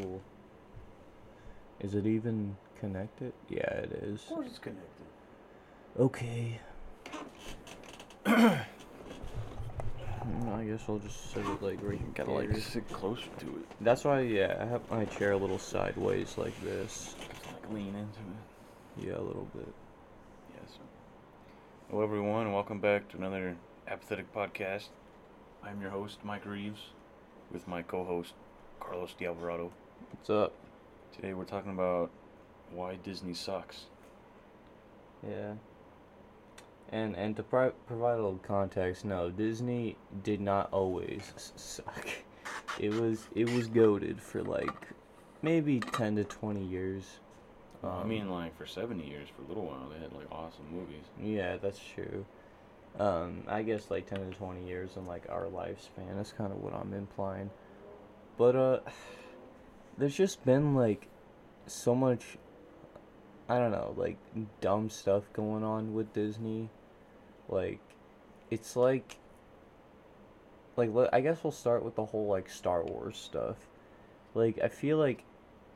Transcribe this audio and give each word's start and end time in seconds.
cool. 0.00 0.20
Is 1.80 1.94
it 1.94 2.06
even 2.06 2.56
connected? 2.78 3.32
Yeah, 3.48 3.70
it 3.72 3.92
is. 4.02 4.22
Of 4.22 4.28
course 4.28 4.46
it's 4.48 4.58
connected. 4.58 5.06
Okay. 5.98 6.60
I 8.26 8.64
guess 10.64 10.82
I'll 10.88 10.98
just 10.98 11.30
sit 11.32 11.44
it 11.46 11.62
like 11.62 11.78
right 11.82 12.14
Gotta 12.14 12.32
like 12.32 12.50
here. 12.50 12.60
sit 12.60 12.88
closer 12.92 13.28
to 13.38 13.46
it. 13.46 13.66
That's 13.80 14.04
why, 14.04 14.20
yeah, 14.20 14.56
I 14.60 14.66
have 14.66 14.82
my 14.90 15.04
chair 15.06 15.32
a 15.32 15.36
little 15.36 15.58
sideways 15.58 16.36
like 16.36 16.58
this. 16.62 17.14
Just 17.18 17.46
Like 17.46 17.72
lean 17.72 17.94
into 17.94 18.20
it. 18.20 19.06
Yeah, 19.06 19.16
a 19.18 19.22
little 19.24 19.48
bit. 19.54 19.72
Yes. 20.54 20.78
Hello, 21.90 22.02
everyone, 22.02 22.52
welcome 22.52 22.80
back 22.80 23.08
to 23.10 23.16
another 23.16 23.56
apathetic 23.86 24.32
podcast. 24.34 24.88
I'm 25.64 25.80
your 25.80 25.90
host, 25.90 26.18
Mike 26.24 26.44
Reeves, 26.44 26.80
with 27.52 27.66
my 27.66 27.82
co-host, 27.82 28.34
Carlos 28.80 29.14
De 29.18 29.26
Alvarado. 29.26 29.72
What's 30.00 30.30
up? 30.30 30.52
Today 31.14 31.34
we're 31.34 31.44
talking 31.44 31.72
about 31.72 32.10
why 32.72 32.96
Disney 32.96 33.34
sucks. 33.34 33.84
Yeah. 35.26 35.54
And 36.90 37.14
and 37.16 37.36
to 37.36 37.42
pri- 37.42 37.72
provide 37.86 38.14
a 38.14 38.22
little 38.22 38.40
context, 38.42 39.04
no, 39.04 39.30
Disney 39.30 39.96
did 40.22 40.40
not 40.40 40.68
always 40.72 41.32
s- 41.36 41.52
suck. 41.56 42.08
It 42.78 42.94
was 42.94 43.26
it 43.34 43.50
was 43.50 43.66
goaded 43.66 44.20
for 44.20 44.42
like 44.42 44.88
maybe 45.42 45.80
ten 45.80 46.16
to 46.16 46.24
twenty 46.24 46.64
years. 46.64 47.18
I 47.84 48.00
Um, 48.00 48.08
mean, 48.08 48.28
like 48.28 48.56
for 48.56 48.66
70 48.66 49.06
years, 49.06 49.28
for 49.28 49.42
a 49.42 49.46
little 49.46 49.64
while, 49.64 49.88
they 49.88 50.00
had 50.00 50.12
like 50.12 50.26
awesome 50.32 50.64
movies. 50.72 51.04
Yeah, 51.22 51.58
that's 51.58 51.78
true. 51.94 52.24
Um, 52.98 53.44
I 53.46 53.62
guess 53.62 53.88
like 53.90 54.06
ten 54.06 54.18
to 54.20 54.36
twenty 54.36 54.66
years 54.66 54.96
in 54.96 55.06
like 55.06 55.26
our 55.28 55.44
lifespan. 55.46 56.16
That's 56.16 56.32
kind 56.32 56.52
of 56.52 56.60
what 56.62 56.74
I'm 56.74 56.92
implying. 56.94 57.50
But 58.36 58.56
uh, 58.56 58.80
there's 59.98 60.16
just 60.16 60.44
been 60.44 60.74
like 60.74 61.08
so 61.66 61.94
much. 61.94 62.38
I 63.48 63.58
don't 63.58 63.72
know, 63.72 63.94
like 63.96 64.18
dumb 64.60 64.90
stuff 64.90 65.24
going 65.32 65.64
on 65.64 65.94
with 65.94 66.12
Disney. 66.12 66.70
Like, 67.48 67.80
it's 68.50 68.76
like. 68.76 69.18
Like, 70.76 70.90
I 71.12 71.20
guess 71.22 71.42
we'll 71.42 71.50
start 71.50 71.84
with 71.84 71.96
the 71.96 72.04
whole 72.04 72.28
like 72.28 72.48
Star 72.48 72.84
Wars 72.84 73.16
stuff. 73.16 73.56
Like, 74.34 74.60
I 74.62 74.68
feel 74.68 74.96
like 74.96 75.24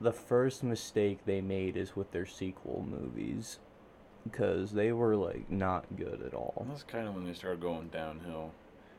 the 0.00 0.12
first 0.12 0.62
mistake 0.62 1.20
they 1.24 1.40
made 1.40 1.76
is 1.76 1.96
with 1.96 2.10
their 2.12 2.26
sequel 2.26 2.86
movies 2.88 3.58
because 4.24 4.72
they 4.72 4.92
were 4.92 5.16
like 5.16 5.50
not 5.50 5.84
good 5.96 6.22
at 6.26 6.34
all. 6.34 6.66
That's 6.68 6.82
kind 6.82 7.08
of 7.08 7.14
when 7.14 7.24
they 7.24 7.34
started 7.34 7.60
going 7.60 7.88
downhill. 7.88 8.52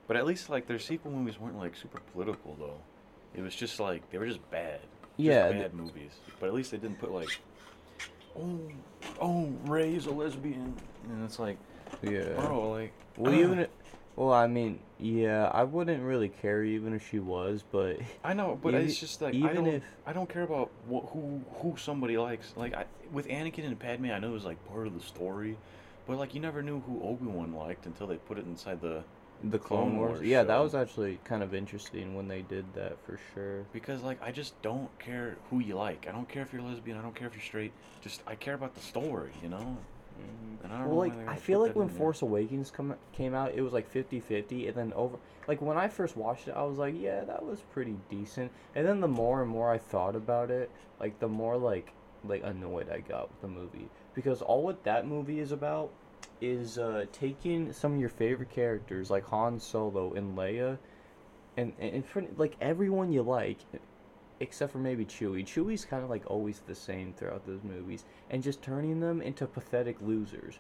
But 0.08 0.18
at 0.18 0.26
least 0.26 0.50
like 0.50 0.68
their 0.68 0.80
sequel 0.80 1.12
movies 1.12 1.40
weren't 1.40 1.58
like 1.58 1.76
super 1.76 2.00
political 2.12 2.56
though. 2.60 2.80
It 3.36 3.42
was 3.42 3.56
just 3.56 3.80
like 3.80 4.10
they 4.12 4.18
were 4.18 4.28
just 4.28 4.50
bad. 4.52 4.80
Yeah, 5.18 5.50
th- 5.50 5.62
bad 5.62 5.74
movies. 5.74 6.12
But 6.40 6.48
at 6.48 6.54
least 6.54 6.72
they 6.72 6.78
didn't 6.78 7.00
put 7.00 7.12
like, 7.12 7.30
oh, 8.38 8.60
oh, 9.22 9.46
Rey's 9.66 10.06
a 10.08 10.12
lesbian, 10.12 10.74
and 11.10 11.24
it's 11.24 11.40
like, 11.40 11.58
Yeah. 12.02 12.34
bro, 12.36 12.72
like, 12.72 12.92
Well, 13.18 13.34
even 13.34 13.60
if, 13.60 13.70
well, 14.16 14.34
I 14.34 14.48
mean, 14.48 14.80
yeah, 15.00 15.50
I 15.54 15.64
wouldn't 15.64 16.04
really 16.04 16.30
care 16.30 16.64
even 16.64 16.94
if 16.94 17.08
she 17.10 17.20
was, 17.20 17.64
but 17.72 17.98
I 18.24 18.34
know, 18.34 18.58
but 18.62 18.74
Even- 18.74 18.88
it's 18.88 19.00
just 19.00 19.22
like 19.22 19.34
I 19.34 19.38
even 19.38 19.56
don't, 19.56 19.68
if- 19.68 19.84
I 20.06 20.14
don't 20.14 20.30
care 20.30 20.44
about 20.44 20.70
wh- 20.90 21.06
who 21.12 21.42
who 21.56 21.76
somebody 21.78 22.18
likes. 22.18 22.54
Like 22.56 22.74
I, 22.74 22.86
with 23.12 23.28
Anakin 23.28 23.66
and 23.66 23.78
Padme, 23.80 24.06
I 24.12 24.20
know 24.20 24.30
it 24.30 24.34
was 24.34 24.46
like 24.46 24.64
part 24.68 24.88
of 24.88 24.94
the 24.94 25.02
story, 25.06 25.58
but 26.08 26.18
like 26.18 26.34
you 26.34 26.42
never 26.42 26.62
knew 26.64 26.80
who 26.82 27.02
Obi 27.04 27.26
Wan 27.28 27.54
liked 27.54 27.86
until 27.86 28.08
they 28.08 28.18
put 28.18 28.38
it 28.40 28.46
inside 28.46 28.82
the 28.82 29.04
the 29.44 29.60
Clone 29.60 29.82
Clone 29.82 29.98
Wars, 29.98 30.12
Wars 30.12 30.24
yeah, 30.24 30.44
that 30.44 30.58
was 30.58 30.74
actually 30.74 31.20
kind 31.24 31.44
of 31.44 31.54
interesting 31.54 32.16
when 32.16 32.28
they 32.28 32.42
did 32.44 32.66
that 32.76 32.98
for 33.06 33.20
sure. 33.34 33.66
because 33.74 34.02
like 34.02 34.22
I 34.22 34.32
just 34.32 34.60
don't 34.62 34.90
care 35.00 35.38
who 35.50 35.60
you 35.60 35.76
like. 35.76 36.06
I 36.08 36.12
don't 36.12 36.30
care 36.30 36.42
if 36.44 36.54
you're 36.54 36.62
lesbian. 36.62 36.98
I 36.98 37.02
don't 37.02 37.16
care 37.16 37.28
if 37.28 37.34
you're 37.34 37.44
straight. 37.44 37.74
Just 38.02 38.22
I 38.26 38.36
care 38.36 38.54
about 38.54 38.74
the 38.76 38.82
story, 38.82 39.32
you 39.42 39.50
know. 39.50 39.78
Mm-hmm. 40.20 40.64
And 40.64 40.74
I 40.74 40.80
don't 40.80 40.90
Well, 40.90 40.98
like 40.98 41.28
I 41.28 41.36
feel 41.36 41.60
like 41.60 41.76
when 41.76 41.88
in 41.88 41.94
there. 41.94 41.98
Force 41.98 42.22
Awakens 42.22 42.72
come 42.72 42.96
came 43.12 43.34
out, 43.34 43.54
it 43.54 43.62
was 43.62 43.74
like 43.74 43.92
50-50, 43.92 44.68
and 44.68 44.76
then 44.76 44.94
over 44.94 45.18
like 45.48 45.62
when 45.62 45.78
I 45.78 45.88
first 45.88 46.16
watched 46.16 46.48
it, 46.48 46.54
I 46.56 46.64
was 46.64 46.78
like, 46.78 46.96
yeah, 46.98 47.26
that 47.26 47.44
was 47.44 47.60
pretty 47.74 47.98
decent. 48.10 48.52
And 48.76 48.88
then 48.88 49.02
the 49.02 49.08
more 49.08 49.42
and 49.42 49.52
more 49.52 49.72
I 49.72 49.78
thought 49.78 50.16
about 50.16 50.52
it, 50.52 50.72
like 51.00 51.20
the 51.20 51.28
more 51.28 51.58
like 51.58 51.92
like 52.24 52.44
annoyed 52.46 52.90
I 52.90 53.00
got 53.00 53.30
with 53.30 53.42
the 53.42 53.48
movie 53.50 53.90
because 54.14 54.42
all 54.42 54.64
what 54.64 54.84
that 54.86 55.06
movie 55.06 55.40
is 55.40 55.52
about 55.52 55.92
is 56.44 56.78
uh 56.78 57.06
taking 57.12 57.72
some 57.72 57.94
of 57.94 58.00
your 58.00 58.10
favorite 58.10 58.50
characters 58.50 59.10
like 59.10 59.24
Han 59.26 59.60
Solo 59.60 60.14
and 60.14 60.38
Leia 60.38 60.78
and 61.58 61.74
and, 61.80 62.06
for, 62.06 62.24
like 62.38 62.56
everyone 62.60 63.12
you 63.12 63.22
like 63.22 63.60
except 64.40 64.72
for 64.72 64.78
maybe 64.80 65.06
Chewie. 65.06 65.46
Chewie's 65.46 65.86
kind 65.86 66.04
of 66.04 66.10
like 66.10 66.24
always 66.28 66.62
the 66.68 66.76
same 66.76 67.14
throughout 67.14 67.46
those 67.46 67.64
movies, 67.64 68.06
and 68.30 68.44
just 68.44 68.62
turning 68.62 69.00
them 69.00 69.22
into 69.22 69.46
pathetic 69.48 69.96
losers, 70.02 70.60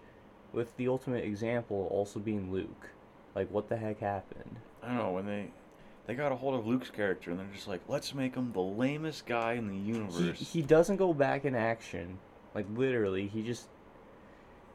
with 0.53 0.75
the 0.77 0.87
ultimate 0.87 1.25
example 1.25 1.87
also 1.91 2.19
being 2.19 2.51
Luke. 2.51 2.89
Like, 3.35 3.49
what 3.51 3.67
the 3.67 3.77
heck 3.77 3.99
happened? 3.99 4.55
I 4.81 4.87
don't 4.89 4.97
know 4.97 5.11
when 5.11 5.25
they 5.25 5.51
they 6.05 6.15
got 6.15 6.31
a 6.31 6.35
hold 6.35 6.55
of 6.55 6.67
Luke's 6.67 6.89
character 6.89 7.31
and 7.31 7.39
they're 7.39 7.47
just 7.53 7.67
like, 7.67 7.81
let's 7.87 8.13
make 8.13 8.35
him 8.35 8.51
the 8.53 8.61
lamest 8.61 9.25
guy 9.25 9.53
in 9.53 9.67
the 9.67 9.73
He 9.73 9.97
universe. 9.97 10.39
he 10.39 10.61
doesn't 10.61 10.97
go 10.97 11.13
back 11.13 11.45
in 11.45 11.55
action, 11.55 12.19
like 12.53 12.65
literally. 12.75 13.27
He 13.27 13.41
just 13.41 13.67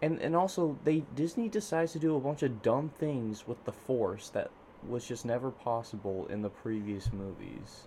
and 0.03 0.19
and 0.21 0.35
also 0.37 0.79
they 0.85 1.05
Disney 1.15 1.49
decides 1.49 1.93
to 1.93 1.99
do 1.99 2.17
a 2.17 2.21
bunch 2.21 2.43
of 2.43 2.63
dumb 2.63 2.91
things 2.99 3.47
with 3.47 3.65
the 3.65 3.73
Force 3.73 4.29
that 4.31 4.51
was 4.87 5.07
just 5.07 5.25
never 5.25 5.51
possible 5.51 6.27
in 6.31 6.43
the 6.43 6.51
previous 6.51 7.13
movies. 7.13 7.87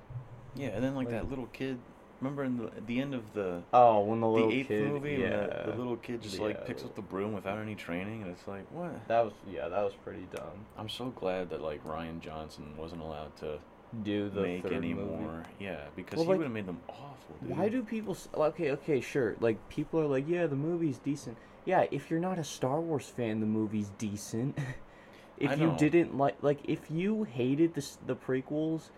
yeah, 0.55 0.67
and 0.69 0.83
then 0.83 0.95
like, 0.95 1.07
like- 1.07 1.16
that 1.16 1.29
little 1.29 1.47
kid. 1.47 1.77
Remember 2.19 2.44
in 2.44 2.57
the 2.57 2.66
at 2.66 2.85
the 2.85 3.01
end 3.01 3.16
of 3.16 3.33
the 3.33 3.63
Oh, 3.73 4.01
when 4.01 4.19
the 4.19 4.27
the 4.27 4.31
little 4.33 4.51
eighth 4.51 4.67
kid, 4.67 4.88
movie, 4.88 5.13
yeah, 5.13 5.39
when 5.39 5.50
the, 5.66 5.71
the 5.71 5.77
little 5.79 5.95
kid 5.97 6.21
just 6.21 6.38
like 6.38 6.67
picks 6.67 6.83
up 6.83 6.94
the 6.95 7.01
broom 7.01 7.33
without 7.33 7.57
any 7.57 7.73
training, 7.73 8.21
and 8.21 8.29
it's 8.29 8.47
like, 8.47 8.63
what? 8.71 9.07
that 9.07 9.23
was 9.23 9.33
yeah, 9.51 9.67
that 9.67 9.83
was 9.83 9.94
pretty 10.05 10.27
dumb. 10.35 10.66
I'm 10.77 10.88
so 10.88 11.05
glad 11.09 11.50
that 11.50 11.63
like 11.63 11.83
Rian 11.83 12.19
Johnson 12.19 12.77
wasn't 12.77 13.01
allowed 13.01 13.35
to 13.38 13.57
Do 14.03 14.29
the 14.29 14.41
make 14.41 14.61
third 14.61 14.73
any 14.73 14.94
movie. 14.94 15.25
Yeah, 15.59 15.79
because 15.95 16.17
Well, 16.17 16.25
he 16.25 16.29
like, 16.29 16.38
would 16.38 16.44
have 16.44 16.53
made 16.53 16.67
them 16.67 16.81
awful. 16.89 17.35
Dude. 17.41 17.57
Why 17.57 17.69
do 17.69 17.81
people 17.81 18.16
okay? 18.35 18.69
Okay, 18.69 19.01
sure. 19.01 19.35
Like 19.39 19.57
people 19.69 20.00
are 20.00 20.05
like, 20.05 20.29
yeah, 20.29 20.45
the 20.45 20.55
movie's 20.55 21.00
decent. 21.00 21.38
Yeah, 21.66 21.85
if 21.91 22.09
you're 22.09 22.19
not 22.19 22.39
a 22.39 22.44
Star 22.44 22.79
Wars 22.81 23.05
fan, 23.07 23.39
the 23.39 23.45
movie's 23.45 23.89
decent. 23.97 24.57
if 25.38 25.59
you 25.59 25.73
didn't 25.77 26.17
like, 26.17 26.41
like 26.41 26.59
if 26.66 26.89
you 26.89 27.23
hated 27.23 27.73
the 27.75 27.88
the 28.07 28.16
prequels, 28.16 28.89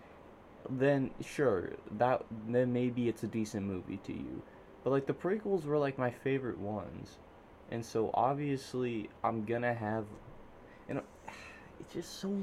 then 0.70 1.10
sure, 1.24 1.72
that 1.98 2.24
then 2.48 2.72
maybe 2.72 3.08
it's 3.08 3.22
a 3.22 3.26
decent 3.26 3.66
movie 3.66 3.98
to 4.04 4.12
you. 4.12 4.42
But 4.82 4.90
like 4.90 5.06
the 5.06 5.14
prequels 5.14 5.64
were 5.64 5.78
like 5.78 5.98
my 5.98 6.10
favorite 6.10 6.58
ones, 6.58 7.18
and 7.70 7.84
so 7.84 8.10
obviously 8.14 9.10
I'm 9.22 9.44
gonna 9.44 9.74
have, 9.74 10.06
and 10.88 11.00
it's 11.80 11.92
just 11.92 12.18
so 12.20 12.34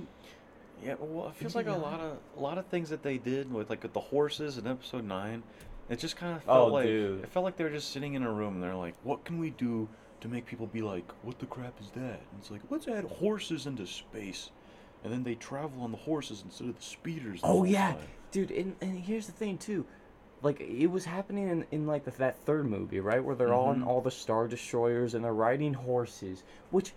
Yeah, 0.83 0.95
well, 0.99 1.29
it 1.29 1.35
feels 1.35 1.55
like 1.55 1.67
a 1.67 1.73
lot 1.73 1.99
of 1.99 2.17
a 2.37 2.39
lot 2.39 2.57
of 2.59 2.67
things 2.67 2.89
that 2.89 3.01
they 3.03 3.17
did 3.17 3.51
with 3.51 3.69
like 3.71 3.81
with 3.83 3.93
the 3.93 3.99
horses 3.99 4.57
in 4.59 4.67
episode 4.67 5.03
nine. 5.05 5.41
It 5.89 5.99
just 5.99 6.15
kind 6.15 6.35
of 6.37 6.43
Oh, 6.47 6.53
felt 6.53 6.71
like 6.73 6.85
dude. 6.85 7.23
it 7.23 7.29
felt 7.29 7.43
like 7.43 7.57
they 7.57 7.63
were 7.63 7.69
just 7.71 7.91
sitting 7.91 8.13
in 8.13 8.23
a 8.23 8.31
room 8.31 8.55
and 8.55 8.63
they're 8.63 8.75
like, 8.75 8.95
"What 9.03 9.25
can 9.25 9.39
we 9.39 9.49
do 9.49 9.89
to 10.21 10.27
make 10.27 10.45
people 10.45 10.67
be 10.67 10.81
like, 10.81 11.09
what 11.23 11.39
the 11.39 11.45
crap 11.45 11.79
is 11.81 11.89
that?" 11.91 12.21
And 12.31 12.39
it's 12.39 12.51
like, 12.51 12.61
"Let's 12.69 12.87
add 12.87 13.05
horses 13.05 13.67
into 13.67 13.85
space." 13.85 14.51
And 15.03 15.11
then 15.11 15.23
they 15.23 15.35
travel 15.35 15.81
on 15.81 15.91
the 15.91 15.97
horses 15.97 16.43
instead 16.45 16.69
of 16.69 16.77
the 16.77 16.83
speeders. 16.83 17.39
Oh 17.43 17.63
yeah, 17.63 17.93
time. 17.93 18.07
dude. 18.31 18.51
And, 18.51 18.75
and 18.81 18.99
here's 18.99 19.25
the 19.25 19.31
thing 19.31 19.57
too, 19.57 19.85
like 20.43 20.59
it 20.59 20.87
was 20.87 21.05
happening 21.05 21.49
in, 21.49 21.65
in 21.71 21.87
like 21.87 22.03
the, 22.05 22.11
that 22.11 22.37
third 22.45 22.67
movie, 22.67 22.99
right, 22.99 23.23
where 23.23 23.35
they're 23.35 23.53
all 23.53 23.71
in 23.71 23.79
mm-hmm. 23.79 23.87
all 23.87 24.01
the 24.01 24.11
star 24.11 24.47
destroyers 24.47 25.13
and 25.13 25.23
they're 25.23 25.33
riding 25.33 25.73
horses. 25.73 26.43
Which, 26.71 26.93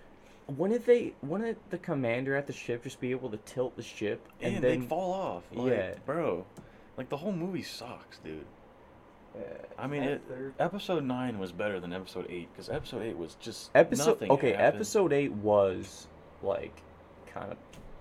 wouldn't 0.47 0.87
they? 0.87 1.15
Wouldn't 1.23 1.71
the 1.71 1.79
commander 1.79 2.37
at 2.37 2.47
the 2.47 2.53
ship 2.53 2.85
just 2.85 3.01
be 3.01 3.11
able 3.11 3.31
to 3.31 3.37
tilt 3.39 3.77
the 3.77 3.83
ship 3.83 4.29
and, 4.41 4.57
and, 4.57 4.65
then? 4.65 4.83
fall 4.89 5.13
off. 5.13 5.43
Like, 5.53 5.73
Yeah. 5.73 5.95
bro, 6.07 6.47
like 6.97 7.09
the 7.09 7.17
whole 7.17 7.33
movie 7.33 7.63
sucks, 7.63 8.19
dude. 8.19 8.47
Uh, 9.35 9.41
I 9.79 9.87
mean, 9.87 10.03
it, 10.03 10.23
episode 10.59 11.05
nine 11.05 11.39
was 11.39 11.53
better 11.53 11.81
than 11.81 11.93
episode 11.93 12.27
eight 12.29 12.49
because 12.53 12.69
episode 12.69 13.03
eight 13.03 13.17
was 13.17 13.35
just 13.41 13.71
episode 13.75 14.07
nothing 14.07 14.31
okay. 14.33 14.53
happened. 14.53 14.77
Episode 14.77 15.13
eight 15.13 15.33
was 15.33 16.07
like 16.43 16.83
kind 17.27 17.51
of 17.51 17.59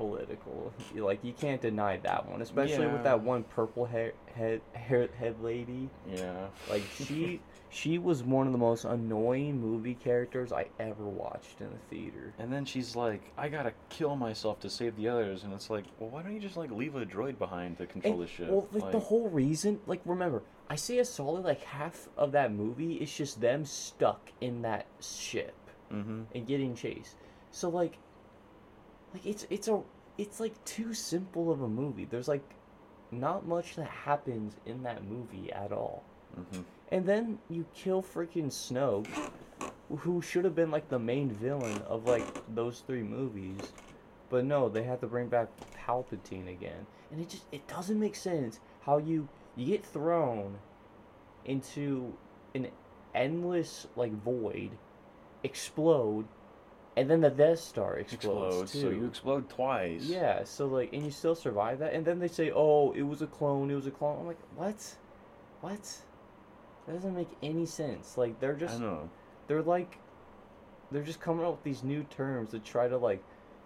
political. 0.07 0.73
Like 0.95 1.23
you 1.23 1.33
can't 1.33 1.61
deny 1.61 1.97
that 1.97 2.29
one, 2.29 2.41
especially 2.41 2.85
Yeah. 2.85 2.93
with 2.93 3.03
that 3.03 3.21
one 3.21 3.43
purple 3.43 3.85
hair 3.85 4.13
head 4.35 4.61
hair 4.73 5.07
head 5.17 5.35
lady. 5.41 5.89
Yeah. 6.09 6.47
Like 6.69 6.83
she 6.95 7.39
she 7.69 7.97
was 7.97 8.21
one 8.23 8.45
of 8.45 8.53
the 8.53 8.59
most 8.59 8.85
annoying 8.85 9.59
movie 9.59 9.95
characters 9.95 10.51
I 10.51 10.67
ever 10.79 11.05
watched 11.05 11.61
in 11.61 11.67
a 11.67 11.89
theater. 11.89 12.33
And 12.37 12.51
then 12.51 12.65
she's 12.65 12.95
like, 12.95 13.21
I 13.37 13.47
gotta 13.49 13.73
kill 13.89 14.15
myself 14.15 14.59
to 14.61 14.69
save 14.69 14.95
the 14.95 15.07
others. 15.07 15.43
And 15.43 15.53
it's 15.53 15.69
like, 15.69 15.85
well, 15.99 16.09
why 16.09 16.21
don't 16.21 16.33
you 16.33 16.39
just 16.41 16.57
like 16.57 16.71
leave 16.71 16.95
a 16.95 17.05
droid 17.05 17.37
behind 17.37 17.77
to 17.77 17.85
control 17.87 18.13
And- 18.15 18.23
the 18.23 18.27
ship? 18.27 18.49
Well, 18.49 18.67
like, 18.71 18.91
the 18.91 18.99
whole 18.99 19.29
reason, 19.29 19.79
like 19.87 20.01
remember, 20.05 20.43
I 20.69 20.75
say 20.75 20.99
a 20.99 21.05
solid 21.05 21.45
like 21.45 21.63
half 21.63 22.09
of 22.17 22.31
that 22.33 22.51
movie 22.53 22.95
is 22.95 23.11
just 23.15 23.39
them 23.41 23.65
stuck 23.65 24.31
in 24.41 24.61
that 24.63 24.85
ship 25.01 25.55
Mm-hmm. 25.91 26.21
and 26.33 26.47
getting 26.47 26.73
chased. 26.75 27.15
So 27.51 27.69
like, 27.69 27.97
like 29.13 29.23
it's 29.27 29.45
it's 29.51 29.67
a 29.67 29.81
it's 30.17 30.39
like 30.39 30.63
too 30.65 30.93
simple 30.93 31.51
of 31.51 31.61
a 31.61 31.67
movie. 31.67 32.05
There's 32.05 32.27
like 32.27 32.43
not 33.11 33.47
much 33.47 33.75
that 33.75 33.87
happens 33.87 34.55
in 34.65 34.83
that 34.83 35.03
movie 35.05 35.51
at 35.51 35.71
all. 35.71 36.03
hmm 36.35 36.61
And 36.91 37.05
then 37.05 37.39
you 37.49 37.65
kill 37.73 38.01
freaking 38.01 38.47
Snoke, 38.51 39.07
who 39.99 40.21
should 40.21 40.45
have 40.45 40.55
been 40.55 40.71
like 40.71 40.89
the 40.89 40.99
main 40.99 41.31
villain 41.31 41.81
of 41.87 42.05
like 42.05 42.25
those 42.53 42.83
three 42.85 43.03
movies. 43.03 43.73
But 44.29 44.45
no, 44.45 44.69
they 44.69 44.83
had 44.83 44.99
to 45.01 45.07
bring 45.07 45.27
back 45.27 45.49
Palpatine 45.77 46.49
again. 46.49 46.85
And 47.11 47.21
it 47.21 47.29
just 47.29 47.43
it 47.51 47.67
doesn't 47.67 47.99
make 47.99 48.15
sense 48.15 48.59
how 48.81 48.97
you 48.97 49.27
you 49.55 49.67
get 49.67 49.85
thrown 49.85 50.57
into 51.45 52.13
an 52.55 52.67
endless 53.13 53.87
like 53.95 54.11
void, 54.23 54.71
explode, 55.43 56.25
and 56.95 57.09
then 57.09 57.21
the 57.21 57.29
Death 57.29 57.59
Star 57.59 57.97
explodes, 57.97 58.61
Explodes. 58.61 58.71
too. 58.71 58.81
So 58.81 58.89
you 58.89 59.05
explode 59.07 59.49
twice. 59.49 60.03
Yeah, 60.03 60.43
so 60.43 60.67
like, 60.67 60.93
and 60.93 61.03
you 61.03 61.11
still 61.11 61.35
survive 61.35 61.79
that, 61.79 61.93
and 61.93 62.05
then 62.05 62.19
they 62.19 62.27
say, 62.27 62.51
"Oh, 62.53 62.91
it 62.91 63.01
was 63.03 63.21
a 63.21 63.27
clone. 63.27 63.71
It 63.71 63.75
was 63.75 63.87
a 63.87 63.91
clone." 63.91 64.19
I'm 64.19 64.27
like, 64.27 64.39
"What? 64.55 64.95
What? 65.61 65.97
That 66.85 66.93
doesn't 66.93 67.15
make 67.15 67.29
any 67.41 67.65
sense." 67.65 68.17
Like, 68.17 68.39
they're 68.39 68.55
I 68.55 68.59
just, 68.59 68.79
know. 68.79 69.09
they're 69.47 69.61
like, 69.63 69.97
they're 70.91 71.03
just 71.03 71.19
coming 71.19 71.43
up 71.45 71.51
with 71.51 71.63
these 71.63 71.83
new 71.83 72.03
terms 72.03 72.51
to 72.51 72.59
try 72.59 72.87
to 72.87 72.97
like 72.97 73.23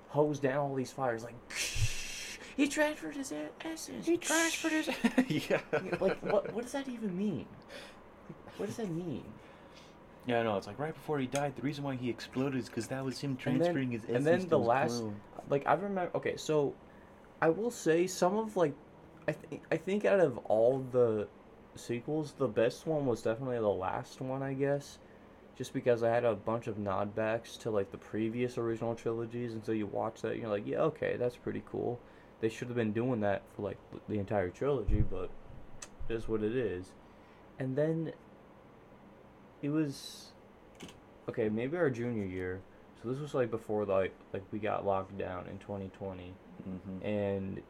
hose 0.09 0.39
down 0.39 0.57
all 0.69 0.75
these 0.75 0.91
fires. 0.91 1.23
Like, 1.23 1.35
he 2.55 2.67
transferred 2.67 3.15
his 3.15 3.33
essence. 3.61 4.05
He 4.05 4.15
transferred 4.17 4.71
his. 4.71 4.89
yeah. 5.49 5.59
like, 5.99 6.17
what? 6.21 6.53
What 6.53 6.63
does 6.63 6.71
that 6.71 6.87
even 6.87 7.17
mean? 7.17 7.45
Like, 8.45 8.59
what 8.59 8.65
does 8.67 8.77
that 8.77 8.89
mean? 8.89 9.25
Yeah, 10.27 10.41
I 10.41 10.43
know. 10.43 10.57
It's 10.57 10.67
like 10.67 10.77
right 10.77 10.93
before 10.93 11.19
he 11.19 11.25
died. 11.25 11.55
The 11.55 11.61
reason 11.61 11.83
why 11.85 11.95
he 11.95 12.09
exploded 12.09 12.59
is 12.59 12.67
because 12.67 12.87
that 12.87 13.03
was 13.03 13.19
him 13.19 13.37
transferring 13.37 13.91
his 13.91 14.03
essence. 14.03 14.17
and 14.17 14.27
then 14.27 14.47
the 14.49 14.59
last- 14.59 14.99
clone. 14.99 15.15
like 15.49 15.65
I 15.65 15.73
remember. 15.73 16.11
Okay, 16.15 16.35
so 16.35 16.75
I 17.41 17.49
will 17.49 17.71
say 17.71 18.07
some 18.07 18.35
of 18.35 18.57
like, 18.57 18.73
I 19.27 19.31
think 19.31 19.63
I 19.71 19.77
think 19.77 20.03
out 20.05 20.19
of 20.19 20.37
all 20.39 20.85
the 20.91 21.27
sequels, 21.75 22.33
the 22.37 22.47
best 22.47 22.85
one 22.85 23.05
was 23.05 23.21
definitely 23.21 23.57
the 23.59 23.69
last 23.69 24.19
one, 24.19 24.43
I 24.43 24.53
guess, 24.53 24.99
just 25.55 25.73
because 25.73 26.03
I 26.03 26.09
had 26.09 26.25
a 26.25 26.35
bunch 26.35 26.67
of 26.67 26.75
nodbacks 26.75 27.57
to 27.59 27.71
like 27.71 27.91
the 27.91 27.97
previous 27.97 28.57
original 28.57 28.95
trilogies, 28.95 29.53
and 29.53 29.63
so 29.65 29.71
you 29.71 29.87
watch 29.87 30.21
that, 30.23 30.33
and 30.33 30.41
you're 30.41 30.49
like, 30.49 30.67
yeah, 30.67 30.79
okay, 30.81 31.15
that's 31.17 31.37
pretty 31.37 31.63
cool. 31.71 31.99
They 32.41 32.49
should 32.49 32.67
have 32.67 32.75
been 32.75 32.91
doing 32.91 33.21
that 33.21 33.43
for 33.55 33.61
like 33.61 33.77
the 34.09 34.19
entire 34.19 34.49
trilogy, 34.49 35.03
but 35.09 35.29
it 36.09 36.13
is 36.13 36.27
what 36.27 36.43
it 36.43 36.55
is. 36.55 36.91
And 37.59 37.75
then 37.75 38.11
it 39.61 39.69
was 39.69 40.27
okay, 41.29 41.49
maybe 41.49 41.77
our 41.77 41.89
junior 41.89 42.25
year. 42.25 42.61
So 43.01 43.09
this 43.09 43.19
was 43.19 43.33
like 43.33 43.51
before 43.51 43.85
like 43.85 44.13
like 44.33 44.43
we 44.51 44.59
got 44.59 44.85
locked 44.85 45.17
down 45.17 45.47
in 45.47 45.57
2020 45.59 46.33
Mhm. 46.67 47.05
and 47.05 47.61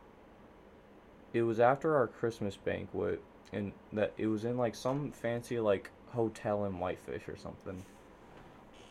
it 1.34 1.42
was 1.44 1.60
after 1.60 1.95
our 1.95 2.07
Christmas 2.07 2.56
banquet 2.56 3.22
and 3.54 3.74
that 3.94 4.13
it 4.18 4.28
was 4.28 4.45
in 4.45 4.57
like 4.57 4.74
some 4.75 5.12
fancy 5.12 5.60
like 5.60 5.92
hotel 6.13 6.66
in 6.66 6.80
Whitefish 6.80 7.28
or 7.28 7.36
something. 7.38 7.84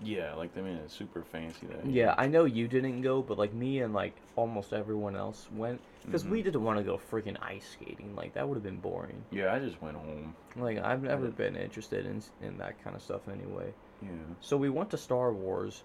Yeah, 0.03 0.35
like 0.35 0.55
they 0.55 0.61
made 0.61 0.77
it 0.77 0.91
super 0.91 1.23
fancy 1.23 1.67
there. 1.67 1.81
Yeah, 1.87 2.15
I 2.19 2.27
know 2.27 2.45
you 2.45 2.69
didn't 2.69 3.01
go, 3.03 3.23
but 3.23 3.39
like 3.39 3.53
me 3.55 3.81
and 3.81 3.95
like 3.95 4.15
almost 4.37 4.73
everyone 4.73 5.17
else 5.17 5.49
went 5.51 5.81
because 6.05 6.25
we 6.25 6.41
Mhm. 6.41 6.45
didn't 6.45 6.63
want 6.65 6.79
to 6.79 6.85
go 6.85 6.99
freaking 6.99 7.37
ice 7.41 7.69
skating. 7.71 8.15
Like 8.15 8.35
that 8.35 8.47
would 8.49 8.57
have 8.57 8.63
been 8.63 8.81
boring. 8.81 9.25
Yeah, 9.31 9.53
I 9.53 9.59
just 9.59 9.81
went 9.81 9.97
home. 9.97 10.35
Like 10.55 10.79
I've 10.79 11.03
never 11.03 11.29
been 11.29 11.57
interested 11.57 12.07
in 12.07 12.23
in 12.47 12.59
that 12.59 12.83
kind 12.83 12.95
of 12.95 13.03
stuff 13.03 13.29
anyway. 13.29 13.73
Yeah. 14.03 14.11
So 14.41 14.57
we 14.57 14.69
went 14.69 14.91
to 14.91 14.99
Star 14.99 15.33
Wars, 15.33 15.83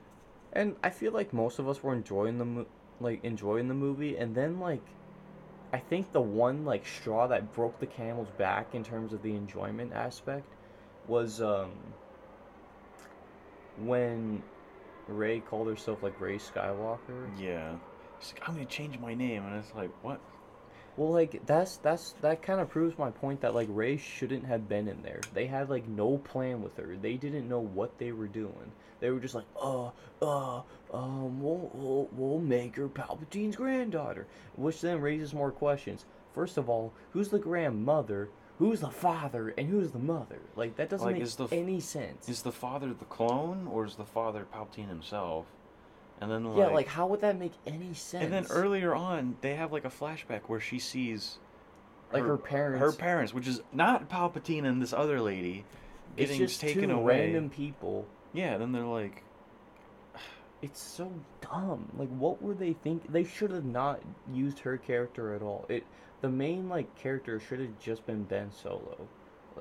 and 0.53 0.75
I 0.83 0.89
feel 0.89 1.13
like 1.13 1.31
most 1.33 1.59
of 1.59 1.67
us 1.69 1.81
were 1.81 1.93
enjoying 1.93 2.37
the 2.37 2.45
mo- 2.45 2.67
like 2.99 3.23
enjoying 3.23 3.67
the 3.69 3.73
movie, 3.73 4.17
and 4.17 4.35
then 4.35 4.59
like, 4.59 4.83
I 5.71 5.77
think 5.79 6.11
the 6.11 6.21
one 6.21 6.65
like 6.65 6.85
straw 6.85 7.27
that 7.27 7.53
broke 7.53 7.79
the 7.79 7.87
camel's 7.87 8.29
back 8.37 8.75
in 8.75 8.83
terms 8.83 9.13
of 9.13 9.21
the 9.23 9.33
enjoyment 9.35 9.93
aspect 9.93 10.45
was 11.07 11.41
um 11.41 11.71
when 13.85 14.43
Rey 15.07 15.39
called 15.39 15.67
herself 15.67 16.03
like 16.03 16.19
Rey 16.19 16.37
Skywalker. 16.37 17.29
Yeah. 17.39 17.75
She's 18.19 18.33
like, 18.33 18.47
I'm 18.47 18.55
gonna 18.55 18.65
change 18.65 18.99
my 18.99 19.13
name, 19.13 19.43
and 19.45 19.55
it's 19.57 19.73
like, 19.75 19.89
what? 20.03 20.19
Well, 20.97 21.11
like 21.11 21.45
that's 21.45 21.77
that's 21.77 22.11
that 22.21 22.41
kind 22.41 22.59
of 22.59 22.69
proves 22.69 22.97
my 22.97 23.11
point 23.11 23.41
that 23.41 23.55
like 23.55 23.67
Rey 23.71 23.97
shouldn't 23.97 24.45
have 24.45 24.67
been 24.67 24.87
in 24.87 25.01
there. 25.01 25.21
They 25.33 25.47
had 25.47 25.69
like 25.69 25.87
no 25.87 26.17
plan 26.17 26.61
with 26.61 26.75
her. 26.77 26.97
They 27.01 27.15
didn't 27.15 27.47
know 27.47 27.61
what 27.61 27.97
they 27.97 28.11
were 28.11 28.27
doing. 28.27 28.71
They 28.99 29.09
were 29.09 29.19
just 29.19 29.33
like, 29.33 29.45
uh, 29.59 29.89
uh, 30.21 30.61
um, 30.93 31.41
we'll 31.41 31.71
we'll, 31.73 32.09
we'll 32.11 32.39
make 32.39 32.75
her 32.75 32.87
Palpatine's 32.87 33.55
granddaughter, 33.55 34.27
which 34.55 34.81
then 34.81 35.01
raises 35.01 35.33
more 35.33 35.51
questions. 35.51 36.05
First 36.35 36.57
of 36.57 36.69
all, 36.69 36.93
who's 37.11 37.29
the 37.29 37.39
grandmother? 37.39 38.29
Who's 38.61 38.81
the 38.81 38.91
father? 38.91 39.55
And 39.57 39.67
who's 39.67 39.89
the 39.89 39.97
mother? 39.97 40.37
Like 40.55 40.75
that 40.75 40.87
doesn't 40.87 41.03
Like, 41.07 41.15
make 41.15 41.23
is 41.23 41.35
the 41.35 41.45
f- 41.45 41.51
any 41.53 41.79
sense. 41.79 42.29
Is 42.29 42.43
the 42.43 42.51
father 42.51 42.93
the 42.93 43.05
clone, 43.05 43.67
or 43.67 43.85
is 43.85 43.95
the 43.95 44.05
father 44.05 44.45
Palpatine 44.53 44.87
himself? 44.87 45.47
And 46.19 46.29
then 46.29 46.45
like, 46.45 46.57
yeah, 46.59 46.67
like 46.67 46.87
how 46.87 47.07
would 47.07 47.21
that 47.21 47.39
make 47.39 47.53
any 47.65 47.95
sense? 47.95 48.23
and 48.23 48.31
then 48.31 48.45
earlier 48.51 48.93
on, 48.93 49.35
they 49.41 49.55
have 49.55 49.71
like 49.71 49.83
a 49.83 49.89
flashback 49.89 50.41
where 50.45 50.59
she 50.59 50.77
sees 50.77 51.39
like 52.13 52.21
her, 52.21 52.37
parents. 52.37 52.79
her 52.81 52.91
parents, 52.91 53.33
which 53.33 53.47
is 53.47 53.63
not 53.73 54.07
Palpatine 54.11 54.65
and 54.65 54.79
this 54.79 54.93
other 54.93 55.19
lady, 55.19 55.65
it's 56.15 56.29
getting 56.29 56.45
just 56.45 56.61
taken 56.61 56.89
two 56.89 56.95
away. 56.97 57.21
random 57.21 57.49
people. 57.49 58.05
Yeah, 58.31 58.57
then 58.59 58.73
they're 58.73 58.83
like, 58.83 59.23
It's 60.61 60.79
so 60.83 61.11
dumb. 61.41 61.89
Like, 61.97 62.09
what 62.09 62.43
were 62.43 62.53
they 62.53 62.73
think? 62.73 63.11
They 63.11 63.23
should 63.23 63.49
have 63.49 63.65
not 63.65 64.01
used 64.31 64.59
her 64.59 64.77
character 64.77 65.33
at 65.33 65.41
all. 65.41 65.65
It, 65.67 65.83
the 66.21 66.29
main 66.29 66.69
like 66.69 66.95
character 66.95 67.39
should 67.39 67.59
have 67.59 67.79
just 67.79 68.05
been 68.05 68.23
Ben 68.23 68.51
Solo, 68.51 69.07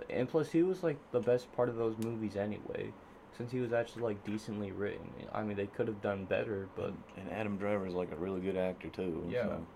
and 0.08 0.28
plus 0.28 0.50
he 0.50 0.62
was 0.62 0.82
like 0.82 0.98
the 1.12 1.20
best 1.20 1.50
part 1.52 1.68
of 1.68 1.76
those 1.76 1.96
movies 1.98 2.36
anyway, 2.36 2.92
since 3.36 3.50
he 3.50 3.60
was 3.60 3.72
actually 3.72 4.02
like 4.02 4.24
decently 4.24 4.70
written. 4.70 5.10
I 5.32 5.42
mean, 5.42 5.56
they 5.56 5.66
could 5.66 5.88
have 5.88 6.02
done 6.02 6.26
better, 6.26 6.68
but 6.76 6.92
and 7.16 7.30
Adam 7.30 7.56
Driver 7.56 7.86
is 7.86 7.94
like 7.94 8.12
a 8.12 8.16
really 8.16 8.40
good 8.40 8.56
actor 8.56 8.88
too. 8.88 9.26
Yeah. 9.28 9.42
so. 9.42 9.66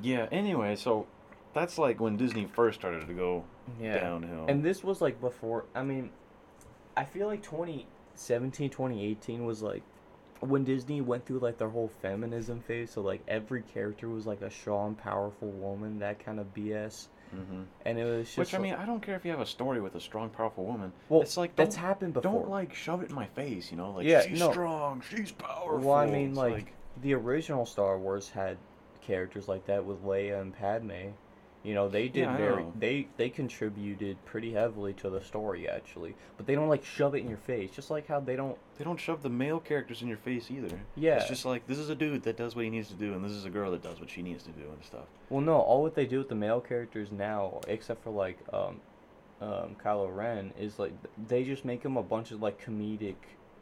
Yeah. 0.00 0.26
Anyway, 0.32 0.76
so 0.76 1.06
that's 1.54 1.78
like 1.78 2.00
when 2.00 2.16
Disney 2.16 2.46
first 2.46 2.80
started 2.80 3.06
to 3.06 3.14
go 3.14 3.44
yeah. 3.80 3.98
downhill. 3.98 4.46
And 4.48 4.64
this 4.64 4.82
was 4.82 5.00
like 5.00 5.20
before. 5.20 5.66
I 5.74 5.82
mean, 5.82 6.10
I 6.96 7.04
feel 7.04 7.26
like 7.26 7.42
2017, 7.42 8.70
2018 8.70 9.44
was 9.44 9.62
like 9.62 9.82
when 10.42 10.64
Disney 10.64 11.00
went 11.00 11.24
through 11.26 11.38
like 11.38 11.58
their 11.58 11.68
whole 11.68 11.90
feminism 12.02 12.60
phase. 12.60 12.90
So 12.90 13.00
like 13.00 13.22
every 13.28 13.62
character 13.62 14.08
was 14.08 14.26
like 14.26 14.42
a 14.42 14.50
strong, 14.50 14.94
powerful 14.94 15.48
woman. 15.48 15.98
That 16.00 16.24
kind 16.24 16.38
of 16.40 16.52
BS. 16.54 17.06
hmm 17.30 17.62
And 17.86 17.98
it 17.98 18.04
was 18.04 18.26
just. 18.26 18.38
Which 18.38 18.54
I 18.54 18.58
like- 18.58 18.62
mean, 18.62 18.74
I 18.74 18.84
don't 18.84 19.00
care 19.00 19.14
if 19.16 19.24
you 19.24 19.30
have 19.30 19.40
a 19.40 19.46
story 19.46 19.80
with 19.80 19.94
a 19.94 20.00
strong, 20.00 20.28
powerful 20.30 20.64
woman. 20.64 20.92
well, 21.08 21.22
it's 21.22 21.36
like 21.36 21.54
that's 21.56 21.76
happened 21.76 22.14
before. 22.14 22.32
don't 22.32 22.50
like 22.50 22.74
shove 22.74 23.02
it 23.02 23.08
in 23.10 23.14
my 23.14 23.26
face, 23.26 23.70
you 23.70 23.76
know? 23.76 23.92
Like 23.92 24.06
Yeah, 24.06 24.22
she's 24.22 24.38
no. 24.40 24.50
strong, 24.50 25.02
she's 25.08 25.32
powerful. 25.32 25.78
Well, 25.88 25.96
I 25.96 26.06
mean, 26.06 26.30
It's 26.30 26.38
like, 26.38 26.72
the 27.02 27.14
original 27.14 27.64
Star 27.64 27.98
Wars 27.98 28.28
had 28.28 28.58
characters 29.00 29.48
like 29.48 29.64
that 29.66 29.84
with 29.84 30.04
Leia 30.04 30.40
and 30.40 30.54
Padme. 30.54 31.10
You 31.64 31.74
know, 31.74 31.88
they 31.88 32.08
did 32.08 32.22
Yeah, 32.22 32.36
very 32.36 32.64
they 32.76 33.06
they 33.16 33.30
contributed 33.30 34.22
pretty 34.24 34.52
heavily 34.52 34.94
to 34.94 35.10
the 35.10 35.20
story 35.20 35.68
actually, 35.68 36.16
but 36.36 36.46
they 36.46 36.56
don't 36.56 36.68
like 36.68 36.84
shove 36.84 37.14
it 37.14 37.18
in 37.18 37.28
your 37.28 37.38
face, 37.38 37.70
just 37.70 37.90
like 37.90 38.08
how 38.08 38.18
they 38.18 38.34
don't. 38.34 38.58
they 38.78 38.84
don't 38.84 38.98
shove 38.98 39.22
the 39.22 39.28
male 39.28 39.60
characters 39.60 40.02
in 40.02 40.08
your 40.08 40.16
face 40.16 40.50
either. 40.50 40.80
Yeah. 40.96 41.18
It's 41.18 41.28
just 41.28 41.44
like 41.44 41.66
this 41.68 41.78
is 41.78 41.88
a 41.88 41.94
dude 41.94 42.24
that 42.24 42.36
does 42.36 42.56
what 42.56 42.64
he 42.64 42.70
needs 42.70 42.88
to 42.88 42.94
do, 42.94 43.14
and 43.14 43.24
this 43.24 43.32
is 43.32 43.44
a 43.44 43.50
girl 43.50 43.70
that 43.70 43.82
does 43.82 44.00
what 44.00 44.10
she 44.10 44.22
needs 44.22 44.42
to 44.42 44.50
do 44.50 44.64
and 44.72 44.84
stuff. 44.84 45.06
Well, 45.30 45.40
no, 45.40 45.54
all 45.54 45.82
what 45.82 45.94
they 45.94 46.06
do 46.06 46.18
with 46.18 46.28
the 46.28 46.34
male 46.34 46.60
characters 46.60 47.12
now, 47.12 47.60
except 47.68 48.02
for 48.02 48.10
like 48.10 48.38
um, 48.52 48.80
um, 49.40 49.76
Kylo 49.82 50.14
Ren, 50.14 50.52
is 50.58 50.80
like 50.80 50.92
they 51.28 51.44
just 51.44 51.64
make 51.64 51.82
them 51.82 51.96
a 51.96 52.02
bunch 52.02 52.32
of 52.32 52.42
like 52.42 52.60
comedic 52.60 53.14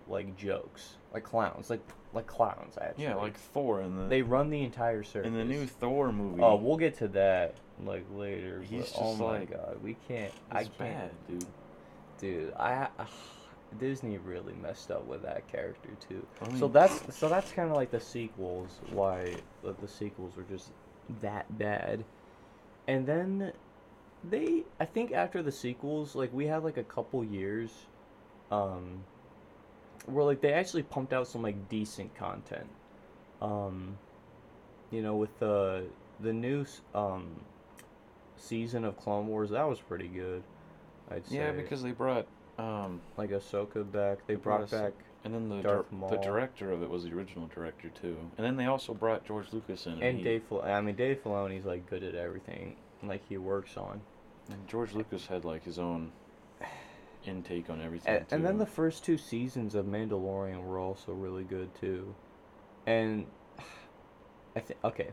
like 0.08 0.36
jokes, 0.38 0.96
like 1.12 1.24
clowns, 1.24 1.68
like 1.68 1.80
like 2.12 2.26
clowns 2.26 2.76
actually. 2.80 3.04
Yeah, 3.04 3.14
like 3.14 3.36
Thor 3.36 3.80
and 3.80 3.98
the 3.98 4.04
they 4.04 4.22
run 4.22 4.50
the 4.50 4.62
entire 4.62 5.02
circus. 5.02 5.28
in 5.28 5.34
the 5.34 5.44
new 5.44 5.66
Thor 5.66 6.12
movie. 6.12 6.42
Oh, 6.42 6.56
we'll 6.56 6.76
get 6.76 6.98
to 6.98 7.08
that 7.08 7.54
like 7.84 8.04
later. 8.14 8.62
He's 8.62 8.90
but, 8.90 9.00
oh 9.00 9.10
just 9.10 9.20
my 9.20 9.26
like- 9.38 9.50
god, 9.50 9.78
we 9.82 9.96
can't. 10.08 10.32
I 10.50 10.64
can't, 10.64 10.78
bad, 10.78 11.10
dude. 11.28 11.46
dude. 12.18 12.52
I 12.58 12.88
uh, 12.98 13.04
Disney 13.78 14.18
really 14.18 14.54
messed 14.54 14.90
up 14.90 15.06
with 15.06 15.22
that 15.22 15.46
character 15.46 15.90
too. 16.08 16.26
I 16.42 16.58
so 16.58 16.68
that's 16.68 17.16
so 17.16 17.28
that's 17.28 17.52
kind 17.52 17.70
of 17.70 17.76
like 17.76 17.90
the 17.90 18.00
sequels. 18.00 18.80
Why 18.90 19.36
the, 19.62 19.74
the 19.80 19.88
sequels 19.88 20.36
were 20.36 20.42
just 20.42 20.70
that 21.20 21.58
bad, 21.58 22.04
and 22.88 23.06
then 23.06 23.52
they. 24.28 24.64
I 24.80 24.84
think 24.84 25.12
after 25.12 25.42
the 25.42 25.52
sequels, 25.52 26.14
like 26.16 26.32
we 26.32 26.46
had 26.46 26.64
like 26.64 26.76
a 26.76 26.82
couple 26.82 27.22
years, 27.24 27.70
um, 28.50 29.04
where 30.12 30.24
like 30.24 30.40
they 30.40 30.52
actually 30.52 30.82
pumped 30.82 31.12
out 31.12 31.26
some 31.28 31.42
like 31.42 31.68
decent 31.68 32.14
content. 32.14 32.66
Um, 33.40 33.96
you 34.90 35.02
know, 35.02 35.16
with 35.16 35.36
the 35.38 35.84
the 36.20 36.32
new 36.32 36.64
um 36.94 37.28
season 38.36 38.84
of 38.84 38.96
Clone 38.98 39.26
Wars, 39.26 39.50
that 39.50 39.68
was 39.68 39.80
pretty 39.80 40.08
good. 40.08 40.42
I'd 41.10 41.26
say. 41.26 41.36
Yeah, 41.36 41.52
because 41.52 41.82
they 41.82 41.92
brought 41.92 42.26
um 42.58 43.00
like 43.16 43.30
Ahsoka 43.30 43.90
back. 43.90 44.26
They 44.26 44.34
They 44.34 44.40
brought 44.40 44.70
back 44.70 44.92
And 45.24 45.34
then 45.34 45.48
the 45.48 45.62
Darth 45.62 45.90
Maul. 45.92 46.10
the 46.10 46.16
director 46.18 46.72
of 46.72 46.82
it 46.82 46.90
was 46.90 47.04
the 47.04 47.12
original 47.12 47.46
director 47.54 47.88
too. 47.90 48.16
And 48.36 48.46
then 48.46 48.56
they 48.56 48.66
also 48.66 48.94
brought 48.94 49.24
George 49.24 49.52
Lucas 49.52 49.86
in. 49.86 50.02
And 50.02 50.18
he- 50.18 50.24
Dave, 50.24 50.44
Fil- 50.44 50.62
I 50.62 50.80
mean 50.80 50.96
Dave 50.96 51.22
Filoni's 51.22 51.64
like 51.64 51.88
good 51.88 52.02
at 52.02 52.14
everything, 52.14 52.76
like 53.02 53.22
he 53.28 53.38
works 53.38 53.76
on. 53.76 54.00
and 54.50 54.66
George 54.68 54.94
Lucas 54.94 55.26
had 55.26 55.44
like 55.44 55.64
his 55.64 55.78
own 55.78 56.12
intake 57.26 57.70
on 57.70 57.80
everything. 57.80 58.16
And, 58.16 58.26
and 58.30 58.44
then 58.44 58.58
the 58.58 58.66
first 58.66 59.04
two 59.04 59.18
seasons 59.18 59.74
of 59.74 59.86
Mandalorian 59.86 60.62
were 60.62 60.78
also 60.78 61.12
really 61.12 61.44
good 61.44 61.74
too. 61.74 62.14
And 62.86 63.26
I 64.56 64.60
think 64.60 64.78
okay, 64.84 65.10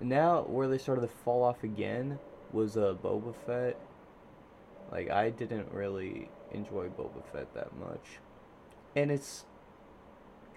now 0.00 0.42
where 0.42 0.68
they 0.68 0.78
started 0.78 1.02
to 1.02 1.08
fall 1.08 1.42
off 1.42 1.64
again 1.64 2.18
was 2.52 2.76
uh, 2.76 2.94
Boba 3.02 3.34
Fett. 3.46 3.78
Like 4.90 5.10
I 5.10 5.30
didn't 5.30 5.70
really 5.72 6.28
enjoy 6.52 6.88
Boba 6.88 7.22
Fett 7.32 7.52
that 7.54 7.76
much, 7.76 8.18
and 8.96 9.10
it's 9.10 9.44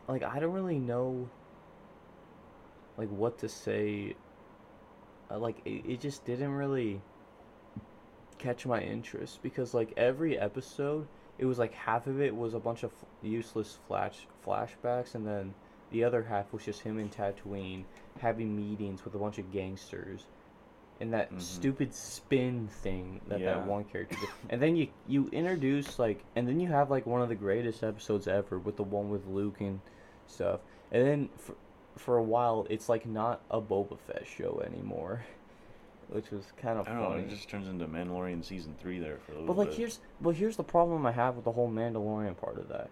like 0.07 0.23
I 0.23 0.39
don't 0.39 0.53
really 0.53 0.79
know 0.79 1.29
like 2.97 3.09
what 3.09 3.39
to 3.39 3.49
say. 3.49 4.15
Uh, 5.29 5.37
like 5.37 5.57
it, 5.65 5.83
it 5.85 5.99
just 5.99 6.25
didn't 6.25 6.51
really 6.51 7.01
catch 8.41 8.65
my 8.65 8.81
interest 8.81 9.41
because 9.43 9.73
like 9.73 9.93
every 9.97 10.37
episode 10.37 11.07
it 11.37 11.45
was 11.45 11.59
like 11.59 11.73
half 11.73 12.07
of 12.07 12.19
it 12.19 12.35
was 12.35 12.53
a 12.53 12.59
bunch 12.59 12.83
of 12.83 12.91
f- 12.91 13.05
useless 13.21 13.77
flash 13.87 14.27
flashbacks 14.45 15.15
and 15.15 15.25
then 15.25 15.53
the 15.91 16.03
other 16.03 16.23
half 16.23 16.51
was 16.51 16.63
just 16.65 16.81
him 16.81 16.97
and 16.97 17.11
Tatooine 17.11 17.83
having 18.19 18.55
meetings 18.55 19.05
with 19.05 19.13
a 19.15 19.17
bunch 19.17 19.37
of 19.37 19.51
gangsters 19.51 20.25
and 20.99 21.13
that 21.13 21.31
Mhm. 21.33 21.41
stupid 21.41 21.93
spin 21.93 22.67
thing 22.67 23.21
that 23.27 23.39
Yeah. 23.39 23.53
that 23.55 23.65
one 23.67 23.83
character 23.85 24.17
did. 24.19 24.29
and 24.49 24.61
then 24.61 24.75
you 24.75 24.87
you 25.07 25.29
introduce 25.31 25.99
like 25.99 26.23
and 26.35 26.47
then 26.47 26.59
you 26.59 26.67
have 26.69 26.89
like 26.89 27.05
one 27.05 27.21
of 27.21 27.29
the 27.29 27.35
greatest 27.35 27.83
episodes 27.83 28.27
ever 28.27 28.57
with 28.57 28.75
the 28.77 28.83
one 28.83 29.09
with 29.09 29.25
Luke 29.27 29.61
and 29.61 29.79
stuff 30.27 30.59
and 30.91 31.05
then 31.05 31.29
for, 31.37 31.55
for 31.97 32.17
a 32.17 32.23
while 32.23 32.65
it's 32.69 32.87
like 32.89 33.05
not 33.05 33.41
a 33.51 33.61
Boba 33.61 33.97
Fett 33.99 34.25
show 34.25 34.61
anymore 34.65 35.23
which 36.11 36.29
was 36.29 36.45
kind 36.61 36.77
of 36.77 36.87
I 36.87 36.91
don't 36.91 37.01
know. 37.01 37.11
It 37.13 37.29
just 37.29 37.49
turns 37.49 37.67
into 37.67 37.87
Mandalorian 37.87 38.43
season 38.43 38.75
three 38.79 38.99
there 38.99 39.17
for 39.25 39.31
a 39.31 39.35
little 39.35 39.47
but 39.47 39.57
like 39.57 39.69
bit. 39.69 39.77
here's 39.77 39.99
but 40.19 40.35
here's 40.35 40.57
the 40.57 40.63
problem 40.63 41.05
I 41.05 41.11
have 41.11 41.35
with 41.35 41.45
the 41.45 41.51
whole 41.51 41.69
Mandalorian 41.69 42.37
part 42.37 42.57
of 42.57 42.67
that. 42.69 42.89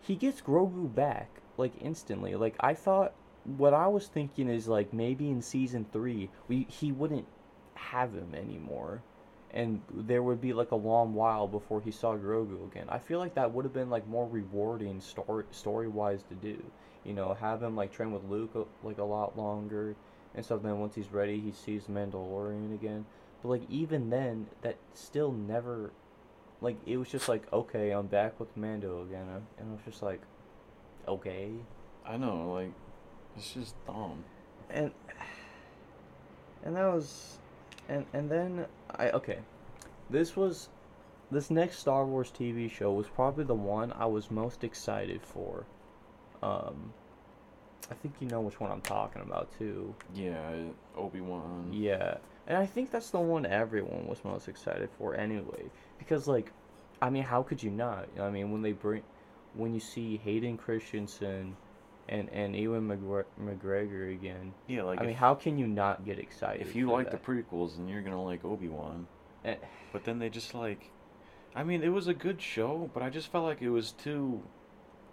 He 0.00 0.16
gets 0.16 0.40
Grogu 0.40 0.92
back 0.94 1.28
like 1.56 1.72
instantly. 1.80 2.34
Like 2.34 2.56
I 2.60 2.74
thought 2.74 3.12
what 3.44 3.74
I 3.74 3.86
was 3.88 4.06
thinking 4.06 4.48
is 4.48 4.66
like 4.66 4.92
maybe 4.92 5.28
in 5.30 5.42
season 5.42 5.86
3 5.92 6.30
we 6.48 6.66
he 6.70 6.92
wouldn't 6.92 7.26
have 7.74 8.14
him 8.14 8.34
anymore 8.34 9.02
and 9.50 9.80
there 9.92 10.22
would 10.22 10.40
be 10.40 10.52
like 10.52 10.72
a 10.72 10.76
long 10.76 11.14
while 11.14 11.46
before 11.46 11.80
he 11.80 11.92
saw 11.92 12.16
Grogu 12.16 12.66
again. 12.70 12.86
I 12.88 12.98
feel 12.98 13.20
like 13.20 13.34
that 13.34 13.52
would 13.52 13.64
have 13.64 13.72
been 13.72 13.88
like 13.88 14.06
more 14.08 14.26
rewarding 14.28 15.00
story 15.00 15.44
story-wise 15.52 16.24
to 16.24 16.34
do. 16.34 16.60
You 17.04 17.12
know, 17.12 17.34
have 17.34 17.62
him 17.62 17.76
like 17.76 17.92
train 17.92 18.10
with 18.10 18.24
Luke 18.24 18.50
uh, 18.56 18.64
like 18.82 18.98
a 18.98 19.04
lot 19.04 19.38
longer 19.38 19.94
and 20.34 20.44
stuff 20.44 20.62
then 20.62 20.78
once 20.78 20.94
he's 20.94 21.12
ready 21.12 21.40
he 21.40 21.52
sees 21.52 21.84
Mandalorian 21.84 22.74
again. 22.74 23.06
But 23.42 23.48
like 23.50 23.62
even 23.68 24.10
then, 24.10 24.46
that 24.62 24.76
still 24.94 25.30
never, 25.30 25.92
like 26.60 26.76
it 26.86 26.96
was 26.96 27.08
just 27.08 27.28
like 27.28 27.50
okay, 27.52 27.90
I'm 27.90 28.06
back 28.06 28.40
with 28.40 28.56
Mando 28.56 29.02
again, 29.02 29.26
and 29.58 29.68
I 29.68 29.72
was 29.72 29.82
just 29.84 30.02
like, 30.02 30.22
okay, 31.06 31.50
I 32.06 32.16
know, 32.16 32.52
like, 32.52 32.72
it's 33.36 33.52
just 33.52 33.74
dumb. 33.86 34.24
and 34.70 34.90
and 36.64 36.76
that 36.76 36.86
was, 36.86 37.38
and 37.88 38.06
and 38.14 38.30
then 38.30 38.66
I 38.90 39.10
okay, 39.10 39.40
this 40.08 40.36
was, 40.36 40.70
this 41.30 41.50
next 41.50 41.78
Star 41.78 42.06
Wars 42.06 42.32
TV 42.36 42.70
show 42.70 42.92
was 42.92 43.08
probably 43.08 43.44
the 43.44 43.54
one 43.54 43.92
I 43.92 44.06
was 44.06 44.30
most 44.30 44.64
excited 44.64 45.20
for. 45.22 45.66
Um, 46.42 46.92
I 47.90 47.94
think 47.94 48.14
you 48.20 48.28
know 48.28 48.40
which 48.40 48.60
one 48.60 48.70
I'm 48.70 48.80
talking 48.80 49.22
about 49.22 49.50
too. 49.58 49.94
Yeah, 50.14 50.50
Obi 50.96 51.20
Wan. 51.20 51.68
Yeah, 51.72 52.16
and 52.46 52.56
I 52.56 52.66
think 52.66 52.90
that's 52.90 53.10
the 53.10 53.20
one 53.20 53.44
everyone 53.46 54.06
was 54.06 54.24
most 54.24 54.48
excited 54.48 54.88
for 54.98 55.14
anyway. 55.14 55.64
Because 55.98 56.26
like, 56.26 56.52
I 57.02 57.10
mean, 57.10 57.22
how 57.24 57.42
could 57.42 57.62
you 57.62 57.70
not? 57.70 58.08
I 58.18 58.30
mean, 58.30 58.50
when 58.52 58.62
they 58.62 58.72
bring, 58.72 59.02
when 59.54 59.74
you 59.74 59.80
see 59.80 60.16
Hayden 60.24 60.56
Christensen, 60.56 61.56
and 62.08 62.28
and 62.30 62.56
Ewan 62.56 62.88
McGre- 62.88 63.24
McGregor 63.40 64.12
again, 64.12 64.52
Yeah, 64.66 64.82
like 64.84 65.00
I 65.00 65.06
mean, 65.06 65.16
how 65.16 65.34
can 65.34 65.58
you 65.58 65.66
not 65.66 66.04
get 66.04 66.18
excited? 66.18 66.62
if 66.66 66.74
you 66.74 66.90
like 66.90 67.10
the 67.10 67.18
prequels, 67.18 67.76
then 67.76 67.88
you're 67.88 68.02
gonna 68.02 68.22
like 68.22 68.44
Obi 68.44 68.68
Wan. 68.68 69.06
Eh, 69.44 69.56
But 69.92 70.04
then 70.04 70.18
they 70.18 70.30
just 70.30 70.54
like, 70.54 70.90
I 71.54 71.64
mean, 71.64 71.82
it 71.82 71.90
was 71.90 72.08
a 72.08 72.14
good 72.14 72.40
show, 72.40 72.90
but 72.94 73.02
I 73.02 73.10
just 73.10 73.30
felt 73.30 73.44
like 73.44 73.60
it 73.60 73.68
was 73.70 73.92
too, 73.92 74.42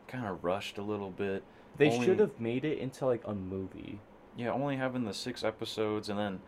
kind 0.07 0.25
of 0.25 0.43
rushed 0.43 0.77
a 0.77 0.81
little 0.81 1.09
bit. 1.11 1.43
They 1.77 1.91
only- 1.91 2.05
should 2.05 2.19
have 2.19 2.39
made 2.39 2.65
it 2.65 2.77
into 2.79 3.05
like 3.05 3.21
a 3.25 3.33
movie. 3.33 3.99
Yeah, 4.37 4.51
only 4.51 4.77
having 4.77 5.03
the 5.05 5.13
six 5.13 5.43
episodes, 5.43 6.07
and 6.09 6.17
then 6.17 6.39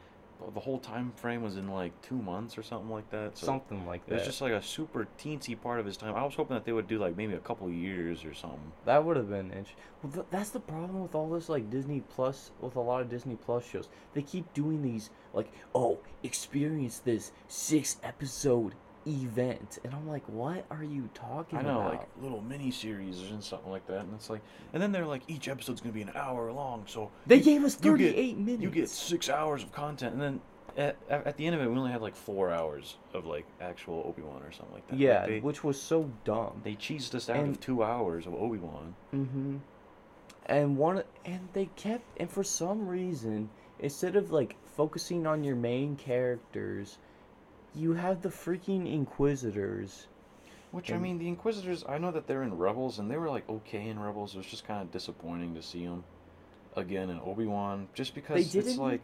the 0.53 0.59
whole 0.59 0.79
time 0.79 1.11
frame 1.15 1.41
was 1.41 1.55
in 1.57 1.69
like 1.69 1.93
two 2.01 2.17
months 2.17 2.57
or 2.57 2.63
something 2.63 2.89
like 2.89 3.09
that. 3.11 3.37
So 3.37 3.45
Something 3.45 3.85
like 3.85 4.05
that. 4.07 4.11
it 4.13 4.17
was 4.19 4.25
just 4.25 4.41
like 4.41 4.51
a 4.51 4.61
super 4.61 5.07
teensy 5.17 5.59
part 5.59 5.79
of 5.79 5.85
his 5.85 5.95
time. 5.95 6.15
I 6.15 6.23
was 6.23 6.35
hoping 6.35 6.55
that 6.55 6.65
they 6.65 6.73
would 6.73 6.87
do 6.87 6.97
like 6.99 7.15
maybe 7.15 7.33
a 7.33 7.39
couple 7.39 7.69
years 7.69 8.25
or 8.25 8.33
something. 8.33 8.71
That 8.85 9.03
would 9.05 9.15
have 9.15 9.29
been 9.29 9.51
interesting. 9.51 9.77
Well, 10.01 10.11
th- 10.11 10.25
that's 10.31 10.49
the 10.49 10.59
problem 10.59 11.01
with 11.01 11.15
all 11.15 11.29
this, 11.29 11.47
like 11.49 11.69
Disney 11.69 12.01
Plus, 12.09 12.51
with 12.59 12.75
a 12.75 12.79
lot 12.81 13.01
of 13.01 13.09
Disney 13.09 13.35
Plus 13.35 13.65
shows. 13.65 13.87
They 14.13 14.21
keep 14.21 14.51
doing 14.53 14.81
these, 14.81 15.11
like, 15.33 15.51
oh, 15.73 15.99
experience 16.23 16.99
this 16.99 17.31
six 17.47 17.97
episode 18.03 18.73
event, 19.07 19.79
and 19.83 19.93
I'm 19.93 20.07
like, 20.07 20.27
what 20.27 20.65
are 20.71 20.83
you 20.83 21.09
talking 21.13 21.59
I 21.59 21.61
know, 21.63 21.79
about? 21.81 21.91
like 21.93 22.07
little 22.21 22.41
mini 22.41 22.71
series 22.71 23.19
and 23.31 23.43
something 23.43 23.71
like 23.71 23.85
that, 23.87 24.01
and 24.01 24.13
it's 24.13 24.29
like, 24.29 24.41
and 24.73 24.81
then 24.81 24.91
they're 24.91 25.05
like, 25.05 25.23
each 25.27 25.47
episode's 25.47 25.81
gonna 25.81 25.93
be 25.93 26.01
an 26.01 26.11
hour 26.15 26.51
long, 26.51 26.83
so 26.87 27.11
they 27.27 27.37
you- 27.37 27.43
gave 27.43 27.63
us 27.63 27.77
you 27.83 27.97
get- 27.97 28.13
38 28.15 28.37
minutes. 28.37 28.63
You 28.63 28.69
get 28.69 28.89
six 28.89 29.29
hours 29.29 29.63
of 29.63 29.71
content, 29.71 30.13
and 30.13 30.21
then 30.21 30.41
at, 30.75 30.95
at 31.09 31.37
the 31.37 31.45
end 31.45 31.55
of 31.55 31.61
it, 31.61 31.69
we 31.69 31.77
only 31.77 31.91
had 31.91 32.01
like 32.01 32.15
four 32.15 32.51
hours 32.51 32.97
of 33.13 33.25
like 33.25 33.45
actual 33.61 34.03
Obi 34.07 34.21
Wan 34.23 34.41
or 34.41 34.51
something 34.51 34.73
like 34.73 34.87
that. 34.87 34.93
Like, 34.93 35.01
yeah, 35.01 35.25
they, 35.27 35.39
which 35.39 35.63
was 35.63 35.79
so 35.81 36.09
dumb. 36.25 36.61
they 36.63 36.73
cheesed 36.75 37.13
us 37.15 37.29
out 37.29 37.37
and- 37.37 37.49
of 37.55 37.59
two 37.59 37.83
hours 37.83 38.25
of 38.25 38.33
Obi 38.33 38.57
Wan. 38.57 38.95
Mm-hmm. 39.13 39.57
And 40.47 40.77
one, 40.77 41.03
and 41.25 41.47
they 41.53 41.67
kept, 41.77 42.03
and 42.19 42.29
for 42.29 42.43
some 42.43 42.87
reason, 42.87 43.49
instead 43.79 44.15
of 44.15 44.31
like 44.31 44.55
focusing 44.75 45.25
on 45.27 45.43
your 45.43 45.55
main 45.55 45.95
characters, 45.95 46.97
you 47.75 47.93
have 47.93 48.21
the 48.21 48.29
freaking 48.29 48.91
Inquisitors. 48.91 50.07
Which 50.71 50.91
I 50.91 50.97
mean, 50.97 51.19
the 51.19 51.27
Inquisitors. 51.27 51.83
I 51.87 51.99
know 51.99 52.11
that 52.11 52.25
they're 52.25 52.41
in 52.43 52.57
Rebels, 52.57 52.97
and 52.97 53.09
they 53.09 53.17
were 53.17 53.29
like 53.29 53.47
okay 53.47 53.87
in 53.89 53.99
Rebels. 53.99 54.33
It 54.33 54.37
was 54.37 54.47
just 54.47 54.65
kind 54.67 54.81
of 54.81 54.91
disappointing 54.91 55.53
to 55.55 55.61
see 55.61 55.85
them 55.85 56.03
again 56.75 57.11
in 57.11 57.19
Obi 57.19 57.45
Wan, 57.45 57.87
just 57.93 58.15
because 58.15 58.55
it's 58.55 58.77
like 58.77 59.03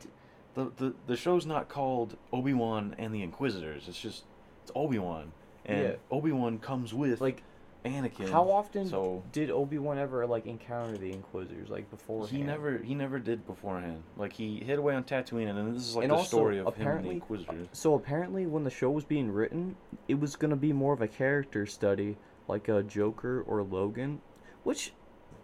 the, 0.56 0.72
the 0.78 0.94
the 1.06 1.16
show's 1.16 1.46
not 1.46 1.70
called 1.70 2.18
Obi 2.34 2.54
Wan 2.54 2.96
and 2.98 3.14
the 3.14 3.22
Inquisitors. 3.22 3.88
It's 3.88 4.00
just 4.00 4.24
it's 4.64 4.72
Obi 4.76 4.98
Wan, 4.98 5.32
and 5.66 5.84
Yeah. 5.84 5.96
Obi 6.10 6.32
Wan 6.32 6.58
comes 6.58 6.92
with 6.92 7.22
like 7.22 7.44
Anakin. 7.86 8.30
How 8.30 8.44
often 8.52 8.88
So 8.88 9.24
did 9.32 9.50
Obi 9.50 9.78
Wan 9.80 9.98
ever 9.98 10.28
like 10.28 10.46
encounter 10.46 10.98
the 10.98 11.12
Inquisitors 11.14 11.70
like 11.70 11.90
before? 11.90 12.28
he 12.28 12.42
never 12.42 12.78
he 12.78 12.94
never 12.94 13.20
did 13.20 13.46
beforehand. 13.48 14.04
Like 14.18 14.34
he 14.34 14.60
hid 14.60 14.78
away 14.80 14.96
on 14.96 15.04
Tatooine, 15.06 15.48
and 15.48 15.58
then 15.58 15.74
this 15.74 15.84
is 15.88 15.96
like 15.96 16.04
And 16.04 16.12
the 16.12 16.18
also, 16.18 16.38
story 16.38 16.60
of 16.60 16.76
him 16.76 16.88
and 16.88 17.06
the 17.06 17.10
Inquisitors. 17.12 17.68
So 17.72 17.94
apparently, 17.96 18.46
when 18.48 18.64
the 18.66 18.70
show 18.70 18.90
was 18.92 19.06
being 19.06 19.32
written, 19.32 19.76
it 20.10 20.20
was 20.20 20.36
gonna 20.36 20.58
be 20.58 20.74
more 20.74 20.94
of 20.94 21.02
a 21.02 21.08
character 21.08 21.66
study, 21.66 22.18
like 22.50 22.68
a 22.68 22.84
Joker 22.84 23.44
or 23.48 23.64
Logan, 23.64 24.22
which, 24.64 24.92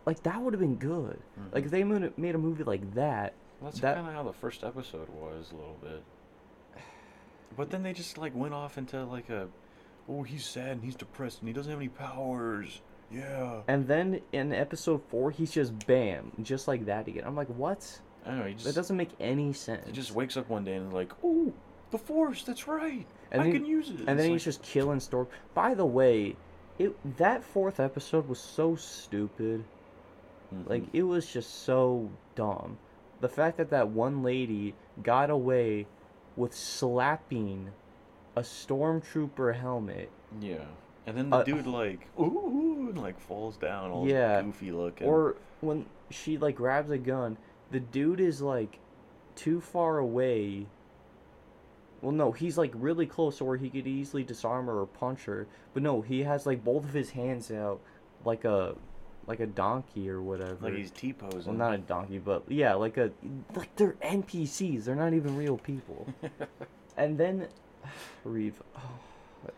like 0.06 0.22
that 0.24 0.42
would 0.42 0.54
have 0.54 0.62
been 0.62 0.76
good. 0.76 1.20
Like 1.54 1.64
Mhm. 1.64 1.66
if 1.68 1.72
they 1.72 1.84
made 2.18 2.36
a, 2.36 2.38
movie 2.38 2.64
like 2.66 2.94
that. 2.96 3.34
That's 3.62 3.80
that- 3.80 3.96
kind 3.96 4.08
of 4.10 4.14
how 4.14 4.24
the 4.24 4.34
first 4.34 4.64
episode 4.66 5.08
was 5.10 5.52
a 5.54 5.56
little 5.56 5.78
bit. 5.82 6.04
But 7.56 7.70
then 7.70 7.84
they 7.84 7.94
just 7.94 8.18
like 8.18 8.36
went 8.36 8.54
off 8.54 8.78
into 8.78 9.06
like 9.06 9.30
a, 9.30 9.48
oh 10.10 10.24
he's 10.24 10.46
sad 10.46 10.72
and 10.72 10.84
he's 10.84 10.96
depressed 10.96 11.40
and 11.40 11.48
he 11.48 11.54
doesn't 11.54 11.72
have 11.72 11.80
any 11.80 11.90
powers. 11.90 12.82
Yeah. 13.12 13.62
And 13.68 13.88
then 13.88 14.22
in 14.32 14.52
episode 14.54 15.02
four, 15.10 15.32
he's 15.32 15.52
just 15.52 15.86
bam, 15.88 16.32
just 16.42 16.68
like 16.68 16.86
that 16.86 17.08
again. 17.08 17.24
I'm 17.26 17.36
like, 17.36 17.48
what? 17.50 18.00
I 18.26 18.30
don't 18.30 18.40
know. 18.40 18.46
He 18.46 18.54
That 18.56 18.76
doesn't 18.76 18.98
make 18.98 19.12
any 19.20 19.54
sense. 19.54 19.86
he 19.86 19.92
just 19.92 20.12
wakes 20.14 20.36
up 20.38 20.50
one 20.50 20.64
day 20.66 20.74
and 20.76 20.88
is 20.88 20.94
like, 20.94 21.12
oh, 21.24 21.54
the 21.92 21.98
Force. 22.00 22.44
That's 22.44 22.68
right. 22.68 23.06
And 23.32 23.42
I 23.42 23.46
then- 23.46 23.54
can 23.54 23.66
use 23.66 23.90
it. 23.90 24.00
and 24.00 24.20
then 24.20 24.32
It's 24.32 24.44
he's 24.44 24.44
just 24.44 24.64
killing 24.64 25.00
Storm. 25.00 25.28
By 25.54 25.76
the 25.76 25.86
way, 25.86 26.36
it 26.80 26.96
that 27.18 27.44
fourth 27.44 27.80
episode 27.80 28.28
was 28.28 28.40
so 28.40 28.76
stupid. 28.76 29.64
Mhm. 30.54 30.68
Like 30.70 30.84
it 30.94 31.04
was 31.04 31.26
just 31.32 31.64
so 31.64 32.10
dumb. 32.36 32.78
The 33.22 33.30
fact 33.30 33.58
that 33.58 33.70
that 33.70 33.90
one 33.90 34.24
lady 34.24 34.74
got 35.04 35.30
away 35.30 35.88
with 36.36 36.54
slapping 36.54 37.70
a 38.36 38.42
stormtrooper 38.42 39.56
helmet, 39.56 40.10
yeah. 40.42 40.66
And 41.08 41.16
then 41.18 41.30
the 41.30 41.38
uh, 41.38 41.44
dude 41.44 41.68
like 41.68 42.08
ooh 42.20 42.88
and 42.90 42.98
like 43.02 43.20
falls 43.20 43.58
down 43.58 43.92
all 43.92 44.08
Yeah. 44.08 44.42
goofy 44.42 44.72
looking. 44.72 45.08
or 45.08 45.36
when 45.62 45.86
she 46.10 46.38
like 46.38 46.56
grabs 46.56 46.90
a 46.92 46.98
gun, 46.98 47.38
the 47.72 47.80
dude 47.80 48.20
is 48.20 48.42
like 48.42 48.80
too 49.36 49.62
far 49.62 49.98
away. 50.00 50.66
Well, 52.02 52.12
no, 52.12 52.32
he's 52.32 52.58
like 52.58 52.72
really 52.76 53.06
close 53.06 53.38
to 53.38 53.46
where 53.46 53.58
he 53.58 53.70
could 53.70 53.88
easily 53.88 54.24
disarm 54.24 54.66
her 54.68 54.80
or 54.82 54.86
punch 54.86 55.26
her. 55.26 55.48
But 55.74 55.84
no, 55.84 56.02
he 56.02 56.24
has 56.24 56.46
like 56.46 56.64
both 56.64 56.84
of 56.84 56.94
his 56.94 57.12
hands 57.12 57.52
out, 57.52 57.80
like 58.24 58.44
a, 58.46 58.76
like 59.28 59.40
a 59.40 59.48
donkey 59.48 60.10
or 60.10 60.22
whatever. 60.22 60.58
Like 60.62 60.76
he's 60.76 60.92
T 60.92 61.14
posing. 61.14 61.46
well, 61.46 61.70
not 61.70 61.74
a 61.74 61.78
donkey, 61.80 62.20
but 62.20 62.44
yeah, 62.48 62.74
like 62.76 62.98
a 62.98 63.12
like 63.56 63.76
they're 63.76 63.96
NPCs. 64.04 64.84
They're 64.86 64.96
not 64.96 65.14
even 65.14 65.36
real 65.36 65.58
people. 65.58 66.08
and 66.98 67.18
then 67.18 67.48
Reva. 68.24 68.64
Oh, 68.78 68.82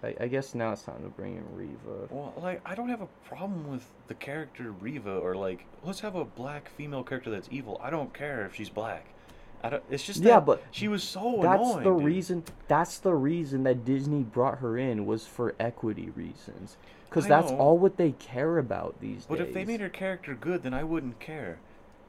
I, 0.03 0.15
I 0.21 0.27
guess 0.27 0.53
now 0.53 0.73
it's 0.73 0.83
time 0.83 1.01
to 1.03 1.09
bring 1.09 1.37
in 1.37 1.45
Reva. 1.55 2.07
Well, 2.09 2.33
like 2.37 2.61
I 2.65 2.75
don't 2.75 2.89
have 2.89 3.01
a 3.01 3.07
problem 3.25 3.69
with 3.69 3.85
the 4.07 4.15
character 4.15 4.71
Reva 4.71 5.17
or 5.17 5.35
like 5.35 5.65
let's 5.83 5.99
have 6.01 6.15
a 6.15 6.25
black 6.25 6.69
female 6.75 7.03
character 7.03 7.29
that's 7.29 7.47
evil. 7.51 7.79
I 7.83 7.89
don't 7.89 8.13
care 8.13 8.45
if 8.45 8.55
she's 8.55 8.69
black. 8.69 9.05
I 9.63 9.69
don't. 9.69 9.83
It's 9.89 10.03
just 10.05 10.21
Yeah, 10.21 10.39
but 10.39 10.63
she 10.71 10.87
was 10.87 11.03
so 11.03 11.39
That's 11.41 11.61
annoying. 11.61 11.83
the 11.83 11.93
dude. 11.93 12.03
reason. 12.03 12.43
That's 12.67 12.99
the 12.99 13.13
reason 13.15 13.63
that 13.63 13.85
Disney 13.85 14.21
brought 14.23 14.59
her 14.59 14.77
in 14.77 15.05
was 15.05 15.25
for 15.25 15.55
equity 15.59 16.09
reasons. 16.15 16.77
Because 17.09 17.25
that's 17.25 17.51
know. 17.51 17.57
all 17.57 17.77
what 17.77 17.97
they 17.97 18.11
care 18.11 18.57
about 18.57 18.99
these 18.99 19.25
But 19.25 19.35
days. 19.37 19.39
But 19.39 19.47
if 19.47 19.53
they 19.53 19.65
made 19.65 19.79
her 19.79 19.89
character 19.89 20.35
good, 20.35 20.61
then 20.63 20.73
I 20.73 20.83
wouldn't 20.83 21.19
care. 21.19 21.57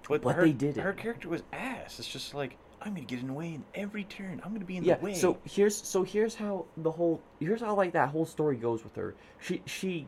But, 0.08 0.22
But 0.22 0.36
her, 0.36 0.42
they 0.42 0.52
didn't. 0.52 0.82
Her 0.82 0.92
character 0.92 1.28
was 1.28 1.42
ass. 1.52 1.98
It's 1.98 2.08
just 2.08 2.34
like 2.34 2.56
I'm 2.82 2.94
gonna 2.94 3.06
get 3.06 3.20
in 3.20 3.26
the 3.28 3.32
way 3.32 3.54
in 3.54 3.64
every 3.74 4.04
turn. 4.04 4.40
I'm 4.44 4.52
gonna 4.52 4.64
be 4.64 4.76
in 4.76 4.84
yeah 4.84 4.96
the 4.96 5.04
way. 5.06 5.14
so 5.14 5.38
here's 5.44 5.76
so 5.76 6.02
here's 6.02 6.34
how 6.34 6.64
the 6.76 6.90
whole 6.90 7.20
here's 7.40 7.60
how 7.60 7.74
like 7.74 7.92
that 7.92 8.10
whole 8.10 8.26
story 8.26 8.56
goes 8.56 8.84
with 8.84 8.94
her 8.96 9.14
she 9.40 9.62
she 9.66 10.06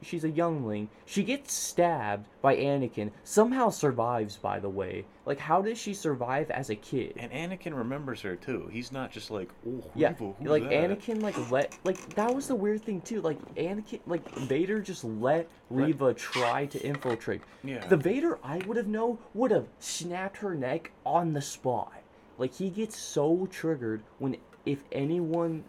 she's 0.00 0.22
a 0.22 0.30
youngling 0.30 0.88
she 1.06 1.24
gets 1.24 1.52
stabbed 1.52 2.28
by 2.40 2.54
anakin 2.54 3.10
somehow 3.24 3.68
survives 3.68 4.36
by 4.36 4.60
the 4.60 4.68
way 4.68 5.04
like 5.26 5.40
how 5.40 5.60
does 5.60 5.76
she 5.76 5.92
survive 5.92 6.48
as 6.52 6.70
a 6.70 6.76
kid 6.76 7.14
and 7.16 7.32
Anakin 7.32 7.76
remembers 7.76 8.20
her 8.22 8.36
too. 8.36 8.68
He's 8.72 8.92
not 8.92 9.10
just 9.10 9.28
like 9.30 9.50
oh 9.68 9.82
yeah 9.96 10.10
Reva, 10.10 10.34
who's 10.38 10.48
like 10.48 10.62
that? 10.62 10.72
anakin 10.72 11.20
like 11.20 11.50
let 11.50 11.76
like 11.82 12.14
that 12.14 12.32
was 12.32 12.46
the 12.46 12.54
weird 12.54 12.82
thing 12.82 13.00
too 13.00 13.20
like 13.22 13.38
anakin 13.56 13.98
like 14.06 14.28
vader 14.36 14.80
just 14.80 15.02
let 15.02 15.48
reva 15.68 16.14
try 16.14 16.66
to 16.66 16.80
infiltrate 16.80 17.42
Yeah. 17.64 17.84
the 17.88 17.96
vader 17.96 18.38
i 18.44 18.58
would 18.66 18.76
have 18.76 18.86
known 18.86 19.18
would 19.34 19.50
have 19.50 19.66
snapped 19.80 20.36
her 20.38 20.54
neck 20.54 20.92
on 21.04 21.32
the 21.32 21.42
spot 21.42 21.92
like 22.38 22.54
he 22.54 22.70
gets 22.70 22.96
so 22.96 23.46
triggered 23.50 24.02
when 24.18 24.36
if 24.64 24.84
anyone 24.92 25.64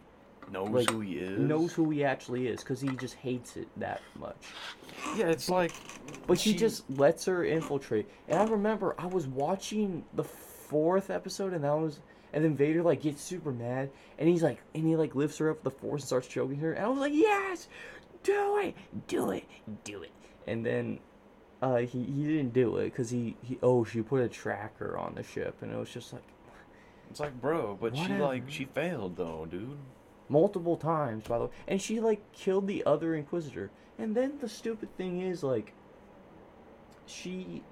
knows 0.51 0.69
like, 0.69 0.89
who 0.89 1.01
he 1.01 1.17
is. 1.17 1.39
knows 1.39 1.73
who 1.73 1.89
he 1.89 2.03
actually 2.03 2.47
is 2.47 2.61
because 2.61 2.81
he 2.81 2.89
just 2.89 3.15
hates 3.15 3.57
it 3.57 3.67
that 3.77 4.01
much. 4.19 4.37
Yeah, 5.15 5.27
it's 5.27 5.49
like. 5.49 5.71
But 6.27 6.39
he 6.39 6.53
just 6.53 6.89
lets 6.89 7.25
her 7.25 7.43
infiltrate. 7.43 8.09
And 8.27 8.39
I 8.39 8.43
remember 8.45 8.95
I 8.97 9.07
was 9.07 9.27
watching 9.27 10.03
the 10.13 10.23
fourth 10.23 11.09
episode, 11.09 11.53
and 11.53 11.63
that 11.63 11.73
was, 11.75 11.99
and 12.33 12.43
then 12.43 12.55
Vader 12.55 12.83
like 12.83 13.01
gets 13.01 13.21
super 13.21 13.51
mad, 13.51 13.89
and 14.17 14.29
he's 14.29 14.43
like, 14.43 14.59
and 14.75 14.85
he 14.85 14.95
like 14.95 15.15
lifts 15.15 15.37
her 15.37 15.49
up 15.49 15.63
with 15.63 15.73
the 15.75 15.79
force 15.79 16.01
and 16.01 16.07
starts 16.07 16.27
choking 16.27 16.57
her, 16.59 16.73
and 16.73 16.85
I 16.85 16.87
was 16.87 16.99
like, 16.99 17.13
yes, 17.13 17.67
do 18.23 18.57
it, 18.57 18.75
do 19.07 19.31
it, 19.31 19.45
do 19.83 20.03
it. 20.03 20.11
And 20.47 20.65
then, 20.65 20.99
uh, 21.61 21.77
he 21.77 22.03
he 22.03 22.23
didn't 22.23 22.53
do 22.53 22.77
it 22.77 22.85
because 22.85 23.09
he 23.09 23.35
he 23.43 23.57
oh 23.61 23.83
she 23.83 24.01
put 24.01 24.21
a 24.21 24.29
tracker 24.29 24.97
on 24.97 25.15
the 25.15 25.23
ship, 25.23 25.55
and 25.61 25.71
it 25.71 25.77
was 25.77 25.89
just 25.89 26.13
like 26.13 26.23
It's 27.09 27.19
like, 27.19 27.39
bro, 27.41 27.77
but 27.79 27.95
she 27.97 28.07
like 28.13 28.43
she 28.49 28.65
failed 28.65 29.17
though, 29.17 29.47
dude. 29.49 29.77
multiple 30.29 30.77
times 30.77 31.27
by 31.27 31.39
the 31.39 31.45
way. 31.45 31.51
And 31.67 31.81
she 31.81 31.99
like 31.99 32.21
killed 32.33 32.67
the 32.67 32.83
other 32.85 33.15
inquisitor. 33.15 33.71
And 33.97 34.15
then 34.15 34.37
the 34.39 34.49
stupid 34.49 34.95
thing 34.97 35.21
is 35.21 35.43
like 35.43 35.73
she 37.05 37.63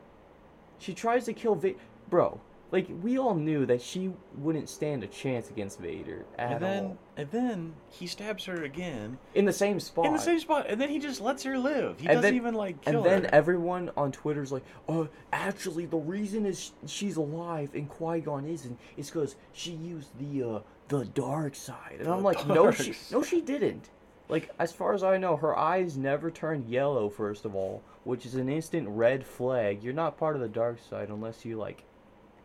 she 0.80 0.94
tries 0.94 1.26
to 1.26 1.34
kill 1.34 1.56
Vader 1.56 1.78
bro 2.10 2.40
like 2.72 2.88
we 3.02 3.18
all 3.18 3.36
knew 3.36 3.66
that 3.66 3.82
she 3.82 4.12
wouldn't 4.38 4.70
stand 4.70 5.04
a 5.04 5.08
chance 5.08 5.50
against 5.50 5.80
Vader 5.80 6.26
at 6.38 6.54
and 6.54 6.64
then 6.64 6.86
all 6.86 6.98
and 7.18 7.30
then 7.32 7.74
he 7.90 8.06
stabs 8.08 8.46
her 8.46 8.64
again 8.64 9.18
in 9.34 9.44
the 9.46 9.52
same 9.52 9.80
spot 9.80 10.06
in 10.06 10.14
the 10.14 10.20
same 10.20 10.40
spot, 10.40 10.68
and 10.70 10.80
then 10.80 10.90
he 10.90 11.00
just 11.00 11.20
lets 11.20 11.44
her 11.44 11.58
live. 11.58 12.00
He 12.00 12.06
And 12.08 12.16
doesn't 12.18 12.22
then- 12.22 12.36
even 12.36 12.54
like 12.54 12.80
kill 12.82 13.04
her. 13.04 13.10
and 13.10 13.24
then 13.24 13.30
her. 13.30 13.36
everyone 13.36 13.92
on 13.98 14.12
Twitter's 14.12 14.52
like, 14.52 14.64
"Oh, 14.88 15.10
actually, 15.34 15.86
the 15.88 15.98
reason 15.98 16.46
is 16.46 16.72
she's 16.86 17.18
alive 17.18 17.72
and 17.74 17.90
Qui 17.90 18.22
Gon 18.22 18.46
isn't 18.46 18.78
is 18.96 19.10
because 19.10 19.36
she 19.52 19.72
used 19.72 20.10
the 20.20 20.44
uh, 20.44 20.60
the 20.88 21.06
dark 21.06 21.56
side." 21.56 21.98
And 22.00 22.08
I'm 22.08 22.24
like, 22.24 22.48
"No, 22.48 22.56
dark 22.72 22.76
she, 22.76 22.94
no, 23.12 23.24
she 23.24 23.42
didn't." 23.42 23.90
Like, 24.30 24.50
as 24.60 24.74
far 24.74 24.94
as 24.94 25.04
I 25.04 25.18
know, 25.18 25.38
her 25.38 25.58
eyes 25.58 25.98
never 25.98 26.30
turned 26.30 26.68
yellow. 26.68 27.10
First 27.10 27.46
of 27.46 27.56
all, 27.56 27.82
which 28.04 28.26
is 28.26 28.36
an 28.36 28.50
instant 28.50 28.88
red 28.90 29.26
flag. 29.26 29.82
You're 29.82 29.94
not 29.94 30.18
part 30.18 30.36
of 30.36 30.42
the 30.42 30.50
dark 30.50 30.80
side 30.90 31.10
unless 31.10 31.46
you 31.46 31.58
like 31.58 31.84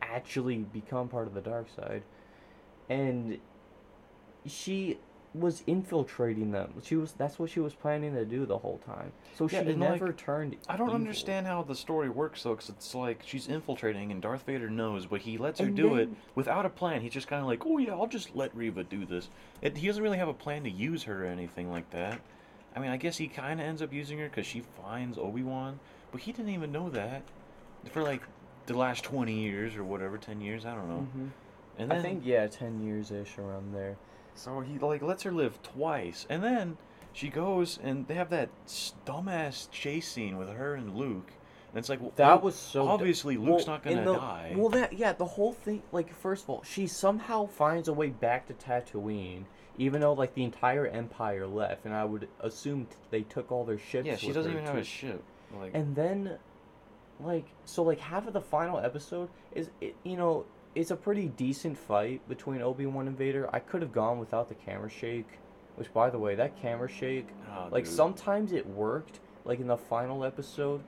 actually 0.01 0.59
become 0.59 1.09
part 1.09 1.27
of 1.27 1.35
the 1.35 1.41
dark 1.41 1.67
side. 1.75 2.03
And 2.89 3.39
she 4.47 4.99
was 5.35 5.63
infiltrating 5.67 6.51
them. 6.51 6.75
She 6.83 6.95
was 6.97 7.13
that's 7.13 7.39
what 7.39 7.49
she 7.49 7.59
was 7.61 7.73
planning 7.73 8.13
to 8.15 8.25
do 8.27 8.45
the 8.45 8.59
whole 8.59 8.79
time. 8.85 9.13
So 9.35 9.45
Yeah, 9.45 9.63
she 9.63 9.71
and, 9.71 9.81
like, 9.81 9.91
never 9.93 10.13
turned. 10.13 10.57
I 10.69 10.77
don't 10.77 10.89
evil. 10.89 10.95
understand 11.01 11.47
how 11.47 11.63
the 11.63 11.75
story 11.75 12.11
works 12.11 12.43
though, 12.43 12.51
because 12.55 12.69
it's 12.69 12.95
like 12.95 13.23
she's 13.25 13.49
infiltrating 13.49 14.13
and 14.13 14.21
Darth 14.21 14.43
Vader 14.45 14.69
knows, 14.69 15.07
but 15.07 15.23
he 15.23 15.39
lets 15.39 15.59
her 15.61 15.67
And 15.67 15.77
do 15.77 15.95
it 15.95 16.11
without 16.35 16.67
a 16.67 16.69
plan. 16.69 17.01
He's 17.01 17.13
just 17.15 17.29
kind 17.29 17.41
of 17.41 17.49
like, 17.49 17.65
oh 17.65 17.79
yeah, 17.79 17.93
I'll 17.93 18.07
just 18.07 18.37
let 18.37 18.55
Reva 18.55 18.85
do 18.85 19.07
this. 19.07 19.31
It, 19.63 19.79
he 19.79 19.87
doesn't 19.87 20.03
really 20.03 20.19
have 20.19 20.29
a 20.29 20.35
plan 20.35 20.65
to 20.65 20.71
use 20.71 21.05
her 21.05 21.25
or 21.25 21.29
anything 21.29 21.71
like 21.71 21.89
that. 21.93 22.21
I 22.77 22.81
mean, 22.81 22.91
I 22.91 22.99
guess 22.99 23.17
he 23.17 23.27
kind 23.29 23.59
of 23.59 23.67
ends 23.67 23.81
up 23.81 23.91
using 23.93 24.19
her 24.19 24.29
because 24.29 24.47
she 24.47 24.61
finds 24.83 25.17
Obi 25.17 25.43
Wan, 25.43 25.81
but 26.11 26.21
he 26.21 26.33
didn't 26.33 26.51
even 26.53 26.73
know 26.73 26.91
that 26.91 27.23
for 27.91 28.03
like 28.03 28.23
the 28.67 28.77
last 28.77 29.03
twenty 29.03 29.41
years 29.41 29.77
or 29.77 29.85
whatever, 29.85 30.19
ten 30.19 30.43
years, 30.43 30.67
I 30.67 30.75
don't 30.75 30.89
know. 30.91 31.07
Mhm. 31.17 31.31
And 31.79 31.91
then 31.91 31.99
I 31.99 32.03
think 32.03 32.21
yeah, 32.27 32.47
ten 32.49 32.85
years 32.85 33.11
ish 33.11 33.39
around 33.39 33.75
there. 33.75 33.97
So 34.35 34.61
he 34.61 34.79
like 34.79 35.03
lets 35.03 35.23
her 35.25 35.33
live 35.33 35.63
twice, 35.63 36.27
and 36.31 36.43
then 36.43 36.77
she 37.13 37.29
goes 37.29 37.79
and 37.83 38.07
they 38.09 38.15
have 38.15 38.31
that 38.31 38.49
dumbass 39.07 39.71
chase 39.71 40.09
scene 40.09 40.37
with 40.39 40.49
her 40.51 40.75
and 40.75 40.97
Luke. 40.97 41.33
And 41.71 41.79
it's 41.79 41.89
like 41.89 42.01
well, 42.01 42.13
That 42.17 42.43
was 42.43 42.55
so. 42.55 42.83
d- 42.85 42.89
obviously 42.89 43.37
Luke's 43.37 43.67
well, 43.67 43.77
not 43.77 43.83
gonna 43.83 44.05
the- 44.05 44.15
die. 44.15 44.55
Well, 44.57 44.69
that 44.71 44.93
yeah, 44.93 45.13
the 45.13 45.25
whole 45.25 45.53
thing. 45.53 45.83
Like, 45.91 46.13
first 46.15 46.45
of 46.45 46.51
all, 46.51 46.63
she 46.63 46.87
somehow 46.87 47.47
finds 47.47 47.89
a 47.89 47.93
way 47.93 48.09
back 48.11 48.47
to 48.49 48.55
Tatooine, 48.55 49.45
even 49.79 50.01
though 50.03 50.13
like 50.13 50.35
the 50.35 50.45
entire 50.45 50.87
Empire 50.87 51.47
left, 51.47 51.85
and 51.87 51.95
I 51.95 52.05
would 52.05 52.29
assume 52.41 52.87
t- 52.87 52.97
they 53.11 53.23
took 53.23 53.51
all 53.51 53.65
their 53.65 53.79
ships. 53.79 54.07
yeah, 54.07 54.17
she 54.17 54.33
doesn't 54.33 54.53
even 54.53 54.65
have 54.67 54.77
a 54.77 54.85
ship. 54.85 55.23
Like 55.59 55.73
And 55.75 55.95
then, 55.97 56.39
like, 57.21 57.47
so 57.65 57.83
like 57.83 58.01
half 58.01 58.27
of 58.27 58.33
the 58.35 58.41
final 58.41 58.79
episode 58.79 59.29
is 59.53 59.71
it, 59.81 59.95
you 60.03 60.17
know 60.17 60.45
it's 60.75 60.91
a 60.91 60.97
pretty 60.97 61.29
decent 61.29 61.77
fight 61.77 62.27
between 62.29 62.63
Obi 62.63 62.87
Wan 62.87 63.07
and 63.07 63.17
Vader. 63.17 63.49
I 63.53 63.59
could 63.59 63.83
have 63.83 63.93
gone 63.93 64.19
without 64.19 64.49
the 64.49 64.55
camera 64.55 64.89
shake, 64.89 65.29
which 65.77 65.93
by 65.93 66.11
the 66.11 66.19
way, 66.19 66.35
that 66.35 66.61
camera 66.61 66.89
shake 66.89 67.29
oh, 67.51 67.69
like 67.71 67.85
dude. 67.85 67.93
sometimes 67.93 68.53
it 68.53 68.67
worked 68.67 69.21
like 69.45 69.61
in 69.61 69.67
the 69.67 69.77
final 69.77 70.25
episode 70.25 70.83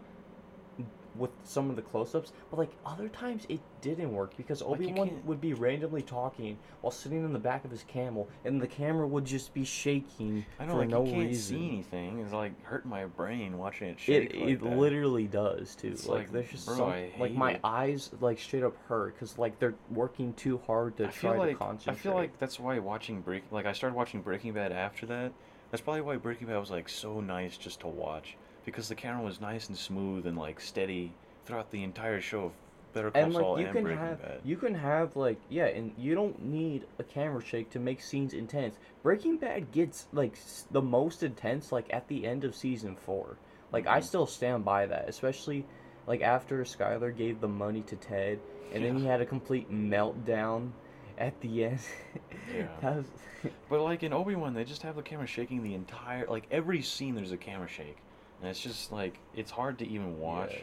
with 1.17 1.31
some 1.45 1.71
of 1.71 1.77
the 1.77 1.83
close-ups 1.83 2.33
but 2.51 2.59
like 2.59 2.71
other 2.85 3.09
times 3.09 3.47
it 3.49 3.61
didn't 3.81 4.13
work 4.13 4.37
because 4.37 4.63
Like, 4.63 4.81
obi-wan 4.81 5.09
can't- 5.09 5.25
would 5.27 5.41
be 5.41 5.53
randomly 5.55 6.03
talking 6.03 6.59
while 6.81 6.91
sitting 6.91 7.25
in 7.25 7.33
the 7.33 7.39
back 7.39 7.65
of 7.65 7.71
his 7.71 7.85
camel 7.85 8.29
and 8.45 8.61
the 8.61 8.67
camera 8.67 9.07
would 9.07 9.25
just 9.25 9.55
be 9.55 9.65
shaking 9.65 10.45
I 10.59 10.65
know, 10.67 10.73
for 10.73 10.79
like 10.79 10.89
no 10.89 11.05
you 11.05 11.13
can't 11.13 11.29
reason 11.29 11.57
see 11.59 11.69
anything. 11.69 12.21
It's 12.21 12.33
like 12.33 12.61
hurting 12.65 12.91
my 12.91 13.05
brain 13.07 13.59
watching 13.59 13.89
it 13.89 14.01
shake. 14.01 14.35
it, 14.35 14.41
like 14.41 14.49
it 14.51 14.61
that. 14.63 14.77
literally 14.79 15.27
does 15.27 15.75
too 15.77 15.89
It's 15.89 16.07
like, 16.07 16.19
like, 16.23 16.33
there's 16.33 16.51
just 16.51 16.67
bro, 16.67 16.77
some 16.77 16.89
I 16.89 17.11
like 17.19 17.33
my 17.35 17.53
it. 17.53 17.61
eyes 17.63 18.11
like 18.21 18.39
straight 18.39 18.63
up 18.65 18.77
hurt 18.89 19.15
because 19.15 19.39
like 19.39 19.59
they're 19.59 19.75
working 19.91 20.33
too 20.35 20.59
hard 20.67 20.97
to 20.97 21.07
I 21.07 21.11
try 21.11 21.37
like 21.39 21.51
to 21.51 21.55
concentrate 21.57 21.93
I 21.93 21.97
feel 21.97 22.15
like 22.15 22.39
that's 22.39 22.59
why 22.59 22.79
watching 22.79 23.21
Break 23.21 23.45
like 23.51 23.67
I 23.67 23.73
started 23.73 23.95
watching 23.97 24.21
Breaking 24.23 24.53
Bad 24.53 24.73
after 24.73 25.07
that. 25.07 25.33
That's 25.71 25.83
probably 25.83 26.03
why 26.03 26.17
Breaking 26.17 26.47
Bad 26.47 26.59
was 26.59 26.71
like 26.71 26.89
so 26.89 27.21
nice 27.21 27.57
just 27.57 27.81
to 27.81 27.89
watch 27.89 28.37
because 28.65 28.89
the 28.89 28.95
camera 28.95 29.23
was 29.23 29.41
nice 29.41 29.69
and 29.69 29.77
smooth 29.77 30.27
and 30.27 30.37
like 30.39 30.61
steady 30.61 31.13
throughout 31.47 31.71
the 31.71 31.83
entire 31.83 32.21
show 32.21 32.47
of 32.47 32.53
Better 32.93 33.11
Call 33.11 33.23
and 33.23 33.35
like 33.35 33.43
Saul 33.43 33.59
you 33.61 33.67
and 33.67 33.75
can 33.75 33.83
Breaking 33.85 33.99
have 34.05 34.23
Bad. 34.23 34.41
you 34.45 34.57
can 34.57 34.75
have 34.75 35.17
like 35.17 35.39
yeah 35.49 35.67
and 35.67 35.93
you 35.99 36.15
don't 36.15 36.41
need 36.45 36.87
a 36.99 37.03
camera 37.03 37.43
shake 37.45 37.71
to 37.71 37.79
make 37.81 38.01
scenes 38.01 38.33
intense 38.35 38.77
breaking 39.03 39.37
bad 39.39 39.73
gets 39.73 40.07
like 40.13 40.33
s- 40.35 40.67
the 40.71 40.81
most 40.81 41.23
intense 41.25 41.73
like 41.73 41.93
at 41.93 42.07
the 42.09 42.25
end 42.25 42.45
of 42.45 42.55
season 42.55 42.95
four 42.95 43.37
like 43.73 43.87
i 43.89 43.99
Mhm. 43.99 44.05
still 44.05 44.27
stand 44.27 44.65
by 44.65 44.87
that 44.87 45.09
especially 45.09 45.65
like 46.07 46.23
after 46.23 46.63
Skyler 46.63 47.15
gave 47.17 47.41
the 47.41 47.49
money 47.49 47.83
to 47.83 47.97
ted 47.97 48.39
and 48.73 48.85
then 48.85 48.97
he 48.97 49.07
had 49.07 49.21
a 49.21 49.27
complete 49.27 49.71
meltdown 49.73 50.71
at 51.19 51.39
the 51.41 51.65
end 51.65 51.81
Yeah. 52.55 52.69
that 52.81 52.97
was 52.97 53.07
But 53.69 53.81
like 53.83 54.03
in 54.05 54.13
Obi 54.13 54.37
Wan, 54.37 54.55
they 54.55 54.65
just 54.65 54.83
have 54.83 54.97
the 54.97 55.03
camera 55.03 55.27
shaking 55.27 55.63
the 55.63 55.75
entire 55.75 56.27
like 56.29 56.47
every 56.51 56.81
scene. 56.81 57.15
There's 57.15 57.33
a 57.33 57.37
camera 57.37 57.69
shake, 57.69 57.97
and 58.45 58.51
it's 58.51 58.61
just 58.61 58.93
like 58.93 59.19
it's 59.35 59.51
hard 59.51 59.79
to 59.79 59.89
even 59.89 60.19
watch 60.21 60.53
Yeah. 60.53 60.61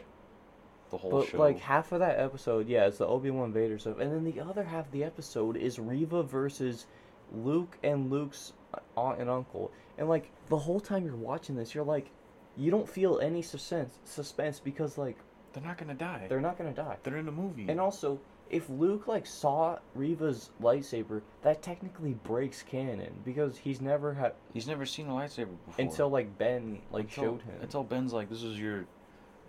the 0.90 0.96
whole 0.98 1.10
But 1.10 1.28
show. 1.28 1.38
like 1.38 1.58
half 1.58 1.90
of 1.90 1.98
that 1.98 2.20
episode, 2.20 2.68
yeah, 2.68 2.86
it's 2.86 2.98
the 2.98 3.06
Obi 3.06 3.30
Wan 3.30 3.52
Vader 3.52 3.76
stuff, 3.78 3.98
and 3.98 4.12
then 4.12 4.22
the 4.24 4.40
other 4.40 4.62
half 4.62 4.86
of 4.86 4.92
the 4.92 5.02
episode 5.02 5.56
is 5.56 5.78
Reva 5.80 6.22
versus 6.22 6.86
Luke 7.34 7.76
and 7.82 8.08
Luke's 8.08 8.52
uh, 8.72 8.78
aunt 8.96 9.20
and 9.20 9.28
uncle, 9.28 9.72
and 9.98 10.08
like 10.08 10.30
the 10.48 10.58
whole 10.58 10.78
time 10.78 11.04
you're 11.04 11.16
watching 11.16 11.56
this, 11.56 11.74
you're 11.74 11.84
like, 11.84 12.10
you 12.56 12.70
don't 12.70 12.88
feel 12.88 13.18
any 13.18 13.42
suspense, 13.42 13.98
suspense 14.04 14.60
because 14.60 14.96
like 14.96 15.16
they're 15.52 15.62
not 15.64 15.76
gonna 15.76 15.92
die. 15.94 16.26
they're 16.28 16.40
not 16.40 16.56
gonna 16.56 16.72
die, 16.72 16.96
They're 17.02 17.16
in 17.16 17.26
a 17.26 17.32
movie. 17.32 17.66
and 17.68 17.80
also 17.80 18.20
if 18.52 18.68
Luke 18.68 19.08
like 19.08 19.26
saw 19.26 19.78
Reva's 19.94 20.50
lightsaber, 20.60 21.22
that 21.40 21.62
technically 21.62 22.12
breaks 22.12 22.62
canon 22.62 23.12
because 23.24 23.56
he's 23.56 23.80
never 23.80 24.12
had 24.12 24.34
He's 24.52 24.66
never 24.66 24.84
seen 24.86 25.08
a 25.08 25.12
lightsaber 25.12 25.56
before 25.66 25.84
until 25.84 26.08
like 26.10 26.38
Ben 26.38 26.80
like 26.92 27.04
Until- 27.04 27.24
showed 27.24 27.42
him. 27.42 27.54
Until 27.62 27.82
Ben's 27.82 28.12
like, 28.12 28.28
"This 28.28 28.42
is 28.42 28.60
your 28.60 28.84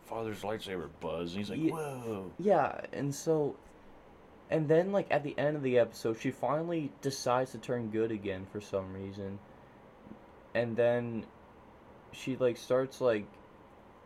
father's 0.05 0.41
lightsaber 0.41 0.89
buzz, 1.01 1.31
and 1.31 1.39
he's 1.39 1.49
like, 1.49 1.59
Ye- 1.59 1.71
whoa. 1.71 2.31
Yeah, 2.39 2.79
and 2.93 3.13
so, 3.13 3.55
and 4.49 4.67
then 4.67 4.91
like 4.93 5.07
at 5.11 5.23
the 5.23 5.37
end 5.37 5.57
of 5.57 5.63
the 5.63 5.79
episode, 5.79 6.17
she 6.19 6.31
finally 6.31 6.91
decides 7.01 7.51
to 7.51 7.57
turn 7.57 7.89
good 7.89 8.11
again 8.11 8.45
for 8.51 8.61
some 8.61 8.93
reason, 8.93 9.37
and 10.55 10.75
then 10.77 11.25
she 12.13 12.37
like 12.37 12.55
starts 12.57 13.01
like, 13.01 13.25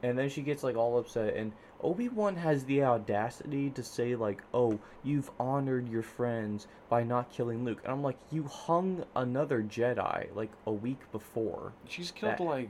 and 0.01 0.17
then 0.17 0.29
she 0.29 0.41
gets 0.41 0.63
like 0.63 0.75
all 0.75 0.97
upset, 0.97 1.35
and 1.35 1.51
Obi 1.81 2.09
Wan 2.09 2.35
has 2.37 2.65
the 2.65 2.83
audacity 2.83 3.69
to 3.71 3.83
say 3.83 4.15
like, 4.15 4.41
"Oh, 4.53 4.79
you've 5.03 5.29
honored 5.39 5.87
your 5.87 6.01
friends 6.01 6.67
by 6.89 7.03
not 7.03 7.29
killing 7.31 7.63
Luke," 7.63 7.81
and 7.83 7.91
I'm 7.93 8.01
like, 8.03 8.17
"You 8.31 8.43
hung 8.43 9.03
another 9.15 9.61
Jedi 9.61 10.33
like 10.35 10.51
a 10.65 10.71
week 10.71 10.99
before." 11.11 11.73
She's 11.87 12.11
killed 12.11 12.33
That- 12.33 12.43
like, 12.43 12.69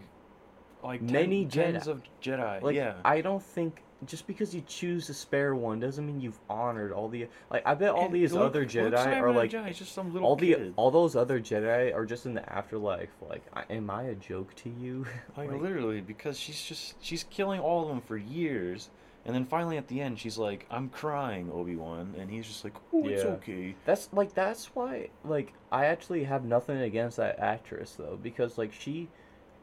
like 0.84 1.02
Many 1.02 1.46
ten, 1.46 1.74
tens 1.74 1.86
Jedi. 1.86 1.92
of 1.92 2.04
Jedi. 2.22 2.62
Like 2.62 2.76
yeah. 2.76 2.96
I 3.06 3.22
don't 3.22 3.42
think 3.44 3.82
just 4.06 4.28
because 4.28 4.54
you 4.54 4.62
choose 4.68 5.08
to 5.08 5.14
spare 5.14 5.56
one 5.56 5.80
doesn't 5.80 6.06
mean 6.06 6.22
you've 6.22 6.40
honored 6.50 6.92
all 6.92 7.10
the 7.10 7.28
like. 7.50 7.64
I 7.66 7.74
bet 7.74 7.90
all 7.92 8.06
And 8.06 8.14
these 8.14 8.32
Luke- 8.34 8.44
other 8.44 8.66
Jedi 8.66 9.20
are 9.20 9.32
like 9.32 9.52
Jedi, 9.52 9.74
just 9.76 9.94
some 9.94 10.14
little 10.14 10.28
all 10.28 10.36
the 10.36 10.72
all 10.76 10.92
those 10.92 11.16
other 11.16 11.40
Jedi 11.40 11.94
are 11.96 12.06
just 12.06 12.26
in 12.26 12.34
the 12.34 12.48
afterlife. 12.54 13.10
Like, 13.28 13.42
I, 13.54 13.64
am 13.72 13.90
I 13.90 14.04
a 14.04 14.16
joke 14.16 14.54
to 14.58 14.70
you? 14.70 15.06
Like, 15.38 15.52
Like- 15.52 15.62
literally, 15.62 16.02
because 16.02 16.40
she's 16.40 16.62
just 16.64 16.96
she's 17.04 17.24
killing 17.24 17.60
all 17.60 17.82
of 17.84 17.88
them 17.90 18.02
for 18.02 18.18
years, 18.18 18.90
and 19.26 19.34
then 19.36 19.46
finally 19.46 19.78
at 19.78 19.88
the 19.88 20.00
end 20.02 20.20
she's 20.20 20.38
like, 20.38 20.68
"I'm 20.70 20.90
crying, 20.90 21.50
Obi 21.52 21.76
Wan," 21.76 22.14
and 22.20 22.30
he's 22.30 22.46
just 22.48 22.64
like, 22.64 22.74
"Oh, 22.94 23.08
it's 23.08 23.24
okay." 23.24 23.76
That's 23.86 24.10
like 24.14 24.34
that's 24.36 24.76
why 24.76 25.10
like 25.26 25.54
I 25.72 25.86
actually 25.86 26.24
have 26.26 26.46
nothing 26.46 26.78
against 26.78 27.18
that 27.18 27.40
actress 27.40 27.96
though 27.98 28.20
because 28.22 28.58
like 28.60 28.74
she, 28.74 29.10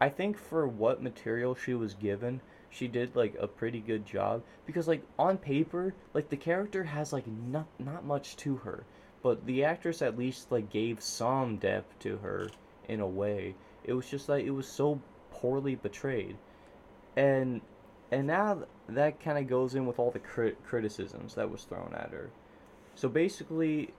I 0.00 0.08
think 0.08 0.36
for 0.38 0.66
what 0.66 1.02
material 1.02 1.54
she 1.54 1.74
was 1.74 1.94
given, 1.94 2.40
she 2.74 2.88
did 2.88 3.14
like 3.14 3.36
a 3.38 3.46
pretty 3.46 3.80
good 3.80 4.04
job 4.04 4.42
because 4.66 4.88
like 4.88 5.02
on 5.18 5.38
paper 5.38 5.94
like 6.12 6.28
the 6.28 6.36
character 6.36 6.82
has 6.84 7.12
like 7.12 7.26
not 7.26 7.66
not 7.78 8.04
much 8.04 8.36
to 8.38 8.56
her, 8.56 8.84
but 9.22 9.46
the 9.46 9.64
actress 9.64 10.02
at 10.02 10.18
least 10.18 10.50
like 10.50 10.70
gave 10.70 11.00
some 11.00 11.56
depth 11.56 11.98
to 12.00 12.16
her 12.18 12.48
in 12.88 13.00
a 13.00 13.06
way. 13.06 13.54
It 13.84 13.92
was 13.92 14.08
just 14.08 14.28
like 14.28 14.44
it 14.44 14.50
was 14.50 14.66
so 14.66 15.00
poorly 15.30 15.76
betrayed, 15.76 16.36
and 17.16 17.60
and 18.10 18.26
now 18.26 18.64
that 18.88 19.20
kind 19.20 19.38
of 19.38 19.46
goes 19.46 19.74
in 19.74 19.86
with 19.86 19.98
all 19.98 20.10
the 20.10 20.18
crit- 20.18 20.62
criticisms 20.64 21.34
that 21.36 21.50
was 21.50 21.64
thrown 21.64 21.94
at 21.94 22.10
her. 22.10 22.30
So 22.96 23.08
basically, 23.08 23.90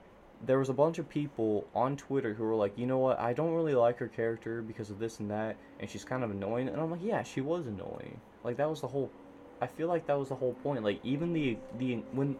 there 0.44 0.58
was 0.58 0.68
a 0.68 0.74
bunch 0.74 0.98
of 0.98 1.08
people 1.08 1.66
on 1.74 1.96
Twitter 1.96 2.34
who 2.34 2.44
were 2.44 2.54
like, 2.54 2.76
you 2.78 2.86
know 2.86 2.98
what, 2.98 3.18
I 3.18 3.32
don't 3.32 3.54
really 3.54 3.74
like 3.74 3.98
her 3.98 4.08
character 4.08 4.62
because 4.62 4.90
of 4.90 4.98
this 4.98 5.20
and 5.20 5.30
that, 5.30 5.56
and 5.80 5.88
she's 5.88 6.04
kind 6.04 6.22
of 6.22 6.30
annoying. 6.30 6.68
And 6.68 6.80
I'm 6.80 6.90
like, 6.90 7.02
yeah, 7.02 7.22
she 7.22 7.40
was 7.40 7.66
annoying. 7.66 8.20
Like 8.46 8.56
that 8.58 8.70
was 8.70 8.80
the 8.80 8.86
whole. 8.86 9.10
I 9.60 9.66
feel 9.66 9.88
like 9.88 10.06
that 10.06 10.16
was 10.16 10.28
the 10.28 10.36
whole 10.36 10.54
point. 10.62 10.84
Like 10.84 11.00
even 11.02 11.32
the 11.32 11.58
the 11.78 11.96
when 12.12 12.36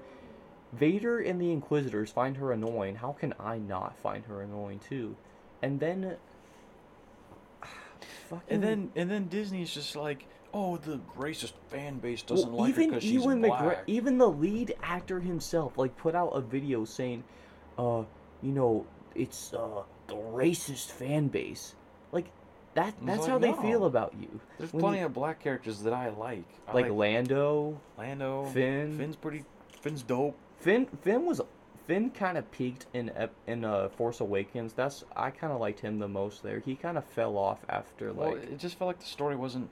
Vader 0.72 1.18
and 1.18 1.40
the 1.40 1.50
Inquisitors 1.50 2.12
find 2.12 2.36
her 2.36 2.52
annoying, 2.52 2.94
how 2.94 3.12
can 3.12 3.34
I 3.40 3.58
not 3.58 3.98
find 3.98 4.24
her 4.26 4.40
annoying 4.40 4.78
too? 4.78 5.16
And 5.62 5.80
then. 5.80 6.16
Fucking, 8.30 8.42
And 8.48 8.62
then 8.62 8.92
and 8.94 9.10
then 9.10 9.26
Disney's 9.26 9.74
just 9.74 9.96
like, 9.96 10.26
"Oh, 10.54 10.76
the 10.76 11.00
racist 11.18 11.54
fan 11.68 11.98
base 11.98 12.22
doesn't 12.22 12.52
Well, 12.52 12.66
like 12.66 12.76
her 12.76 12.82
even 12.82 12.90
because 12.90 13.02
she's 13.02 13.24
black." 13.24 13.40
McGregor, 13.40 13.78
even 13.88 14.18
the 14.18 14.28
lead 14.30 14.76
actor 14.82 15.18
himself, 15.18 15.76
like 15.76 15.96
put 15.96 16.14
out 16.14 16.28
a 16.28 16.40
video 16.40 16.84
saying, 16.84 17.24
uh, 17.78 18.04
you 18.42 18.52
know, 18.52 18.86
it's 19.16 19.52
uh 19.54 19.82
the 20.06 20.14
racist 20.14 20.92
fan 20.92 21.26
base. 21.26 21.74
Like 22.12 22.26
that. 22.76 22.94
That's 23.02 23.22
like, 23.22 23.28
how 23.30 23.38
they 23.38 23.52
feel 23.54 23.84
about 23.86 24.14
you. 24.18 24.40
There's 24.58 24.72
when 24.72 24.80
plenty 24.80 24.98
you- 25.00 25.06
of 25.06 25.12
black 25.14 25.40
characters 25.42 25.82
that 25.82 25.92
I 25.92 26.08
like. 26.10 26.44
I 26.68 26.72
Like 26.72 26.84
like 26.86 26.92
Lando, 26.92 27.80
Lando, 27.98 28.44
Finn. 28.46 28.96
Finn's 28.96 29.16
pretty. 29.16 29.44
Finn's 29.80 30.02
dope. 30.02 30.36
Finn. 30.60 30.86
Finn 31.02 31.26
was. 31.26 31.40
Finn 31.86 32.10
kind 32.10 32.36
of 32.36 32.50
peaked 32.50 32.86
in 32.94 33.12
in 33.46 33.64
uh, 33.64 33.88
Force 33.90 34.20
Awakens. 34.20 34.72
That's 34.72 35.04
I 35.14 35.30
kind 35.30 35.52
of 35.52 35.60
liked 35.60 35.80
him 35.80 35.98
the 35.98 36.08
most 36.08 36.42
there. 36.42 36.58
He 36.60 36.74
kind 36.74 36.98
of 36.98 37.04
fell 37.04 37.36
off 37.36 37.58
after 37.68 38.12
Well, 38.12 38.32
like 38.32 38.42
it 38.44 38.58
just 38.58 38.76
felt 38.78 38.88
like 38.88 38.98
the 38.98 39.06
story 39.06 39.36
wasn't 39.36 39.70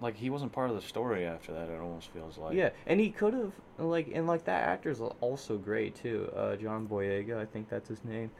like 0.00 0.14
he 0.14 0.30
wasn't 0.30 0.52
part 0.52 0.70
of 0.70 0.76
the 0.76 0.82
story 0.82 1.26
after 1.26 1.52
that. 1.52 1.68
It 1.68 1.80
almost 1.80 2.10
feels 2.10 2.38
like. 2.38 2.54
yeah, 2.54 2.70
and 2.86 3.00
he 3.00 3.10
could 3.10 3.34
have 3.34 3.52
like 3.78 4.08
and 4.14 4.28
like 4.28 4.44
that 4.44 4.68
actor's 4.68 5.00
also 5.20 5.56
great 5.58 5.96
too. 5.96 6.30
Uh, 6.36 6.54
John 6.54 6.86
Boyega, 6.86 7.36
I 7.36 7.44
think 7.46 7.68
that's 7.68 7.88
his 7.88 8.04
name. 8.04 8.30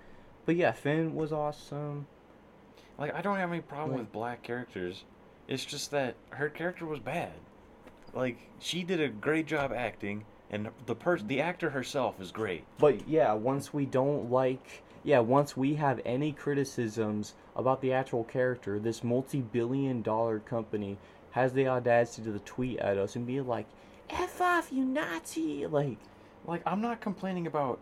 But 0.45 0.55
yeah, 0.55 0.71
Finn 0.71 1.17
was 1.17 1.33
awesome. 1.33 2.07
Like 2.99 3.15
I 3.15 3.21
don't 3.23 3.37
have 3.37 3.51
any 3.51 3.61
problem 3.61 3.93
Like- 3.93 4.01
with 4.01 4.13
black 4.13 4.43
characters. 4.43 5.05
It's 5.49 5.65
just 5.65 5.91
that 5.93 6.17
her 6.31 6.49
character 6.49 6.87
was 6.87 6.99
bad. 6.99 7.33
Like 8.15 8.39
she 8.59 8.83
did 8.83 9.01
a 9.01 9.09
great 9.09 9.47
job 9.47 9.73
acting, 9.73 10.25
and 10.51 10.71
the 10.87 10.95
person, 10.95 11.29
the 11.29 11.41
actor 11.41 11.71
herself, 11.71 12.21
is 12.21 12.33
great. 12.33 12.65
But 12.79 13.07
yeah, 13.09 13.33
once 13.35 13.73
we 13.75 13.87
don't 13.87 14.31
like, 14.31 14.83
yeah, 15.05 15.19
once 15.21 15.57
we 15.57 15.75
have 15.75 16.01
any 16.05 16.33
criticisms 16.33 17.35
about 17.55 17.81
the 17.81 17.93
actual 17.93 18.25
character, 18.25 18.79
this 18.79 19.05
multi-billion 19.05 20.03
dollar 20.03 20.39
company 20.41 20.99
has 21.33 21.53
the 21.53 21.69
audacity 21.69 22.33
to 22.33 22.39
tweet 22.41 22.79
at 22.79 22.97
us 22.97 23.15
and 23.15 23.27
be 23.27 23.41
like, 23.41 23.67
"F 24.11 24.41
off, 24.41 24.73
you 24.73 24.85
Nazi!" 24.85 25.67
Like, 25.67 25.99
Like 26.47 26.63
I'm 26.67 26.81
not 26.81 27.01
complaining 27.01 27.47
about 27.47 27.79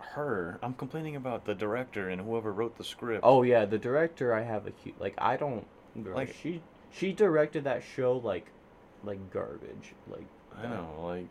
her. 0.00 0.58
I'm 0.62 0.74
complaining 0.74 1.16
about 1.16 1.44
the 1.44 1.54
director 1.54 2.08
and 2.08 2.20
whoever 2.20 2.52
wrote 2.52 2.76
the 2.78 2.84
script. 2.84 3.20
oh 3.24 3.42
yeah, 3.42 3.64
the 3.64 3.78
director 3.78 4.32
I 4.34 4.42
have 4.42 4.66
a 4.66 4.70
cute 4.70 5.00
like 5.00 5.14
I 5.18 5.36
don't 5.36 5.66
Like- 5.96 6.34
she 6.42 6.62
she 6.90 7.12
directed 7.12 7.64
that 7.64 7.82
show 7.82 8.16
like 8.18 8.46
like 9.04 9.30
garbage 9.30 9.94
like 10.10 10.26
I 10.56 10.62
know. 10.66 10.88
Uh, 10.98 11.02
like 11.06 11.26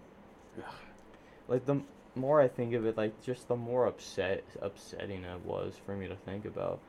like 1.48 1.66
the 1.66 1.82
more 2.16 2.42
I 2.42 2.48
think 2.48 2.74
of 2.74 2.86
it, 2.86 2.98
like 2.98 3.22
just 3.22 3.48
the 3.48 3.56
more 3.56 3.86
upset 3.86 4.44
upsetting 4.62 5.24
it 5.24 5.46
was 5.46 5.74
for 5.86 5.96
me 5.96 6.08
to 6.08 6.16
think 6.16 6.46
about. 6.46 6.80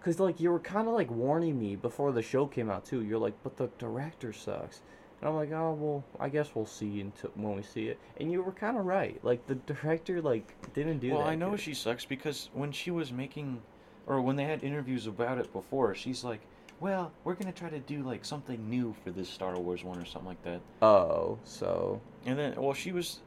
Cause 0.00 0.20
like 0.20 0.38
you 0.40 0.50
were 0.50 0.60
kind 0.60 0.86
of 0.88 0.94
like 0.94 1.10
warning 1.10 1.58
me 1.58 1.76
before 1.76 2.12
the 2.12 2.22
show 2.22 2.46
came 2.46 2.70
out 2.70 2.84
too. 2.84 3.02
You're 3.02 3.18
like, 3.18 3.34
but 3.42 3.56
the 3.56 3.68
director 3.78 4.32
sucks, 4.32 4.80
and 5.20 5.28
I'm 5.28 5.36
like, 5.36 5.50
oh 5.52 5.72
well, 5.78 6.04
I 6.20 6.28
guess 6.28 6.50
we'll 6.54 6.66
see 6.66 7.00
until 7.00 7.30
when 7.34 7.56
we 7.56 7.62
see 7.62 7.88
it. 7.88 7.98
And 8.18 8.30
you 8.30 8.42
were 8.42 8.52
kind 8.52 8.76
of 8.76 8.84
right. 8.86 9.18
Like 9.24 9.46
the 9.46 9.56
director 9.56 10.20
like 10.22 10.54
didn't 10.74 10.98
do 10.98 11.10
well, 11.10 11.18
that. 11.18 11.24
Well, 11.24 11.32
I 11.32 11.36
know 11.36 11.56
she 11.56 11.74
sucks 11.74 12.04
because 12.04 12.50
when 12.52 12.72
she 12.72 12.90
was 12.90 13.12
making, 13.12 13.60
or 14.06 14.20
when 14.20 14.36
they 14.36 14.44
had 14.44 14.62
interviews 14.62 15.06
about 15.06 15.38
it 15.38 15.52
before, 15.52 15.94
she's 15.94 16.22
like, 16.22 16.40
"Well, 16.80 17.12
we're 17.24 17.34
gonna 17.34 17.52
try 17.52 17.70
to 17.70 17.80
do 17.80 18.02
like 18.02 18.24
something 18.24 18.68
new 18.70 18.94
for 19.02 19.10
this 19.10 19.28
Star 19.28 19.58
Wars 19.58 19.82
one 19.82 19.98
or 19.98 20.04
something 20.04 20.28
like 20.28 20.42
that." 20.44 20.60
Oh, 20.82 21.38
so 21.44 22.00
And 22.24 22.38
then, 22.38 22.54
well, 22.60 22.74
she 22.74 22.92
was, 22.92 23.20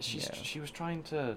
she's 0.00 0.24
Yeah. 0.24 0.42
she 0.42 0.60
was 0.60 0.70
trying 0.70 1.02
to. 1.04 1.36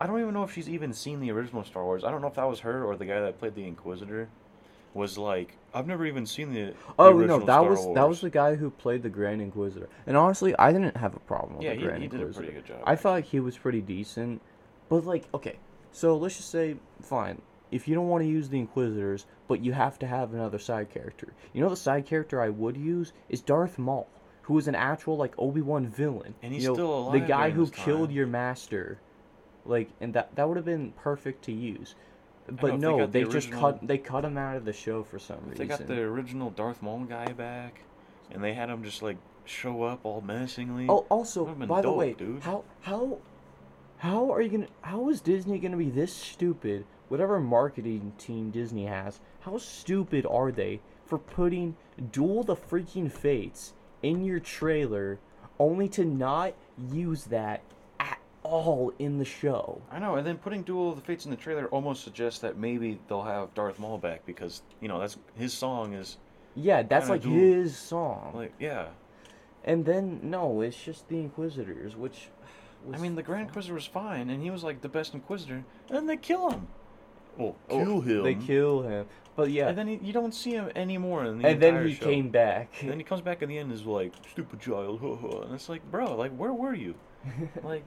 I 0.00 0.06
don't 0.06 0.20
even 0.20 0.34
know 0.34 0.44
if 0.44 0.52
she's 0.52 0.68
even 0.68 0.92
seen 0.92 1.20
the 1.20 1.30
original 1.32 1.64
Star 1.64 1.82
Wars. 1.82 2.04
I 2.04 2.10
don't 2.10 2.20
know 2.20 2.28
if 2.28 2.34
that 2.34 2.48
was 2.48 2.60
her 2.60 2.84
or 2.84 2.96
the 2.96 3.06
guy 3.06 3.20
that 3.20 3.38
played 3.38 3.54
the 3.54 3.64
Inquisitor. 3.64 4.28
Was 4.92 5.18
like, 5.18 5.56
I've 5.76 5.86
never 5.86 6.06
even 6.06 6.24
seen 6.24 6.54
the. 6.54 6.62
the 6.62 6.74
oh 6.98 7.12
no, 7.18 7.38
that 7.38 7.44
Star 7.44 7.68
was 7.68 7.84
that 7.94 8.08
was 8.08 8.22
the 8.22 8.30
guy 8.30 8.54
who 8.54 8.70
played 8.70 9.02
the 9.02 9.10
Grand 9.10 9.42
Inquisitor. 9.42 9.90
And 10.06 10.16
honestly, 10.16 10.54
I 10.58 10.72
didn't 10.72 10.96
have 10.96 11.14
a 11.14 11.20
problem 11.20 11.58
with 11.58 11.64
Yeah, 11.64 11.74
the 11.74 11.80
he, 11.80 11.84
Grand 11.84 12.02
he 12.02 12.08
did 12.08 12.20
a 12.20 12.22
Inquisitor. 12.22 12.46
pretty 12.46 12.60
good 12.60 12.66
job. 12.66 12.82
I 12.86 12.96
thought 12.96 13.24
he 13.24 13.40
was 13.40 13.58
pretty 13.58 13.82
decent, 13.82 14.40
but 14.88 15.04
like, 15.04 15.24
okay, 15.34 15.58
so 15.92 16.16
let's 16.16 16.38
just 16.38 16.50
say, 16.50 16.76
fine. 17.02 17.42
If 17.70 17.86
you 17.86 17.94
don't 17.94 18.08
want 18.08 18.22
to 18.24 18.28
use 18.28 18.48
the 18.48 18.58
Inquisitors, 18.58 19.26
but 19.48 19.62
you 19.62 19.74
have 19.74 19.98
to 19.98 20.06
have 20.06 20.32
another 20.32 20.58
side 20.58 20.88
character, 20.88 21.34
you 21.52 21.60
know 21.60 21.68
the 21.68 21.76
side 21.76 22.06
character 22.06 22.40
I 22.40 22.48
would 22.48 22.78
use 22.78 23.12
is 23.28 23.42
Darth 23.42 23.78
Maul, 23.78 24.08
who 24.42 24.56
is 24.56 24.68
an 24.68 24.74
actual 24.74 25.18
like 25.18 25.34
Obi 25.36 25.60
Wan 25.60 25.88
villain. 25.88 26.34
And 26.42 26.54
he's 26.54 26.62
you 26.62 26.70
know, 26.70 26.74
still 26.74 26.98
alive. 27.00 27.20
the 27.20 27.26
guy 27.26 27.50
who 27.50 27.68
killed 27.68 28.10
your 28.10 28.26
master, 28.26 28.98
like, 29.66 29.90
and 30.00 30.14
that 30.14 30.34
that 30.36 30.48
would 30.48 30.56
have 30.56 30.64
been 30.64 30.92
perfect 30.92 31.44
to 31.44 31.52
use. 31.52 31.94
But 32.46 32.54
if 32.54 32.60
they 32.60 32.76
no, 32.76 33.06
they, 33.06 33.24
the 33.24 33.30
just 33.30 33.48
original- 33.48 33.60
cut 33.60 33.86
they 33.86 33.98
cut 33.98 34.24
him 34.24 34.38
out 34.38 34.56
of 34.56 34.64
the 34.64 34.72
show 34.72 35.02
for 35.02 35.18
some 35.18 35.38
reason. 35.48 35.58
they 35.58 35.66
got 35.66 35.86
the 35.86 36.00
original 36.00 36.50
Darth 36.50 36.82
Maul 36.82 37.00
guy 37.04 37.32
back, 37.32 37.80
and 38.30 38.42
they 38.42 38.54
had 38.54 38.70
him 38.70 38.84
just 38.84 39.02
like 39.02 39.16
show 39.44 39.82
up 39.82 40.00
all 40.04 40.20
menacingly. 40.20 40.86
Oh, 40.88 41.06
also, 41.08 41.44
by 41.46 41.80
the 41.80 41.92
way, 41.92 42.12
dude. 42.12 42.42
how 42.42 42.64
how 42.82 43.18
how 43.98 44.30
are 44.32 44.40
you 44.40 44.50
gonna? 44.50 44.68
How 44.82 45.08
is 45.08 45.20
Disney 45.20 45.58
gonna 45.58 45.76
be 45.76 45.90
this 45.90 46.14
stupid? 46.14 46.84
Whatever 47.08 47.38
marketing 47.38 48.12
team 48.18 48.50
Disney 48.50 48.86
has, 48.86 49.20
how 49.40 49.58
stupid 49.58 50.26
are 50.26 50.50
they 50.50 50.80
for 51.04 51.18
putting 51.18 51.76
Duel 52.10 52.42
the 52.42 52.56
Freaking 52.56 53.10
Fates 53.10 53.74
in 54.02 54.24
your 54.24 54.40
trailer, 54.40 55.20
only 55.58 55.88
to 55.90 56.04
not 56.04 56.54
use 56.90 57.24
that 57.24 57.60
at 57.60 57.75
all 58.46 58.92
in 58.98 59.18
the 59.18 59.24
show? 59.24 59.80
I 59.90 59.98
know, 59.98 60.14
and 60.16 60.26
then 60.26 60.38
putting 60.38 60.62
Duel 60.62 60.90
of 60.90 60.96
the 60.96 61.02
Fates 61.02 61.24
in 61.24 61.30
the 61.30 61.36
trailer 61.36 61.66
almost 61.68 62.04
suggests 62.04 62.40
that 62.40 62.56
maybe 62.56 62.98
they'll 63.08 63.22
have 63.22 63.52
Darth 63.54 63.78
Maul 63.78 63.98
back 63.98 64.24
because 64.26 64.62
you 64.80 64.88
know 64.88 64.98
that's 64.98 65.16
his 65.36 65.52
song 65.52 65.92
is 65.94 66.16
Yeah, 66.54 66.82
that's 66.82 67.08
like 67.08 67.22
Duel- 67.22 67.34
his 67.34 67.76
song. 67.76 68.32
like 68.34 68.52
yeah. 68.58 68.86
and 69.64 69.84
then 69.84 70.20
no, 70.22 70.60
it's 70.60 70.82
just 70.82 71.08
the 71.08 71.18
Inquisitors, 71.18 71.96
which. 71.96 72.28
I 72.94 72.98
mean, 72.98 73.16
the 73.16 73.22
Grand. 73.22 73.48
Inquisitor 73.48 73.74
was 73.74 73.86
fine, 73.86 74.30
and 74.30 74.40
he 74.42 74.50
was 74.50 74.62
like 74.62 74.80
the 74.80 74.88
best 74.88 75.12
Inquisitor, 75.14 75.54
and 75.88 75.96
then 75.96 76.06
they 76.06 76.16
kill 76.16 76.50
him. 76.50 76.68
Well, 77.36 77.56
Oh, 77.68 77.84
kill 77.84 78.00
him. 78.00 78.22
They 78.22 78.34
kill 78.34 78.82
him. 78.82 79.06
But 79.34 79.50
yeah, 79.50 79.68
And 79.68 79.76
then 79.76 79.88
he, 79.88 79.96
you 79.96 80.12
don't 80.14 80.32
see 80.32 80.52
him 80.52 80.70
anymore 80.76 81.24
in 81.26 81.38
the 81.42 81.48
and 81.48 81.60
then 81.60 81.86
he 81.86 81.94
show. 81.94 82.04
came 82.06 82.30
back. 82.30 82.72
And 82.80 82.88
then 82.90 82.98
he 82.98 83.04
comes 83.04 83.20
back 83.20 83.42
at 83.42 83.48
the 83.48 83.58
end 83.58 83.70
and 83.70 83.78
is 83.78 83.84
like, 83.84 84.12
"Stupid 84.30 84.60
child," 84.60 85.02
and 85.44 85.52
it's 85.52 85.68
like, 85.68 85.82
bro, 85.90 86.14
like 86.14 86.30
where 86.36 86.52
were 86.52 86.74
you? 86.74 86.94
Like, 87.64 87.84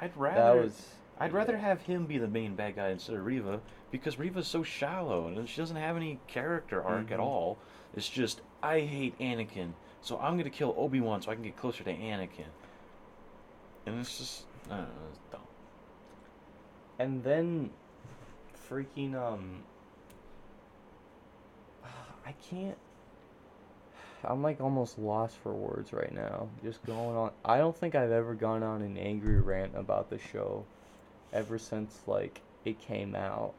I'd 0.00 0.16
rather 0.16 0.40
that 0.58 0.64
was. 0.64 0.88
I'd 1.20 1.32
rather 1.32 1.56
have 1.56 1.82
him 1.82 2.06
be 2.06 2.18
the 2.18 2.28
main 2.28 2.54
bad 2.54 2.76
guy 2.76 2.90
instead 2.90 3.16
of 3.16 3.26
Reva 3.26 3.60
because 3.90 4.18
Reva's 4.18 4.46
so 4.46 4.62
shallow 4.62 5.26
and 5.26 5.48
she 5.48 5.60
doesn't 5.60 5.76
have 5.76 5.96
any 5.96 6.20
character 6.28 6.82
arc 6.82 7.10
at 7.10 7.18
Mhm. 7.18 7.22
all. 7.24 7.58
It's 7.96 8.08
just 8.08 8.40
I 8.62 8.80
hate 8.80 9.18
Anakin, 9.18 9.72
so 10.00 10.18
I'm 10.18 10.36
gonna 10.36 10.50
kill 10.50 10.74
Obi 10.78 11.00
Wan 11.00 11.20
so 11.22 11.30
I 11.32 11.34
can 11.34 11.42
get 11.42 11.56
closer 11.56 11.82
to 11.84 11.92
Anakin. 11.92 12.46
And 13.86 13.98
it's 13.98 14.18
just 14.18 14.46
I 14.70 14.76
don't 14.76 14.84
know, 14.88 15.08
it's 15.10 15.18
dumb. 15.32 15.40
And 17.00 17.24
then, 17.24 17.70
freaking 18.68 19.14
um. 19.14 19.62
I 22.26 22.32
can't. 22.48 22.76
I'm 24.24 24.42
like 24.42 24.60
almost 24.60 24.98
lost 24.98 25.36
for 25.36 25.52
words 25.52 25.92
right 25.92 26.12
now. 26.12 26.48
Just 26.62 26.84
going 26.84 27.16
on. 27.16 27.30
I 27.44 27.58
don't 27.58 27.76
think 27.76 27.94
I've 27.94 28.10
ever 28.10 28.34
gone 28.34 28.62
on 28.62 28.82
an 28.82 28.96
angry 28.96 29.40
rant 29.40 29.72
about 29.74 30.10
the 30.10 30.18
show, 30.18 30.64
ever 31.32 31.58
since 31.58 32.00
like 32.06 32.40
it 32.64 32.80
came 32.80 33.14
out. 33.14 33.54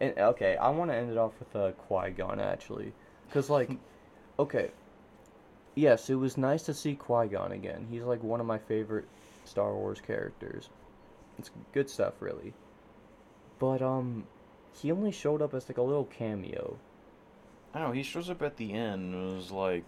And 0.00 0.16
okay, 0.18 0.56
I 0.56 0.70
want 0.70 0.90
to 0.90 0.96
end 0.96 1.10
it 1.10 1.16
off 1.16 1.32
with 1.38 1.54
a 1.54 1.66
uh, 1.66 1.72
Qui 1.72 2.10
Gon 2.10 2.40
actually, 2.40 2.92
cause 3.32 3.48
like, 3.48 3.70
okay, 4.38 4.70
yes, 5.74 6.10
it 6.10 6.16
was 6.16 6.36
nice 6.36 6.62
to 6.64 6.74
see 6.74 6.94
Qui 6.94 7.28
Gon 7.28 7.52
again. 7.52 7.86
He's 7.90 8.02
like 8.02 8.22
one 8.22 8.40
of 8.40 8.46
my 8.46 8.58
favorite 8.58 9.06
Star 9.44 9.74
Wars 9.74 10.00
characters. 10.00 10.68
It's 11.38 11.50
good 11.72 11.88
stuff, 11.88 12.14
really. 12.20 12.52
But 13.58 13.82
um, 13.82 14.26
he 14.72 14.92
only 14.92 15.12
showed 15.12 15.40
up 15.40 15.54
as 15.54 15.68
like 15.68 15.78
a 15.78 15.82
little 15.82 16.04
cameo. 16.04 16.78
I 17.76 17.80
don't 17.80 17.88
know. 17.88 17.94
He 17.94 18.04
shows 18.04 18.30
up 18.30 18.40
at 18.40 18.56
the 18.56 18.72
end 18.72 19.12
and 19.12 19.36
was 19.36 19.50
like, 19.50 19.84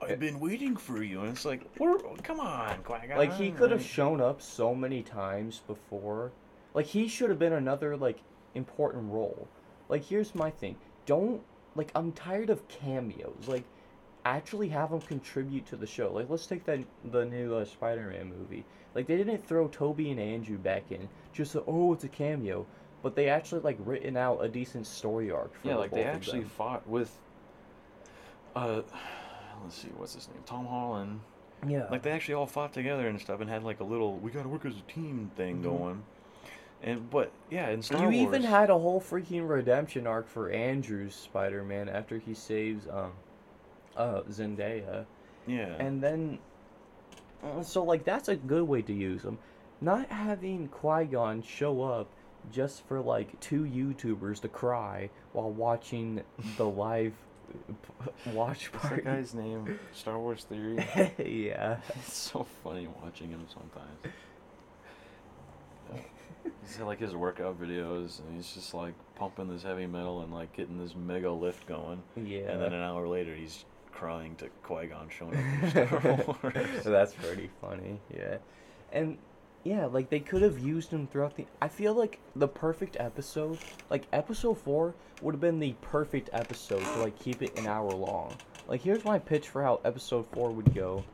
"I've 0.00 0.18
been 0.18 0.40
waiting 0.40 0.74
for 0.74 1.02
you," 1.02 1.20
and 1.20 1.28
it's 1.28 1.44
like, 1.44 1.66
"We're 1.78 1.98
come 2.22 2.40
on, 2.40 2.82
Qui-Gon." 2.82 3.18
Like 3.18 3.36
he 3.36 3.50
could 3.50 3.70
have 3.72 3.84
shown 3.84 4.22
up 4.22 4.40
so 4.40 4.74
many 4.74 5.02
times 5.02 5.60
before. 5.66 6.32
Like 6.72 6.86
he 6.86 7.08
should 7.08 7.28
have 7.28 7.38
been 7.38 7.52
another 7.52 7.94
like 7.94 8.20
important 8.54 9.12
role. 9.12 9.48
Like 9.90 10.02
here's 10.02 10.34
my 10.34 10.48
thing. 10.50 10.76
Don't 11.04 11.42
like 11.76 11.92
I'm 11.94 12.12
tired 12.12 12.48
of 12.48 12.66
cameos. 12.68 13.46
Like 13.46 13.64
actually 14.24 14.70
have 14.70 14.90
him 14.90 15.02
contribute 15.02 15.66
to 15.66 15.76
the 15.76 15.86
show. 15.86 16.10
Like 16.14 16.30
let's 16.30 16.46
take 16.46 16.64
that 16.64 16.80
the 17.04 17.26
new 17.26 17.54
uh, 17.54 17.66
Spider-Man 17.66 18.32
movie. 18.34 18.64
Like 18.94 19.06
they 19.06 19.18
didn't 19.18 19.46
throw 19.46 19.68
Tobey 19.68 20.10
and 20.10 20.20
Andrew 20.20 20.56
back 20.56 20.90
in 20.90 21.06
just 21.34 21.52
so 21.52 21.64
oh 21.66 21.92
it's 21.92 22.04
a 22.04 22.08
cameo, 22.08 22.64
but 23.02 23.14
they 23.16 23.28
actually 23.28 23.60
like 23.62 23.78
written 23.84 24.16
out 24.16 24.38
a 24.44 24.48
decent 24.48 24.86
story 24.86 25.30
arc 25.30 25.54
for 25.60 25.68
Yeah, 25.68 25.76
like 25.76 25.90
they 25.90 26.04
actually 26.04 26.44
fought 26.44 26.86
with. 26.88 27.16
Uh, 28.54 28.82
let's 29.62 29.76
see, 29.76 29.88
what's 29.96 30.14
his 30.14 30.28
name? 30.28 30.42
Tom 30.46 30.66
Holland. 30.66 31.20
Yeah. 31.66 31.86
Like 31.90 32.02
they 32.02 32.10
actually 32.10 32.34
all 32.34 32.46
fought 32.46 32.72
together 32.72 33.06
and 33.08 33.20
stuff, 33.20 33.40
and 33.40 33.50
had 33.50 33.62
like 33.64 33.80
a 33.80 33.84
little 33.84 34.16
"we 34.16 34.30
gotta 34.30 34.48
work 34.48 34.64
as 34.64 34.74
a 34.76 34.92
team" 34.92 35.30
thing 35.36 35.58
Mhm. 35.58 35.62
going. 35.62 36.02
And 36.82 37.10
but 37.10 37.30
yeah, 37.50 37.68
in 37.70 37.82
Star 37.82 38.00
you 38.00 38.06
Wars, 38.06 38.34
even 38.34 38.42
had 38.42 38.70
a 38.70 38.78
whole 38.78 39.00
freaking 39.00 39.46
redemption 39.48 40.06
arc 40.06 40.26
for 40.28 40.48
Andrew's 40.50 41.14
Spider-Man 41.14 41.88
after 41.90 42.18
he 42.18 42.32
saves 42.32 42.86
um 42.88 43.12
uh 43.96 44.22
Zendaya. 44.30 45.04
yeah, 45.46 45.74
And 45.78 46.02
then 46.02 46.38
uh, 47.44 47.62
so 47.62 47.84
like 47.84 48.04
that's 48.04 48.28
a 48.28 48.36
good 48.36 48.64
way 48.66 48.80
to 48.82 48.92
use 48.94 49.22
them. 49.22 49.38
Not 49.82 50.08
having 50.08 50.68
Qui-Gon 50.68 51.42
show 51.42 51.82
up 51.82 52.06
just 52.52 52.86
for 52.86 53.00
like 53.00 53.38
two 53.40 53.64
YouTubers 53.64 54.40
to 54.40 54.48
cry 54.48 55.10
while 55.32 55.50
watching 55.50 56.22
the 56.56 56.64
live 56.68 57.12
p- 57.82 58.30
watch 58.30 58.72
what's 58.72 58.88
that 58.88 59.04
guy's 59.04 59.34
name? 59.34 59.78
Star 59.92 60.18
Wars 60.18 60.44
Theory. 60.44 60.76
yeah. 61.18 61.78
it's 61.96 62.16
so 62.16 62.46
funny 62.62 62.88
watching 63.02 63.30
him 63.30 63.46
sometimes. 63.48 64.14
Yeah. 65.92 66.00
He's 66.66 66.76
got, 66.76 66.86
like 66.86 67.00
his 67.00 67.14
workout 67.14 67.60
videos, 67.60 68.20
and 68.20 68.34
he's 68.34 68.52
just 68.52 68.72
like 68.72 68.94
pumping 69.14 69.48
this 69.48 69.62
heavy 69.62 69.86
metal 69.86 70.22
and 70.22 70.32
like 70.32 70.52
getting 70.54 70.78
this 70.78 70.94
mega 70.94 71.30
lift 71.30 71.66
going. 71.66 72.02
Yeah. 72.16 72.50
And 72.50 72.62
then 72.62 72.72
an 72.72 72.82
hour 72.82 73.06
later, 73.06 73.34
he's 73.34 73.64
crying 73.92 74.36
to 74.36 74.48
Qui 74.62 74.86
Gon 74.86 75.08
showing 75.10 75.34
up 75.34 75.62
in 75.62 75.70
Star 75.70 76.26
Wars. 76.42 76.84
That's 76.84 77.12
pretty 77.14 77.50
funny, 77.60 78.00
yeah. 78.14 78.38
And 78.92 79.18
yeah, 79.64 79.86
like 79.86 80.08
they 80.08 80.20
could 80.20 80.42
have 80.42 80.58
used 80.58 80.90
him 80.90 81.06
throughout 81.06 81.36
the. 81.36 81.46
I 81.60 81.68
feel 81.68 81.94
like 81.94 82.18
the 82.34 82.48
perfect 82.48 82.96
episode, 82.98 83.58
like 83.90 84.04
episode 84.12 84.58
four, 84.58 84.94
would 85.20 85.34
have 85.34 85.40
been 85.40 85.58
the 85.58 85.74
perfect 85.82 86.30
episode 86.32 86.82
to 86.82 86.96
like 87.00 87.18
keep 87.18 87.42
it 87.42 87.58
an 87.58 87.66
hour 87.66 87.90
long. 87.90 88.34
Like 88.68 88.80
here's 88.80 89.04
my 89.04 89.18
pitch 89.18 89.48
for 89.48 89.62
how 89.62 89.80
episode 89.84 90.26
four 90.32 90.50
would 90.50 90.74
go. 90.74 91.04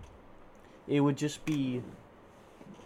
It 0.86 1.00
would 1.00 1.16
just 1.16 1.44
be. 1.44 1.82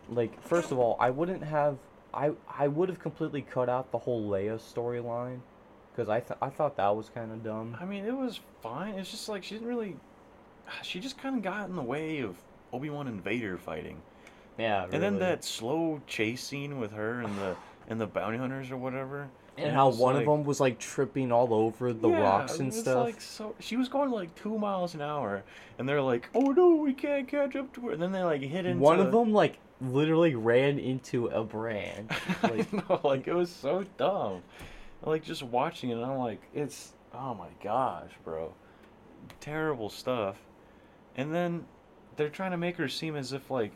Like 0.09 0.43
first 0.43 0.73
of 0.73 0.79
all, 0.79 0.97
I 0.99 1.11
wouldn't 1.11 1.45
have. 1.45 1.79
I 2.13 2.33
I 2.49 2.67
would 2.67 2.89
have 2.89 2.99
completely 2.99 3.43
cut 3.43 3.69
out 3.69 3.93
the 3.93 3.99
whole 3.99 4.29
Leia 4.29 4.59
storyline, 4.59 5.41
because 5.93 6.09
I 6.09 6.21
th- 6.21 6.39
I 6.43 6.49
thought 6.49 6.77
that 6.79 6.97
was 6.97 7.09
kind 7.11 7.31
of 7.31 7.45
dumb. 7.45 7.77
I 7.81 7.85
mean, 7.85 8.05
it 8.05 8.17
was 8.17 8.41
fine. 8.63 8.95
It's 8.95 9.11
just 9.11 9.29
like 9.29 9.45
she 9.45 9.55
didn't 9.55 9.69
really. 9.69 9.97
She 10.83 11.01
just 11.01 11.19
kind 11.19 11.37
of 11.37 11.43
got 11.43 11.69
in 11.69 11.77
the 11.77 11.83
way 11.83 12.21
of 12.21 12.37
Obi 12.73 12.91
Wan 12.91 13.09
and 13.09 13.23
Vader 13.23 13.59
fighting, 13.59 14.01
Yeah. 14.59 14.87
and 14.93 15.03
then 15.03 15.19
that 15.21 15.45
slow 15.45 16.01
chase 16.07 16.43
scene 16.43 16.79
with 16.79 16.93
her 16.93 17.21
and 17.23 17.37
the 17.39 17.57
and 17.89 18.01
the 18.01 18.07
bounty 18.07 18.39
hunters 18.39 18.71
or 18.71 18.77
whatever. 18.77 19.29
And 19.59 19.73
how 19.73 19.89
one 19.91 20.15
like- 20.15 20.27
of 20.27 20.33
them 20.33 20.45
was 20.45 20.61
like 20.61 20.79
tripping 20.79 21.33
all 21.33 21.53
over 21.53 21.93
the 21.93 22.09
Yeah, 22.09 22.21
rocks 22.21 22.61
and 22.61 22.73
stuff. 22.73 23.05
Like 23.05 23.21
so, 23.21 23.55
she 23.59 23.77
was 23.77 23.89
going 23.89 24.11
like 24.11 24.35
two 24.35 24.59
miles 24.59 24.95
an 24.95 25.03
hour, 25.03 25.43
and 25.79 25.89
they're 25.89 26.01
like, 26.01 26.29
"Oh 26.35 26.53
no, 26.53 26.77
we 26.77 26.95
can't 26.95 27.29
catch 27.29 27.57
up 27.57 27.73
to 27.75 27.81
her." 27.83 27.93
And 27.93 28.01
then 28.01 28.13
they 28.13 28.23
like 28.23 28.41
hit 28.41 28.65
into 28.65 28.81
One 28.83 29.01
of 29.01 29.13
them 29.13 29.33
like 29.33 29.59
literally 29.83 30.35
ran 30.35 30.79
into 30.79 31.27
a 31.29 31.43
branch. 31.45 32.11
Like, 32.43 32.73
know, 32.73 33.01
like 33.05 33.27
it 33.27 33.35
was 33.35 33.51
so 33.51 33.85
dumb. 33.99 34.43
Like 35.03 35.23
just 35.25 35.43
watching 35.43 35.91
it, 35.91 35.95
and 35.95 36.05
I'm 36.05 36.19
like, 36.19 36.41
it's 36.55 36.93
oh 37.13 37.35
my 37.35 37.49
gosh, 37.63 38.11
bro, 38.25 38.55
terrible 39.41 39.91
stuff. 39.91 40.37
And 41.17 41.35
then 41.35 41.65
they're 42.17 42.29
trying 42.29 42.53
to 42.53 42.57
make 42.57 42.77
her 42.77 42.89
seem 42.89 43.17
as 43.17 43.33
if 43.33 43.51
like, 43.51 43.73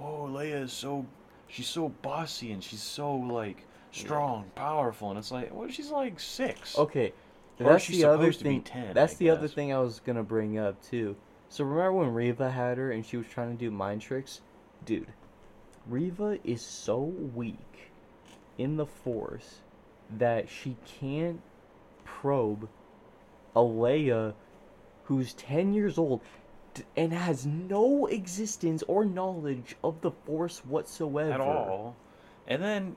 oh, 0.00 0.28
Leia 0.30 0.62
is 0.64 0.72
so, 0.72 1.06
she's 1.48 1.66
so 1.66 1.88
bossy 1.88 2.52
and 2.52 2.62
she's 2.62 2.82
so 2.82 3.14
like 3.14 3.64
strong, 3.90 4.44
powerful, 4.54 5.10
and 5.10 5.18
it's 5.18 5.30
like, 5.32 5.52
well, 5.54 5.68
she's 5.68 5.90
like 5.90 6.20
six. 6.20 6.78
okay, 6.78 7.12
Or 7.60 7.72
that's 7.72 7.84
she's 7.84 7.98
the 7.98 8.04
other 8.04 8.32
supposed 8.32 8.38
to 8.40 8.44
be 8.44 8.50
thing. 8.50 8.62
10, 8.62 8.94
that's 8.94 9.14
I 9.14 9.16
the 9.16 9.30
other 9.30 9.46
guess. 9.46 9.54
thing 9.54 9.72
I 9.72 9.78
was 9.78 10.00
gonna 10.00 10.22
bring 10.22 10.58
up 10.58 10.80
too. 10.82 11.16
So 11.48 11.64
remember 11.64 11.92
when 11.94 12.12
Reva 12.12 12.50
had 12.50 12.76
her 12.78 12.90
and 12.92 13.04
she 13.04 13.16
was 13.16 13.26
trying 13.26 13.50
to 13.50 13.58
do 13.58 13.70
mind 13.70 14.02
tricks, 14.02 14.42
dude? 14.84 15.08
Reva 15.86 16.38
is 16.44 16.60
so 16.60 16.98
weak 17.00 17.90
in 18.58 18.76
the 18.76 18.84
Force 18.86 19.60
that 20.18 20.48
she 20.48 20.76
can't 21.00 21.40
probe 22.04 22.68
a 23.56 23.60
Leia 23.60 24.34
who's 25.04 25.32
ten 25.32 25.72
years 25.72 25.96
old 25.96 26.20
and 26.96 27.12
has 27.12 27.46
no 27.46 28.06
existence 28.06 28.82
or 28.88 29.04
knowledge 29.04 29.76
of 29.84 30.00
the 30.00 30.10
Force 30.10 30.58
whatsoever. 30.64 31.32
at 31.32 31.40
all. 31.40 31.96
And 32.46 32.62
then, 32.62 32.96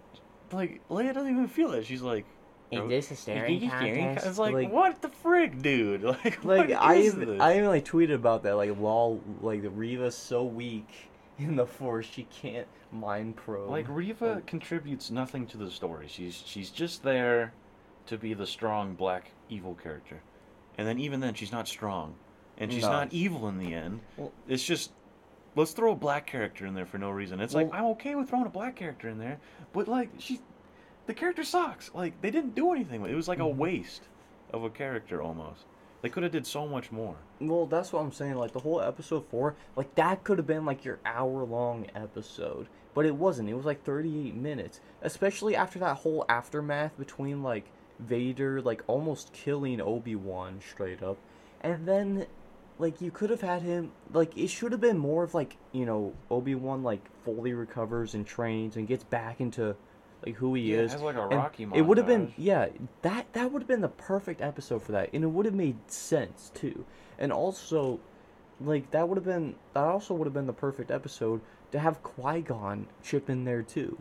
like, 0.52 0.82
Leia 0.90 1.14
doesn't 1.14 1.30
even 1.32 1.48
feel 1.48 1.74
it. 1.74 1.86
She's 1.86 2.02
like, 2.02 2.26
Is 2.72 2.80
"Oh, 2.80 2.88
this 2.88 3.12
a 3.12 3.16
staring 3.16 3.60
he 3.60 3.68
staring?" 3.68 4.06
contest? 4.06 4.28
It's 4.28 4.38
like, 4.40 4.54
Like- 4.54 4.72
what 4.72 5.02
the 5.02 5.10
frick, 5.10 5.62
dude? 5.62 6.04
Like, 6.04 6.24
Like 6.46 6.70
what 6.70 6.72
I 6.82 6.98
even, 7.02 7.20
this? 7.28 7.42
I 7.42 7.56
even 7.58 7.68
like 7.68 7.86
tweeted 7.86 8.14
about 8.14 8.44
that. 8.44 8.56
Like 8.56 8.78
lol, 8.80 9.22
like 9.42 9.62
the 9.62 9.70
Reva's 9.70 10.16
so 10.16 10.44
weak 10.44 10.88
in 11.38 11.56
the 11.56 11.66
Force 11.66 12.06
she 12.06 12.24
can't 12.24 12.68
mind 12.92 13.36
probe. 13.36 13.70
Like 13.70 13.88
Reva 13.90 14.38
Oh. 14.38 14.42
contributes 14.46 15.12
nothing 15.12 15.46
to 15.48 15.58
the 15.58 15.70
story. 15.70 16.08
She's 16.10 16.42
she's 16.46 16.70
just 16.70 17.04
there 17.04 17.54
to 18.08 18.18
be 18.18 18.34
the 18.34 18.48
strong 18.48 18.94
black 18.96 19.32
evil 19.50 19.76
character, 19.76 20.22
and 20.78 20.88
then 20.88 20.98
even 21.00 21.20
then 21.20 21.34
she's 21.34 21.52
not 21.52 21.68
strong, 21.68 22.16
and 22.62 22.72
she's 22.72 22.84
No. 22.84 22.92
not 22.92 23.12
evil 23.14 23.48
in 23.50 23.58
the 23.58 23.74
end. 23.74 24.00
Well- 24.18 24.32
it's 24.48 24.64
just 24.64 24.92
let's 25.56 25.72
throw 25.74 25.92
a 25.92 25.96
black 25.96 26.26
character 26.26 26.66
in 26.66 26.74
there 26.74 26.86
for 26.86 26.98
no 26.98 27.10
reason. 27.10 27.42
It's 27.42 27.54
like 27.54 27.70
I'm 27.74 27.86
okay 27.88 28.16
with 28.16 28.30
throwing 28.30 28.46
a 28.46 28.50
black 28.50 28.76
character 28.76 29.10
in 29.10 29.18
there, 29.18 29.40
but 29.74 29.88
like 29.88 30.10
she, 30.20 30.40
the 31.08 31.14
character 31.14 31.44
sucks. 31.44 31.94
Like 31.94 32.20
they 32.22 32.32
didn't 32.32 32.56
do 32.56 32.72
anything. 32.72 33.02
It 33.04 33.12
It 33.12 33.16
was 33.16 33.28
like 33.28 33.40
a 33.40 33.44
Mhm. 33.44 33.56
waste 33.58 34.08
of 34.54 34.64
a 34.64 34.70
character 34.70 35.22
almost. 35.22 35.66
They 36.02 36.10
could 36.10 36.24
have 36.24 36.32
did 36.32 36.48
so 36.48 36.68
much 36.68 36.92
more. 36.92 37.16
Well, 37.40 37.68
that's 37.68 37.94
what 37.94 38.02
I'm 38.02 38.12
saying. 38.12 38.36
Like 38.36 38.54
the 38.54 38.60
whole 38.60 38.82
episode 38.82 39.26
four, 39.28 39.56
like 39.76 39.94
that 39.96 40.24
could 40.24 40.38
have 40.40 40.48
been 40.48 40.66
like 40.66 40.84
your 40.86 41.00
hour 41.06 41.44
long 41.44 41.86
episode, 41.96 42.68
but 42.96 43.06
it 43.06 43.16
wasn't. 43.16 43.50
It 43.50 43.54
was 43.54 43.66
like 43.66 43.84
38 43.84 44.34
minutes. 44.36 44.80
Especially 45.04 45.56
after 45.56 45.78
that 45.80 45.98
whole 45.98 46.26
aftermath 46.30 46.98
between 46.98 47.44
like 47.44 47.66
Vader 48.00 48.62
like 48.62 48.84
almost 48.88 49.32
killing 49.34 49.80
Obi 49.80 50.16
Wan 50.16 50.60
straight 50.60 51.04
up, 51.04 51.18
and 51.62 51.88
then 51.88 52.26
like 52.82 53.00
you 53.00 53.12
could 53.12 53.30
have 53.30 53.42
had 53.42 53.62
him 53.62 53.92
like 54.12 54.36
it 54.38 54.48
should 54.48 54.72
have 54.72 54.82
been 54.82 54.98
more 54.98 55.24
of 55.24 55.34
like 55.34 55.56
you 55.72 55.86
know 55.86 56.14
Obi 56.30 56.56
Wan 56.56 56.84
like 56.84 57.02
fully 57.24 57.54
recovers 57.54 58.16
and 58.16 58.26
trains 58.26 58.76
and 58.76 58.88
gets 58.88 59.04
back 59.04 59.40
into 59.40 59.76
like 60.26 60.36
who 60.36 60.54
he 60.56 60.74
is 60.74 60.76
Yeah, 60.76 60.78
it 60.80 60.86
is. 60.86 60.92
has 60.94 61.02
like 61.02 61.16
a 61.16 61.22
And 61.22 61.32
Rocky 61.32 61.68
It 61.74 61.82
would 61.82 61.98
have 61.98 62.08
been 62.08 62.34
yeah, 62.38 62.68
that 63.04 63.32
that 63.34 63.52
would 63.52 63.62
have 63.62 63.68
been 63.68 63.82
the 63.82 63.88
perfect 63.88 64.42
episode 64.42 64.82
for 64.84 64.92
that, 64.94 65.10
and 65.14 65.24
it 65.24 65.28
would 65.28 65.46
have 65.46 65.56
made 65.56 65.78
sense 65.92 66.52
too. 66.54 66.86
And 67.18 67.32
also, 67.32 68.00
like 68.60 68.92
that 68.92 69.08
would 69.08 69.18
have 69.18 69.26
been 69.26 69.56
that 69.74 69.84
also 69.84 70.14
would 70.14 70.26
have 70.26 70.34
been 70.34 70.48
the 70.48 70.54
perfect 70.54 70.92
episode 70.92 71.42
to 71.72 71.80
have 71.80 72.04
Qui 72.04 72.42
Gon 72.42 72.88
chip 73.04 73.30
in 73.30 73.46
there 73.46 73.64
too. 73.64 73.98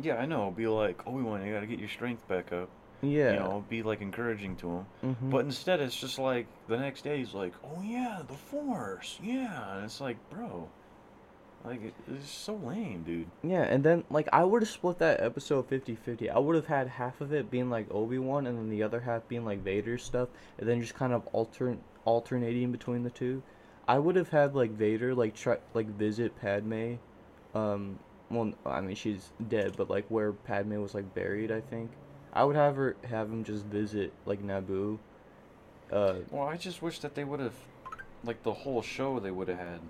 Yeah, 0.00 0.16
I 0.16 0.26
know. 0.26 0.50
Be 0.50 0.66
like, 0.66 1.06
Obi 1.06 1.22
Wan, 1.22 1.44
you 1.46 1.52
gotta 1.52 1.66
get 1.66 1.78
your 1.78 1.88
strength 1.88 2.26
back 2.26 2.52
up. 2.52 2.68
Yeah. 3.02 3.32
You 3.32 3.38
know, 3.40 3.64
be 3.68 3.82
like 3.82 4.00
encouraging 4.00 4.56
to 4.56 4.68
him. 4.70 4.86
Mhm. 5.04 5.30
But 5.30 5.44
instead, 5.44 5.80
it's 5.80 5.98
just 5.98 6.18
like 6.18 6.46
the 6.68 6.78
next 6.78 7.02
day 7.02 7.18
he's 7.18 7.34
like, 7.34 7.52
"Oh 7.64 7.82
yeah, 7.82 8.22
the 8.26 8.34
Force, 8.34 9.18
yeah," 9.22 9.74
and 9.76 9.84
it's 9.84 10.00
like, 10.00 10.16
bro, 10.30 10.68
like 11.64 11.82
it, 11.82 11.94
it's 12.08 12.30
so 12.30 12.54
lame, 12.54 13.02
dude. 13.02 13.26
Yeah, 13.42 13.62
and 13.62 13.82
then 13.84 14.04
like 14.10 14.28
I 14.32 14.44
would 14.44 14.62
have 14.62 14.68
split 14.68 14.98
that 14.98 15.20
episode 15.20 15.68
50-50. 15.68 16.30
I 16.30 16.38
would 16.38 16.54
have 16.56 16.66
had 16.66 16.86
half 16.88 17.20
of 17.20 17.32
it 17.32 17.50
being 17.50 17.70
like 17.70 17.90
Obi-Wan 17.90 18.46
and 18.46 18.56
then 18.56 18.70
the 18.70 18.82
other 18.84 19.00
half 19.00 19.26
being 19.28 19.44
like 19.44 19.62
Vader 19.64 19.98
stuff 19.98 20.28
and 20.58 20.68
then 20.68 20.80
just 20.80 20.94
kind 20.94 21.12
of 21.12 21.22
altern 21.32 21.78
alternating 22.04 22.70
between 22.72 23.02
the 23.02 23.10
two. 23.10 23.42
I 23.88 23.98
would 23.98 24.14
have 24.16 24.28
had 24.28 24.54
like 24.54 24.70
Vader 24.70 25.12
like 25.14 25.34
try 25.34 25.58
like 25.74 25.86
visit 25.88 26.40
Padme 26.40 26.94
um 27.54 27.98
well 28.30 28.52
I 28.64 28.80
mean 28.80 28.94
she's 28.94 29.32
dead 29.48 29.74
but 29.76 29.90
like 29.90 30.06
where 30.08 30.32
Padme 30.32 30.80
was 30.80 30.94
like 30.94 31.12
buried 31.14 31.50
I 31.50 31.60
think. 31.60 31.90
I 32.32 32.44
would 32.44 32.56
have 32.56 32.76
her 32.76 32.96
have 33.04 33.30
him 33.30 33.44
just 33.44 33.64
visit 33.66 34.12
like 34.26 34.42
Naboo. 34.42 34.98
Uh 35.90 36.14
Well, 36.30 36.48
I 36.48 36.56
just 36.56 36.80
wish 36.82 36.98
that 37.00 37.14
they 37.14 37.24
would 37.24 37.40
have, 37.40 37.54
like 38.24 38.42
the 38.42 38.52
whole 38.52 38.82
show, 38.82 39.18
they 39.20 39.30
would 39.30 39.48
have 39.48 39.58
had 39.58 39.80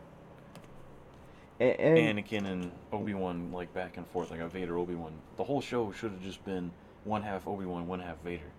a- 1.60 1.80
and, 1.80 2.18
Anakin 2.18 2.44
and 2.46 2.72
Obi 2.92 3.14
Wan 3.14 3.52
like 3.52 3.72
back 3.72 3.96
and 3.96 4.06
forth, 4.08 4.30
like 4.30 4.40
a 4.40 4.48
Vader 4.48 4.76
Obi 4.78 4.94
Wan. 4.94 5.12
The 5.36 5.44
whole 5.44 5.60
show 5.60 5.92
should 5.92 6.10
have 6.12 6.22
just 6.22 6.44
been 6.44 6.72
one 7.04 7.22
half 7.22 7.46
Obi 7.46 7.64
Wan, 7.64 7.86
one 7.86 8.00
half 8.00 8.20
Vader, 8.22 8.50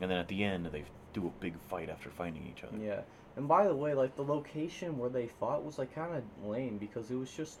and 0.00 0.10
then 0.10 0.18
at 0.18 0.28
the 0.28 0.42
end 0.42 0.66
they 0.66 0.84
do 1.12 1.26
a 1.26 1.30
big 1.40 1.58
fight 1.68 1.90
after 1.90 2.08
fighting 2.08 2.46
each 2.50 2.64
other. 2.64 2.78
Yeah. 2.78 3.02
And 3.36 3.46
by 3.48 3.66
the 3.66 3.74
way, 3.74 3.92
like 3.94 4.16
the 4.16 4.24
location 4.24 4.98
where 4.98 5.10
they 5.10 5.26
fought 5.26 5.64
was 5.64 5.78
like 5.78 5.94
kind 5.94 6.14
of 6.14 6.22
lame 6.48 6.78
because 6.78 7.10
it 7.10 7.16
was 7.16 7.30
just 7.30 7.58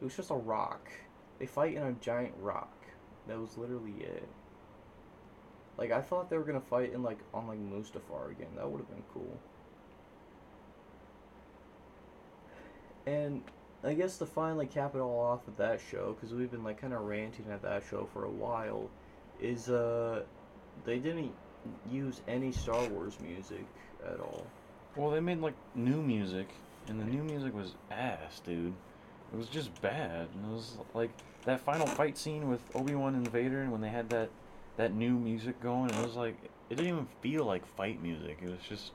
it 0.00 0.04
was 0.04 0.14
just 0.16 0.30
a 0.30 0.34
rock. 0.34 0.90
They 1.38 1.46
fight 1.46 1.74
in 1.74 1.82
a 1.82 1.92
giant 1.92 2.34
rock. 2.40 2.72
That 3.26 3.38
was 3.38 3.56
literally 3.56 3.94
it. 4.00 4.28
Like 5.80 5.92
I 5.92 6.02
thought 6.02 6.28
they 6.28 6.36
were 6.36 6.44
gonna 6.44 6.60
fight 6.60 6.92
in 6.92 7.02
like 7.02 7.18
on 7.32 7.48
like 7.48 7.58
Mustafar 7.58 8.30
again. 8.30 8.50
That 8.56 8.70
would 8.70 8.78
have 8.78 8.90
been 8.90 9.02
cool. 9.14 9.38
And 13.06 13.42
I 13.82 13.94
guess 13.94 14.18
to 14.18 14.26
finally 14.26 14.66
cap 14.66 14.94
it 14.94 14.98
all 14.98 15.18
off 15.18 15.46
with 15.46 15.56
that 15.56 15.80
show, 15.80 16.14
because 16.14 16.34
we've 16.34 16.50
been 16.50 16.62
like 16.62 16.78
kind 16.78 16.92
of 16.92 17.00
ranting 17.00 17.46
at 17.50 17.62
that 17.62 17.82
show 17.88 18.06
for 18.12 18.26
a 18.26 18.30
while, 18.30 18.90
is 19.40 19.70
uh 19.70 20.22
they 20.84 20.98
didn't 20.98 21.32
use 21.90 22.20
any 22.28 22.52
Star 22.52 22.86
Wars 22.88 23.18
music 23.20 23.64
at 24.06 24.20
all. 24.20 24.46
Well, 24.96 25.10
they 25.10 25.20
made 25.20 25.40
like 25.40 25.54
new 25.74 26.02
music, 26.02 26.48
and 26.88 27.00
the 27.00 27.04
new 27.06 27.22
music 27.22 27.54
was 27.54 27.74
ass, 27.90 28.40
dude. 28.40 28.74
It 29.32 29.36
was 29.36 29.48
just 29.48 29.80
bad, 29.80 30.28
and 30.34 30.44
it 30.44 30.52
was 30.52 30.76
like 30.92 31.10
that 31.46 31.60
final 31.60 31.86
fight 31.86 32.18
scene 32.18 32.50
with 32.50 32.60
Obi 32.74 32.94
Wan 32.94 33.14
and 33.14 33.26
Vader, 33.26 33.62
and 33.62 33.72
when 33.72 33.80
they 33.80 33.88
had 33.88 34.10
that 34.10 34.28
that 34.80 34.94
new 34.94 35.12
music 35.12 35.60
going, 35.60 35.90
it 35.90 36.02
was 36.02 36.16
like 36.16 36.36
it 36.70 36.76
didn't 36.76 36.88
even 36.88 37.06
feel 37.20 37.44
like 37.44 37.66
fight 37.66 38.02
music. 38.02 38.38
It 38.42 38.48
was 38.50 38.60
just 38.66 38.92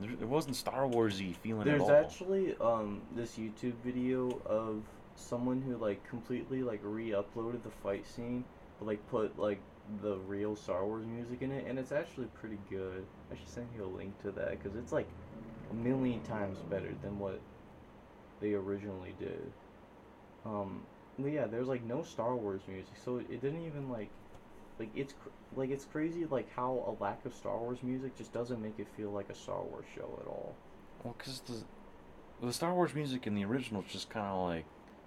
there- 0.00 0.10
it 0.10 0.26
wasn't 0.26 0.56
Star 0.56 0.86
Warsy 0.86 1.34
feeling 1.36 1.64
There's 1.64 1.82
at 1.82 1.84
all. 1.84 1.88
There's 1.88 2.04
actually 2.04 2.56
um 2.56 3.02
this 3.14 3.36
YouTube 3.36 3.74
video 3.84 4.40
of 4.46 4.82
someone 5.16 5.60
who 5.60 5.76
like 5.76 6.02
completely 6.08 6.62
like 6.62 6.80
re-uploaded 6.82 7.62
the 7.62 7.70
fight 7.82 8.06
scene, 8.06 8.42
but 8.78 8.86
like 8.86 9.06
put 9.10 9.38
like 9.38 9.60
the 10.00 10.16
real 10.26 10.56
Star 10.56 10.86
Wars 10.86 11.04
music 11.04 11.42
in 11.42 11.52
it, 11.52 11.66
and 11.68 11.78
it's 11.78 11.92
actually 11.92 12.28
pretty 12.40 12.58
good. 12.70 13.04
I 13.30 13.36
should 13.36 13.48
send 13.48 13.68
you 13.76 13.84
a 13.84 13.92
link 13.94 14.18
to 14.22 14.30
that 14.32 14.50
because 14.50 14.76
it's 14.78 14.92
like 14.92 15.08
a 15.70 15.74
million 15.74 16.22
times 16.22 16.58
better 16.70 16.94
than 17.02 17.18
what 17.18 17.38
they 18.40 18.54
originally 18.54 19.14
did. 19.18 19.52
Um, 20.46 20.82
but 21.18 21.32
yeah, 21.32 21.46
there's 21.46 21.68
like 21.68 21.82
no 21.84 22.02
Star 22.02 22.34
Wars 22.34 22.62
music, 22.66 22.94
so 23.04 23.18
it 23.18 23.42
didn't 23.42 23.66
even 23.66 23.90
like 23.90 24.08
like 24.82 24.90
it's 24.96 25.12
cr- 25.12 25.28
like 25.60 25.70
it's 25.70 25.84
crazy 25.84 26.26
like 26.30 26.48
how 26.54 26.70
a 26.86 27.02
lack 27.02 27.24
of 27.24 27.34
Star 27.34 27.56
Wars 27.58 27.78
music 27.82 28.16
just 28.16 28.32
doesn't 28.32 28.60
make 28.60 28.74
it 28.78 28.88
feel 28.96 29.10
like 29.10 29.28
a 29.30 29.34
Star 29.34 29.62
Wars 29.62 29.84
show 29.94 30.08
at 30.20 30.26
all. 30.26 30.54
Well, 31.04 31.14
because 31.16 31.40
the 31.40 32.46
the 32.46 32.52
Star 32.52 32.74
Wars 32.74 32.94
music 32.94 33.26
in 33.26 33.34
the 33.34 33.44
original 33.44 33.82
just 33.88 34.10
kind 34.10 34.26
of 34.26 34.48
like 34.48 34.64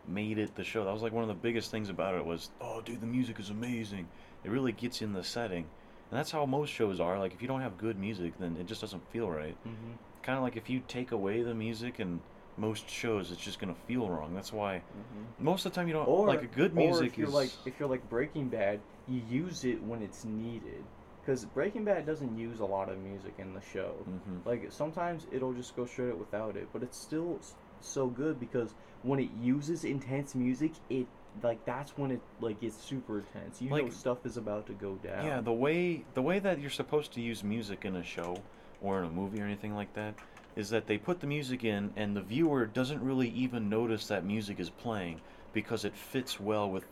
made 0.08 0.38
it 0.38 0.56
the 0.56 0.64
show. 0.64 0.86
That 0.86 0.94
was 0.94 1.02
like 1.02 1.12
one 1.12 1.24
of 1.24 1.28
the 1.28 1.34
biggest 1.34 1.72
things 1.72 1.90
about 1.90 2.16
it 2.16 2.26
was, 2.26 2.52
oh, 2.62 2.80
dude, 2.82 3.02
the 3.02 3.08
music 3.08 3.40
is 3.40 3.50
amazing. 3.50 4.08
It 4.44 4.52
really 4.52 4.72
gets 4.72 5.02
in 5.02 5.14
the 5.14 5.24
setting, 5.24 5.66
and 6.12 6.18
that's 6.20 6.32
how 6.32 6.46
most 6.46 6.70
shows 6.70 7.00
are. 7.00 7.20
Like 7.20 7.34
if 7.34 7.42
you 7.42 7.48
don't 7.48 7.62
have 7.62 7.78
good 7.78 7.98
music, 8.00 8.34
then 8.40 8.56
it 8.60 8.68
just 8.68 8.82
doesn't 8.82 9.04
feel 9.12 9.30
right. 9.30 9.58
Mm-hmm. 9.68 9.92
Kind 10.24 10.38
of 10.38 10.44
like 10.44 10.56
if 10.56 10.70
you 10.70 10.82
take 10.88 11.12
away 11.12 11.42
the 11.42 11.54
music 11.54 12.00
and 12.00 12.20
most 12.58 12.90
shows, 12.90 13.32
it's 13.32 13.42
just 13.42 13.60
gonna 13.60 13.76
feel 13.88 14.08
wrong. 14.08 14.34
That's 14.34 14.54
why 14.54 14.78
Mm-hmm. 14.78 15.44
most 15.46 15.66
of 15.66 15.72
the 15.74 15.76
time 15.76 15.88
you 15.90 15.94
don't 15.94 16.08
Or 16.08 16.28
like 16.28 16.44
a 16.44 16.48
good 16.48 16.72
or 16.72 16.76
music 16.76 17.08
if 17.08 17.18
you're 17.18 17.28
is 17.28 17.34
like 17.34 17.50
if 17.66 17.74
you're 17.80 17.90
like 17.90 18.08
Breaking 18.10 18.48
Bad, 18.48 18.80
you 19.08 19.22
use 19.30 19.64
it 19.66 19.82
when 19.84 20.02
it's 20.02 20.26
needed. 20.26 20.84
Because 21.22 21.46
Breaking 21.46 21.84
Bad 21.84 22.06
doesn't 22.06 22.38
use 22.38 22.60
a 22.60 22.66
lot 22.66 22.90
of 22.90 23.00
music 23.00 23.34
in 23.40 23.54
the 23.54 23.62
show. 23.62 23.96
Mhm. 24.08 24.46
Like 24.46 24.72
sometimes 24.72 25.26
it'll 25.32 25.54
just 25.54 25.76
go 25.76 25.86
straight 25.86 26.12
up 26.12 26.18
without 26.18 26.56
it, 26.56 26.68
but 26.72 26.84
it's 26.84 26.98
still 26.98 27.40
so 27.82 28.08
good 28.08 28.40
because 28.40 28.74
when 29.04 29.20
it 29.20 29.30
uses 29.42 29.86
intense 29.86 30.36
music, 30.36 30.74
it 30.90 31.08
like 31.44 31.64
that's 31.66 31.98
when 31.98 32.12
it 32.12 32.22
like 32.40 32.62
gets 32.62 32.78
super 32.78 33.20
intense. 33.20 33.62
You 33.62 33.70
know 33.70 33.90
stuff 33.90 34.26
is 34.26 34.38
about 34.38 34.68
to 34.68 34.74
go 34.74 34.96
down. 34.96 35.26
Yeah, 35.26 35.42
the 35.42 35.54
way 35.54 36.04
the 36.14 36.22
way 36.22 36.40
that 36.40 36.60
you're 36.60 36.70
supposed 36.70 37.12
to 37.14 37.22
use 37.22 37.44
music 37.44 37.86
in 37.86 37.96
a 37.96 38.04
show 38.04 38.38
or 38.82 39.00
in 39.00 39.06
a 39.06 39.12
movie 39.12 39.42
or 39.42 39.46
anything 39.46 39.76
like 39.76 39.94
that 39.94 40.14
is 40.56 40.70
that 40.70 40.88
they 40.88 40.98
put 40.98 41.20
the 41.20 41.28
music 41.28 41.64
in 41.64 41.92
and 41.96 42.16
the 42.16 42.22
viewer 42.22 42.66
doesn't 42.66 43.02
really 43.02 43.30
even 43.30 43.68
notice 43.68 44.08
that 44.08 44.24
music 44.24 44.60
is 44.60 44.70
playing 44.70 45.20
because 45.54 45.84
it 45.86 45.96
fits 45.96 46.40
well 46.40 46.70
with 46.70 46.86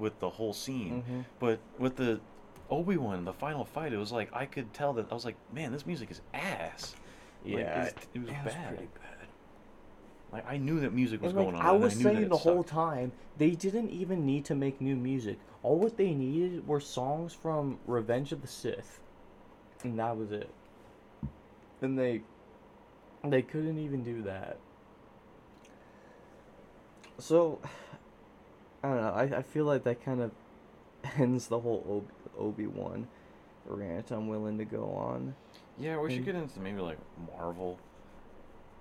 with 0.00 0.18
the 0.20 0.30
whole 0.30 0.52
scene. 0.52 1.04
Mhm. 1.08 1.24
But 1.38 1.60
with 1.78 1.96
the 1.96 2.20
Obi-Wan, 2.70 3.24
the 3.24 3.32
final 3.32 3.64
fight, 3.64 3.92
it 3.92 3.98
was 3.98 4.10
like 4.12 4.32
I 4.32 4.46
could 4.46 4.72
tell 4.72 4.92
that 4.94 5.10
I 5.10 5.14
was 5.14 5.24
like, 5.24 5.36
man, 5.52 5.70
this 5.72 5.86
music 5.86 6.10
is 6.10 6.20
ass. 6.34 6.94
Yeah, 7.44 7.58
it's- 7.86 7.94
it 8.14 8.18
was 8.20 8.28
it 8.30 8.44
bad. 8.44 8.68
pretty 8.68 8.88
bad. 8.94 9.28
Like 10.32 10.46
I 10.48 10.56
knew 10.58 10.80
that 10.80 10.92
music 10.92 11.20
was 11.22 11.30
And, 11.32 11.38
like, 11.38 11.46
going 11.48 11.56
on. 11.60 11.66
I 11.66 11.72
was 11.72 11.96
that 11.96 12.02
saying 12.02 12.28
the 12.28 12.36
whole 12.36 12.62
time 12.62 13.12
they 13.36 13.50
didn't 13.52 13.90
even 13.90 14.24
need 14.24 14.44
to 14.46 14.54
make 14.54 14.80
new 14.80 14.94
music. 14.96 15.38
All 15.62 15.76
what 15.78 15.96
they 15.96 16.14
needed 16.14 16.66
were 16.66 16.80
songs 16.80 17.32
from 17.34 17.78
Revenge 17.86 18.32
of 18.32 18.40
the 18.40 18.46
Sith, 18.48 19.00
and 19.82 19.98
that 19.98 20.16
was 20.16 20.30
it. 20.32 20.50
And 21.82 21.98
they 21.98 22.22
they 23.24 23.42
couldn't 23.42 23.78
even 23.78 24.02
do 24.04 24.22
that. 24.22 24.58
So 27.18 27.60
I 28.82 28.88
don't 28.88 28.96
know. 28.96 29.10
I, 29.10 29.22
I 29.38 29.42
feel 29.42 29.64
like 29.64 29.84
that 29.84 30.04
kind 30.04 30.20
of 30.20 30.30
ends 31.18 31.48
the 31.48 31.60
whole 31.60 32.04
Obi 32.38 32.66
Wan 32.66 33.06
rant 33.66 34.10
I'm 34.10 34.28
willing 34.28 34.58
to 34.58 34.64
go 34.64 34.84
on. 34.84 35.34
Yeah, 35.78 35.98
we 35.98 36.14
should 36.14 36.24
get 36.24 36.34
into 36.34 36.60
maybe 36.60 36.80
like 36.80 36.98
Marvel 37.36 37.78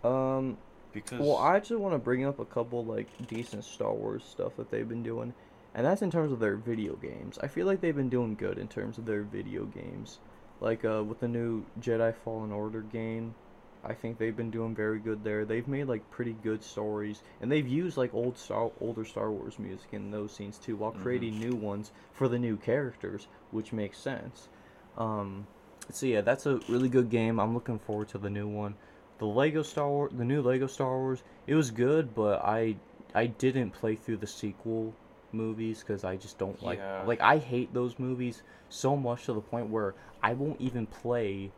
Um, 0.04 0.58
because 0.94 1.20
Well, 1.20 1.38
I 1.38 1.56
actually 1.56 1.78
want 1.78 1.94
to 1.94 2.00
bring 2.00 2.26
up 2.26 2.40
a 2.40 2.46
couple 2.46 2.84
like 2.86 3.08
decent 3.28 3.64
Star 3.64 3.94
Wars 3.94 4.24
stuff 4.24 4.56
that 4.58 4.72
they've 4.72 4.88
been 4.88 5.04
doing, 5.04 5.34
and 5.76 5.86
that's 5.86 6.02
in 6.02 6.12
terms 6.12 6.32
of 6.32 6.40
their 6.40 6.56
video 6.56 6.96
games. 6.96 7.38
I 7.42 7.48
feel 7.48 7.66
like 7.68 7.82
they've 7.82 7.96
been 7.96 8.10
doing 8.10 8.36
good 8.36 8.58
in 8.58 8.68
terms 8.68 8.98
of 8.98 9.06
their 9.06 9.22
video 9.24 9.66
games, 9.66 10.20
like 10.60 10.84
uh, 10.84 11.04
with 11.04 11.20
the 11.20 11.28
new 11.28 11.66
Jedi 11.80 12.14
Fallen 12.24 12.52
Order 12.52 12.82
game. 12.82 13.36
I 13.84 13.94
think 13.94 14.18
they've 14.18 14.36
been 14.36 14.52
doing 14.52 14.76
very 14.76 15.00
good 15.00 15.24
there. 15.24 15.46
They've 15.46 15.68
made 15.68 15.86
like 15.86 16.10
pretty 16.10 16.34
good 16.34 16.63
stories, 16.63 17.24
and 17.42 17.52
they've 17.52 17.68
used 17.68 17.98
like 17.98 18.13
old 18.13 18.38
Star 18.38 18.72
older 18.80 19.06
Star 19.06 19.32
Wars 19.32 19.58
music 19.60 19.94
in 19.94 20.12
those 20.12 20.34
scenes 20.36 20.58
too, 20.60 20.76
while 20.78 20.92
Mhm. 20.94 21.02
creating 21.02 21.39
new 21.39 21.56
ones 21.56 21.92
for 22.12 22.28
the 22.28 22.39
new 22.39 22.58
characters, 22.58 23.28
which 23.52 23.72
makes 23.74 23.98
sense. 24.00 24.50
Um, 24.98 25.48
so 25.92 26.06
yeah, 26.06 26.22
that's 26.22 26.46
a 26.46 26.62
really 26.68 26.89
good 26.89 27.10
game. 27.10 27.39
I'm 27.39 27.54
looking 27.54 27.80
forward 27.80 28.10
to 28.10 28.18
the 28.18 28.30
new 28.30 28.48
one 28.48 28.76
the 29.18 29.26
Lego 29.26 29.62
Star 29.63 29.89
Wars, 29.89 30.12
the 30.13 30.24
new 30.26 30.42
Lego 30.42 30.68
Star 30.68 30.98
Wars, 30.98 31.24
it 31.46 31.56
was 31.56 31.72
good, 31.72 32.13
but 32.15 32.42
I 32.44 32.78
I 33.13 33.27
didn't 33.27 33.71
play 33.71 33.96
through 33.96 34.17
the 34.17 34.27
sequel 34.27 34.96
movies 35.32 35.80
because 35.80 36.04
I 36.04 36.15
just 36.17 36.38
don't 36.38 36.62
like 36.63 36.80
Yeah. 36.80 37.04
like 37.04 37.21
I 37.21 37.38
hate 37.38 37.73
those 37.73 38.00
movies 38.00 38.44
so 38.69 38.96
much 38.96 39.25
to 39.25 39.34
the 39.34 39.42
point 39.42 39.69
where 39.69 39.96
I 40.23 40.34
won't 40.34 40.60
even 40.62 40.86
play 40.88 41.52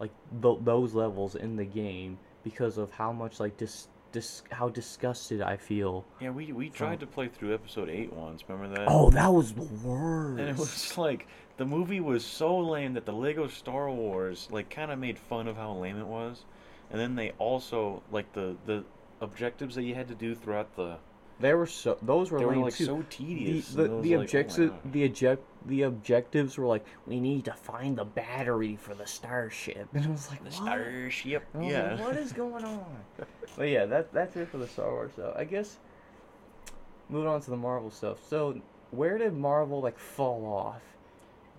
like 0.00 0.10
th- 0.42 0.58
those 0.62 0.94
levels 0.94 1.34
in 1.36 1.54
the 1.56 1.64
game 1.64 2.18
because 2.42 2.78
of 2.78 2.90
how 2.90 3.12
much 3.12 3.38
like 3.38 3.56
dis 3.58 3.86
dis 4.12 4.42
how 4.50 4.68
disgusted 4.68 5.40
I 5.40 5.56
feel. 5.56 6.04
yeah, 6.20 6.30
we 6.30 6.52
we 6.52 6.68
from- 6.70 6.76
tried 6.88 7.00
to 7.00 7.06
play 7.06 7.28
through 7.28 7.54
episode 7.54 7.88
eight 7.88 8.12
once. 8.12 8.42
Remember 8.48 8.74
that? 8.76 8.86
Oh, 8.88 9.10
that 9.10 9.32
was 9.32 9.52
the 9.52 9.62
worst. 9.62 10.40
And 10.40 10.48
it 10.48 10.56
was 10.56 10.96
like 10.98 11.28
the 11.58 11.64
movie 11.66 12.00
was 12.00 12.24
so 12.24 12.58
lame 12.58 12.94
that 12.94 13.04
the 13.06 13.12
Lego 13.12 13.46
Star 13.46 13.90
Wars 13.90 14.48
like 14.50 14.68
kind 14.70 14.90
of 14.90 14.98
made 14.98 15.18
fun 15.18 15.46
of 15.46 15.56
how 15.56 15.72
lame 15.74 15.98
it 15.98 16.06
was, 16.06 16.44
and 16.90 16.98
then 17.00 17.14
they 17.14 17.30
also 17.38 18.02
like 18.10 18.32
the 18.32 18.56
the 18.66 18.84
objectives 19.20 19.74
that 19.74 19.82
you 19.82 19.94
had 19.94 20.08
to 20.08 20.14
do 20.14 20.34
throughout 20.34 20.74
the 20.76 20.96
They 21.40 21.54
were 21.54 21.66
so 21.66 21.96
those 22.02 22.30
were 22.30 22.38
They 22.38 22.44
were 22.44 22.52
lame 22.52 22.62
like 22.62 22.74
too. 22.74 22.84
so 22.84 23.04
tedious. 23.10 23.68
the, 23.72 23.88
was 23.88 24.02
the 24.02 24.10
like, 24.10 24.14
oh 24.14 24.16
my 24.18 24.22
objective 24.24 24.70
God. 24.70 24.92
the 24.92 25.04
object 25.04 25.42
the 25.66 25.82
objectives 25.82 26.58
were 26.58 26.66
like 26.66 26.84
we 27.06 27.18
need 27.20 27.44
to 27.46 27.52
find 27.52 27.96
the 27.96 28.04
battery 28.04 28.76
for 28.76 28.94
the 28.94 29.06
starship 29.06 29.88
and 29.94 30.04
it 30.04 30.10
was 30.10 30.28
like 30.30 30.38
The 30.40 30.44
what? 30.44 30.52
starship. 30.54 31.44
Yeah. 31.60 31.94
like, 31.94 32.00
what 32.04 32.16
is 32.16 32.32
going 32.32 32.64
on? 32.64 32.84
but 33.56 33.68
yeah, 33.68 33.86
that 33.86 34.12
that's 34.12 34.36
it 34.36 34.48
for 34.48 34.58
the 34.58 34.68
Star 34.68 34.90
Wars 34.90 35.12
stuff. 35.12 35.34
I 35.36 35.44
guess 35.44 35.78
moving 37.08 37.28
on 37.28 37.40
to 37.40 37.50
the 37.50 37.56
Marvel 37.56 37.90
stuff. 37.90 38.18
So 38.28 38.60
where 38.90 39.18
did 39.18 39.32
Marvel 39.34 39.80
like 39.80 39.98
fall 39.98 40.44
off? 40.46 40.82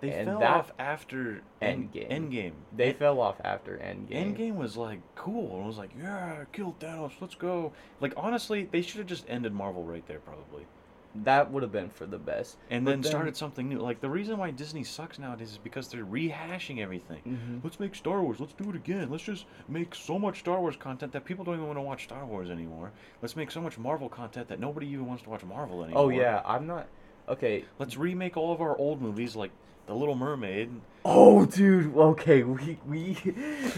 They 0.01 0.11
and 0.11 0.27
fell 0.27 0.39
that- 0.39 0.49
off 0.51 0.71
after 0.79 1.41
End- 1.61 1.93
Endgame. 1.93 2.09
Endgame. 2.11 2.51
They 2.75 2.89
End- 2.89 2.97
fell 2.97 3.21
off 3.21 3.39
after 3.43 3.77
Endgame. 3.77 4.35
Endgame 4.35 4.55
was 4.55 4.75
like 4.75 4.99
cool. 5.15 5.55
and 5.55 5.63
It 5.63 5.67
was 5.67 5.77
like, 5.77 5.91
yeah, 5.97 6.43
kill 6.51 6.75
Thanos. 6.79 7.13
Let's 7.21 7.35
go. 7.35 7.71
Like 7.99 8.13
honestly, 8.17 8.67
they 8.71 8.81
should 8.81 8.97
have 8.97 9.07
just 9.07 9.25
ended 9.29 9.53
Marvel 9.53 9.83
right 9.83 10.05
there, 10.07 10.19
probably, 10.19 10.65
That 11.13 11.51
would 11.51 11.61
have 11.61 11.71
been 11.73 11.89
for 11.89 12.05
the 12.07 12.17
best. 12.17 12.57
and 12.71 12.83
But 12.85 12.91
then, 12.91 13.03
started 13.03 13.35
something 13.37 13.69
new. 13.69 13.77
Like 13.79 13.99
the 14.01 14.09
reason 14.09 14.37
why 14.37 14.49
Disney 14.49 14.83
sucks 14.83 15.19
nowadays 15.19 15.51
is 15.51 15.57
because 15.59 15.87
they're 15.89 16.05
rehashing 16.05 16.79
everything. 16.79 17.21
Mhm. 17.27 17.63
Let's 17.63 17.79
make 17.79 17.93
Star 17.93 18.21
Wars. 18.23 18.39
Let's 18.39 18.53
do 18.53 18.69
it 18.71 18.75
again. 18.75 19.09
Let's 19.11 19.23
just 19.23 19.45
make 19.67 19.93
so 19.93 20.17
much 20.17 20.39
Star 20.39 20.59
Wars 20.59 20.77
content 20.77 21.11
that 21.11 21.25
people 21.25 21.45
don't 21.45 21.55
even 21.55 21.67
want 21.67 21.77
to 21.77 21.83
watch 21.83 22.05
Star 22.05 22.25
Wars 22.25 22.49
anymore. 22.49 22.91
Let's 23.21 23.35
make 23.35 23.51
so 23.51 23.61
much 23.61 23.77
Marvel 23.77 24.09
content 24.09 24.47
that 24.47 24.59
nobody 24.59 24.87
even 24.87 25.05
wants 25.05 25.21
to 25.23 25.29
watch 25.29 25.43
Marvel 25.43 25.83
anymore. 25.83 26.03
Oh 26.05 26.09
yeah, 26.09 26.41
I'm 26.45 26.65
not. 26.65 26.87
Okay. 27.29 27.65
Let's 27.77 27.97
remake 27.97 28.35
all 28.35 28.51
of 28.51 28.61
our 28.61 28.75
old 28.77 28.99
movies 29.01 29.35
like 29.35 29.51
The 29.87 29.93
Little 29.93 30.15
Mermaid. 30.15 30.69
Oh, 31.03 31.45
dude. 31.45 31.95
Okay, 31.95 32.43
we 32.43 32.77
we. 32.87 33.17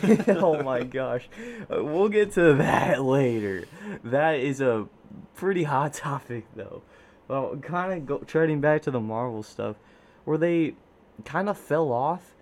oh 0.27 0.61
my 0.61 0.83
gosh, 0.99 1.29
Uh, 1.71 1.83
we'll 1.83 2.09
get 2.09 2.33
to 2.33 2.55
that 2.55 3.01
later. 3.03 3.65
That 4.03 4.33
is 4.35 4.61
a 4.61 4.87
pretty 5.35 5.63
hot 5.63 5.93
topic, 5.93 6.45
though. 6.55 6.81
Well, 7.27 7.55
kind 7.57 7.93
of 7.93 8.05
go 8.05 8.17
treading 8.19 8.59
back 8.61 8.81
to 8.83 8.91
the 8.91 8.99
Marvel 8.99 9.41
stuff, 9.43 9.77
where 10.25 10.37
they 10.37 10.75
kind 11.25 11.47
of 11.49 11.57
fell 11.57 11.91
off. 11.91 12.35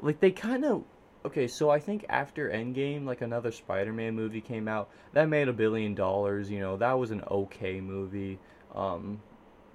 Like 0.00 0.20
they 0.20 0.30
kind 0.30 0.64
of. 0.64 0.84
Okay, 1.24 1.46
so 1.46 1.70
I 1.70 1.78
think 1.78 2.04
after 2.08 2.50
Endgame, 2.50 3.04
like 3.04 3.20
another 3.20 3.52
Spider-Man 3.52 4.16
movie 4.16 4.40
came 4.40 4.66
out 4.66 4.88
that 5.12 5.28
made 5.28 5.46
a 5.46 5.52
billion 5.52 5.94
dollars. 5.94 6.50
You 6.50 6.58
know, 6.58 6.76
that 6.78 6.98
was 6.98 7.12
an 7.12 7.22
okay 7.30 7.80
movie. 7.80 8.40
Um, 8.74 9.20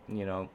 you 0.09 0.25
know, 0.25 0.49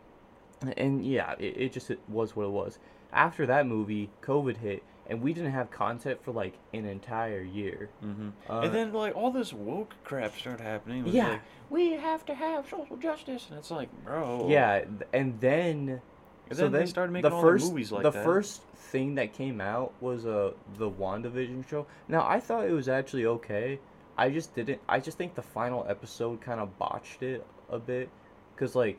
and 0.77 1.05
yeah, 1.05 1.35
it, 1.39 1.57
it 1.57 1.73
just 1.73 1.91
it 1.91 2.01
was 2.09 2.35
what 2.37 2.45
it 2.45 2.51
was. 2.51 2.79
After 3.13 3.47
that 3.47 3.67
movie, 3.67 4.11
COVID 4.23 4.57
hit, 4.57 4.83
and 5.07 5.21
we 5.21 5.33
didn't 5.35 5.53
have 5.53 5.71
content 5.71 6.23
for 6.25 6.33
like 6.33 6.55
an 6.73 6.87
entire 6.87 7.43
year. 7.43 7.91
Mm-hmm. 8.05 8.31
Uh, 8.49 8.61
and 8.61 8.75
then 8.75 8.93
like 8.93 9.15
all 9.17 9.31
this 9.31 9.53
woke 9.53 9.95
crap 10.05 10.37
started 10.37 10.63
happening. 10.63 11.07
Yeah. 11.07 11.29
like, 11.29 11.41
we 11.71 11.93
have 11.93 12.25
to 12.27 12.35
have 12.35 12.69
social 12.69 12.97
justice, 12.97 13.47
and 13.51 13.59
it's 13.59 13.71
like, 13.71 13.89
bro. 14.05 14.47
Yeah, 14.49 14.85
and 15.13 15.41
then 15.41 16.01
And 16.49 16.59
so 16.59 16.69
then 16.69 16.73
they 16.73 16.87
started 16.87 17.13
making 17.13 17.31
the 17.31 17.37
all 17.37 17.43
the 17.43 17.49
first 17.49 17.69
movies 17.71 17.93
like 17.93 18.03
that. 18.05 18.13
the 18.13 18.23
first 18.23 18.63
thing 18.75 19.15
that 19.15 19.33
came 19.33 19.61
out 19.61 19.93
was 20.01 20.27
uh 20.27 20.53
the 20.77 20.91
WandaVision 20.91 21.69
show. 21.69 21.87
Now 22.09 22.27
I 22.27 22.41
thought 22.41 22.67
it 22.67 22.73
was 22.73 22.89
actually 22.89 23.27
okay. 23.27 23.79
I 24.19 24.29
just 24.31 24.55
didn't. 24.55 24.81
I 24.89 25.01
just 25.01 25.17
think 25.19 25.35
the 25.35 25.43
final 25.43 25.87
episode 25.89 26.41
kind 26.41 26.61
of 26.61 26.79
botched 26.79 27.23
it 27.23 27.47
a 27.71 27.79
bit, 27.79 28.11
cause 28.57 28.75
like 28.75 28.99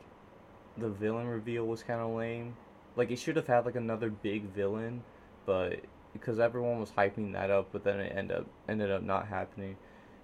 the 0.78 0.88
villain 0.88 1.26
reveal 1.26 1.64
was 1.66 1.82
kind 1.82 2.00
of 2.00 2.10
lame. 2.14 2.56
Like 2.96 3.10
it 3.10 3.18
should 3.18 3.36
have 3.36 3.46
had 3.46 3.66
like 3.66 3.76
another 3.76 4.10
big 4.10 4.44
villain, 4.54 5.02
but 5.46 5.80
because 6.12 6.38
everyone 6.38 6.78
was 6.80 6.90
hyping 6.90 7.32
that 7.32 7.50
up, 7.50 7.68
but 7.72 7.82
then 7.84 7.98
it 8.00 8.12
ended 8.16 8.36
up 8.38 8.46
ended 8.68 8.90
up 8.90 9.02
not 9.02 9.26
happening. 9.28 9.76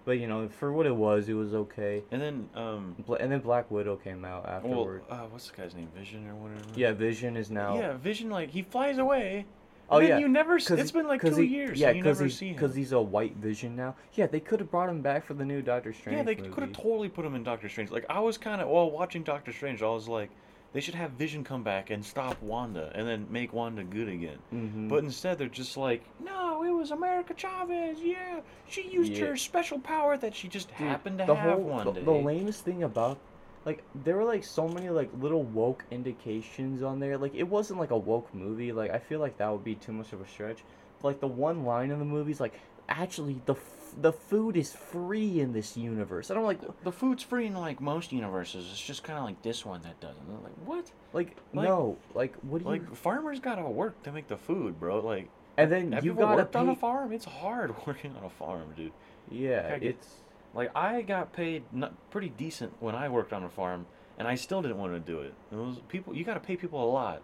But 0.04 0.12
you 0.12 0.26
know, 0.26 0.48
for 0.48 0.72
what 0.72 0.86
it 0.86 0.94
was, 0.96 1.28
it 1.28 1.34
was 1.34 1.52
okay. 1.54 2.02
And 2.10 2.22
then 2.22 2.48
um, 2.54 2.96
Bla- 3.06 3.18
And 3.18 3.30
then 3.30 3.40
Black 3.40 3.70
Widow 3.70 3.96
came 3.96 4.24
out 4.24 4.44
well, 4.44 4.54
afterward. 4.56 5.02
uh, 5.10 5.18
what's 5.30 5.50
the 5.50 5.56
guy's 5.56 5.74
name? 5.74 5.88
Vision 5.94 6.26
or 6.28 6.34
whatever. 6.36 6.62
yeah, 6.74 6.92
Vision 6.92 7.36
is 7.36 7.50
now. 7.50 7.76
Yeah, 7.76 7.96
Vision 7.96 8.30
like 8.30 8.50
he 8.50 8.62
flies 8.62 8.98
away. 8.98 9.46
Oh 9.90 9.98
then 10.00 10.08
yeah. 10.08 10.18
You 10.18 10.28
never. 10.28 10.56
It's 10.56 10.90
been 10.92 11.06
like 11.08 11.20
two 11.20 11.34
he- 11.36 11.46
years. 11.46 11.78
Yeah, 11.78 11.92
never 11.92 12.24
he's. 12.24 12.38
Because 12.38 12.74
he's 12.74 12.92
a 12.92 13.00
white 13.00 13.36
Vision 13.36 13.74
now. 13.76 13.94
Yeah, 14.14 14.26
they 14.26 14.40
could 14.40 14.60
have 14.60 14.70
brought 14.70 14.88
him 14.88 15.00
back 15.02 15.24
for 15.26 15.34
the 15.34 15.44
new 15.44 15.62
Doctor 15.62 15.92
Strange. 15.92 16.16
yeah, 16.16 16.22
they 16.22 16.34
could 16.36 16.62
have 16.62 16.72
totally 16.72 17.08
put 17.08 17.24
him 17.24 17.34
in 17.34 17.42
Doctor 17.42 17.68
Strange. 17.68 17.90
Like 17.90 18.06
I 18.08 18.20
was 18.20 18.38
kind 18.38 18.60
of 18.60 18.68
while 18.68 18.90
watching 18.90 19.22
Doctor 19.22 19.52
Strange, 19.52 19.82
I 19.82 19.88
was 19.88 20.08
like, 20.08 20.30
they 20.72 20.80
should 20.80 20.94
have 20.94 21.10
Vision 21.12 21.42
come 21.42 21.64
back 21.64 21.90
and 21.90 22.04
stop 22.04 22.40
Wanda, 22.40 22.92
and 22.94 23.06
then 23.08 23.26
make 23.30 23.52
Wanda 23.52 23.82
good 23.82 24.08
again. 24.08 24.38
Mhm. 24.54 24.88
But 24.88 25.02
instead, 25.02 25.36
they're 25.38 25.48
just 25.48 25.76
like, 25.76 26.04
no, 26.22 26.62
it 26.62 26.70
was 26.70 26.92
America 26.92 27.34
Chavez. 27.36 27.98
Yeah, 28.00 28.40
she 28.68 28.82
used 28.88 29.12
Yeah. 29.14 29.26
her 29.26 29.36
special 29.36 29.80
power 29.80 30.16
that 30.18 30.34
she 30.34 30.46
just 30.46 30.68
Dude, 30.68 30.76
happened 30.86 31.18
to 31.18 31.24
the 31.26 31.34
have 31.34 31.54
whole, 31.54 31.62
one 31.62 31.84
the, 31.86 31.92
day. 31.92 32.02
the 32.02 32.10
lamest 32.12 32.64
thing 32.64 32.84
about, 32.84 33.18
like, 33.64 33.82
there 33.94 34.16
were 34.16 34.24
like 34.24 34.44
so 34.44 34.66
many 34.68 34.88
like 34.90 35.10
little 35.20 35.42
woke 35.42 35.84
indications 35.90 36.82
on 36.82 36.98
there. 37.00 37.18
Like, 37.18 37.34
it 37.34 37.44
wasn't 37.48 37.78
like 37.80 37.90
a 37.90 37.98
woke 37.98 38.32
movie. 38.34 38.72
Like, 38.72 38.90
I 38.90 38.98
feel 38.98 39.20
like 39.20 39.36
that 39.38 39.50
would 39.50 39.64
be 39.64 39.74
too 39.74 39.92
much 39.92 40.12
of 40.12 40.20
a 40.20 40.26
stretch. 40.26 40.58
But, 41.00 41.08
like, 41.08 41.20
the 41.20 41.26
one 41.28 41.64
line 41.64 41.90
in 41.90 41.98
the 41.98 42.04
movie 42.04 42.30
is 42.32 42.40
like, 42.40 42.58
actually, 42.88 43.40
the 43.46 43.54
f- 43.54 43.76
the 44.00 44.12
food 44.12 44.56
is 44.56 44.72
free 44.72 45.40
in 45.40 45.52
this 45.52 45.76
universe. 45.76 46.30
And 46.30 46.38
I'm 46.38 46.44
like, 46.44 46.60
the 46.84 46.92
food's 46.92 47.24
free 47.24 47.46
in 47.46 47.54
like 47.54 47.80
most 47.80 48.12
universes. 48.12 48.68
It's 48.70 48.80
just 48.80 49.02
kind 49.02 49.18
of 49.18 49.24
like 49.24 49.42
this 49.42 49.66
one 49.66 49.82
that 49.82 49.98
doesn't. 50.00 50.28
They're 50.28 50.38
like, 50.38 50.54
what? 50.64 50.90
like, 51.12 51.36
Like- 51.52 51.66
no, 51.68 51.96
like, 52.14 52.36
what 52.42 52.58
do 52.58 52.64
you? 52.66 52.70
Like 52.70 52.94
farmers 52.94 53.40
gotta 53.40 53.62
work 53.62 54.00
to 54.04 54.12
make 54.12 54.28
the 54.28 54.36
food, 54.36 54.78
bro. 54.78 55.00
Like, 55.00 55.28
and 55.56 55.72
then 55.72 55.90
you 56.04 56.12
ever 56.12 56.20
gotta 56.20 56.36
worked 56.36 56.54
on 56.54 56.68
a 56.68 56.76
farm? 56.76 57.12
It's 57.12 57.24
hard 57.24 57.74
working 57.86 58.14
on 58.16 58.24
a 58.24 58.30
farm, 58.30 58.72
dude. 58.76 58.92
Yeah, 59.28 59.76
it's. 59.82 60.20
Like 60.54 60.70
I 60.76 61.02
got 61.02 61.32
paid 61.32 61.64
not 61.72 61.94
pretty 62.10 62.28
decent 62.30 62.72
when 62.80 62.94
I 62.94 63.08
worked 63.08 63.32
on 63.32 63.44
a 63.44 63.48
farm, 63.48 63.86
and 64.18 64.26
I 64.26 64.34
still 64.34 64.62
didn't 64.62 64.78
want 64.78 64.92
to 64.92 65.00
do 65.00 65.20
it. 65.20 65.34
It 65.52 65.56
was 65.56 65.76
people. 65.88 66.14
You 66.14 66.24
got 66.24 66.34
to 66.34 66.40
pay 66.40 66.56
people 66.56 66.82
a 66.82 66.90
lot 66.90 67.22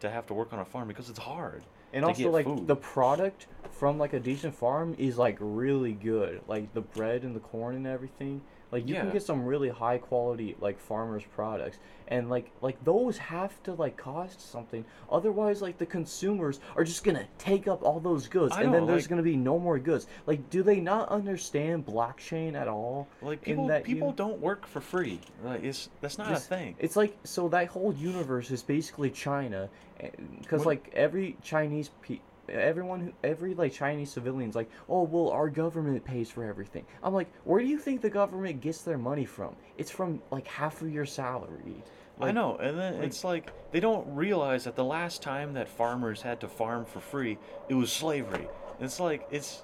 to 0.00 0.10
have 0.10 0.26
to 0.26 0.34
work 0.34 0.52
on 0.52 0.58
a 0.58 0.64
farm 0.64 0.88
because 0.88 1.10
it's 1.10 1.18
hard. 1.18 1.62
And 1.92 2.04
also, 2.04 2.30
like 2.30 2.46
food. 2.46 2.66
the 2.66 2.76
product 2.76 3.46
from 3.70 3.98
like 3.98 4.12
a 4.12 4.20
decent 4.20 4.54
farm 4.54 4.94
is 4.98 5.18
like 5.18 5.36
really 5.40 5.92
good. 5.92 6.40
Like 6.46 6.72
the 6.72 6.80
bread 6.80 7.22
and 7.22 7.34
the 7.34 7.40
corn 7.40 7.74
and 7.74 7.86
everything. 7.86 8.42
Like 8.72 8.88
you 8.88 8.94
can 8.94 9.10
get 9.10 9.22
some 9.22 9.44
really 9.44 9.68
high 9.68 9.98
quality 9.98 10.56
like 10.58 10.80
farmers 10.80 11.22
products, 11.34 11.76
and 12.08 12.30
like 12.30 12.50
like 12.62 12.82
those 12.84 13.18
have 13.18 13.62
to 13.64 13.74
like 13.74 13.98
cost 13.98 14.40
something. 14.50 14.82
Otherwise, 15.10 15.60
like 15.60 15.76
the 15.76 15.84
consumers 15.84 16.58
are 16.74 16.82
just 16.82 17.04
gonna 17.04 17.26
take 17.36 17.68
up 17.68 17.82
all 17.84 18.00
those 18.00 18.28
goods, 18.28 18.54
I 18.56 18.62
and 18.62 18.72
know, 18.72 18.78
then 18.78 18.86
there's 18.86 19.02
like- 19.04 19.10
gonna 19.10 19.22
be 19.22 19.36
no 19.36 19.58
more 19.58 19.78
goods. 19.78 20.06
Like, 20.26 20.48
do 20.48 20.62
they 20.62 20.80
not 20.80 21.10
understand 21.10 21.84
blockchain 21.84 22.54
at 22.54 22.66
all? 22.66 23.08
Like 23.20 23.42
people, 23.42 23.68
people 23.84 24.08
you- 24.08 24.14
don't 24.16 24.40
work 24.40 24.66
for 24.66 24.80
free. 24.80 25.20
Like 25.44 25.62
it's 25.62 25.90
that's 26.00 26.16
not 26.16 26.30
This- 26.30 26.46
a 26.46 26.48
thing. 26.48 26.74
It's 26.78 26.96
like 26.96 27.14
so 27.24 27.48
that 27.50 27.66
whole 27.68 27.92
universe 27.92 28.50
is 28.50 28.62
basically 28.62 29.10
China, 29.10 29.68
eh, 30.00 30.08
because 30.40 30.64
like 30.64 30.90
every 30.94 31.36
Chinese 31.42 31.90
pe- 32.00 32.20
everyone 32.52 33.00
who 33.00 33.12
every 33.24 33.54
like 33.54 33.72
Chinese 33.72 34.10
civilians 34.10 34.54
like 34.54 34.70
oh 34.88 35.02
well 35.02 35.30
our 35.30 35.48
government 35.48 36.04
pays 36.04 36.30
for 36.30 36.44
everything. 36.44 36.84
I'm 37.02 37.14
like 37.14 37.32
where 37.44 37.60
do 37.60 37.66
you 37.66 37.78
think 37.78 38.00
the 38.00 38.10
government 38.10 38.60
gets 38.60 38.82
their 38.82 38.98
money 38.98 39.24
from? 39.24 39.56
It's 39.78 39.90
from 39.90 40.20
like 40.30 40.46
half 40.46 40.82
of 40.82 40.92
your 40.92 41.06
salary. 41.06 41.82
I 42.20 42.30
know, 42.30 42.56
and 42.58 42.78
then 42.78 42.98
like- 42.98 43.06
it's 43.06 43.24
like 43.24 43.52
they 43.72 43.80
don't 43.80 44.14
realize 44.14 44.64
that 44.64 44.76
the 44.76 44.84
last 44.84 45.22
time 45.22 45.54
that 45.54 45.68
farmers 45.68 46.22
had 46.22 46.40
to 46.42 46.48
farm 46.48 46.84
for 46.84 47.00
free, 47.00 47.38
it 47.68 47.74
was 47.74 47.90
slavery. 47.90 48.46
It's 48.80 49.00
like 49.00 49.26
it's, 49.30 49.62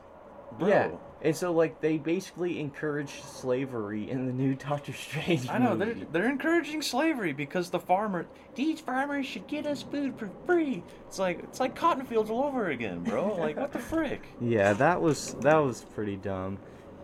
bro. 0.59 0.68
Yeah, 0.68 0.91
and 1.21 1.35
so 1.35 1.53
like 1.53 1.81
they 1.81 1.99
basically 1.99 2.61
encourage 2.61 3.23
slavery 3.23 4.11
in 4.11 4.27
the 4.27 4.33
new 4.33 4.55
Doctor 4.69 4.93
Strange. 4.93 5.49
I 5.49 5.59
know 5.59 5.77
they're 5.77 5.95
they're 6.12 6.31
encouraging 6.31 6.83
slavery 6.83 7.33
because 7.33 7.71
the 7.71 7.81
farmer 7.81 8.27
these 8.55 8.81
farmers 8.81 9.27
should 9.27 9.47
get 9.47 9.66
us 9.66 9.83
food 9.83 10.19
for 10.19 10.31
free. 10.47 10.83
It's 11.07 11.19
like 11.19 11.41
it's 11.43 11.61
like 11.61 11.75
cotton 11.75 12.05
fields 12.07 12.31
all 12.31 12.45
over 12.45 12.69
again, 12.69 13.03
bro. 13.03 13.29
Like 13.39 13.57
what 13.57 13.73
the 13.73 13.79
frick? 13.79 14.23
Yeah, 14.41 14.73
that 14.75 15.01
was 15.01 15.35
that 15.41 15.57
was 15.57 15.85
pretty 15.95 16.16
dumb, 16.16 16.59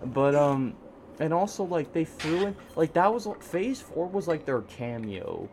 but 0.04 0.34
um, 0.34 0.74
and 1.20 1.32
also 1.32 1.64
like 1.64 1.92
they 1.92 2.04
threw 2.04 2.46
in 2.46 2.56
like 2.76 2.92
that 2.94 3.12
was 3.12 3.28
Phase 3.40 3.80
Four 3.80 4.08
was 4.08 4.26
like 4.26 4.44
their 4.44 4.62
cameo 4.62 5.48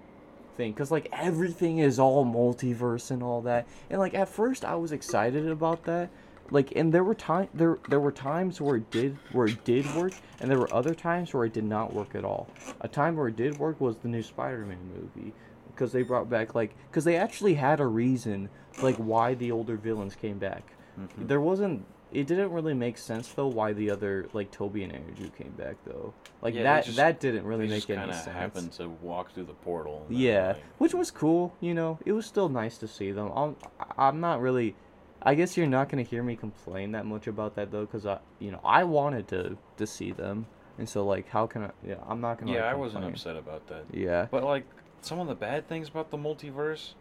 thing 0.58 0.72
because 0.72 0.92
like 0.92 1.08
everything 1.12 1.80
is 1.80 2.00
all 2.00 2.26
multiverse 2.26 3.12
and 3.12 3.22
all 3.22 3.42
that, 3.42 3.68
and 3.90 4.00
like 4.00 4.14
at 4.14 4.30
first 4.30 4.66
I 4.66 4.76
was 4.76 4.92
excited 4.92 5.48
about 5.48 5.84
that, 5.86 6.10
like 6.52 6.74
and 6.76 6.94
there 6.94 7.04
were 7.04 7.16
time 7.16 7.48
there 7.54 7.80
there 7.90 8.00
were 8.00 8.12
times 8.12 8.60
where 8.62 8.76
it 8.76 8.92
did 8.92 9.18
where 9.32 9.48
it 9.48 9.64
did 9.64 9.86
work, 9.96 10.14
and 10.40 10.52
there 10.52 10.60
were 10.60 10.72
other 10.74 10.94
times 10.94 11.34
where 11.34 11.46
it 11.46 11.54
did 11.54 11.64
not 11.64 11.94
work 11.94 12.14
at 12.16 12.24
all. 12.26 12.48
A 12.82 12.88
time 12.88 13.16
where 13.16 13.28
it 13.30 13.36
did 13.36 13.58
work 13.58 13.80
was 13.82 13.98
the 13.98 14.08
new 14.08 14.22
Spider-Man 14.22 14.78
movie 14.96 15.34
because 15.68 15.92
they 15.92 16.04
brought 16.04 16.30
back 16.30 16.54
like 16.54 16.76
because 16.90 17.04
they 17.06 17.16
actually 17.16 17.54
had 17.56 17.80
a 17.80 17.88
reason 17.88 18.50
like 18.84 18.98
why 18.98 19.34
the 19.34 19.52
older 19.52 19.78
villains 19.78 20.14
came 20.16 20.38
back. 20.38 20.74
Mhm. 21.00 21.28
There 21.28 21.42
wasn't. 21.42 21.86
It 22.12 22.28
didn't 22.28 22.52
really 22.52 22.74
make 22.74 22.98
sense 22.98 23.30
though 23.30 23.48
why 23.48 23.72
the 23.72 23.90
other 23.90 24.28
like 24.34 24.52
Tobey 24.52 24.84
and 24.84 24.92
Andrew 24.94 25.30
came 25.30 25.52
back 25.52 25.78
though. 25.86 26.14
Like 26.42 26.54
Yeah, 26.56 26.64
that 26.64 26.84
just- 26.84 26.98
that 26.98 27.22
didn't 27.22 27.46
really 27.46 27.70
make 27.70 27.78
just 27.88 27.90
any 27.90 28.00
kind 28.00 28.10
of 28.12 28.18
sense. 28.18 28.36
happened 28.36 28.72
to 28.74 28.90
walk 29.02 29.32
through 29.32 29.46
the 29.46 29.54
portal. 29.54 30.06
Yeah, 30.10 30.48
like- 30.48 30.58
which 30.80 30.94
was 30.94 31.10
cool. 31.12 31.54
You 31.62 31.74
know, 31.74 32.00
it 32.06 32.12
was 32.12 32.26
still 32.26 32.50
nice 32.50 32.78
to 32.80 32.88
see 32.90 33.14
them. 33.14 33.32
I'm 33.34 33.56
I'm 33.98 34.20
not 34.20 34.42
really. 34.42 34.76
I 35.24 35.36
guess 35.36 35.56
you're 35.56 35.68
not 35.68 35.90
gonna 35.90 36.04
hear 36.04 36.24
me 36.24 36.36
complain 36.36 36.92
that 36.94 37.06
much 37.06 37.28
about 37.28 37.56
that 37.56 37.72
though, 37.72 37.86
because 37.86 38.06
I 38.06 38.20
you 38.40 38.52
know 38.52 38.60
I 38.64 38.84
wanted 38.84 39.28
to 39.30 39.58
to 39.78 39.88
see 39.88 40.12
them. 40.12 40.46
and 40.78 40.88
so 40.88 41.06
like 41.06 41.28
how 41.30 41.48
can 41.48 41.64
I? 41.64 41.72
Yeah, 41.86 41.96
I'm 42.08 42.22
not 42.22 42.40
gonna. 42.40 42.54
Yeah, 42.54 42.66
like, 42.66 42.74
I 42.74 42.76
wasn't 42.76 43.04
complain. 43.04 43.14
upset 43.14 43.36
about 43.38 43.68
that. 43.68 43.86
Yeah. 43.94 44.28
But 44.32 44.44
like 44.44 44.66
some 45.02 45.20
of 45.20 45.28
the 45.28 45.36
bad 45.36 45.68
things 45.68 45.90
about 45.90 46.12
the 46.12 46.18
multiverse, 46.18 46.94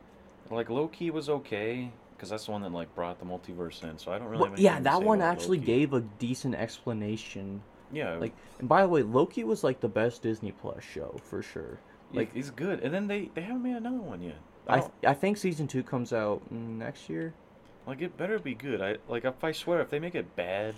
like 0.51 0.71
Loki 0.71 1.11
was 1.11 1.29
okay 1.29 1.91
because 2.17 2.29
that's 2.29 2.45
the 2.45 2.53
one 2.53 2.61
that 2.63 2.73
like 2.73 2.95
brought 2.95 3.19
the 3.19 3.25
multiverse 3.25 3.83
in. 3.83 3.97
So 3.99 4.13
I 4.13 4.19
don't 4.19 4.29
really. 4.29 4.51
Well, 4.51 4.59
yeah, 4.59 4.81
that 4.81 5.03
one 5.03 5.23
actually 5.23 5.59
Loki. 5.59 5.67
gave 5.67 5.93
a 5.95 6.01
decent 6.01 6.55
explanation. 6.55 7.63
Yeah, 7.93 8.15
Like, 8.17 8.33
and 8.61 8.69
by 8.69 8.83
the 8.83 8.89
way, 8.89 9.03
Loki 9.03 9.43
was 9.43 9.65
like 9.65 9.81
the 9.81 9.89
best 9.89 10.23
Disney 10.23 10.53
Plus 10.53 10.85
show 10.85 11.17
for 11.25 11.43
sure. 11.43 11.81
like 12.13 12.29
like- 12.29 12.35
he's 12.35 12.51
good. 12.51 12.81
And 12.81 12.93
then 12.93 13.07
they 13.07 13.31
they 13.35 13.41
haven't 13.41 13.63
made 13.63 13.77
another 13.77 13.97
one 13.97 14.23
yet. 14.23 14.37
I 14.69 14.79
I 14.79 14.91
I 15.09 15.15
think 15.15 15.39
season 15.39 15.67
two 15.67 15.83
comes 15.83 16.13
out 16.13 16.43
mm, 16.53 16.79
next 16.79 17.09
year. 17.09 17.35
Like 17.87 18.01
it 18.03 18.17
better 18.17 18.39
be 18.39 18.55
good. 18.55 18.81
I 18.81 18.97
like 19.09 19.25
if 19.25 19.43
I 19.43 19.53
swear 19.53 19.81
if 19.81 19.91
they 19.91 19.99
make 19.99 20.15
it 20.15 20.37
bad, 20.37 20.75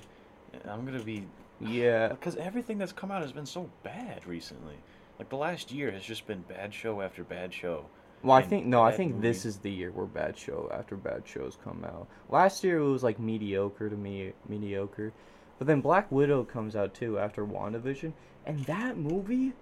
I'm 0.69 0.85
gonna 0.85 1.03
be 1.03 1.27
Yeah. 1.61 2.09
because 2.11 2.37
everything 2.37 2.79
that's 2.79 2.93
come 2.93 3.11
out 3.11 3.23
has 3.23 3.33
been 3.33 3.47
so 3.47 3.69
bad 3.83 4.27
recently. 4.27 4.77
Like 5.19 5.29
the 5.29 5.37
last 5.37 5.71
year 5.71 5.91
has 5.91 6.03
just 6.03 6.27
been 6.27 6.43
bad 6.43 6.73
show 6.75 7.01
after 7.01 7.23
bad 7.23 7.53
show. 7.53 7.87
Well, 8.23 8.37
I 8.37 8.43
think 8.43 8.67
no, 8.67 8.83
I 8.83 8.93
think 8.93 9.21
this 9.21 9.45
is 9.45 9.59
the 9.59 9.71
year 9.71 9.91
where 9.91 10.07
bad 10.07 10.39
show 10.39 10.71
after 10.73 10.97
bad 10.97 11.23
shows 11.27 11.59
come 11.63 11.85
out. 11.85 12.07
Last 12.29 12.63
year 12.63 12.79
it 12.79 12.89
was 12.89 13.03
like 13.03 13.19
mediocre 13.19 13.91
to 13.91 13.97
me, 13.97 14.33
mediocre. 14.49 15.13
But 15.59 15.67
then 15.67 15.81
Black 15.81 16.11
Widow 16.11 16.45
comes 16.45 16.77
out 16.77 16.95
too 16.95 17.19
after 17.19 17.45
WandaVision, 17.45 18.13
and 18.47 18.65
that 18.65 18.97
movie, 18.97 19.53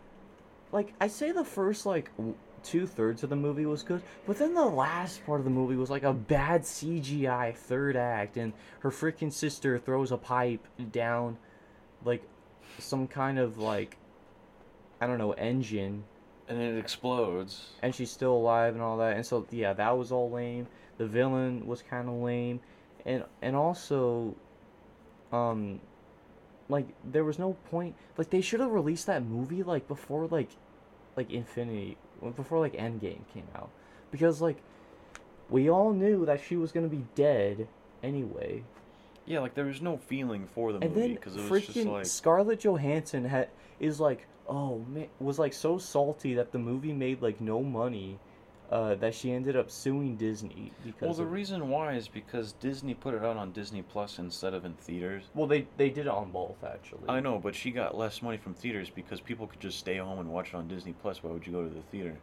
like 0.72 0.92
I 1.00 1.08
say, 1.08 1.32
the 1.32 1.44
first 1.44 1.86
like 1.86 2.10
two 2.62 2.86
thirds 2.86 3.22
of 3.22 3.30
the 3.30 3.36
movie 3.36 3.66
was 3.66 3.82
good, 3.82 4.02
but 4.26 4.38
then 4.38 4.54
the 4.54 4.64
last 4.64 5.24
part 5.26 5.40
of 5.40 5.44
the 5.44 5.50
movie 5.50 5.76
was 5.76 5.90
like 5.90 6.02
a 6.02 6.12
bad 6.12 6.62
CGI 6.62 7.54
third 7.54 7.96
act, 7.96 8.36
and 8.36 8.52
her 8.80 8.90
freaking 8.90 9.32
sister 9.32 9.78
throws 9.78 10.12
a 10.12 10.16
pipe 10.16 10.66
down, 10.92 11.36
like 12.04 12.22
some 12.78 13.06
kind 13.06 13.38
of 13.38 13.58
like, 13.58 13.96
I 15.00 15.06
don't 15.06 15.18
know, 15.18 15.32
engine 15.32 16.04
And 16.48 16.60
it 16.60 16.78
explodes. 16.78 17.70
and 17.82 17.94
she's 17.94 18.10
still 18.10 18.32
alive 18.34 18.74
and 18.74 18.82
all 18.82 18.96
that. 18.98 19.16
And 19.16 19.24
so 19.24 19.46
yeah, 19.50 19.72
that 19.74 19.96
was 19.96 20.12
all 20.12 20.30
lame. 20.30 20.66
The 20.98 21.06
villain 21.06 21.66
was 21.66 21.82
kind 21.82 22.08
of 22.08 22.14
lame, 22.16 22.60
and 23.06 23.24
and 23.40 23.56
also, 23.56 24.34
um, 25.32 25.80
like 26.68 26.86
there 27.04 27.24
was 27.24 27.38
no 27.38 27.54
point. 27.70 27.94
Like 28.18 28.30
they 28.30 28.40
should 28.42 28.60
have 28.60 28.70
released 28.70 29.06
that 29.06 29.24
movie 29.24 29.62
like 29.62 29.88
before 29.88 30.26
like, 30.26 30.50
like 31.16 31.30
Infinity 31.30 31.96
before 32.36 32.58
like 32.58 32.74
Endgame 32.74 33.26
came 33.32 33.48
out, 33.54 33.70
because 34.10 34.40
like, 34.40 34.56
we 35.48 35.68
all 35.68 35.92
knew 35.92 36.24
that 36.26 36.40
she 36.40 36.56
was 36.56 36.72
gonna 36.72 36.88
be 36.88 37.04
dead 37.14 37.66
anyway. 38.02 38.62
Yeah, 39.26 39.40
like 39.40 39.54
there 39.54 39.66
was 39.66 39.80
no 39.80 39.96
feeling 39.96 40.48
for 40.54 40.72
the 40.72 40.78
And 40.80 40.94
movie 40.94 41.14
because 41.14 41.36
it 41.36 41.50
was 41.50 41.66
just 41.66 41.86
like 41.86 42.06
Scarlett 42.06 42.60
Johansson 42.60 43.24
had 43.24 43.48
is 43.78 44.00
like, 44.00 44.26
oh 44.48 44.78
man, 44.88 45.08
was 45.18 45.38
like 45.38 45.52
so 45.52 45.78
salty 45.78 46.34
that 46.34 46.52
the 46.52 46.58
movie 46.58 46.92
made 46.92 47.22
like 47.22 47.40
no 47.40 47.62
money, 47.62 48.18
uh, 48.70 48.94
that 48.96 49.14
she 49.14 49.32
ended 49.32 49.56
up 49.56 49.70
suing 49.70 50.16
Disney 50.16 50.72
because. 50.84 51.00
Well, 51.02 51.14
the 51.14 51.22
of- 51.24 51.32
reason 51.32 51.68
why 51.68 51.94
is 51.94 52.08
because 52.08 52.52
Disney 52.52 52.94
put 52.94 53.14
it 53.14 53.24
out 53.24 53.36
on 53.36 53.52
Disney 53.52 53.82
Plus 53.82 54.18
instead 54.18 54.54
of 54.54 54.64
in 54.64 54.74
theaters. 54.74 55.24
well, 55.34 55.46
they 55.46 55.66
they 55.76 55.90
did 55.90 56.06
it 56.06 56.08
on 56.08 56.30
both 56.30 56.62
actually. 56.64 57.08
I 57.08 57.20
know, 57.20 57.38
but 57.38 57.54
she 57.54 57.70
got 57.70 57.96
less 57.96 58.22
money 58.22 58.36
from 58.36 58.54
theaters 58.54 58.88
because 58.90 59.20
people 59.20 59.46
could 59.46 59.60
just 59.60 59.78
stay 59.78 59.96
home 59.96 60.18
and 60.20 60.28
watch 60.32 60.48
it 60.48 60.54
on 60.54 60.68
Disney 60.68 60.94
Plus. 61.02 61.22
Why 61.22 61.30
would 61.32 61.46
you 61.46 61.52
go 61.52 61.62
to 61.64 61.68
the 61.74 61.82
theater? 61.90 62.16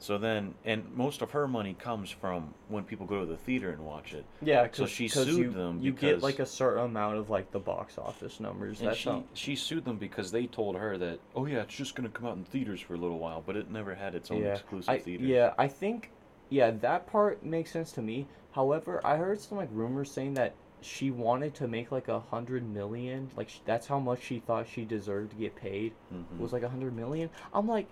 So 0.00 0.16
then, 0.16 0.54
and 0.64 0.84
most 0.94 1.22
of 1.22 1.32
her 1.32 1.48
money 1.48 1.74
comes 1.74 2.10
from 2.10 2.54
when 2.68 2.84
people 2.84 3.04
go 3.04 3.20
to 3.20 3.26
the 3.26 3.36
theater 3.36 3.70
and 3.70 3.84
watch 3.84 4.14
it. 4.14 4.24
Yeah, 4.40 4.68
So 4.70 4.86
she 4.86 5.08
sued 5.08 5.28
you, 5.28 5.50
them 5.50 5.80
You 5.80 5.92
get 5.92 6.22
like 6.22 6.38
a 6.38 6.46
certain 6.46 6.84
amount 6.84 7.18
of 7.18 7.30
like 7.30 7.50
the 7.50 7.58
box 7.58 7.98
office 7.98 8.38
numbers. 8.38 8.80
And 8.80 8.88
That's 8.88 8.98
she 8.98 9.24
she 9.34 9.56
sued 9.56 9.84
them 9.84 9.96
because 9.96 10.30
they 10.30 10.46
told 10.46 10.76
her 10.76 10.96
that 10.98 11.18
oh 11.34 11.46
yeah, 11.46 11.62
it's 11.62 11.74
just 11.74 11.94
gonna 11.94 12.08
come 12.08 12.26
out 12.26 12.36
in 12.36 12.44
theaters 12.44 12.80
for 12.80 12.94
a 12.94 12.98
little 12.98 13.18
while, 13.18 13.42
but 13.44 13.56
it 13.56 13.70
never 13.70 13.94
had 13.94 14.14
its 14.14 14.30
own 14.30 14.42
yeah. 14.42 14.54
exclusive 14.54 14.88
I, 14.88 14.98
theaters. 14.98 15.26
yeah, 15.26 15.54
I 15.58 15.66
think 15.66 16.10
yeah 16.48 16.70
that 16.70 17.06
part 17.06 17.44
makes 17.44 17.72
sense 17.72 17.90
to 17.92 18.02
me. 18.02 18.28
However, 18.52 19.00
I 19.04 19.16
heard 19.16 19.40
some 19.40 19.58
like 19.58 19.68
rumors 19.72 20.10
saying 20.10 20.34
that 20.34 20.54
she 20.80 21.10
wanted 21.10 21.54
to 21.56 21.66
make 21.66 21.90
like 21.90 22.06
a 22.06 22.20
hundred 22.20 22.68
million. 22.68 23.30
Like 23.36 23.48
sh- 23.48 23.58
that's 23.64 23.86
how 23.88 23.98
much 23.98 24.22
she 24.22 24.38
thought 24.38 24.68
she 24.68 24.84
deserved 24.84 25.32
to 25.32 25.36
get 25.36 25.56
paid. 25.56 25.92
Mhm. 26.14 26.38
was 26.38 26.52
like 26.52 26.62
a 26.62 26.68
hundred 26.68 26.94
million. 26.94 27.30
I'm 27.52 27.66
like, 27.66 27.86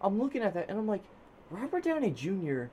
I'm 0.00 0.18
looking 0.18 0.42
at 0.42 0.54
that 0.54 0.68
and 0.68 0.78
I'm 0.78 0.88
like, 0.88 1.02
Robert 1.52 1.84
Downey 1.84 2.10
Jr. 2.10 2.64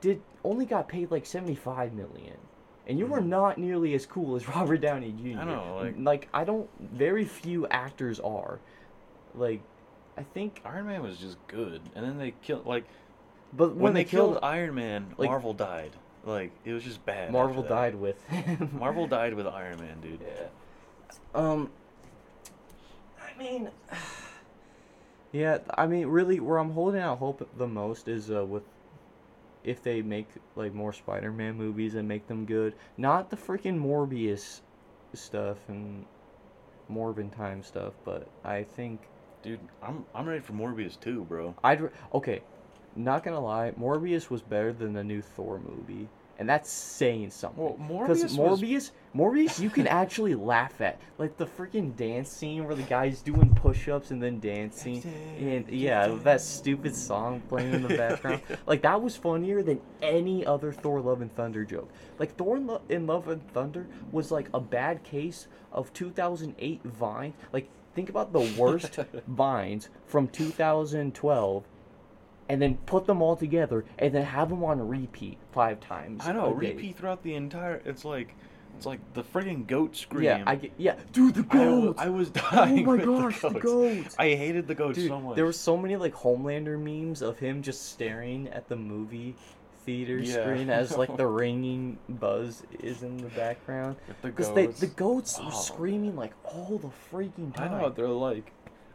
did 0.00 0.22
only 0.44 0.64
got 0.64 0.88
paid 0.88 1.10
like 1.10 1.26
seventy 1.26 1.54
five 1.54 1.92
million, 1.92 2.36
and 2.86 2.98
you 2.98 3.06
were 3.06 3.20
Mhm. 3.20 3.26
not 3.26 3.58
nearly 3.58 3.92
as 3.94 4.06
cool 4.06 4.36
as 4.36 4.48
Robert 4.56 4.80
Downey 4.80 5.12
Jr. 5.12 5.40
I 5.40 5.44
know, 5.44 5.76
like- 5.76 5.94
like 5.98 6.28
I 6.32 6.44
don't. 6.44 6.68
Very 6.80 7.24
few 7.24 7.66
actors 7.68 8.20
are, 8.20 8.58
like, 9.34 9.60
I 10.16 10.22
think. 10.22 10.62
Iron 10.64 10.86
Man 10.86 11.02
was 11.02 11.18
just 11.18 11.36
good, 11.48 11.80
and 11.94 12.04
then 12.04 12.18
they 12.18 12.32
killed 12.42 12.66
like 12.66 12.84
But 13.52 13.70
when, 13.70 13.78
when, 13.80 13.94
they, 13.94 14.04
killed, 14.04 14.34
killed, 14.34 14.44
Iron 14.44 14.74
Man, 14.76 15.14
like- 15.18 15.28
Marvel 15.28 15.52
died. 15.54 15.90
Like 16.24 16.52
it 16.64 16.72
was 16.74 16.84
just 16.84 17.04
bad. 17.06 17.32
Marvel 17.32 17.62
died 17.62 17.94
with. 17.94 18.22
Marvel 18.74 19.06
died 19.06 19.34
with 19.34 19.46
Iron 19.46 19.78
Man, 19.80 20.00
dude. 20.02 20.20
Yeah. 20.20 20.46
Um. 21.34 21.70
I 23.18 23.38
mean. 23.38 23.70
Yeah, 25.32 25.58
I 25.76 25.86
mean, 25.86 26.06
really, 26.08 26.40
where 26.40 26.58
I'm 26.58 26.72
holding 26.72 27.00
out 27.00 27.18
hope 27.18 27.48
the 27.56 27.66
most 27.66 28.08
is 28.08 28.30
uh, 28.30 28.44
with 28.44 28.64
if 29.64 29.82
they 29.82 30.02
make 30.02 30.28
like 30.56 30.74
more 30.74 30.92
Spider-Man 30.92 31.54
movies 31.56 31.94
and 31.94 32.08
make 32.08 32.26
them 32.26 32.46
good, 32.46 32.74
not 32.96 33.30
the 33.30 33.36
freaking 33.36 33.78
Morbius 33.78 34.60
stuff 35.14 35.58
and 35.68 36.04
Morbin 36.90 37.34
time 37.34 37.62
stuff, 37.62 37.94
but 38.04 38.28
I 38.44 38.64
think 38.64 39.00
Dude, 39.42 39.60
I'm 39.82 40.04
I'm 40.14 40.28
ready 40.28 40.40
for 40.42 40.52
Morbius 40.52 41.00
too, 41.00 41.24
bro. 41.24 41.54
I'd 41.64 41.80
re- 41.80 41.90
okay, 42.12 42.42
not 42.94 43.22
gonna 43.22 43.40
lie, 43.40 43.72
Morbius 43.72 44.28
was 44.28 44.42
better 44.42 44.72
than 44.72 44.92
the 44.92 45.04
new 45.04 45.22
Thor 45.22 45.58
movie, 45.58 46.08
and 46.40 46.48
that's 46.48 46.70
saying 46.70 47.28
something. 47.30 47.62
Well, 47.62 48.00
Because 48.00 48.24
Morbius 48.24 48.38
was- 48.38 48.60
Morbius, 48.62 48.90
Morbius, 49.14 49.60
you 49.60 49.68
can 49.68 49.86
actually 50.02 50.34
laugh 50.34 50.80
at, 50.80 50.98
like 51.18 51.36
the 51.36 51.44
freaking 51.46 51.94
dance 51.94 52.30
scene 52.30 52.64
where 52.64 52.74
the 52.74 52.82
guy's 52.84 53.20
doing 53.20 53.54
push-ups 53.54 54.10
and 54.10 54.22
then 54.22 54.40
dancing, 54.40 55.02
and 55.38 55.68
yeah, 55.68 56.08
that 56.24 56.40
stupid 56.40 56.96
song 56.96 57.42
playing 57.48 57.74
in 57.74 57.82
the 57.82 57.94
background. 57.96 58.40
Like 58.66 58.80
that 58.82 59.00
was 59.02 59.14
funnier 59.16 59.62
than 59.62 59.80
any 60.00 60.46
other 60.46 60.72
Thor: 60.72 61.00
Love 61.02 61.20
and 61.20 61.32
Thunder 61.36 61.64
joke. 61.64 61.90
Like 62.18 62.34
Thor 62.36 62.56
in, 62.56 62.66
Lo- 62.66 62.82
in 62.88 63.06
Love 63.06 63.28
and 63.28 63.46
Thunder 63.52 63.86
was 64.10 64.30
like 64.30 64.48
a 64.54 64.60
bad 64.60 65.02
case 65.04 65.46
of 65.72 65.92
2008 65.92 66.80
Vine. 66.84 67.34
Like 67.52 67.68
think 67.94 68.08
about 68.08 68.32
the 68.32 68.50
worst 68.58 68.98
vines 69.28 69.90
from 70.06 70.26
2012 70.28 71.64
and 72.50 72.60
then 72.60 72.76
put 72.86 73.06
them 73.06 73.22
all 73.22 73.36
together 73.36 73.84
and 73.98 74.12
then 74.12 74.24
have 74.24 74.48
them 74.48 74.64
on 74.64 74.86
repeat 74.86 75.38
five 75.52 75.78
times. 75.80 76.26
I 76.26 76.32
know, 76.32 76.50
repeat 76.50 76.96
throughout 76.96 77.22
the 77.22 77.34
entire. 77.34 77.80
It's 77.84 78.04
like, 78.04 78.34
it's 78.76 78.86
like 78.86 78.98
the 79.14 79.22
friggin' 79.22 79.66
goat 79.68 79.96
scream. 79.96 80.24
Yeah, 80.24 80.42
I 80.46 80.56
get. 80.56 80.72
Yeah, 80.76 80.96
dude, 81.12 81.34
the 81.34 81.46
I 81.50 81.54
goats. 81.54 82.00
I 82.00 82.08
was 82.08 82.30
oh 82.36 82.48
dying. 82.50 82.88
oh 82.88 82.96
my 82.96 83.04
gosh, 83.04 83.40
the 83.40 83.50
the 83.50 83.60
goats. 83.60 84.02
goats. 84.02 84.16
I 84.18 84.30
hated 84.34 84.66
the 84.66 84.74
goats 84.74 84.98
Dude, 84.98 85.08
so 85.08 85.20
much. 85.20 85.36
there 85.36 85.44
were 85.44 85.52
so 85.52 85.76
many 85.76 85.94
like 85.96 86.12
Homelander 86.14 86.76
memes 86.80 87.22
of 87.22 87.38
him 87.38 87.62
just 87.62 87.90
staring 87.92 88.48
at 88.48 88.68
the 88.68 88.76
movie 88.76 89.36
theater 89.86 90.18
Yeah, 90.18 90.42
screen 90.42 90.70
as 90.70 90.96
like 91.02 91.16
the 91.16 91.26
ringing 91.26 91.98
buzz 92.08 92.64
is 92.80 93.02
in 93.04 93.16
the 93.16 93.28
background. 93.28 93.94
With 94.08 94.22
the 94.22 94.28
Because 94.28 94.52
they 94.54 94.66
the 94.66 94.88
goats 94.88 95.38
Oh. 95.40 95.46
were 95.46 95.52
screaming 95.52 96.16
like 96.16 96.32
all 96.44 96.78
the 96.78 96.90
freaking 97.16 97.54
time. 97.54 97.74
I 97.74 97.80
know 97.82 97.88
they're 97.90 98.08
like. 98.08 98.52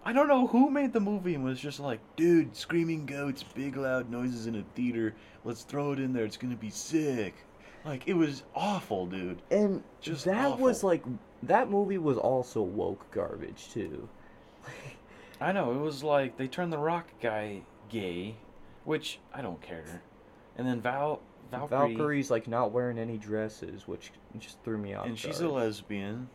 I 0.08 0.14
don't 0.14 0.28
know 0.28 0.46
who 0.46 0.70
made 0.70 0.94
the 0.94 1.00
movie 1.00 1.34
and 1.34 1.44
was 1.44 1.60
just 1.60 1.80
like, 1.80 2.00
dude, 2.16 2.56
screaming 2.56 3.08
goats, 3.08 3.44
big 3.44 3.76
loud 3.76 4.12
noises 4.12 4.46
in 4.46 4.56
a 4.56 4.64
theater. 4.76 5.16
Let's 5.44 5.64
throw 5.64 5.94
it 5.94 6.00
in 6.00 6.14
there. 6.14 6.26
It's 6.26 6.38
gonna 6.38 6.56
be 6.56 6.70
sick. 6.70 7.34
Like 7.84 8.08
it 8.08 8.14
was 8.14 8.44
awful, 8.56 9.08
dude. 9.08 9.42
And 9.50 9.84
Just 10.02 10.26
that 10.26 10.60
was 10.60 10.84
like 10.84 11.04
that 11.44 11.70
movie 11.70 11.98
was 11.98 12.18
also 12.18 12.62
woke 12.62 13.10
garbage 13.12 13.70
too. 13.72 14.08
I 15.42 15.52
know 15.52 15.72
it 15.72 15.80
was 15.80 16.04
like 16.04 16.38
they 16.38 16.48
turned 16.48 16.72
the 16.72 16.78
rock 16.78 17.08
guy 17.20 17.62
gay, 17.90 18.36
which 18.84 19.20
I 19.34 19.42
don't 19.42 19.62
care. 19.62 20.02
And 20.58 20.68
then 20.68 20.82
Val 20.82 21.20
Valkyrie, 21.52 21.96
Valkyrie's 21.96 22.32
like 22.32 22.48
not 22.48 22.72
wearing 22.72 22.98
any 23.00 23.18
dresses, 23.18 23.88
which 23.88 24.12
just 24.38 24.58
threw 24.64 24.78
me 24.78 24.94
off. 24.94 25.06
and 25.08 25.18
she's 25.18 25.42
a 25.42 25.50
lesbian, 25.50 26.30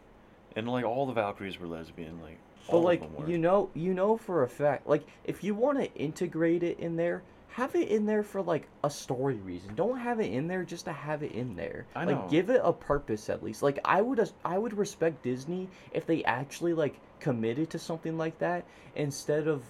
and 0.56 0.68
like 0.68 0.84
all 0.84 1.06
the 1.06 1.12
Valkyries 1.12 1.58
were 1.60 1.68
lesbian, 1.68 2.20
like. 2.20 2.38
But 2.70 2.76
all 2.78 2.82
like 2.82 3.02
you 3.26 3.38
know, 3.38 3.70
you 3.74 3.94
know 3.94 4.16
for 4.16 4.42
a 4.42 4.48
fact, 4.48 4.86
like 4.86 5.06
if 5.24 5.42
you 5.42 5.54
want 5.54 5.78
to 5.78 5.92
integrate 5.94 6.62
it 6.62 6.78
in 6.78 6.96
there, 6.96 7.22
have 7.50 7.74
it 7.74 7.88
in 7.88 8.06
there 8.06 8.22
for 8.22 8.42
like 8.42 8.68
a 8.84 8.90
story 8.90 9.36
reason. 9.36 9.74
Don't 9.74 9.98
have 9.98 10.20
it 10.20 10.32
in 10.32 10.46
there 10.46 10.62
just 10.62 10.84
to 10.84 10.92
have 10.92 11.22
it 11.22 11.32
in 11.32 11.56
there. 11.56 11.86
I 11.94 12.04
like 12.04 12.16
know. 12.16 12.28
give 12.30 12.50
it 12.50 12.60
a 12.62 12.72
purpose 12.72 13.28
at 13.28 13.42
least. 13.42 13.62
Like 13.62 13.78
I 13.84 14.00
would, 14.02 14.30
I 14.44 14.56
would 14.58 14.76
respect 14.76 15.22
Disney 15.22 15.68
if 15.92 16.06
they 16.06 16.22
actually 16.24 16.74
like 16.74 16.94
committed 17.18 17.70
to 17.70 17.78
something 17.78 18.16
like 18.16 18.38
that 18.38 18.64
instead 18.94 19.46
of 19.48 19.62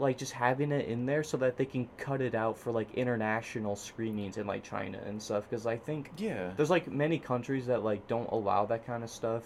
like 0.00 0.16
just 0.16 0.32
having 0.32 0.70
it 0.70 0.86
in 0.86 1.06
there 1.06 1.22
so 1.24 1.36
that 1.36 1.56
they 1.56 1.64
can 1.64 1.88
cut 1.96 2.20
it 2.20 2.34
out 2.34 2.56
for 2.56 2.70
like 2.70 2.92
international 2.94 3.74
screenings 3.76 4.36
in 4.36 4.46
like 4.46 4.62
China 4.62 5.00
and 5.06 5.20
stuff. 5.22 5.48
Because 5.48 5.66
I 5.66 5.76
think 5.76 6.10
Yeah. 6.16 6.52
there's 6.56 6.70
like 6.70 6.88
many 6.90 7.18
countries 7.18 7.66
that 7.66 7.82
like 7.84 8.06
don't 8.08 8.30
allow 8.30 8.66
that 8.66 8.86
kind 8.86 9.02
of 9.04 9.10
stuff 9.10 9.44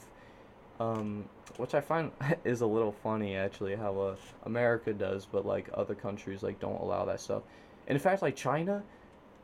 um, 0.80 1.24
which 1.56 1.74
I 1.74 1.80
find 1.80 2.10
is 2.44 2.60
a 2.60 2.66
little 2.66 2.92
funny 2.92 3.36
actually 3.36 3.76
how 3.76 3.98
uh, 3.98 4.16
America 4.44 4.92
does, 4.92 5.26
but 5.26 5.46
like 5.46 5.68
other 5.74 5.94
countries 5.94 6.42
like 6.42 6.60
don't 6.60 6.80
allow 6.80 7.04
that 7.06 7.20
stuff. 7.20 7.42
And 7.86 7.96
in 7.96 8.02
fact, 8.02 8.22
like 8.22 8.36
China 8.36 8.82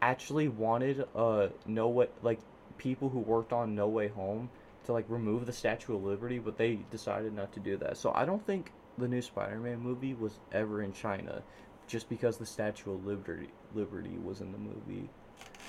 actually 0.00 0.46
wanted 0.46 1.04
uh 1.16 1.48
no 1.66 1.88
way 1.88 2.06
like 2.22 2.38
people 2.78 3.08
who 3.08 3.18
worked 3.18 3.52
on 3.52 3.74
No 3.74 3.88
Way 3.88 4.08
Home 4.08 4.48
to 4.84 4.92
like 4.92 5.04
remove 5.08 5.44
the 5.44 5.52
Statue 5.52 5.96
of 5.96 6.04
Liberty, 6.04 6.38
but 6.38 6.56
they 6.56 6.78
decided 6.90 7.34
not 7.34 7.52
to 7.52 7.60
do 7.60 7.76
that. 7.78 7.96
So 7.96 8.12
I 8.14 8.24
don't 8.24 8.44
think 8.46 8.72
the 8.96 9.08
new 9.08 9.20
Spider-Man 9.20 9.80
movie 9.80 10.14
was 10.14 10.38
ever 10.52 10.82
in 10.82 10.92
China, 10.92 11.42
just 11.86 12.08
because 12.08 12.38
the 12.38 12.46
Statue 12.46 12.94
of 12.94 13.04
Liberty 13.04 13.48
Liberty 13.74 14.18
was 14.22 14.40
in 14.40 14.52
the 14.52 14.58
movie. 14.58 15.10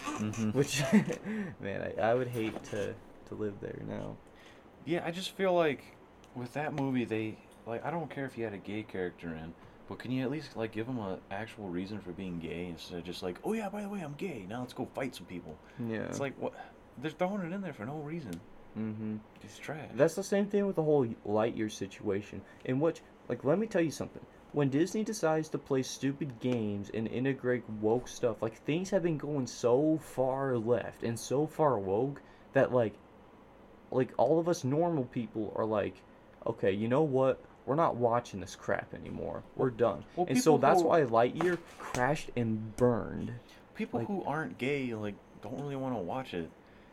Mm-hmm. 0.06 0.52
Which, 0.58 0.84
man, 1.60 1.94
I, 1.98 2.02
I 2.02 2.14
would 2.14 2.28
hate 2.28 2.64
to 2.66 2.94
to 3.28 3.36
live 3.36 3.56
there 3.62 3.82
now. 3.88 4.16
Yeah, 4.90 5.04
I 5.06 5.12
just 5.12 5.36
feel 5.38 5.54
like 5.54 5.84
with 6.34 6.54
that 6.54 6.74
movie, 6.74 7.06
they 7.06 7.38
like 7.68 7.86
I 7.86 7.92
don't 7.92 8.10
care 8.10 8.26
if 8.26 8.38
you 8.38 8.44
had 8.44 8.54
a 8.54 8.58
gay 8.58 8.82
character 8.82 9.28
in, 9.28 9.54
but 9.88 10.00
can 10.00 10.10
you 10.12 10.24
at 10.24 10.32
least 10.32 10.58
like 10.58 10.72
give 10.72 10.88
him 10.88 10.98
a 10.98 11.20
actual 11.30 11.70
reason 11.70 12.00
for 12.00 12.12
being 12.12 12.40
gay 12.40 12.66
instead 12.66 12.98
of 12.98 13.04
just 13.04 13.22
like, 13.22 13.38
oh 13.44 13.54
yeah, 13.54 13.70
by 13.70 13.84
the 13.84 13.90
way, 13.90 14.02
I'm 14.02 14.16
gay. 14.16 14.48
Now 14.50 14.62
let's 14.62 14.74
go 14.74 14.88
fight 14.96 15.14
some 15.16 15.28
people. 15.28 15.56
Yeah. 15.88 16.06
It's 16.06 16.20
like 16.20 16.34
what 16.40 16.54
they're 16.98 17.12
throwing 17.12 17.42
it 17.42 17.54
in 17.54 17.62
there 17.62 17.72
for 17.72 17.86
no 17.86 17.98
reason. 17.98 18.32
mm-hmm. 18.76 19.18
It's 19.44 19.60
trash. 19.60 19.90
That's 19.94 20.16
the 20.16 20.24
same 20.24 20.48
thing 20.48 20.66
with 20.66 20.76
the 20.76 20.84
whole 20.84 21.06
Lightyear 21.26 21.72
situation, 21.72 22.42
in 22.66 22.80
which, 22.80 23.02
like, 23.28 23.44
let 23.44 23.60
me 23.60 23.68
tell 23.68 23.82
you 23.82 23.92
something. 23.92 24.26
When 24.52 24.70
Disney 24.70 25.04
decides 25.04 25.50
to 25.50 25.60
play 25.60 25.84
stupid 25.84 26.40
games 26.40 26.90
and 26.94 27.08
integrate 27.08 27.70
woke 27.82 28.08
stuff, 28.08 28.42
like, 28.42 28.58
things 28.64 28.90
have 28.90 29.04
been 29.04 29.18
going 29.18 29.46
so 29.48 30.00
far 30.02 30.58
left 30.58 31.04
and 31.04 31.18
so 31.20 31.46
far 31.46 31.78
woke 31.78 32.22
that, 32.54 32.74
like, 32.74 32.94
like 33.92 34.10
all 34.18 34.40
of 34.40 34.48
us 34.50 34.64
normal 34.64 35.06
people 35.06 35.54
are 35.56 35.66
like, 35.66 35.96
okay, 36.46 36.72
you 36.72 36.88
know 36.88 37.04
what? 37.04 37.40
We're 37.66 37.76
not 37.76 37.96
watching 37.96 38.40
this 38.40 38.56
crap 38.56 38.94
anymore. 38.94 39.44
We're 39.56 39.70
done. 39.70 40.04
Well, 40.16 40.26
and 40.30 40.42
so 40.42 40.58
that's 40.58 40.82
who- 40.82 40.88
why 40.88 41.02
Lightyear 41.02 41.58
crashed 41.78 42.32
and 42.36 42.76
burned. 42.78 43.32
people 43.76 44.00
like- 44.00 44.08
who 44.08 44.24
aren't 44.24 44.58
gay 44.58 44.94
like 44.94 45.16
don't 45.42 45.60
really 45.62 45.76
want 45.76 45.96
to 45.96 46.02
watch 46.02 46.34
it. 46.34 46.50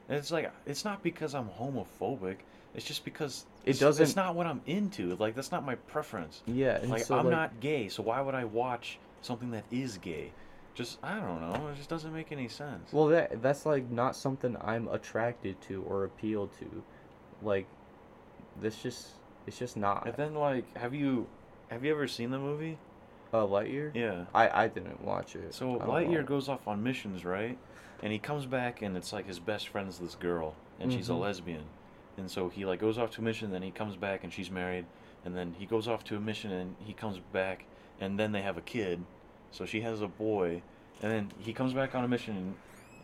And 0.09 0.18
it's 0.18 0.30
like 0.30 0.53
it's 0.66 0.84
not 0.84 1.03
because 1.03 1.34
I'm 1.34 1.49
homophobic. 1.49 2.36
It's 2.74 2.84
just 2.84 3.05
because 3.05 3.47
It 3.64 3.70
it's, 3.70 3.78
doesn't- 3.80 4.03
It's 4.05 4.16
not 4.16 4.34
what 4.34 4.47
I'm 4.47 4.61
into. 4.66 5.16
Like 5.16 5.34
that's 5.34 5.51
not 5.51 5.64
my 5.64 5.74
preference. 5.76 6.42
Yeah, 6.47 6.78
Like 6.84 7.05
so 7.05 7.16
I'm 7.18 7.24
like, 7.26 7.32
not 7.32 7.61
gay, 7.61 7.88
so 7.88 8.03
why 8.03 8.20
would 8.20 8.34
I 8.34 8.44
watch 8.44 8.99
something 9.22 9.51
that 9.53 9.64
is 9.70 9.99
gay? 9.99 10.30
Just 10.76 10.98
I 11.02 11.14
don't 11.18 11.40
know. 11.40 11.68
It 11.68 11.76
just 11.76 11.88
doesn't 11.88 12.12
make 12.12 12.30
any 12.32 12.48
sense. 12.48 12.92
Well, 12.92 13.06
that 13.06 13.42
that's 13.42 13.64
like 13.66 13.90
not 13.90 14.14
something 14.14 14.56
I'm 14.60 14.86
attracted 14.88 15.60
to 15.62 15.82
or 15.82 16.04
appeal 16.04 16.48
to. 16.58 16.82
Like, 17.42 17.66
this 18.60 18.82
just 18.82 19.08
it's 19.46 19.58
just 19.58 19.76
not. 19.76 20.06
and 20.06 20.14
then 20.16 20.34
like, 20.34 20.64
have 20.76 20.94
you 20.94 21.26
have 21.70 21.82
you 21.84 21.90
ever 21.92 22.06
seen 22.06 22.30
the 22.30 22.38
movie? 22.38 22.76
Uh, 23.32 23.38
Lightyear. 23.38 23.90
Yeah. 23.94 24.26
I 24.34 24.64
I 24.64 24.68
didn't 24.68 25.02
watch 25.02 25.34
it. 25.34 25.54
So 25.54 25.76
Lightyear 25.78 26.10
know. 26.20 26.22
goes 26.24 26.48
off 26.50 26.68
on 26.68 26.82
missions, 26.82 27.24
right? 27.24 27.58
And 28.02 28.12
he 28.12 28.18
comes 28.18 28.44
back, 28.44 28.82
and 28.82 28.94
it's 28.98 29.14
like 29.14 29.26
his 29.26 29.38
best 29.38 29.68
friend's 29.68 29.98
this 29.98 30.14
girl, 30.14 30.54
and 30.78 30.92
she's 30.92 31.08
a 31.08 31.12
Mhm. 31.14 31.20
lesbian. 31.20 31.64
And 32.18 32.30
so 32.30 32.50
he 32.50 32.66
like 32.66 32.80
goes 32.80 32.98
off 32.98 33.10
to 33.12 33.22
a 33.22 33.24
mission, 33.24 33.50
then 33.50 33.62
he 33.62 33.70
comes 33.70 33.96
back, 33.96 34.24
and 34.24 34.32
she's 34.32 34.50
married. 34.50 34.84
And 35.24 35.34
then 35.34 35.54
he 35.58 35.64
goes 35.64 35.88
off 35.88 36.04
to 36.04 36.16
a 36.16 36.20
mission, 36.20 36.52
and 36.52 36.76
he 36.80 36.92
comes 36.92 37.18
back, 37.32 37.64
and 37.98 38.18
then 38.18 38.32
they 38.32 38.42
have 38.42 38.58
a 38.58 38.60
kid. 38.60 39.02
So 39.57 39.64
she 39.64 39.80
has 39.80 40.02
a 40.02 40.09
boy, 40.09 40.62
and 41.02 41.11
then 41.11 41.32
he 41.38 41.52
comes 41.52 41.72
back 41.72 41.94
on 41.94 42.04
a 42.04 42.09
mission, 42.09 42.36
and 42.36 42.54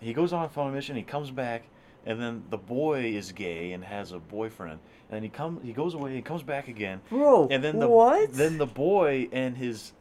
he 0.00 0.12
goes 0.12 0.32
off 0.32 0.58
on 0.58 0.68
a 0.68 0.72
mission. 0.72 0.96
He 0.96 1.02
comes 1.02 1.30
back, 1.30 1.64
and 2.04 2.20
then 2.20 2.44
the 2.50 2.58
boy 2.58 3.14
is 3.14 3.32
gay 3.32 3.72
and 3.72 3.82
has 3.82 4.12
a 4.12 4.18
boyfriend. 4.18 4.78
And 5.08 5.16
then 5.16 5.22
he 5.22 5.28
comes, 5.28 5.64
he 5.64 5.72
goes 5.72 5.94
away, 5.94 6.14
he 6.14 6.22
comes 6.22 6.42
back 6.42 6.68
again, 6.68 7.00
Bro, 7.08 7.48
and 7.50 7.64
then 7.64 7.78
the 7.78 7.88
what? 7.88 8.32
then 8.32 8.58
the 8.58 8.66
boy 8.66 9.28
and 9.32 9.56
his 9.56 9.92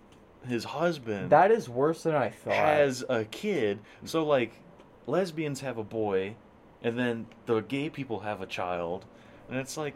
his 0.48 0.64
husband 0.64 1.30
that 1.30 1.52
is 1.52 1.70
worse 1.70 2.02
than 2.04 2.16
I 2.16 2.30
thought. 2.30 2.54
has 2.54 3.04
a 3.08 3.26
kid. 3.26 3.80
So 4.06 4.26
like 4.26 4.54
lesbians 5.06 5.62
have 5.62 5.78
a 5.78 5.84
boy 5.84 6.36
and 6.84 6.98
then 6.98 7.28
the 7.46 7.62
gay 7.62 7.90
people 7.90 8.22
have 8.22 8.42
a 8.42 8.46
child. 8.48 9.06
And 9.50 9.60
it's 9.60 9.78
like 9.78 9.94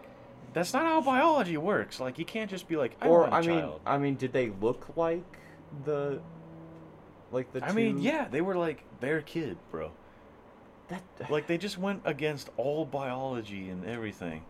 that's 0.54 0.74
not 0.74 0.84
how 0.84 1.02
biology 1.02 1.58
works. 1.58 2.00
Like 2.00 2.20
you 2.20 2.26
can't 2.26 2.50
just 2.50 2.68
be 2.68 2.76
like 2.76 2.96
I 3.02 3.08
or 3.08 3.22
want 3.22 3.34
a 3.34 3.36
I 3.36 3.42
mean. 3.42 3.70
I 3.86 3.98
mean, 3.98 4.16
did 4.16 4.34
they 4.34 4.52
look 4.62 4.96
like 4.96 5.40
the, 5.84 6.20
like 7.32 7.52
the? 7.54 7.64
I 7.64 7.72
mean, 7.72 8.00
yeah, 8.00 8.28
they 8.30 8.42
were 8.42 8.56
like 8.56 8.84
their 9.00 9.22
kid, 9.22 9.58
bro. 9.72 9.92
That 10.88 11.02
uh, 11.22 11.26
Like 11.30 11.48
they 11.48 11.58
just 11.58 11.78
went 11.78 12.02
against 12.06 12.50
all 12.58 12.86
biology 12.86 13.70
and 13.70 13.86
everything. 13.86 14.44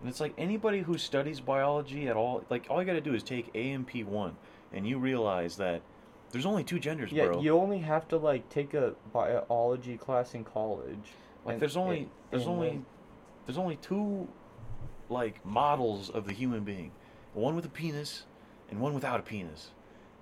And 0.00 0.08
it's 0.08 0.20
like 0.20 0.32
anybody 0.38 0.80
who 0.80 0.96
studies 0.96 1.40
biology 1.40 2.06
at 2.08 2.16
all, 2.16 2.44
like 2.50 2.66
all 2.70 2.80
you 2.80 2.86
got 2.86 2.92
to 2.92 3.00
do 3.00 3.14
is 3.14 3.24
take 3.24 3.54
AMP 3.56 4.04
1 4.04 4.36
and 4.72 4.86
you 4.86 4.98
realize 4.98 5.56
that 5.56 5.82
there's 6.30 6.46
only 6.46 6.62
two 6.62 6.78
genders, 6.78 7.10
yeah, 7.10 7.26
bro. 7.26 7.40
you 7.40 7.58
only 7.58 7.78
have 7.78 8.06
to 8.08 8.16
like 8.16 8.48
take 8.48 8.74
a 8.74 8.94
biology 9.12 9.96
class 9.96 10.34
in 10.34 10.44
college. 10.44 11.12
Like 11.44 11.54
and- 11.54 11.60
there's 11.62 11.76
only 11.76 11.98
and- 12.00 12.10
there's 12.30 12.42
and 12.44 12.52
only 12.52 12.68
then- 12.68 12.86
there's 13.46 13.58
only 13.58 13.76
two 13.76 14.28
like 15.08 15.44
models 15.44 16.10
of 16.10 16.26
the 16.26 16.32
human 16.32 16.62
being. 16.62 16.92
One 17.34 17.56
with 17.56 17.64
a 17.64 17.70
penis 17.70 18.24
and 18.70 18.78
one 18.80 18.94
without 18.94 19.18
a 19.18 19.22
penis. 19.22 19.70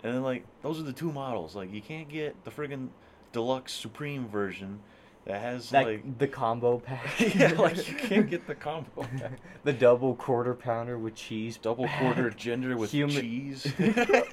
And 0.07 0.15
then 0.15 0.23
like 0.23 0.45
those 0.63 0.79
are 0.79 0.85
the 0.85 0.93
two 0.93 1.11
models. 1.13 1.57
Like 1.57 1.73
you 1.73 1.83
can't 1.83 2.09
get 2.09 2.45
the 2.45 2.51
friggin' 2.53 2.89
deluxe 3.33 3.73
supreme 3.73 4.29
version 4.29 4.79
that 5.25 5.41
has 5.41 5.71
that 5.71 5.85
like 5.85 6.19
the 6.19 6.29
combo 6.29 6.79
pack. 6.79 7.11
Yeah, 7.35 7.53
like 7.59 7.89
you 7.89 7.95
can't 7.99 8.31
get 8.31 8.47
the 8.47 8.55
combo 8.55 9.03
pack. 9.19 9.41
the 9.65 9.73
double 9.73 10.15
quarter 10.15 10.55
pounder 10.55 10.97
with 10.97 11.17
cheese. 11.17 11.57
double 11.57 11.87
pack. 11.87 12.01
quarter 12.01 12.31
gender 12.31 12.77
with 12.77 12.93
Human- 12.93 13.21
cheese. 13.21 13.67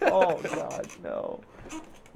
oh 0.03 0.39
god, 0.43 0.87
no. 1.03 1.39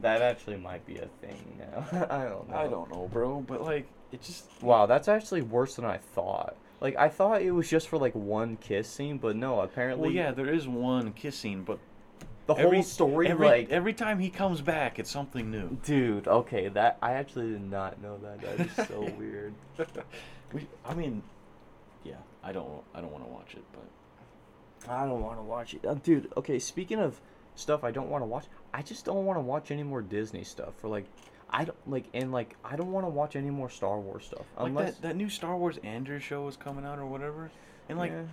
That 0.01 0.21
actually 0.21 0.57
might 0.57 0.85
be 0.85 0.97
a 0.99 1.07
thing 1.19 1.57
now. 1.57 2.07
I 2.11 2.25
don't 2.25 2.47
know. 2.49 2.55
I 2.55 2.67
don't 2.67 2.91
know, 2.93 3.09
bro, 3.11 3.41
but 3.41 3.63
like 3.63 3.87
it 4.11 4.21
just 4.21 4.45
Wow, 4.61 4.85
that's 4.85 5.07
actually 5.07 5.41
worse 5.41 5.75
than 5.77 5.85
I 5.85 5.97
thought. 5.97 6.55
Like 6.79 6.95
I 6.95 7.09
thought 7.09 7.41
it 7.41 7.49
was 7.49 7.67
just 7.67 7.87
for 7.87 7.97
like 7.97 8.13
one 8.13 8.57
kiss 8.57 8.87
scene, 8.87 9.17
but 9.17 9.35
no, 9.35 9.61
apparently 9.61 10.09
well, 10.09 10.15
yeah, 10.15 10.29
there 10.31 10.47
is 10.53 10.67
one 10.67 11.11
kissing, 11.13 11.63
but 11.63 11.79
the 12.47 12.55
every 12.55 12.77
whole 12.77 12.83
story 12.83 13.27
every, 13.27 13.47
like 13.47 13.69
every 13.69 13.93
time 13.93 14.19
he 14.19 14.29
comes 14.29 14.61
back, 14.61 14.99
it's 14.99 15.11
something 15.11 15.51
new. 15.51 15.77
dude, 15.83 16.27
okay, 16.27 16.69
that 16.69 16.97
I 17.01 17.13
actually 17.13 17.51
did 17.51 17.69
not 17.69 18.01
know 18.01 18.17
that. 18.17 18.41
That 18.41 18.67
is 18.67 18.87
so 18.87 19.01
weird. 19.17 19.53
we, 20.53 20.67
I 20.85 20.93
mean, 20.93 21.21
yeah, 22.03 22.15
I 22.43 22.51
don't, 22.51 22.83
I 22.95 23.01
don't 23.01 23.11
want 23.11 23.25
to 23.25 23.29
watch 23.29 23.53
it, 23.53 23.63
but 23.73 24.89
I 24.91 25.05
don't 25.05 25.21
want 25.21 25.37
to 25.37 25.43
watch 25.43 25.73
it. 25.73 25.85
Uh, 25.85 25.95
dude, 25.95 26.31
okay, 26.37 26.57
speaking 26.59 26.99
of 26.99 27.19
stuff 27.55 27.83
I 27.83 27.91
don't 27.91 28.09
want 28.09 28.21
to 28.21 28.25
watch, 28.27 28.45
I 28.73 28.81
just 28.81 29.05
don't 29.05 29.25
want 29.25 29.37
to 29.37 29.41
watch 29.41 29.71
any 29.71 29.83
more 29.83 30.01
Disney 30.01 30.43
stuff 30.43 30.73
for 30.79 30.87
like 30.87 31.05
I 31.49 31.65
don't 31.65 31.77
like 31.89 32.05
and 32.13 32.31
like 32.31 32.55
I 32.63 32.75
don't 32.75 32.91
want 32.91 33.05
to 33.05 33.09
watch 33.09 33.35
any 33.35 33.49
more 33.49 33.69
Star 33.69 33.99
Wars 33.99 34.25
stuff 34.25 34.45
like 34.57 34.67
unless 34.67 34.95
that, 34.95 35.01
that 35.01 35.15
new 35.15 35.29
Star 35.29 35.57
Wars 35.57 35.77
Andor 35.83 36.19
show 36.19 36.47
is 36.47 36.57
coming 36.57 36.85
out 36.85 36.99
or 36.99 37.05
whatever, 37.05 37.51
and 37.89 37.97
like 37.97 38.11
Yeah. 38.11 38.23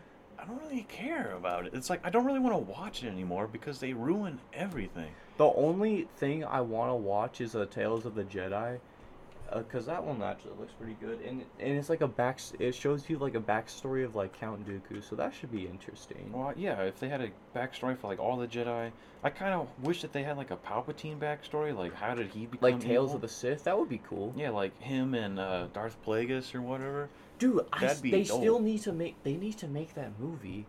I 0.45 0.47
don't 0.47 0.61
really 0.62 0.86
care 0.88 1.32
about 1.36 1.66
it. 1.66 1.72
It's 1.74 1.88
like 1.88 2.01
I 2.05 2.11
don't 2.11 2.24
really 2.26 2.38
want 2.38 2.55
to 2.55 2.72
watch 2.72 3.03
it 3.03 3.09
anymore 3.09 3.47
because 3.47 3.80
they 3.80 3.92
ruin 3.95 4.38
everything. 4.53 5.11
The 5.38 5.47
only 5.47 6.07
thing 6.16 6.45
I 6.45 6.61
want 6.61 6.90
to 6.90 6.95
watch 6.95 7.40
is 7.40 7.57
uh, 7.57 7.66
Tales 7.70 8.05
of 8.05 8.14
the 8.14 8.24
Jedi, 8.24 8.78
because 9.53 9.86
that 9.86 10.05
one 10.05 10.22
actually 10.22 10.53
looks 10.59 10.74
pretty 10.74 10.97
good, 11.01 11.20
and 11.26 11.45
and 11.59 11.78
it's 11.78 11.88
like 11.88 12.03
a 12.03 12.09
back. 12.09 12.40
It 12.59 12.74
shows 12.74 13.09
you 13.09 13.18
like 13.18 13.34
a 13.34 13.40
backstory 13.40 14.05
of 14.05 14.14
like 14.16 14.38
Count 14.38 14.66
Dooku, 14.68 15.03
so 15.03 15.16
that 15.16 15.32
should 15.34 15.51
be 15.51 15.66
interesting. 15.66 16.30
Well, 16.30 16.53
yeah, 16.57 16.82
if 16.82 17.01
they 17.01 17.09
had 17.09 17.22
a 17.22 17.30
backstory 17.57 17.97
for 17.97 18.09
like 18.09 18.20
all 18.20 18.36
the 18.36 18.47
Jedi, 18.47 18.90
I 19.22 19.30
kind 19.30 19.55
of 19.55 19.68
wish 19.82 20.03
that 20.03 20.12
they 20.12 20.24
had 20.24 20.36
like 20.36 20.51
a 20.51 20.57
Palpatine 20.57 21.18
backstory. 21.18 21.74
Like, 21.74 21.95
how 21.95 22.14
did 22.14 22.28
he 22.28 22.47
become 22.47 22.70
Like 22.70 22.80
Tales 22.80 23.11
evil? 23.11 23.14
of 23.16 23.20
the 23.22 23.28
Sith, 23.28 23.64
that 23.64 23.78
would 23.78 23.88
be 23.88 24.03
cool. 24.07 24.34
Yeah, 24.36 24.51
like 24.51 24.78
him 24.82 25.14
and 25.14 25.40
uh, 25.40 25.68
Darth 25.72 25.97
Plagueis 26.05 26.55
or 26.55 26.61
whatever. 26.61 27.09
Dude, 27.39 27.66
I, 27.72 27.80
That'd 27.80 27.97
s- 27.97 28.01
be 28.01 28.11
they 28.11 28.22
dope. 28.24 28.41
still 28.41 28.59
need 28.61 28.82
to 28.82 28.93
make. 28.93 29.22
They 29.24 29.35
need 29.37 29.59
to 29.59 29.68
make 29.68 29.95
that 29.95 30.18
movie. 30.18 30.66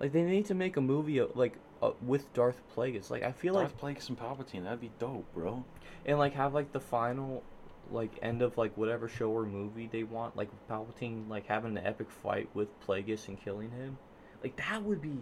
Like 0.00 0.12
they 0.12 0.22
need 0.22 0.46
to 0.46 0.54
make 0.54 0.76
a 0.76 0.80
movie 0.80 1.20
uh, 1.20 1.26
like 1.34 1.54
uh, 1.82 1.90
with 2.04 2.32
Darth 2.34 2.60
Plagueis. 2.74 3.10
Like 3.10 3.22
I 3.22 3.32
feel 3.32 3.54
like 3.54 3.68
Darth 3.68 3.80
Plagueis 3.80 4.08
and 4.08 4.18
Palpatine, 4.18 4.64
that'd 4.64 4.80
be 4.80 4.90
dope, 4.98 5.24
bro. 5.34 5.64
and 6.06 6.18
like 6.18 6.34
have 6.34 6.54
like 6.54 6.72
the 6.72 6.80
final 6.80 7.42
like 7.90 8.18
end 8.20 8.42
of 8.42 8.58
like 8.58 8.76
whatever 8.76 9.08
show 9.08 9.30
or 9.30 9.44
movie 9.46 9.88
they 9.90 10.02
want 10.02 10.36
like 10.36 10.48
Palpatine 10.70 11.26
like 11.28 11.46
having 11.46 11.76
an 11.78 11.86
epic 11.86 12.10
fight 12.10 12.46
with 12.52 12.68
Plagueis 12.86 13.28
and 13.28 13.42
killing 13.42 13.70
him 13.70 13.96
like 14.42 14.54
that 14.56 14.82
would 14.82 15.00
be 15.00 15.16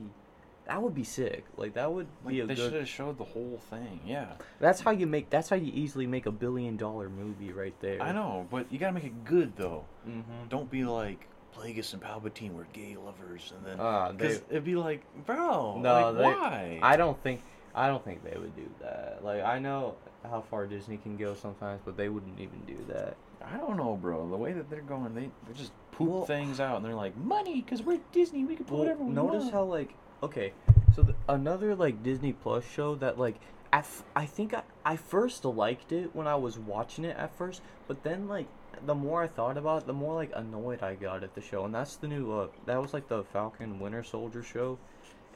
that 0.66 0.82
would 0.82 0.94
be 0.94 1.04
sick 1.04 1.44
like 1.56 1.74
that 1.74 1.92
would 1.92 2.06
Like, 2.24 2.34
be 2.34 2.40
a 2.40 2.46
they 2.46 2.54
good 2.54 2.62
should 2.70 2.72
have 2.80 2.88
showed 2.88 3.18
the 3.18 3.24
whole 3.24 3.60
thing. 3.70 4.00
Yeah, 4.04 4.32
that's 4.58 4.80
how 4.80 4.90
you 4.90 5.06
make 5.06 5.30
that's 5.30 5.48
how 5.48 5.56
you 5.56 5.70
easily 5.74 6.06
make 6.06 6.26
a 6.26 6.32
billion 6.32 6.76
dollar 6.76 7.08
movie 7.08 7.52
right 7.52 7.74
there 7.80 8.02
I 8.02 8.12
know, 8.12 8.46
but 8.50 8.70
you 8.72 8.78
gotta 8.78 8.92
make 8.92 9.04
it 9.04 9.24
good 9.24 9.56
though. 9.56 9.84
mm-hmm. 10.08 10.48
Don't 10.48 10.70
be 10.70 10.84
like 10.84 11.28
Plagueis 11.56 11.92
and 11.94 12.02
Palpatine 12.02 12.52
were 12.54 12.66
gay 12.72 12.96
lovers, 12.96 13.52
and 13.56 13.64
then 13.64 13.76
because 14.16 14.40
they, 14.40 14.44
it'd 14.50 14.64
be 14.64 14.76
like, 14.76 15.02
bro, 15.24 15.78
No, 15.80 16.10
like, 16.10 16.16
they- 16.18 16.24
why? 16.24 16.78
I 16.82 16.96
don't 16.96 17.20
think 17.22 17.42
I 17.74 17.86
don't 17.88 18.04
think 18.04 18.24
they 18.24 18.38
would 18.38 18.54
do 18.56 18.68
that 18.80 19.20
like 19.22 19.42
I 19.42 19.58
know 19.58 19.94
how 20.28 20.40
far 20.50 20.66
Disney 20.66 20.96
can 20.96 21.16
go 21.16 21.34
sometimes 21.34 21.80
but 21.84 21.96
they 21.96 22.08
wouldn't 22.08 22.40
even 22.40 22.60
do 22.66 22.76
that 22.88 23.16
I 23.48 23.58
don't 23.58 23.76
know, 23.76 23.94
bro. 23.96 24.28
The 24.28 24.36
way 24.36 24.52
that 24.54 24.68
they're 24.68 24.80
going, 24.80 25.14
they 25.14 25.30
they 25.46 25.52
just 25.54 25.70
poop 25.92 26.08
Well- 26.08 26.24
things 26.24 26.58
out, 26.58 26.76
and 26.76 26.84
they're 26.84 26.94
like, 26.96 27.16
money, 27.16 27.60
because 27.62 27.80
we're 27.80 28.00
Disney, 28.10 28.44
we 28.44 28.56
can 28.56 28.64
put 28.64 28.72
Well, 28.74 28.80
whatever 28.82 29.04
we 29.04 29.12
notice 29.12 29.24
want. 29.30 29.34
Notice 29.44 29.52
how 29.52 29.62
like 29.64 29.94
okay, 30.22 30.52
so 30.94 31.02
the, 31.02 31.14
another 31.28 31.74
like 31.74 32.02
Disney 32.02 32.32
Plus 32.32 32.64
show 32.64 32.94
that 32.96 33.18
like 33.18 33.36
I 33.72 34.26
think 34.26 34.54
I 34.54 34.62
I 34.84 34.96
first 34.96 35.44
liked 35.44 35.92
it 35.92 36.14
when 36.14 36.26
I 36.26 36.36
was 36.36 36.58
watching 36.58 37.04
it 37.04 37.16
at 37.16 37.36
first, 37.36 37.60
but 37.86 38.02
then 38.02 38.28
like 38.28 38.46
the 38.84 38.94
more 38.94 39.22
I 39.22 39.26
thought 39.26 39.56
about 39.56 39.82
it, 39.82 39.86
the 39.86 39.92
more 39.92 40.14
like 40.14 40.30
annoyed 40.34 40.82
I 40.82 40.94
got 40.94 41.22
at 41.22 41.34
the 41.34 41.40
show, 41.40 41.64
and 41.64 41.74
that's 41.74 41.96
the 41.96 42.08
new 42.08 42.32
uh 42.32 42.48
that 42.66 42.80
was 42.80 42.94
like 42.94 43.08
the 43.08 43.24
Falcon 43.24 43.78
Winter 43.78 44.02
Soldier 44.02 44.42
show, 44.42 44.78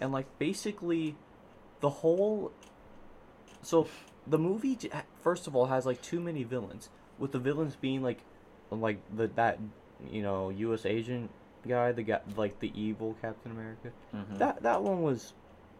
and 0.01 0.12
like 0.12 0.26
basically, 0.39 1.16
the 1.81 1.91
whole. 1.91 2.53
So, 3.62 3.89
the 4.26 4.39
movie 4.39 4.78
first 5.22 5.47
of 5.47 5.55
all 5.55 5.66
has 5.66 5.85
like 5.85 6.01
too 6.01 6.20
many 6.20 6.45
villains, 6.45 6.89
with 7.18 7.33
the 7.33 7.39
villains 7.39 7.76
being 7.76 8.03
like, 8.03 8.20
like 8.70 8.99
the 9.14 9.26
that, 9.35 9.59
you 10.11 10.22
know, 10.22 10.49
U.S. 10.49 10.87
agent 10.87 11.31
guy, 11.68 11.92
the 11.92 12.02
guy 12.02 12.20
like 12.36 12.58
the 12.61 12.72
evil 12.80 13.16
Captain 13.20 13.52
America. 13.52 13.90
Mhm. 14.14 14.38
That 14.38 14.62
that 14.62 14.82
one 14.82 15.02
was, 15.02 15.34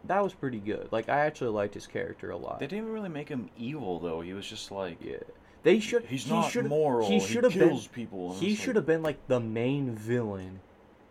that 0.05 0.23
was 0.23 0.33
pretty 0.33 0.59
good. 0.59 0.87
Like 0.91 1.09
I 1.09 1.25
actually 1.25 1.51
liked 1.51 1.73
his 1.73 1.87
character 1.87 2.31
a 2.31 2.37
lot. 2.37 2.59
They 2.59 2.67
didn't 2.67 2.91
really 2.91 3.09
make 3.09 3.29
him 3.29 3.49
evil 3.57 3.99
though. 3.99 4.21
He 4.21 4.33
was 4.33 4.45
just 4.47 4.71
like 4.71 4.97
Yeah, 5.03 5.17
they 5.63 5.79
should. 5.79 6.05
he's 6.05 6.25
he 6.25 6.31
not 6.31 6.51
should- 6.51 6.65
moral. 6.67 7.07
He 7.07 7.19
should 7.19 7.43
have 7.43 7.53
been. 7.57 7.79
people. 7.93 8.33
He 8.35 8.55
should 8.55 8.75
have 8.75 8.85
been 8.85 9.03
like 9.03 9.27
the 9.27 9.39
main 9.39 9.95
villain 9.95 10.59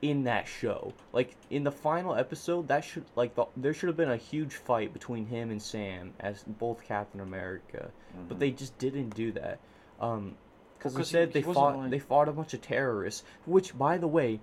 in 0.02 0.24
that 0.24 0.48
show. 0.48 0.94
Like 1.12 1.36
in 1.50 1.62
the 1.64 1.70
final 1.72 2.14
episode, 2.14 2.68
that 2.68 2.84
should 2.84 3.04
like 3.16 3.34
the, 3.34 3.44
there 3.56 3.74
should 3.74 3.88
have 3.88 3.96
been 3.98 4.10
a 4.10 4.16
huge 4.16 4.54
fight 4.54 4.92
between 4.94 5.26
him 5.26 5.50
and 5.50 5.60
Sam 5.60 6.14
as 6.20 6.42
both 6.44 6.82
Captain 6.84 7.20
America, 7.20 7.90
but 8.28 8.36
Mhm. 8.36 8.40
they 8.40 8.50
just 8.50 8.78
didn't 8.78 9.14
do 9.14 9.30
that. 9.32 9.58
Um, 10.00 10.36
because 10.78 10.94
he- 10.94 11.00
instead 11.00 11.32
they 11.34 11.40
he 11.42 11.46
wasn't, 11.46 11.62
fought 11.62 11.76
like- 11.76 11.90
they 11.90 11.98
fought 11.98 12.28
a 12.28 12.32
bunch 12.32 12.54
of 12.54 12.62
terrorists, 12.62 13.22
which 13.44 13.76
by 13.76 13.98
the 13.98 14.08
way, 14.08 14.40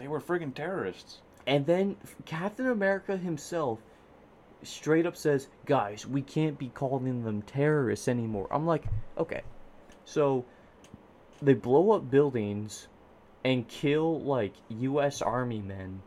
They 0.00 0.08
were 0.08 0.20
friggin' 0.20 0.54
terrorists. 0.54 1.20
and 1.46 1.66
then 1.66 1.96
Captain 2.24 2.66
America 2.66 3.16
himself 3.16 3.78
straight 4.62 5.06
up 5.06 5.16
says, 5.16 5.48
"Guys, 5.66 6.06
we 6.06 6.22
can't 6.22 6.58
be 6.58 6.68
calling 6.70 7.22
them 7.24 7.42
terrorists 7.42 8.08
anymore." 8.08 8.48
I'm 8.50 8.66
like, 8.66 8.84
okay, 9.18 9.42
so 10.04 10.44
they 11.42 11.54
blow 11.54 11.92
up 11.92 12.10
buildings 12.10 12.88
and 13.44 13.66
kill 13.68 14.20
like 14.20 14.54
U.S. 14.68 15.22
Army 15.22 15.60
men. 15.60 16.02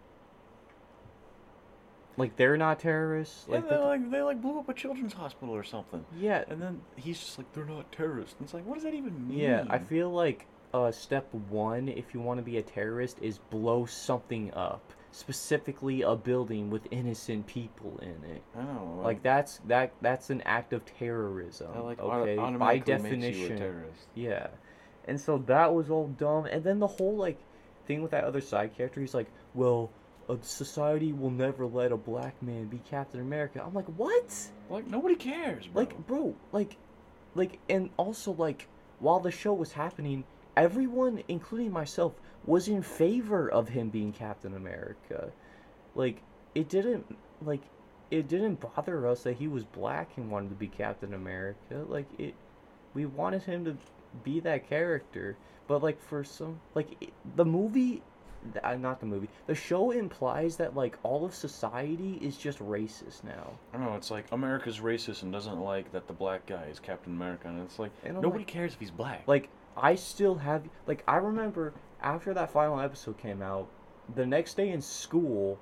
Like 2.16 2.36
they're 2.36 2.58
not 2.58 2.80
terrorists. 2.80 3.46
Yeah, 3.50 3.56
Like, 3.56 3.70
they 3.70 3.76
the- 3.76 3.82
like 3.82 4.12
they 4.12 4.22
like 4.22 4.42
blew 4.42 4.60
up 4.60 4.70
a 4.70 4.74
children's 4.74 5.14
hospital 5.14 5.56
or 5.56 5.64
something. 5.64 6.06
yeah, 6.16 6.44
And 6.48 6.62
then 6.62 6.82
he's 6.96 7.20
just 7.20 7.38
like, 7.40 7.52
they're 7.54 7.66
not 7.66 7.92
terrorists. 7.92 8.36
And 8.38 8.46
it's 8.46 8.54
like, 8.54 8.66
what 8.68 8.76
does 8.76 8.84
that 8.84 8.94
even 8.94 9.28
mean? 9.28 9.40
yeah. 9.40 9.66
I 9.70 9.80
feel 9.80 10.12
like 10.12 10.46
uh, 10.74 10.92
step 10.92 11.32
one, 11.50 11.88
if 11.88 12.14
you 12.14 12.20
want 12.20 12.40
to 12.40 12.44
be 12.44 12.58
a 12.58 12.62
terrorist, 12.62 13.18
is 13.22 13.38
blow 13.38 13.86
something 13.86 14.52
up, 14.54 14.94
specifically 15.12 16.02
a 16.02 16.16
building 16.16 16.70
with 16.70 16.88
innocent 16.92 17.46
people 17.46 18.00
in 18.02 18.30
it. 18.30 18.44
I 18.58 18.64
know. 18.64 19.02
Like 19.04 19.22
that's 19.22 19.60
that 19.68 19.94
that's 20.02 20.30
an 20.30 20.42
act 20.42 20.74
of 20.74 20.84
terrorism. 20.86 21.70
like 21.84 22.02
auto- 22.02 22.22
okay, 22.22 22.36
by 22.36 22.44
automatically 22.44 22.94
makes 22.98 23.06
you 23.06 23.18
a 23.18 23.20
definition. 23.20 23.58
terrorist. 23.58 24.08
Yeah, 24.16 24.48
and 25.06 25.20
so 25.20 25.38
that 25.48 25.74
was 25.74 25.90
all 25.90 26.08
dumb. 26.08 26.46
And 26.46 26.64
then 26.64 26.80
the 26.80 26.88
whole 26.88 27.16
like 27.16 27.38
thing 27.86 28.02
with 28.02 28.12
that 28.12 28.24
other 28.24 28.42
side 28.42 28.76
character, 28.76 29.00
he's 29.00 29.14
like, 29.14 29.28
well, 29.54 29.92
uh, 30.30 30.38
society 30.42 31.12
will 31.14 31.32
never 31.32 31.66
let 31.66 31.92
a 31.92 31.98
black 31.98 32.42
man 32.42 32.66
be 32.66 32.80
Captain 32.90 33.20
America. 33.20 33.62
I'm 33.64 33.74
like, 33.74 33.88
what? 33.98 34.36
Like 34.70 34.88
nobody 34.88 35.16
cares, 35.16 35.68
bro. 35.68 35.84
Like, 35.84 36.08
bro, 36.08 36.36
like, 36.52 36.78
like, 37.36 37.60
and 37.70 37.90
also 37.98 38.32
like, 38.32 38.68
while 39.00 39.20
the 39.20 39.32
show 39.32 39.54
was 39.54 39.74
happening, 39.74 40.24
everyone, 40.58 41.24
including 41.28 41.72
myself, 41.72 42.14
was 42.46 42.68
in 42.68 42.82
favor 42.82 43.50
of 43.50 43.70
him 43.70 43.90
being 43.90 44.12
Captain 44.12 44.56
America. 44.56 45.32
Like, 45.96 46.22
it 46.56 46.70
didn't 46.70 47.16
like, 47.46 47.62
it 48.12 48.28
didn't 48.28 48.60
bother 48.76 49.08
us 49.08 49.24
that 49.24 49.38
he 49.38 49.48
was 49.48 49.64
black 49.64 50.10
and 50.18 50.30
wanted 50.30 50.50
to 50.50 50.56
be 50.56 50.68
Captain 50.68 51.14
America. 51.14 51.84
Like 51.88 52.06
it, 52.20 52.36
we 52.94 53.06
wanted 53.06 53.42
him 53.44 53.66
to 53.66 53.76
be 54.24 54.40
that 54.42 54.70
character. 54.70 55.36
But 55.68 55.82
like 55.82 56.00
for 56.02 56.24
some, 56.24 56.60
like 56.76 56.90
it, 57.02 57.14
the 57.36 57.46
movie. 57.46 58.02
Uh, 58.62 58.76
not 58.76 59.00
the 59.00 59.06
movie. 59.06 59.30
The 59.48 59.56
show 59.56 59.92
implies 59.92 60.58
that 60.58 60.76
like 60.76 60.98
all 61.02 61.24
of 61.24 61.34
society 61.34 62.20
is 62.22 62.36
just 62.38 62.60
racist 62.60 63.24
now. 63.24 63.52
I 63.74 63.78
don't 63.78 63.86
know. 63.88 63.96
It's 63.96 64.12
like 64.12 64.26
America's 64.34 64.80
racist 64.80 65.24
and 65.24 65.32
doesn't 65.32 65.60
like 65.62 65.92
that 65.94 66.08
the 66.08 66.14
black 66.14 66.46
guy 66.46 66.66
is 66.70 66.78
Captain 66.78 67.14
America, 67.14 67.48
and 67.48 67.62
it's 67.62 67.80
like 67.80 67.92
And 68.04 68.16
nobody 68.16 68.40
like- 68.44 68.48
cares 68.48 68.74
if 68.74 68.80
he's 68.82 68.92
black. 68.92 69.24
Like 69.28 69.48
I 69.76 69.96
still 69.96 70.36
have 70.36 70.64
like 70.88 71.04
I 71.08 71.18
remember 71.18 71.74
after 72.02 72.34
that 72.34 72.52
final 72.52 72.80
episode 72.80 73.18
came 73.18 73.42
out, 73.42 73.70
the 74.14 74.26
next 74.26 74.58
day 74.58 74.70
in 74.70 74.82
school, 74.82 75.60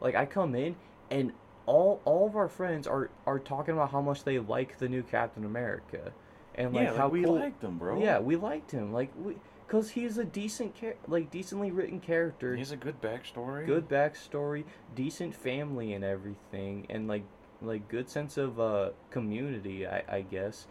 like 0.00 0.14
I 0.14 0.26
come 0.26 0.54
in 0.54 0.76
and 1.10 1.32
all 1.66 2.00
all 2.04 2.26
of 2.26 2.36
our 2.36 2.48
friends 2.48 2.86
are 2.86 3.10
are 3.26 3.38
talking 3.38 3.74
about 3.74 3.90
how 3.90 4.00
much 4.00 4.24
they 4.24 4.38
like 4.38 4.78
the 4.78 4.88
new 4.88 5.02
Captain 5.02 5.44
America, 5.44 6.12
and 6.54 6.72
like 6.72 6.84
yeah, 6.84 6.90
like, 6.90 6.98
how 6.98 7.08
we 7.08 7.22
cool. 7.22 7.34
liked 7.34 7.62
him, 7.62 7.78
bro. 7.78 8.00
Yeah, 8.00 8.18
we 8.18 8.36
liked 8.36 8.70
him. 8.70 8.92
Like 8.92 9.10
we, 9.22 9.36
cause 9.68 9.90
he's 9.90 10.18
a 10.18 10.24
decent 10.24 10.74
char- 10.74 10.96
like 11.06 11.30
decently 11.30 11.70
written 11.70 12.00
character. 12.00 12.56
He's 12.56 12.72
a 12.72 12.76
good 12.76 13.00
backstory. 13.00 13.66
good 13.66 13.88
backstory, 13.88 14.64
decent 14.94 15.34
family 15.34 15.92
and 15.92 16.04
everything, 16.04 16.86
and 16.90 17.06
like 17.06 17.24
like 17.60 17.88
good 17.88 18.08
sense 18.08 18.36
of 18.36 18.58
uh 18.58 18.90
community, 19.10 19.86
I 19.86 20.02
I 20.08 20.20
guess. 20.22 20.66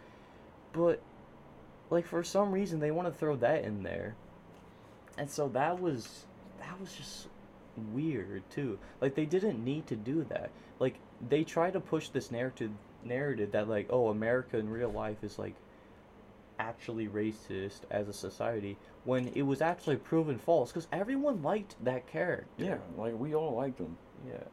But 0.72 1.00
like 1.90 2.06
for 2.06 2.22
some 2.22 2.52
reason 2.52 2.80
they 2.80 2.90
want 2.90 3.08
to 3.08 3.14
throw 3.14 3.36
that 3.36 3.64
in 3.64 3.82
there, 3.82 4.14
and 5.16 5.30
so 5.30 5.48
that 5.48 5.80
was 5.80 6.26
that 6.60 6.78
was 6.80 6.92
just 6.92 7.28
weird 7.92 8.42
too. 8.50 8.78
Like 9.00 9.14
they 9.14 9.26
didn't 9.26 9.64
need 9.64 9.86
to 9.88 9.96
do 9.96 10.24
that. 10.28 10.50
Like 10.78 10.96
they 11.28 11.44
try 11.44 11.70
to 11.70 11.80
push 11.80 12.08
this 12.08 12.30
narrative 12.30 12.70
narrative 13.04 13.52
that 13.52 13.68
like 13.68 13.86
oh 13.90 14.08
America 14.08 14.58
in 14.58 14.68
real 14.68 14.90
life 14.90 15.22
is 15.22 15.38
like 15.38 15.54
actually 16.58 17.06
racist 17.06 17.80
as 17.90 18.08
a 18.08 18.12
society 18.12 18.76
when 19.04 19.28
it 19.28 19.42
was 19.42 19.62
actually 19.62 19.96
proven 19.96 20.38
false 20.38 20.70
because 20.70 20.88
everyone 20.92 21.42
liked 21.42 21.76
that 21.84 22.06
character. 22.06 22.46
Yeah, 22.58 22.78
like 22.96 23.18
we 23.18 23.34
all 23.34 23.54
liked 23.54 23.78
him. 23.78 23.96
Yeah. 24.26 24.44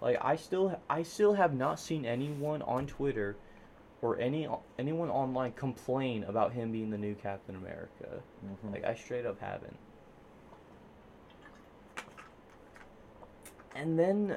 Like 0.00 0.18
I 0.20 0.36
still 0.36 0.78
I 0.90 1.04
still 1.04 1.34
have 1.34 1.54
not 1.54 1.78
seen 1.78 2.04
anyone 2.04 2.62
on 2.62 2.86
Twitter 2.86 3.36
or 4.02 4.18
any 4.18 4.48
anyone 4.78 5.08
online 5.08 5.52
complain 5.52 6.24
about 6.24 6.52
him 6.52 6.72
being 6.72 6.90
the 6.90 6.98
new 6.98 7.14
Captain 7.14 7.54
America. 7.54 8.22
Mhm. 8.44 8.72
Like 8.72 8.84
I 8.84 8.94
straight 8.94 9.24
up 9.24 9.40
haven't. 9.40 9.78
And 13.74 13.98
then 13.98 14.36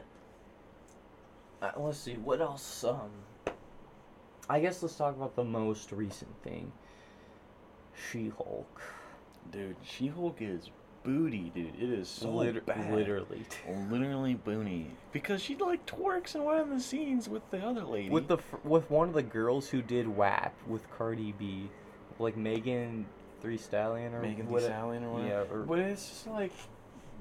uh, 1.62 1.72
let's 1.78 1.98
see 1.98 2.14
what 2.14 2.40
else 2.40 2.84
um 2.84 3.10
I 4.48 4.60
guess 4.60 4.84
let's 4.84 4.96
talk 4.96 5.16
about 5.16 5.36
the 5.36 5.44
most 5.44 5.92
recent 5.92 6.32
thing. 6.44 6.72
She-Hulk. 8.12 8.82
Dude, 9.52 9.76
She-Hulk 9.84 10.38
is 10.40 10.70
booty, 11.06 11.52
dude. 11.54 11.76
It 11.80 11.90
is 11.90 12.10
so 12.10 12.30
Liter- 12.32 12.62
bad. 12.62 12.94
literally. 12.94 13.46
Literally 13.90 14.34
booty. 14.34 14.92
Because 15.12 15.42
she 15.42 15.56
like 15.56 15.86
twerks 15.86 16.36
in 16.36 16.44
one 16.44 16.58
of 16.58 16.70
the 16.70 16.80
scenes 16.80 17.30
with 17.30 17.50
the 17.52 17.60
other 17.60 17.84
lady. 17.84 18.10
with 18.10 18.28
the 18.28 18.38
with 18.64 18.90
one 18.90 19.08
of 19.10 19.14
the 19.14 19.24
girls 19.24 19.70
who 19.70 19.82
did 19.82 20.08
WAP 20.08 20.54
with 20.68 20.90
Cardi 20.98 21.34
B, 21.38 21.70
like 22.20 22.36
Megan 22.36 23.06
Three 23.42 23.58
Stallion 23.58 24.14
or 24.14 24.22
Megan 24.22 24.48
Thee 24.48 24.52
what 24.52 24.64
Stallion 24.64 25.04
or 25.04 25.12
whatever. 25.12 25.30
Yeah, 25.30 25.56
or, 25.56 25.64
But 25.64 25.80
it's 25.80 26.10
just 26.10 26.28
like, 26.28 26.52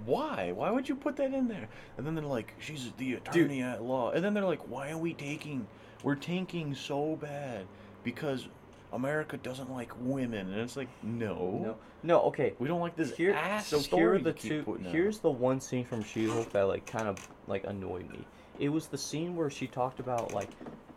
why? 0.07 0.53
Why 0.53 0.70
would 0.70 0.89
you 0.89 0.97
put 0.97 1.16
that 1.16 1.35
in 1.35 1.49
there? 1.49 1.68
And 1.99 2.07
then 2.07 2.14
they're 2.14 2.24
like, 2.24 2.55
she's 2.59 2.91
the 2.97 3.14
attorney 3.14 3.62
at 3.62 3.82
law. 3.82 4.11
And 4.11 4.24
then 4.24 4.35
they're 4.35 4.45
like, 4.45 4.68
why 4.68 4.91
are 4.91 4.99
we 4.99 5.12
taking? 5.14 5.66
We're 6.03 6.14
tanking 6.16 6.74
so 6.74 7.16
bad 7.16 7.66
because 8.03 8.49
America 8.95 9.36
doesn't 9.36 9.70
like 9.70 9.92
women. 10.01 10.53
And 10.53 10.61
it's 10.61 10.76
like, 10.76 10.88
no, 11.03 11.61
no, 11.62 11.76
no. 12.03 12.20
Okay, 12.22 12.55
we 12.59 12.68
don't 12.68 12.80
like 12.80 12.97
this 12.97 13.14
here. 13.14 13.32
ass 13.34 13.66
So 13.66 13.80
here 13.80 14.14
are 14.14 14.18
the 14.18 14.32
two. 14.32 14.62
putting 14.62 14.86
out. 14.86 14.92
Here's 14.92 15.18
the 15.18 15.30
one 15.30 15.61
scene 15.61 15.84
from 15.84 16.03
She-Hulk 16.03 16.53
that 16.53 16.68
like 16.68 16.86
kind 16.86 17.09
of 17.09 17.18
like 17.47 17.64
annoyed 17.64 18.09
me. 18.11 18.24
It 18.59 18.68
was 18.68 18.86
the 18.86 18.99
scene 18.99 19.34
where 19.36 19.51
she 19.51 19.66
talked 19.66 20.01
about 20.01 20.32
like, 20.32 20.49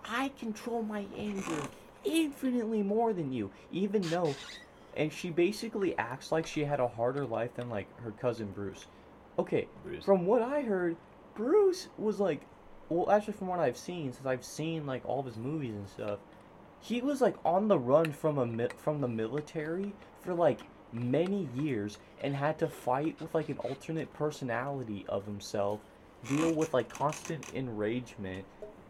I 0.05 0.31
control 0.39 0.83
my 0.83 1.05
anger 1.17 1.61
infinitely 2.05 2.83
more 2.83 3.13
than 3.13 3.33
you, 3.33 3.49
even 3.71 4.03
though, 4.03 4.33
and 4.95 5.11
she 5.11 5.29
basically 5.31 5.97
acts 5.97 6.31
like 6.31 6.45
she 6.45 6.63
had 6.63 6.79
a 6.79 6.87
harder 6.87 7.25
life 7.25 7.55
than 7.55 7.69
like 7.69 7.87
her 8.01 8.11
cousin 8.11 8.51
Bruce. 8.53 8.85
Okay, 9.39 9.67
Bruce. 9.83 10.05
From 10.05 10.25
what 10.25 10.41
I 10.41 10.61
heard, 10.61 10.95
Bruce 11.35 11.89
was 11.97 12.19
like, 12.19 12.41
well, 12.89 13.09
actually, 13.11 13.33
from 13.33 13.47
what 13.47 13.59
I've 13.59 13.77
seen, 13.77 14.13
since 14.13 14.25
I've 14.25 14.45
seen 14.45 14.85
like 14.85 15.03
all 15.05 15.19
of 15.19 15.25
his 15.25 15.37
movies 15.37 15.73
and 15.75 15.87
stuff, 15.89 16.19
he 16.81 17.01
was 17.01 17.21
like 17.21 17.35
on 17.43 17.67
the 17.67 17.77
run 17.77 18.11
from 18.11 18.37
a 18.37 18.69
from 18.77 19.01
the 19.01 19.07
military 19.07 19.93
for 20.21 20.33
like 20.33 20.59
many 20.93 21.49
years 21.55 21.97
and 22.21 22.35
had 22.35 22.57
to 22.59 22.67
fight 22.67 23.19
with 23.19 23.33
like 23.33 23.49
an 23.49 23.57
alternate 23.59 24.11
personality 24.13 25.05
of 25.09 25.25
himself, 25.25 25.81
deal 26.27 26.53
with 26.53 26.73
like 26.73 26.89
constant 26.89 27.53
enragement, 27.53 28.45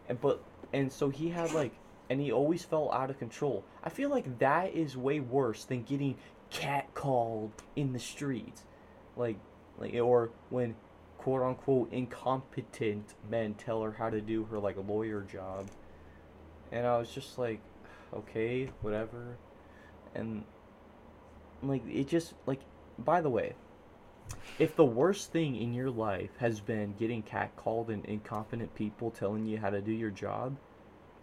and 0.08 0.20
but 0.20 0.42
and 0.72 0.92
so 0.92 1.08
he 1.08 1.28
had 1.28 1.52
like 1.52 1.72
and 2.10 2.20
he 2.20 2.32
always 2.32 2.64
felt 2.64 2.92
out 2.92 3.10
of 3.10 3.18
control. 3.18 3.64
I 3.84 3.90
feel 3.90 4.10
like 4.10 4.38
that 4.38 4.74
is 4.74 4.96
way 4.96 5.20
worse 5.20 5.64
than 5.64 5.82
getting 5.82 6.16
catcalled 6.50 7.50
in 7.76 7.92
the 7.92 7.98
streets, 7.98 8.62
like 9.16 9.36
like 9.78 9.94
or 9.94 10.30
when 10.50 10.74
quote 11.18 11.42
unquote 11.42 11.92
incompetent 11.92 13.14
men 13.28 13.54
tell 13.54 13.82
her 13.82 13.92
how 13.92 14.08
to 14.08 14.20
do 14.20 14.44
her 14.44 14.58
like 14.58 14.76
lawyer 14.86 15.22
job, 15.22 15.68
and 16.72 16.86
I 16.86 16.98
was 16.98 17.10
just 17.10 17.38
like, 17.38 17.60
okay, 18.14 18.70
whatever, 18.82 19.36
and 20.14 20.44
like 21.62 21.82
it 21.88 22.08
just 22.08 22.34
like 22.46 22.60
by 22.98 23.20
the 23.20 23.30
way 23.30 23.54
if 24.58 24.74
the 24.74 24.84
worst 24.84 25.32
thing 25.32 25.56
in 25.56 25.72
your 25.72 25.90
life 25.90 26.30
has 26.38 26.60
been 26.60 26.94
getting 26.98 27.22
catcalled 27.22 27.88
and 27.88 28.04
incompetent 28.04 28.74
people 28.74 29.10
telling 29.10 29.46
you 29.46 29.58
how 29.58 29.70
to 29.70 29.80
do 29.80 29.92
your 29.92 30.10
job, 30.10 30.56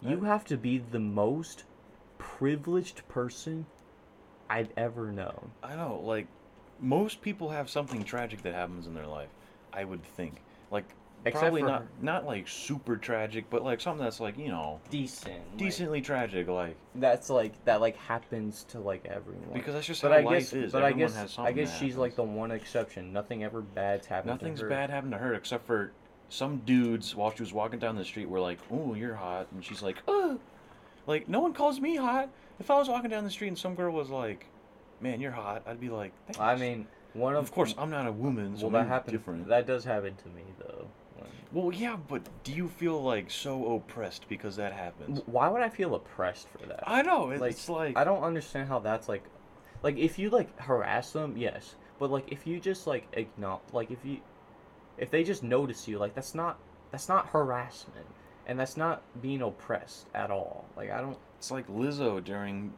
you 0.00 0.22
have 0.22 0.44
to 0.46 0.56
be 0.56 0.78
the 0.78 0.98
most 0.98 1.64
privileged 2.18 3.06
person 3.08 3.66
I've 4.48 4.70
ever 4.76 5.12
known. 5.12 5.50
I 5.62 5.76
know, 5.76 6.00
like, 6.02 6.26
most 6.80 7.20
people 7.20 7.50
have 7.50 7.68
something 7.68 8.04
tragic 8.04 8.42
that 8.42 8.54
happens 8.54 8.86
in 8.86 8.94
their 8.94 9.06
life. 9.06 9.28
I 9.72 9.84
would 9.84 10.02
think, 10.02 10.42
like, 10.70 10.88
Except 11.26 11.42
probably 11.42 11.62
for 11.62 11.66
not 11.68 11.84
not 12.00 12.24
like 12.26 12.46
super 12.46 12.96
tragic, 12.96 13.50
but 13.50 13.64
like 13.64 13.80
something 13.80 14.04
that's 14.04 14.20
like 14.20 14.38
you 14.38 14.48
know 14.48 14.80
Decent. 14.90 15.34
like, 15.34 15.56
decently 15.56 16.00
tragic, 16.00 16.46
like 16.48 16.76
that's 16.94 17.28
like 17.30 17.52
that 17.64 17.80
like 17.80 17.96
happens 17.96 18.64
to 18.68 18.78
like 18.78 19.04
everyone. 19.06 19.52
because 19.52 19.74
that's 19.74 19.86
just 19.86 20.02
but 20.02 20.12
how 20.12 20.18
I 20.18 20.20
life 20.22 20.38
guess, 20.38 20.52
is. 20.52 20.72
but 20.72 20.84
I 20.84 20.92
guess, 20.92 21.38
I 21.38 21.50
guess 21.52 21.76
she's 21.78 21.96
like 21.96 22.14
the 22.14 22.22
one 22.22 22.52
exception. 22.52 23.12
Nothing 23.12 23.42
ever 23.42 23.60
bad's 23.60 24.06
happened 24.06 24.34
Nothing's 24.34 24.60
to 24.60 24.64
her. 24.66 24.70
bad 24.70 24.90
happened 24.90 25.12
to 25.12 25.18
her 25.18 25.34
except 25.34 25.66
for 25.66 25.92
some 26.28 26.58
dudes 26.64 27.14
while 27.14 27.32
she 27.34 27.42
was 27.42 27.52
walking 27.52 27.78
down 27.78 27.96
the 27.96 28.04
street 28.04 28.28
were 28.28 28.40
like, 28.40 28.58
"Oh, 28.70 28.94
you're 28.94 29.14
hot," 29.16 29.48
and 29.52 29.64
she's 29.64 29.82
like, 29.82 29.96
"Oh," 30.06 30.38
like 31.06 31.28
no 31.28 31.40
one 31.40 31.52
calls 31.52 31.80
me 31.80 31.96
hot. 31.96 32.30
If 32.60 32.70
I 32.70 32.76
was 32.78 32.88
walking 32.88 33.10
down 33.10 33.24
the 33.24 33.30
street 33.30 33.48
and 33.48 33.58
some 33.58 33.74
girl 33.74 33.92
was 33.92 34.10
like, 34.10 34.46
"Man, 35.00 35.20
you're 35.20 35.32
hot," 35.32 35.62
I'd 35.66 35.80
be 35.80 35.88
like, 35.88 36.12
Thanks. 36.26 36.38
I 36.40 36.54
mean, 36.56 36.86
one 37.14 37.34
of 37.34 37.42
of 37.44 37.52
course 37.52 37.74
I'm 37.76 37.90
not 37.90 38.06
a 38.06 38.12
woman, 38.12 38.56
so 38.56 38.68
well, 38.68 38.82
that 38.82 38.88
happens. 38.88 39.12
different. 39.12 39.48
That 39.48 39.66
does 39.66 39.84
happen 39.84 40.14
to 40.16 40.28
me 40.28 40.42
though. 40.58 40.86
Well, 41.52 41.72
yeah, 41.72 41.96
but 42.08 42.22
do 42.44 42.52
you 42.52 42.68
feel 42.68 43.02
like 43.02 43.30
so 43.30 43.76
oppressed 43.76 44.28
because 44.28 44.56
that 44.56 44.72
happens? 44.72 45.22
Why 45.26 45.48
would 45.48 45.62
I 45.62 45.68
feel 45.68 45.94
oppressed 45.94 46.48
for 46.48 46.66
that? 46.66 46.84
I 46.86 47.02
know 47.02 47.30
it's 47.30 47.40
like, 47.40 47.50
it's 47.52 47.68
like 47.68 47.96
I 47.96 48.04
don't 48.04 48.22
understand 48.22 48.68
how 48.68 48.80
that's 48.80 49.08
like, 49.08 49.24
like 49.82 49.96
if 49.96 50.18
you 50.18 50.30
like 50.30 50.58
harass 50.60 51.12
them, 51.12 51.36
yes, 51.36 51.76
but 51.98 52.10
like 52.10 52.30
if 52.32 52.46
you 52.46 52.60
just 52.60 52.86
like 52.86 53.06
ignore, 53.12 53.60
like 53.72 53.90
if 53.90 54.04
you, 54.04 54.18
if 54.98 55.10
they 55.10 55.24
just 55.24 55.42
notice 55.42 55.86
you, 55.86 55.98
like 55.98 56.14
that's 56.14 56.34
not 56.34 56.58
that's 56.90 57.08
not 57.08 57.28
harassment, 57.28 58.06
and 58.46 58.58
that's 58.58 58.76
not 58.76 59.02
being 59.22 59.42
oppressed 59.42 60.06
at 60.14 60.30
all. 60.30 60.66
Like 60.76 60.90
I 60.90 61.00
don't 61.00 61.18
it's 61.38 61.50
like 61.50 61.68
Lizzo 61.68 62.22
during 62.22 62.72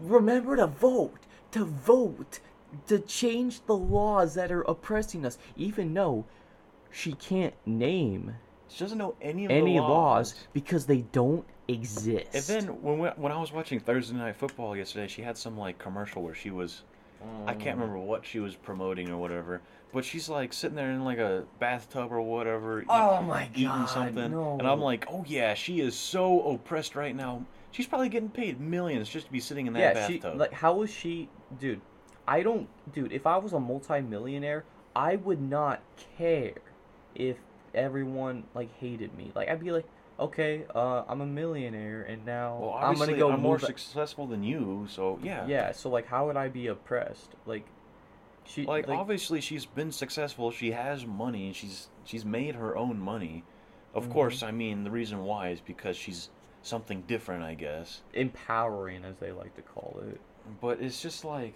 remember 0.00 0.56
to 0.56 0.66
vote, 0.66 1.20
to 1.52 1.64
vote, 1.64 2.40
to 2.86 2.98
change 2.98 3.64
the 3.66 3.76
laws 3.76 4.34
that 4.34 4.50
are 4.52 4.62
oppressing 4.62 5.24
us, 5.24 5.38
even 5.56 5.94
though 5.94 6.24
she 6.94 7.12
can't 7.12 7.54
name 7.66 8.34
she 8.68 8.78
doesn't 8.80 8.98
know 8.98 9.14
any 9.20 9.44
of 9.44 9.50
any 9.50 9.74
the 9.76 9.82
laws 9.82 10.34
because 10.52 10.86
they 10.86 11.02
don't 11.12 11.44
exist. 11.68 12.34
And 12.34 12.42
then 12.44 12.82
when 12.82 12.98
we, 12.98 13.08
when 13.10 13.30
I 13.32 13.38
was 13.40 13.52
watching 13.52 13.78
Thursday 13.78 14.16
Night 14.16 14.36
Football 14.36 14.76
yesterday, 14.76 15.06
she 15.06 15.22
had 15.22 15.36
some 15.36 15.56
like 15.56 15.78
commercial 15.78 16.22
where 16.22 16.34
she 16.34 16.50
was 16.50 16.82
I 17.46 17.54
Mm. 17.54 17.60
can't 17.60 17.78
remember 17.78 17.98
what 17.98 18.24
she 18.26 18.38
was 18.40 18.54
promoting 18.54 19.08
or 19.10 19.16
whatever, 19.16 19.62
but 19.92 20.04
she's 20.04 20.28
like 20.28 20.52
sitting 20.52 20.76
there 20.76 20.90
in 20.90 21.04
like 21.04 21.18
a 21.18 21.44
bathtub 21.58 22.12
or 22.12 22.20
whatever. 22.20 22.82
eat- 22.82 22.86
Oh 22.90 23.22
my 23.22 23.48
eating 23.54 23.68
God, 23.68 23.88
something, 23.88 24.18
and. 24.34 24.62
I'm 24.68 24.80
like, 24.80 25.06
oh 25.10 25.24
yeah, 25.26 25.54
she 25.54 25.80
is 25.80 25.94
so 25.94 26.50
oppressed 26.50 26.96
right 26.96 27.14
now. 27.16 27.44
She's 27.70 27.86
probably 27.86 28.08
getting 28.10 28.28
paid 28.28 28.60
millions 28.60 29.08
just 29.08 29.26
to 29.26 29.32
be 29.32 29.40
sitting 29.40 29.66
in 29.66 29.72
that 29.72 29.94
yeah, 29.96 30.06
she 30.06 30.20
like 30.20 30.52
how 30.52 30.82
is 30.82 30.90
she, 30.90 31.28
dude? 31.58 31.80
I 32.28 32.42
don't, 32.42 32.68
dude. 32.92 33.12
If 33.12 33.26
I 33.26 33.36
was 33.38 33.52
a 33.52 33.60
multimillionaire, 33.60 34.64
I 34.94 35.16
would 35.16 35.40
not 35.40 35.80
care 36.18 36.54
if 37.14 37.36
everyone 37.74 38.44
like 38.54 38.70
hated 38.78 39.16
me. 39.16 39.32
Like 39.34 39.48
I'd 39.48 39.60
be 39.60 39.72
like, 39.72 39.86
okay, 40.18 40.64
uh, 40.74 41.02
I'm 41.08 41.20
a 41.20 41.26
millionaire, 41.26 42.02
and 42.02 42.24
now 42.24 42.58
well, 42.60 42.78
I'm 42.80 42.98
gonna 42.98 43.18
go 43.18 43.30
I'm 43.32 43.40
more 43.42 43.58
successful 43.58 44.26
than 44.26 44.42
you, 44.42 44.86
so 44.88 45.18
yeah. 45.22 45.46
Yeah, 45.46 45.72
so 45.72 45.90
like, 45.90 46.06
how 46.06 46.26
would 46.26 46.36
I 46.36 46.48
be 46.48 46.66
oppressed? 46.68 47.30
Like, 47.46 47.66
she 48.46 48.64
Like, 48.66 48.88
obviously 48.88 49.40
she's 49.40 49.66
been 49.66 49.90
successful. 49.92 50.50
She 50.50 50.72
has 50.72 51.06
money. 51.06 51.46
And 51.46 51.56
she's 51.56 51.88
she's 52.04 52.24
made 52.24 52.54
her 52.54 52.76
own 52.76 52.98
money. 52.98 53.44
Of 53.94 54.04
Mhm. 54.04 54.12
course, 54.12 54.42
I 54.42 54.50
mean 54.50 54.84
the 54.84 54.90
reason 54.90 55.24
why 55.24 55.50
is 55.50 55.60
because 55.60 55.96
she's 55.96 56.30
something 56.62 57.02
different, 57.02 57.42
I 57.42 57.54
guess. 57.54 58.02
empowering, 58.14 59.04
as 59.04 59.18
they 59.18 59.32
like 59.32 59.54
to 59.56 59.62
call 59.62 60.00
it. 60.08 60.20
But 60.60 60.80
it's 60.80 61.00
just 61.00 61.24
like, 61.24 61.54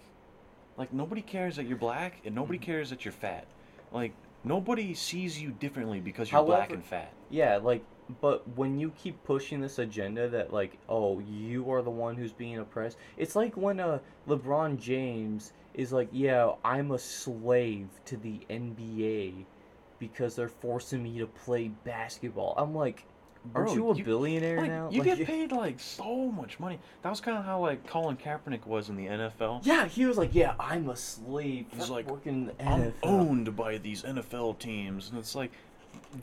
like 0.77 0.93
nobody 0.93 1.21
cares 1.21 1.55
that 1.57 1.65
you're 1.65 1.77
black, 1.77 2.21
and 2.25 2.33
nobody 2.35 2.57
Mm-hmm. 2.57 2.65
cares 2.65 2.89
that 2.89 3.05
you're 3.05 3.11
fat. 3.11 3.45
Like 3.91 4.13
nobody 4.43 4.93
sees 4.93 5.41
you 5.41 5.51
differently 5.51 5.99
because 5.99 6.31
you're 6.31 6.43
black 6.43 6.71
and 6.71 6.83
fat. 6.83 7.13
Yeah, 7.29 7.57
like, 7.57 7.83
but 8.21 8.47
when 8.57 8.79
you 8.79 8.91
keep 8.91 9.23
pushing 9.23 9.61
this 9.61 9.79
agenda 9.79 10.29
that 10.29 10.53
like, 10.53 10.77
oh, 10.87 11.19
you 11.19 11.71
are 11.71 11.81
the 11.81 11.89
one 11.89 12.15
who's 12.15 12.31
being 12.31 12.57
oppressed. 12.57 12.97
It's 13.17 13.35
like 13.35 13.55
when 13.55 13.79
uh 13.79 13.99
LeBron 14.27 14.79
James 14.79 15.53
is 15.73 15.93
like, 15.93 16.09
yeah, 16.11 16.51
I'm 16.63 16.91
a 16.91 16.99
slave 16.99 17.87
to 18.05 18.17
the 18.17 18.39
NBA 18.49 19.45
because 19.99 20.35
they're 20.35 20.47
forcing 20.47 21.03
me 21.03 21.19
to 21.19 21.27
play 21.27 21.67
basketball. 21.83 22.53
I'm 22.57 22.73
like, 22.73 23.05
aren't 23.55 23.73
you 23.73 23.89
a 23.91 23.95
you- 23.95 24.03
billionaire 24.03 24.57
Like 24.61 24.69
now? 24.69 24.89
you 24.91 25.01
Like, 25.03 25.17
get 25.17 25.27
paid 25.33 25.51
like 25.51 25.79
so 25.79 26.29
much 26.31 26.59
money. 26.59 26.79
That 27.03 27.09
was 27.09 27.21
kind 27.21 27.37
of 27.37 27.45
how 27.45 27.59
like 27.61 27.85
Colin 27.87 28.17
Kaepernick 28.17 28.65
was 28.65 28.89
in 28.89 28.95
the 28.95 29.07
NFL. 29.07 29.65
Yeah, 29.65 29.85
he 29.87 30.05
was 30.05 30.17
like, 30.17 30.33
yeah, 30.35 30.53
I'm 30.59 30.89
a 30.89 30.95
slave. 30.95 31.65
He's 31.75 31.89
like, 31.89 32.09
working 32.09 32.51
I'm 32.59 32.93
owned 33.03 33.55
by 33.55 33.77
these 33.77 34.03
NFL 34.03 34.59
teams, 34.59 35.09
and 35.09 35.17
it's 35.17 35.35
like 35.35 35.51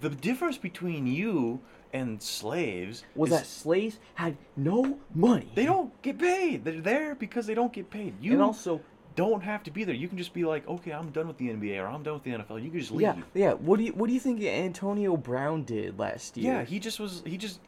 the 0.01 0.11
difference 0.11 0.59
between 0.59 1.07
you 1.07 1.61
and 1.93 2.21
slaves 2.21 3.05
Was 3.15 3.31
is 3.31 3.39
that 3.39 3.47
slaves 3.47 3.99
had 4.15 4.37
no 4.57 4.99
money. 5.15 5.51
they 5.55 5.65
don't 5.65 5.91
get 6.03 6.19
paid. 6.19 6.65
They're 6.65 6.81
there 6.81 7.15
because 7.15 7.47
they 7.47 7.55
don't 7.55 7.73
get 7.73 7.89
paid. 7.91 8.15
You 8.21 8.33
and 8.33 8.43
also, 8.43 8.81
don't 9.17 9.43
have 9.43 9.63
to 9.65 9.71
be 9.71 9.83
there. 9.85 9.95
You 9.95 10.07
can 10.09 10.17
just 10.19 10.33
be 10.33 10.45
like, 10.45 10.67
okay, 10.69 10.93
I'm 10.93 11.11
done 11.11 11.27
with 11.27 11.39
the 11.39 11.49
NBA 11.49 11.83
or 11.83 11.87
I'm 11.89 12.03
done 12.05 12.15
with 12.15 12.23
the 12.23 12.31
NFL. 12.31 12.63
You 12.63 12.71
can 12.71 12.79
just 12.81 12.93
leave. 12.93 13.01
yeah, 13.03 13.17
yeah. 13.35 13.53
What 13.55 13.79
do 13.79 13.85
you 13.85 13.93
what 13.93 14.07
do 14.07 14.13
you 14.15 14.21
think 14.21 14.43
Antonio 14.45 15.17
Brown 15.17 15.65
did 15.65 15.99
last 15.99 16.37
year? 16.37 16.53
Yeah, 16.55 16.65
he 16.65 16.79
just 16.79 17.01
was. 17.01 17.23
He 17.27 17.37
just 17.37 17.59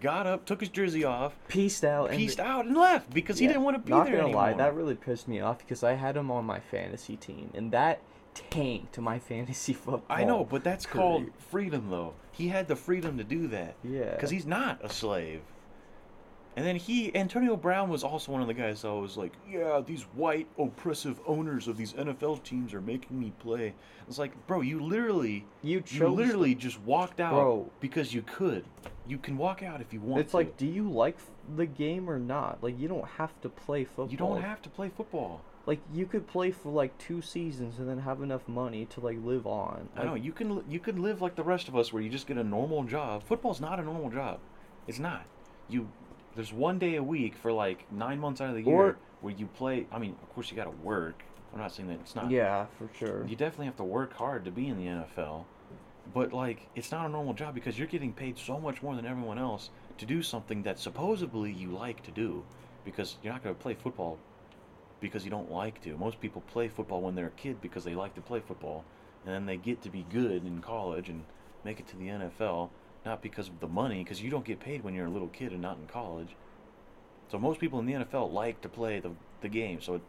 got 0.00 0.26
up, 0.28 0.44
took 0.46 0.60
his 0.60 0.68
jersey 0.68 1.02
off, 1.04 1.34
pieced 1.48 1.84
out. 1.84 2.10
and 2.10 2.16
pieced 2.18 2.38
out, 2.38 2.66
and 2.66 2.76
left 2.76 3.12
because 3.12 3.38
he 3.38 3.48
didn't 3.48 3.62
want 3.64 3.74
to 3.76 3.80
be 3.82 3.90
Not 3.90 4.04
there 4.04 4.12
Not 4.14 4.18
gonna 4.18 4.28
anymore. 4.28 4.42
lie, 4.42 4.52
that 4.52 4.74
really 4.76 4.94
pissed 4.94 5.26
me 5.26 5.40
off 5.40 5.58
because 5.58 5.82
I 5.82 5.94
had 5.94 6.16
him 6.16 6.30
on 6.30 6.44
my 6.44 6.60
fantasy 6.60 7.16
team, 7.16 7.50
and 7.54 7.72
that 7.72 8.00
tanked 8.34 8.98
my 9.00 9.18
fantasy 9.30 9.72
football. 9.72 10.04
I 10.08 10.22
know, 10.24 10.44
but 10.44 10.62
that's 10.62 10.86
called 10.86 11.26
freedom, 11.50 11.88
though. 11.90 12.14
He 12.30 12.46
had 12.48 12.68
the 12.68 12.76
freedom 12.76 13.18
to 13.18 13.24
do 13.24 13.48
that 13.48 13.74
Yeah. 13.82 14.12
because 14.12 14.30
he's 14.30 14.46
not 14.46 14.78
a 14.84 14.88
slave. 14.88 15.40
And 16.58 16.66
then 16.66 16.74
he, 16.74 17.14
Antonio 17.14 17.54
Brown, 17.54 17.88
was 17.88 18.02
also 18.02 18.32
one 18.32 18.40
of 18.40 18.48
the 18.48 18.54
guys 18.54 18.82
that 18.82 18.92
was 18.92 19.16
like, 19.16 19.32
"Yeah, 19.48 19.80
these 19.80 20.02
white 20.14 20.48
oppressive 20.58 21.20
owners 21.24 21.68
of 21.68 21.76
these 21.76 21.92
NFL 21.92 22.42
teams 22.42 22.74
are 22.74 22.80
making 22.80 23.20
me 23.20 23.32
play." 23.38 23.74
It's 24.08 24.18
like, 24.18 24.32
bro, 24.48 24.62
you 24.62 24.80
literally, 24.80 25.46
you 25.62 25.84
you 25.86 26.08
literally 26.08 26.56
just 26.56 26.80
walked 26.80 27.20
out 27.20 27.34
Bro. 27.34 27.70
because 27.78 28.12
you 28.12 28.22
could. 28.22 28.64
You 29.06 29.18
can 29.18 29.36
walk 29.36 29.62
out 29.62 29.80
if 29.80 29.92
you 29.92 30.00
want. 30.00 30.20
It's 30.20 30.32
to. 30.32 30.38
like, 30.38 30.56
do 30.56 30.66
you 30.66 30.90
like 30.90 31.16
the 31.54 31.64
game 31.64 32.10
or 32.10 32.18
not? 32.18 32.60
Like, 32.60 32.76
you 32.76 32.88
don't 32.88 33.06
have 33.06 33.40
to 33.42 33.48
play 33.48 33.84
football. 33.84 34.08
you 34.08 34.16
don't 34.16 34.42
have 34.42 34.60
to 34.62 34.68
play 34.68 34.88
football. 34.88 35.42
Like, 35.64 35.78
you 35.94 36.06
could 36.06 36.26
play 36.26 36.50
for 36.50 36.72
like 36.72 36.98
two 36.98 37.22
seasons 37.22 37.78
and 37.78 37.88
then 37.88 38.00
have 38.00 38.20
enough 38.20 38.48
money 38.48 38.84
to 38.86 39.00
like 39.00 39.18
live 39.22 39.46
on. 39.46 39.90
I 39.96 40.02
know 40.02 40.16
you 40.16 40.32
can 40.32 40.64
you 40.68 40.80
can 40.80 41.04
live 41.04 41.22
like 41.22 41.36
the 41.36 41.44
rest 41.44 41.68
of 41.68 41.76
us, 41.76 41.92
where 41.92 42.02
you 42.02 42.10
just 42.10 42.26
get 42.26 42.36
a 42.36 42.42
normal 42.42 42.82
job. 42.82 43.22
Football's 43.22 43.60
not 43.60 43.78
a 43.78 43.84
normal 43.84 44.10
job. 44.10 44.40
It's 44.88 44.98
not. 44.98 45.24
You 45.68 45.88
there's 46.38 46.52
one 46.52 46.78
day 46.78 46.94
a 46.94 47.02
week 47.02 47.34
for 47.34 47.52
like 47.52 47.90
nine 47.90 48.20
months 48.20 48.40
out 48.40 48.48
of 48.50 48.54
the 48.54 48.62
year 48.62 48.72
Or- 48.76 48.96
where 49.22 49.34
you 49.34 49.46
play. 49.46 49.88
I 49.90 49.98
mean, 49.98 50.14
of 50.22 50.32
course 50.32 50.48
you 50.52 50.56
got 50.56 50.66
to 50.70 50.76
work. 50.86 51.24
I'm 51.52 51.58
not 51.58 51.72
saying 51.74 51.88
that 51.88 51.94
it's 51.94 52.14
not. 52.14 52.30
Yeah, 52.30 52.66
for 52.78 52.88
sure. 52.96 53.26
You 53.26 53.34
definitely 53.34 53.66
have 53.66 53.76
to 53.78 53.82
work 53.84 54.12
hard 54.12 54.44
to 54.44 54.52
be 54.52 54.68
in 54.68 54.76
the 54.78 54.84
NFL, 54.86 55.46
but 56.14 56.32
like 56.32 56.68
it's 56.76 56.92
not 56.92 57.06
a 57.06 57.08
normal 57.08 57.34
job 57.34 57.56
because 57.56 57.76
you're 57.76 57.88
getting 57.88 58.12
paid 58.12 58.38
so 58.38 58.60
much 58.60 58.84
more 58.84 58.94
than 58.94 59.04
everyone 59.04 59.36
else 59.36 59.70
to 59.96 60.06
do 60.06 60.22
something 60.22 60.62
that 60.62 60.78
supposedly 60.78 61.50
you 61.50 61.70
like 61.70 62.04
to 62.04 62.12
do, 62.12 62.44
because 62.84 63.16
you're 63.20 63.32
not 63.32 63.42
going 63.42 63.56
to 63.56 63.60
play 63.60 63.74
football 63.74 64.16
because 65.00 65.24
you 65.24 65.30
don't 65.32 65.50
like 65.50 65.82
to. 65.82 65.96
Most 65.96 66.20
people 66.20 66.42
play 66.52 66.68
football 66.68 67.00
when 67.02 67.16
they're 67.16 67.26
a 67.26 67.30
kid 67.30 67.60
because 67.60 67.82
they 67.82 67.96
like 67.96 68.14
to 68.14 68.20
play 68.20 68.38
football, 68.38 68.84
and 69.26 69.34
then 69.34 69.44
they 69.46 69.56
get 69.56 69.82
to 69.82 69.90
be 69.90 70.06
good 70.12 70.44
in 70.46 70.60
college 70.60 71.08
and 71.08 71.24
make 71.64 71.80
it 71.80 71.88
to 71.88 71.96
the 71.96 72.06
NFL, 72.06 72.68
not 73.06 73.22
because 73.22 73.48
of 73.48 73.60
the 73.60 73.68
money, 73.68 74.02
because 74.02 74.22
you 74.22 74.30
don't 74.30 74.44
get 74.44 74.60
paid 74.60 74.82
when 74.84 74.94
you're 74.94 75.06
a 75.06 75.10
little 75.10 75.28
kid 75.28 75.52
and 75.52 75.62
not 75.62 75.78
in 75.78 75.86
college. 75.86 76.36
So 77.30 77.38
most 77.38 77.60
people 77.60 77.78
in 77.78 77.86
the 77.86 77.92
NFL 77.94 78.32
like 78.32 78.60
to 78.62 78.68
play 78.68 79.00
the 79.00 79.12
the 79.40 79.48
game. 79.48 79.80
So 79.80 80.00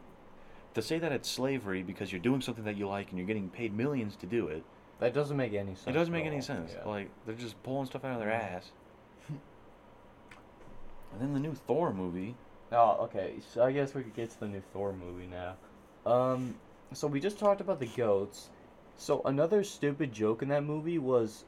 to 0.74 0.82
say 0.82 0.98
that 0.98 1.12
it's 1.12 1.28
slavery 1.30 1.82
because 1.82 2.10
you're 2.12 2.20
doing 2.20 2.40
something 2.40 2.64
that 2.64 2.76
you 2.76 2.88
like 2.88 3.10
and 3.10 3.18
you're 3.18 3.26
getting 3.26 3.48
paid 3.48 3.72
millions 3.76 4.16
to 4.16 4.26
do 4.26 4.48
it, 4.48 4.64
That 4.98 5.14
doesn't 5.14 5.36
make 5.36 5.52
any 5.54 5.74
sense. 5.74 5.86
it 5.86 5.92
doesn't 5.92 6.12
make 6.12 6.26
any 6.26 6.40
sense. 6.40 6.72
Yeah. 6.76 6.88
Like 6.88 7.10
they're 7.26 7.34
just 7.34 7.60
pulling 7.62 7.86
stuff 7.86 8.04
out 8.04 8.14
of 8.14 8.18
their 8.20 8.28
Mhm. 8.30 8.54
ass. 8.56 8.72
and 11.12 11.20
then 11.20 11.32
the 11.34 11.40
new 11.40 11.54
Thor 11.54 11.92
movie. 11.92 12.34
Oh, 12.72 12.98
okay. 13.04 13.34
So 13.52 13.64
I 13.64 13.72
guess 13.72 13.94
we 13.94 14.02
could 14.02 14.14
get 14.14 14.30
to 14.30 14.40
the 14.40 14.46
new 14.48 14.60
Thor 14.72 14.92
movie 14.92 15.26
now. 15.26 15.56
Um, 16.10 16.54
so 16.92 17.06
we 17.08 17.18
just 17.20 17.38
talked 17.38 17.60
about 17.60 17.80
the 17.80 17.86
goats. 17.86 18.50
So 18.96 19.20
another 19.24 19.64
stupid 19.64 20.12
joke 20.12 20.42
in 20.42 20.48
that 20.48 20.62
movie 20.64 20.98
was, 20.98 21.44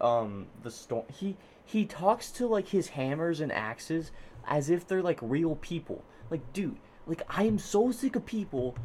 um, 0.00 0.46
the 0.62 0.70
storm. 0.70 1.04
He 1.12 1.36
he 1.64 1.84
talks 1.86 2.30
to 2.32 2.46
like 2.46 2.68
his 2.68 2.88
hammers 2.88 3.40
and 3.40 3.50
axes 3.52 4.10
as 4.46 4.70
if 4.70 4.86
they're 4.86 5.02
like 5.02 5.18
real 5.22 5.56
people. 5.56 6.04
Like, 6.30 6.52
dude, 6.52 6.76
like 7.06 7.22
I 7.28 7.44
am 7.44 7.58
so 7.58 7.90
sick 7.92 8.16
of 8.16 8.26
people, 8.26 8.76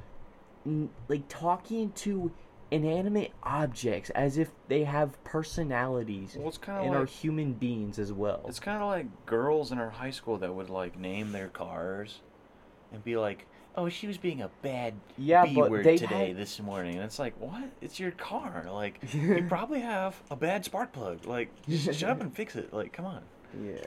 n- 0.65 0.89
like 1.07 1.27
talking 1.27 1.91
to 1.93 2.31
inanimate 2.71 3.31
objects 3.41 4.11
as 4.11 4.37
if 4.37 4.51
they 4.67 4.83
have 4.83 5.21
personalities 5.23 6.35
Well, 6.37 6.49
it's 6.49 6.59
and 6.85 6.95
of 6.95 7.01
are 7.01 7.05
human 7.05 7.53
beings 7.53 7.97
as 7.97 8.13
well. 8.13 8.45
it's 8.47 8.59
kind 8.59 8.79
of 8.81 8.87
like 8.87 9.07
girls 9.25 9.71
in 9.71 9.79
our 9.79 9.89
high 9.89 10.11
school 10.11 10.37
that 10.37 10.53
would 10.53 10.69
like 10.69 10.95
name 10.97 11.31
their 11.31 11.47
cars, 11.47 12.19
and 12.93 13.03
be 13.03 13.17
like, 13.17 13.47
"Oh, 13.79 13.89
she 13.89 14.05
was 14.07 14.17
being 14.17 14.41
a 14.41 14.49
bad 14.61 14.93
Yeah, 15.17 15.45
B 15.45 15.55
but 15.55 15.71
word 15.71 15.85
they 15.85 15.97
today, 15.97 16.27
had- 16.29 16.37
this 16.37 16.59
morning." 16.59 16.95
And 16.95 17.03
it's 17.05 17.17
like, 17.19 17.33
what? 17.39 17.63
It's 17.81 17.99
your 17.99 18.11
car. 18.11 18.65
Like, 18.71 18.99
you 19.13 19.45
probably 19.47 19.79
have 19.81 20.21
a 20.29 20.35
bad 20.35 20.65
spark 20.65 20.91
plug. 20.91 21.25
Like, 21.25 21.49
just 21.67 21.99
shut 21.99 22.09
up 22.09 22.21
and 22.21 22.33
fix 22.35 22.55
it. 22.55 22.73
Like, 22.73 22.93
come 22.93 23.05
on. 23.05 23.21
yeah. 23.63 23.77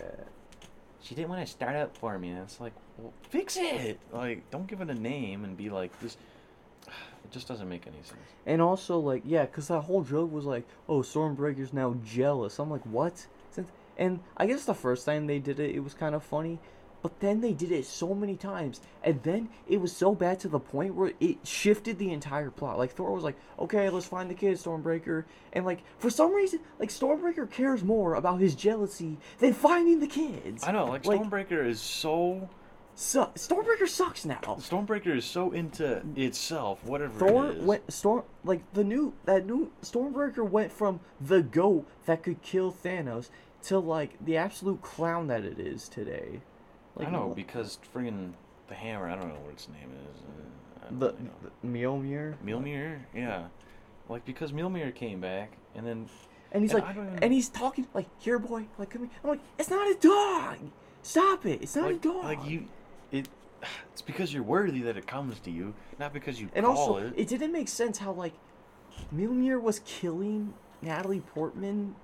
She 1.02 1.14
didn't 1.16 1.30
want 1.30 1.44
to 1.44 1.50
start 1.52 1.74
up 1.74 1.96
for 1.96 2.16
me. 2.18 2.30
And 2.30 2.38
it's 2.38 2.60
like, 2.60 2.72
well, 2.96 3.12
fix 3.28 3.56
it. 3.56 3.98
Like, 4.12 4.48
don't 4.50 4.66
give 4.68 4.80
it 4.80 4.88
a 4.88 4.94
name 4.94 5.44
and 5.44 5.56
be 5.56 5.68
like 5.70 5.98
this. 6.00 6.16
It 7.24 7.30
just 7.30 7.46
doesn't 7.46 7.68
make 7.68 7.86
any 7.86 8.02
sense. 8.02 8.18
And 8.46 8.60
also, 8.60 8.98
like, 8.98 9.22
yeah, 9.24 9.42
because 9.46 9.68
that 9.68 9.82
whole 9.82 10.02
joke 10.02 10.32
was 10.32 10.44
like, 10.44 10.64
oh, 10.88 11.02
Stormbreaker's 11.02 11.72
now 11.72 11.94
jealous. 12.04 12.58
I'm 12.58 12.68
like, 12.70 12.84
what? 12.84 13.26
Since 13.52 13.68
and 13.96 14.18
I 14.36 14.46
guess 14.46 14.64
the 14.64 14.74
first 14.74 15.06
time 15.06 15.28
they 15.28 15.38
did 15.38 15.60
it, 15.60 15.74
it 15.74 15.80
was 15.84 15.94
kind 15.94 16.14
of 16.16 16.24
funny, 16.24 16.58
but 17.02 17.18
then 17.20 17.40
they 17.40 17.52
did 17.52 17.72
it 17.72 17.84
so 17.84 18.14
many 18.14 18.36
times, 18.36 18.80
and 19.02 19.22
then 19.22 19.48
it 19.68 19.80
was 19.80 19.94
so 19.94 20.14
bad 20.14 20.38
to 20.40 20.48
the 20.48 20.60
point 20.60 20.94
where 20.94 21.12
it 21.20 21.38
shifted 21.46 21.98
the 21.98 22.12
entire 22.12 22.50
plot. 22.50 22.78
Like 22.78 22.92
Thor 22.92 23.12
was 23.12 23.24
like, 23.24 23.36
okay, 23.58 23.90
let's 23.90 24.06
find 24.06 24.30
the 24.30 24.34
kid, 24.34 24.56
Stormbreaker, 24.56 25.24
and 25.52 25.66
like 25.66 25.82
for 25.98 26.10
some 26.10 26.32
reason, 26.32 26.60
like 26.78 26.90
Stormbreaker 26.90 27.50
cares 27.50 27.82
more 27.82 28.14
about 28.14 28.40
his 28.40 28.54
jealousy 28.54 29.18
than 29.38 29.52
finding 29.52 30.00
the 30.00 30.06
kids. 30.06 30.64
I 30.64 30.72
know, 30.72 30.86
like, 30.86 31.02
Stormbreaker 31.02 31.66
is 31.66 31.80
so. 31.80 32.48
Su- 32.94 33.30
Stormbreaker 33.34 33.88
sucks 33.88 34.26
now. 34.26 34.40
Stormbreaker 34.42 35.16
is 35.16 35.24
so 35.24 35.50
into 35.50 36.02
itself, 36.14 36.84
whatever 36.84 37.18
Thor 37.18 37.48
it 37.48 37.56
is. 37.56 37.64
went 37.64 37.92
storm 37.92 38.22
like 38.44 38.70
the 38.74 38.84
new 38.84 39.14
that 39.24 39.46
new 39.46 39.72
Stormbreaker 39.82 40.48
went 40.48 40.70
from 40.70 41.00
the 41.20 41.42
goat 41.42 41.88
that 42.04 42.22
could 42.22 42.42
kill 42.42 42.70
Thanos 42.70 43.30
to 43.62 43.78
like 43.78 44.22
the 44.22 44.36
absolute 44.36 44.82
clown 44.82 45.26
that 45.28 45.44
it 45.44 45.58
is 45.58 45.88
today. 45.88 46.42
Like 46.96 47.08
I 47.08 47.10
know 47.10 47.32
because 47.34 47.78
friggin' 47.94 48.32
the 48.68 48.74
hammer. 48.74 49.08
I 49.08 49.16
don't 49.16 49.28
know 49.28 49.40
what 49.40 49.52
its 49.52 49.68
name 49.68 49.90
is. 50.10 50.22
Uh, 50.82 50.98
the, 50.98 51.14
really 51.14 51.28
the 51.62 51.68
Mjolnir. 51.68 52.34
Mjolnir. 52.44 52.98
Yeah, 53.14 53.46
like 54.08 54.24
because 54.24 54.52
Mjolnir 54.52 54.94
came 54.94 55.20
back, 55.20 55.52
and 55.74 55.86
then 55.86 56.08
And 56.52 56.62
he's 56.62 56.72
And 56.74 56.82
like, 56.82 56.96
even- 56.96 57.18
and 57.22 57.32
he's 57.32 57.48
talking 57.48 57.86
like, 57.94 58.06
"Here, 58.18 58.38
boy, 58.38 58.66
like 58.78 58.90
come 58.90 59.02
here." 59.02 59.10
I'm 59.24 59.30
like, 59.30 59.40
"It's 59.58 59.70
not 59.70 59.90
a 59.90 59.94
dog. 59.94 60.58
Stop 61.02 61.46
it. 61.46 61.62
It's 61.62 61.74
not 61.76 61.86
like, 61.86 61.96
a 61.96 61.98
dog." 61.98 62.24
like 62.24 62.44
you, 62.44 62.66
it. 63.10 63.28
It's 63.92 64.02
because 64.02 64.32
you're 64.34 64.42
worthy 64.42 64.80
that 64.82 64.96
it 64.96 65.06
comes 65.06 65.38
to 65.40 65.50
you, 65.50 65.74
not 65.98 66.12
because 66.12 66.40
you 66.40 66.48
and 66.54 66.64
call 66.66 66.76
also, 66.76 66.96
it. 66.96 67.14
it 67.16 67.28
didn't 67.28 67.52
make 67.52 67.68
sense 67.68 67.98
how 67.98 68.10
like 68.12 68.32
Mjolnir 69.14 69.60
was 69.60 69.80
killing 69.84 70.54
Natalie 70.80 71.20
Portman. 71.20 71.94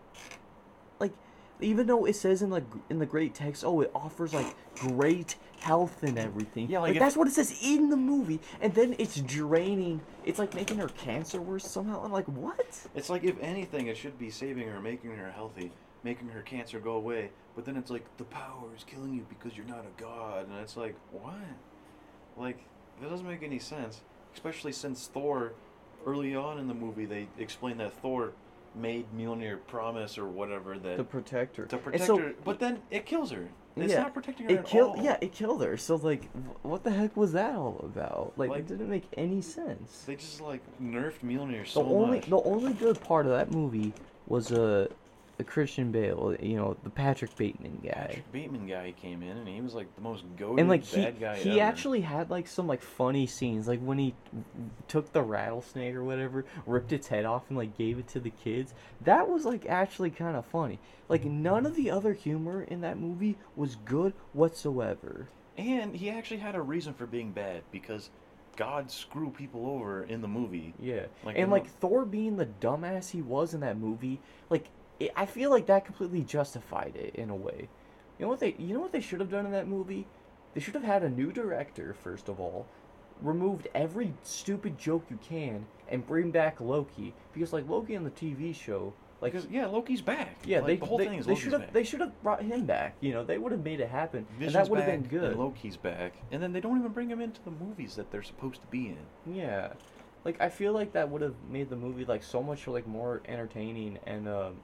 Like, 1.01 1.12
even 1.61 1.86
though 1.86 2.04
it 2.04 2.14
says 2.16 2.42
in 2.42 2.50
the 2.50 2.62
in 2.90 2.98
the 2.98 3.06
great 3.06 3.34
text, 3.34 3.64
oh, 3.64 3.80
it 3.80 3.90
offers 3.94 4.32
like 4.34 4.54
great 4.74 5.36
health 5.61 6.02
and 6.02 6.18
everything. 6.18 6.68
Yeah, 6.68 6.80
like 6.80 6.90
like, 6.90 6.98
that's 7.00 7.16
what 7.16 7.26
it 7.26 7.32
says 7.32 7.59
in 7.62 7.90
the 7.90 7.96
movie, 7.96 8.40
and 8.61 8.74
then 8.74 8.94
it's 8.98 9.20
draining. 9.20 10.00
It's 10.24 10.38
like 10.38 10.54
making 10.54 10.78
her 10.78 10.88
cancer 10.88 11.40
worse 11.40 11.68
somehow. 11.68 12.02
I'm 12.04 12.12
like, 12.12 12.26
what? 12.26 12.86
It's 12.94 13.11
like 13.11 13.24
if 13.24 13.36
anything, 13.40 13.88
it 13.88 13.96
should 13.96 14.18
be 14.18 14.30
saving 14.30 14.68
her, 14.68 14.80
making 14.80 15.16
her 15.16 15.30
healthy, 15.30 15.72
making 16.04 16.28
her 16.28 16.42
cancer 16.42 16.78
go 16.78 16.92
away. 16.92 17.30
But 17.56 17.64
then 17.64 17.76
it's 17.76 17.90
like 17.90 18.04
the 18.18 18.24
power 18.24 18.68
is 18.76 18.84
killing 18.84 19.14
you 19.14 19.26
because 19.28 19.56
you're 19.56 19.66
not 19.66 19.84
a 19.84 20.00
god, 20.00 20.48
and 20.48 20.59
it's 20.61 20.76
like 20.76 20.94
what? 21.11 21.34
Like 22.36 22.59
that 23.00 23.11
doesn't 23.11 23.26
make 23.26 23.42
any 23.42 23.59
sense. 23.59 24.00
Especially 24.34 24.72
since 24.72 25.09
Thor, 25.09 25.54
early 26.06 26.36
on 26.36 26.59
in 26.59 26.68
the 26.68 26.74
movie, 26.74 27.06
they 27.06 27.28
explain 27.38 27.78
that 27.78 27.92
Thor 27.94 28.32
made 28.75 29.07
Mjolnir 29.16 29.59
promise 29.66 30.19
or 30.19 30.27
whatever 30.27 30.79
that 30.79 30.97
To 30.97 31.05
protect 31.05 31.57
her. 31.57 31.66
to 31.66 31.79
protect 31.79 32.05
so 32.05 32.19
her, 32.19 32.35
but 32.45 32.59
then 32.61 32.81
it 32.91 33.07
kills 33.07 33.31
her. 33.31 33.49
It's 33.77 33.93
Yeah, 33.93 34.03
not 34.03 34.14
protecting 34.14 34.47
her 34.47 34.53
It 34.53 34.59
at 34.59 34.66
killed. 34.66 34.99
all. 34.99 35.05
Yeah, 35.05 35.16
it 35.21 35.33
killed 35.33 35.62
her. 35.62 35.77
So 35.77 35.97
like, 35.97 36.29
what 36.62 36.83
the 36.83 36.91
heck 36.91 37.16
was 37.16 37.33
that 37.33 37.55
all 37.55 37.79
about? 37.85 38.33
Like, 38.37 38.51
Like- 38.51 38.59
it 38.61 38.66
didn't 38.69 38.91
make 38.91 39.05
any 39.16 39.41
sense. 39.41 40.03
They 40.07 40.16
just 40.16 40.41
like 40.41 40.61
nerfed 40.83 41.21
Mjolnir 41.25 41.62
the 41.64 41.69
so 41.71 41.85
only 41.85 42.19
much. 42.19 42.29
the 42.29 42.43
only 42.43 42.73
good 42.73 43.01
part 43.01 43.27
of 43.27 43.33
that 43.33 43.53
movie 43.53 43.93
was 44.27 44.51
uh, 44.53 44.89
the 45.39 45.45
Christian 45.45 45.93
Bale, 45.93 46.36
you 46.41 46.57
know, 46.57 46.76
the 46.82 46.91
Patrick 46.91 47.34
Bateman 47.36 47.80
guy. 47.82 47.91
Patrick 48.09 48.32
Bateman 48.32 48.66
guy 48.66 48.93
came 49.01 49.22
in 49.22 49.36
and 49.36 49.49
he 49.49 49.61
was 49.61 49.72
like 49.72 49.95
the 49.95 50.01
most 50.03 50.24
goated 50.36 50.59
and 50.61 50.68
like 50.68 50.84
he 50.84 51.11
guy 51.12 51.36
he 51.36 51.53
ever. 51.61 51.61
actually 51.70 52.01
had 52.01 52.28
like 52.28 52.47
some 52.49 52.66
like 52.66 52.82
funny 52.82 53.26
scenes 53.26 53.66
like 53.68 53.80
when 53.80 53.99
he 53.99 54.14
took 54.89 55.12
the 55.12 55.22
rattlesnake 55.22 55.95
or 55.95 56.03
whatever 56.05 56.45
ripped 56.66 56.93
its 56.93 57.07
head 57.09 57.24
off 57.24 57.45
and 57.49 57.57
like 57.57 57.78
gave 57.78 57.99
it 57.99 58.09
to 58.09 58.20
the 58.20 58.30
kids 58.30 58.74
that 59.01 59.28
was 59.28 59.45
like 59.45 59.64
actually 59.66 60.11
kind 60.11 60.36
of 60.36 60.45
funny 60.45 60.78
like 61.09 61.24
none 61.24 61.64
of 61.66 61.76
the 61.76 61.89
other 61.91 62.12
humor 62.14 62.62
in 62.64 62.80
that 62.80 62.99
movie 62.99 63.36
was 63.57 63.76
good 63.84 64.12
whatsoever 64.32 65.28
And 65.57 65.95
he 65.95 66.11
actually 66.11 66.39
had 66.41 66.55
a 66.57 66.62
reason 66.62 66.95
for 66.95 67.07
being 67.07 67.30
bad 67.32 67.62
because 67.70 68.11
God 68.57 68.91
screw 68.91 69.30
people 69.30 69.66
over 69.70 70.03
in 70.03 70.20
the 70.20 70.26
movie. 70.26 70.74
yeah 70.80 71.07
Like, 71.24 71.39
and 71.39 71.49
like 71.51 71.68
thor 71.68 72.05
being 72.05 72.36
the 72.36 72.47
dumbass 72.47 73.11
he 73.11 73.22
was 73.22 73.55
in 73.55 73.61
that 73.61 73.78
movie 73.78 74.20
like 74.51 74.66
it, 75.01 75.12
i 75.16 75.26
feel 75.26 75.51
like 75.51 75.66
that 75.66 75.84
completely 75.84 76.22
justified 76.22 76.94
it 76.96 77.14
in 77.14 77.30
a 77.30 77.36
way 77.36 77.68
you 78.18 78.24
know 78.24 78.28
what 78.28 78.40
they 78.40 78.55
you 78.59 78.74
know 78.74 78.80
what 78.80 78.92
they 78.92 79.01
should 79.01 79.20
have 79.20 79.30
done 79.30 79.46
in 79.46 79.53
that 79.53 79.68
movie 79.68 80.07
they 80.55 80.61
should 80.61 80.74
have 80.74 80.84
had 80.84 81.03
a 81.03 81.09
new 81.11 81.30
director 81.32 81.94
first 81.94 82.28
of 82.28 82.40
all 82.40 82.66
removed 83.22 83.66
every 83.74 84.12
stupid 84.22 84.78
joke 84.78 85.05
you 85.11 85.18
can 85.22 85.66
and 85.88 86.07
bring 86.07 86.30
back 86.30 86.61
loki 86.61 87.12
because 87.32 87.53
like 87.53 87.68
loki 87.68 87.96
on 87.96 88.05
the 88.05 88.11
tv 88.11 88.55
show 88.55 88.92
like 89.20 89.32
Because 89.32 89.49
yeah, 89.51 89.66
Loki's 89.66 90.01
back. 90.01 90.36
yeah 90.44 90.59
Like, 90.59 90.66
they 90.66 90.76
the 90.76 90.86
whole 90.86 90.99
they, 90.99 91.07
thing 91.07 91.18
is 91.18 91.26
they 91.26 91.32
Loki's 91.32 91.42
should 91.42 91.53
have 91.53 91.62
back. 91.62 91.72
they 91.72 91.82
should 91.82 92.01
have 92.01 92.22
brought 92.22 92.40
him 92.40 92.66
back 92.66 92.94
you 93.01 93.12
know 93.12 93.24
they 93.24 93.36
would 93.36 93.51
have 93.51 93.64
made 93.64 93.80
it 93.80 93.88
happen 93.88 94.24
Vision's 94.38 94.55
and 94.55 94.64
that 94.64 94.70
would 94.70 94.78
have 94.78 94.86
been 94.88 95.03
good 95.03 95.32
And 95.32 95.40
Loki's 95.40 95.76
back, 95.76 96.12
and 96.30 96.40
then 96.40 96.53
they 96.53 96.61
don't 96.61 96.78
even 96.78 96.92
bring 96.92 97.11
him 97.11 97.20
into 97.20 97.42
the 97.42 97.51
movies 97.51 97.96
that 97.96 98.12
they're 98.12 98.22
supposed 98.22 98.61
to 98.61 98.66
be 98.68 98.86
in. 98.94 99.34
Yeah, 99.34 99.72
like 100.24 100.40
I 100.40 100.49
feel 100.49 100.72
like 100.72 100.92
that 100.92 101.11
would 101.11 101.20
have 101.22 101.34
made 101.51 101.68
the 101.68 101.74
movie 101.74 102.05
like 102.05 102.22
so 102.22 102.40
much 102.44 102.68
like 102.68 102.86
more 102.86 103.20
entertaining 103.26 103.99
and 104.07 104.28
um, 104.28 104.61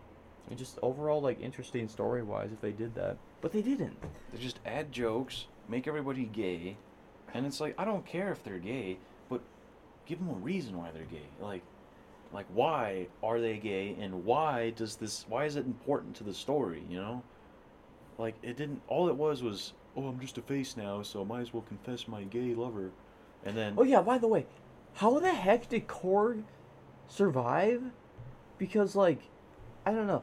and 0.48 0.58
just 0.58 0.78
overall 0.82 1.20
like 1.20 1.40
interesting 1.40 1.88
story 1.88 2.22
wise 2.22 2.50
if 2.52 2.60
they 2.60 2.72
did 2.72 2.94
that. 2.94 3.16
But 3.40 3.52
they 3.52 3.62
didn't. 3.62 3.96
They 4.32 4.38
just 4.38 4.60
add 4.66 4.92
jokes, 4.92 5.46
make 5.68 5.86
everybody 5.86 6.24
gay, 6.24 6.76
and 7.32 7.46
it's 7.46 7.60
like 7.60 7.74
I 7.78 7.84
don't 7.84 8.06
care 8.06 8.32
if 8.32 8.42
they're 8.42 8.58
gay, 8.58 8.98
but 9.28 9.40
give 10.06 10.18
them 10.18 10.30
a 10.30 10.34
reason 10.34 10.76
why 10.78 10.90
they're 10.92 11.04
gay. 11.04 11.26
Like, 11.40 11.62
like 12.32 12.46
why 12.52 13.08
are 13.22 13.40
they 13.40 13.56
gay, 13.56 13.96
and 14.00 14.24
why 14.24 14.70
does 14.70 14.96
this? 14.96 15.24
Why 15.28 15.44
is 15.44 15.56
it 15.56 15.66
important 15.66 16.14
to 16.16 16.24
the 16.24 16.34
story? 16.34 16.82
You 16.88 16.98
know, 16.98 17.22
like 18.18 18.34
it 18.42 18.56
didn't. 18.56 18.82
All 18.88 19.08
it 19.08 19.16
was 19.16 19.42
was, 19.42 19.72
oh, 19.96 20.06
I'm 20.06 20.20
just 20.20 20.38
a 20.38 20.42
face 20.42 20.76
now, 20.76 21.02
so 21.02 21.22
I 21.22 21.24
might 21.24 21.40
as 21.40 21.52
well 21.52 21.64
confess 21.68 22.06
my 22.06 22.22
gay 22.24 22.54
lover, 22.54 22.90
and 23.44 23.56
then 23.56 23.74
Oh 23.76 23.84
yeah, 23.84 24.02
by 24.02 24.18
the 24.18 24.28
way, 24.28 24.46
how 24.94 25.18
the 25.18 25.32
heck 25.32 25.68
did 25.68 25.88
Korg 25.88 26.44
survive? 27.08 27.82
Because 28.58 28.94
like, 28.94 29.20
I 29.84 29.92
don't 29.92 30.06
know. 30.06 30.22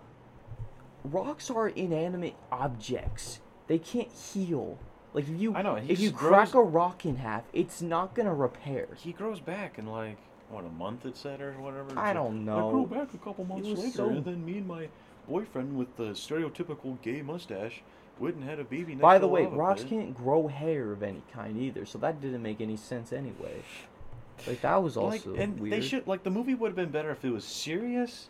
Rocks 1.04 1.50
are 1.50 1.68
inanimate 1.70 2.36
objects. 2.52 3.40
They 3.68 3.80
can't 3.80 4.12
heal. 4.12 4.78
Like 5.14 5.28
if 5.28 5.40
you 5.42 5.56
I 5.56 5.62
know, 5.62 5.76
he 5.76 5.92
if 5.94 6.00
you 6.00 6.10
just 6.12 6.20
crack 6.22 6.52
grows- 6.52 6.66
a 6.66 6.70
rock 6.70 7.06
in 7.06 7.18
half, 7.18 7.44
it's 7.54 7.82
not 7.82 8.14
gonna 8.16 8.34
repair. 8.34 8.88
he 8.98 9.12
grows 9.12 9.40
back 9.40 9.78
in 9.78 9.88
like 9.88 10.18
what 10.50 10.64
a 10.66 10.70
month 10.70 11.06
it 11.06 11.18
said 11.18 11.42
or 11.42 11.54
whatever. 11.54 11.98
I 11.98 12.14
don't 12.14 12.48
I 12.48 12.54
know. 12.54 12.72
grew 12.72 12.86
back 12.86 13.14
a 13.14 13.18
couple 13.18 13.46
months 13.46 13.68
was 13.68 13.80
later, 13.80 13.92
so- 13.92 14.10
and 14.10 14.24
then 14.26 14.46
me 14.46 14.58
and 14.60 14.68
my 14.68 14.88
boyfriend 15.28 15.78
with 15.78 15.96
the 15.98 16.12
stereotypical 16.12 17.02
gay 17.02 17.22
mustache 17.22 17.82
went 18.20 18.36
and 18.36 18.44
had 18.44 18.60
a 18.60 18.64
baby. 18.64 18.94
Next 18.94 19.02
By 19.02 19.18
the 19.18 19.28
way, 19.28 19.44
lava 19.44 19.56
rocks 19.56 19.82
pit. 19.82 19.90
can't 19.90 20.16
grow 20.16 20.48
hair 20.48 20.92
of 20.92 21.02
any 21.04 21.24
kind 21.34 21.58
either, 21.58 21.86
so 21.86 21.98
that 22.00 22.22
didn't 22.22 22.42
make 22.44 22.62
any 22.62 22.78
sense 22.78 23.12
anyway. 23.12 23.64
Like 24.48 24.62
that 24.62 24.82
was 24.82 24.96
like, 24.98 25.26
also 25.28 25.36
and 25.36 25.60
weird. 25.60 25.74
they 25.74 25.82
should 25.82 26.08
like 26.08 26.24
the 26.24 26.30
movie 26.32 26.56
would 26.56 26.70
have 26.70 26.76
been 26.76 26.90
better 26.90 27.12
if 27.12 27.24
it 27.26 27.32
was 27.32 27.44
serious, 27.46 28.30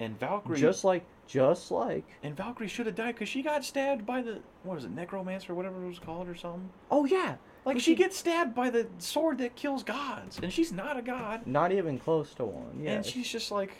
and 0.00 0.18
Valkyrie 0.18 0.58
just 0.58 0.84
like 0.84 1.04
just 1.26 1.70
like 1.70 2.04
and 2.22 2.36
Valkyrie 2.36 2.68
should 2.68 2.86
have 2.86 2.94
died 2.94 3.14
because 3.14 3.28
she 3.28 3.42
got 3.42 3.64
stabbed 3.64 4.04
by 4.04 4.20
the 4.22 4.40
what 4.64 4.76
is 4.78 4.84
it 4.84 4.90
necromancer 4.90 5.52
or 5.52 5.54
whatever 5.54 5.82
it 5.82 5.86
was 5.88 5.98
called 5.98 6.28
or 6.28 6.34
something. 6.34 6.68
oh 6.90 7.04
yeah, 7.04 7.36
Like 7.64 7.76
she 7.76 7.82
she- 7.82 7.94
gets 7.94 8.16
stabbed 8.16 8.54
by 8.54 8.70
the 8.70 8.86
sword 8.98 9.38
that 9.38 9.54
kills 9.56 9.82
gods, 9.82 10.38
and 10.42 10.52
she's 10.52 10.72
not 10.72 10.96
a 10.98 11.02
god. 11.02 11.46
not 11.46 11.72
even 11.72 11.98
close 11.98 12.34
to 12.34 12.44
one. 12.44 12.80
Yeah, 12.82 12.92
And 12.92 13.06
she's 13.06 13.28
just 13.28 13.50
like, 13.50 13.72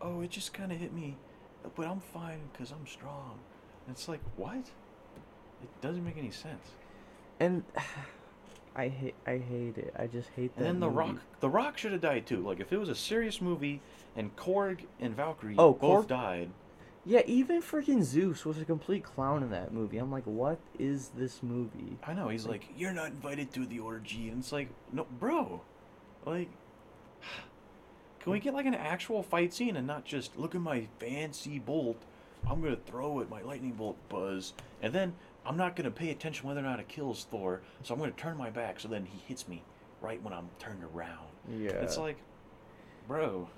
oh, 0.00 0.20
it 0.22 0.30
just 0.30 0.52
kind 0.52 0.72
of 0.72 0.78
hit 0.78 0.92
me, 0.92 1.16
but 1.74 1.86
I'm 1.86 2.00
fine 2.00 2.40
because 2.52 2.70
I'm 2.72 2.86
strong. 2.86 3.38
And 3.86 3.94
it's 3.96 4.08
like, 4.08 4.20
what? 4.36 4.56
It 5.62 5.80
doesn't 5.80 6.04
make 6.04 6.18
any 6.18 6.30
sense. 6.30 6.66
and 7.40 7.62
I 8.78 8.88
hate 8.88 9.14
I 9.26 9.38
hate 9.38 9.78
it. 9.78 9.94
I 9.98 10.06
just 10.06 10.28
hate 10.36 10.54
that. 10.54 10.58
And 10.60 10.66
then 10.66 10.80
the 10.80 10.86
movie. 10.86 10.98
Rock, 10.98 11.16
the 11.40 11.48
Rock 11.48 11.78
should 11.78 11.92
have 11.92 12.02
died 12.02 12.26
too. 12.26 12.40
Like 12.46 12.60
if 12.60 12.72
it 12.72 12.76
was 12.78 12.88
a 12.90 12.94
serious 12.94 13.40
movie 13.40 13.80
and 14.14 14.36
Korg 14.36 14.80
and 15.00 15.16
Valkyrie 15.16 15.54
Oh, 15.58 15.72
both 15.72 16.04
Korg- 16.04 16.08
died, 16.08 16.50
Yeah, 17.04 17.22
even 17.26 17.62
freaking 17.62 18.02
Zeus 18.02 18.44
was 18.44 18.60
a 18.60 18.64
complete 18.64 19.02
clown 19.02 19.42
in 19.42 19.50
that 19.50 19.72
movie. 19.72 19.96
I'm 19.98 20.10
like, 20.12 20.24
what 20.24 20.58
is 20.78 21.10
this 21.16 21.42
movie? 21.42 21.96
I 22.06 22.12
know 22.12 22.28
he's 22.28 22.46
like, 22.46 22.68
"You're 22.76 22.92
not 22.92 23.06
invited 23.08 23.52
to 23.54 23.64
the 23.64 23.78
orgy," 23.80 24.28
and 24.28 24.40
it's 24.40 24.52
like, 24.52 24.68
"No, 24.92 25.06
bro, 25.18 25.62
like, 26.26 26.50
can 28.20 28.32
we 28.32 28.40
get 28.40 28.54
like 28.54 28.66
an 28.66 28.74
actual 28.74 29.22
fight 29.22 29.54
scene 29.54 29.76
and 29.76 29.86
not 29.86 30.04
just 30.04 30.36
look 30.38 30.54
at 30.54 30.60
my 30.60 30.86
fancy 30.98 31.58
bolt? 31.58 32.02
I'm 32.48 32.60
gonna 32.62 32.76
throw 32.76 33.20
it, 33.20 33.30
my 33.30 33.42
lightning 33.42 33.72
bolt 33.72 33.96
buzz, 34.08 34.52
and 34.82 34.92
then 34.92 35.14
I'm 35.46 35.56
not 35.56 35.76
gonna 35.76 35.90
pay 35.90 36.10
attention 36.10 36.46
whether 36.48 36.60
or 36.60 36.64
not 36.64 36.80
it 36.80 36.88
kills 36.88 37.24
Thor. 37.30 37.60
So 37.82 37.94
I'm 37.94 38.00
gonna 38.00 38.12
turn 38.12 38.36
my 38.36 38.50
back, 38.50 38.80
so 38.80 38.88
then 38.88 39.06
he 39.06 39.18
hits 39.26 39.46
me 39.48 39.62
right 40.00 40.22
when 40.22 40.32
I'm 40.32 40.48
turned 40.58 40.82
around. 40.84 41.28
Yeah. 41.48 41.70
It's 41.70 41.96
like, 41.98 42.16
bro. 43.08 43.48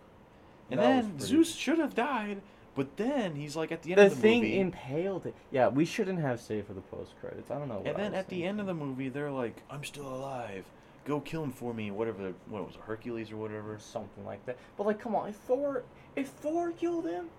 And 0.71 0.79
That 0.81 1.03
then 1.03 1.19
Zeus 1.21 1.55
should 1.55 1.79
have 1.79 1.95
died, 1.95 2.43
but 2.75 2.97
then 2.99 3.35
he's 3.37 3.57
like 3.57 3.73
at 3.73 3.83
the 3.83 3.93
end 3.93 4.01
of 4.01 4.11
the 4.11 4.13
of 4.13 4.17
the 4.17 4.23
thing 4.23 4.41
movie. 4.43 4.59
impaled 4.61 5.27
it. 5.27 5.35
Yeah, 5.51 5.69
we 5.69 5.85
shouldn't 5.87 6.21
have 6.21 6.41
saved 6.41 6.67
for 6.67 6.75
the 6.75 6.83
post 6.83 7.13
credits. 7.21 7.51
I 7.51 7.59
don't 7.59 7.69
know. 7.69 7.83
And 7.87 7.97
then 7.97 8.15
at 8.15 8.29
the 8.29 8.45
end 8.45 8.61
of 8.61 8.67
the 8.67 8.75
movie, 8.75 9.09
they're 9.09 9.31
like, 9.31 9.63
"I'm 9.71 9.83
still 9.85 10.07
alive. 10.07 10.65
Go 11.07 11.21
kill 11.21 11.43
him 11.43 11.53
for 11.53 11.73
me." 11.73 11.91
Whatever. 11.91 12.35
What 12.51 12.67
was 12.67 12.75
it, 12.75 12.83
Hercules 12.83 13.33
or 13.33 13.39
whatever? 13.39 13.79
something 13.79 14.27
like 14.27 14.45
that. 14.45 14.59
But 14.77 14.87
like, 14.87 15.01
come 15.01 15.15
on, 15.17 15.31
if 15.31 15.37
Thor, 15.37 15.85
if 16.15 16.29
Thor 16.29 16.71
killed 16.73 17.07
him, 17.07 17.31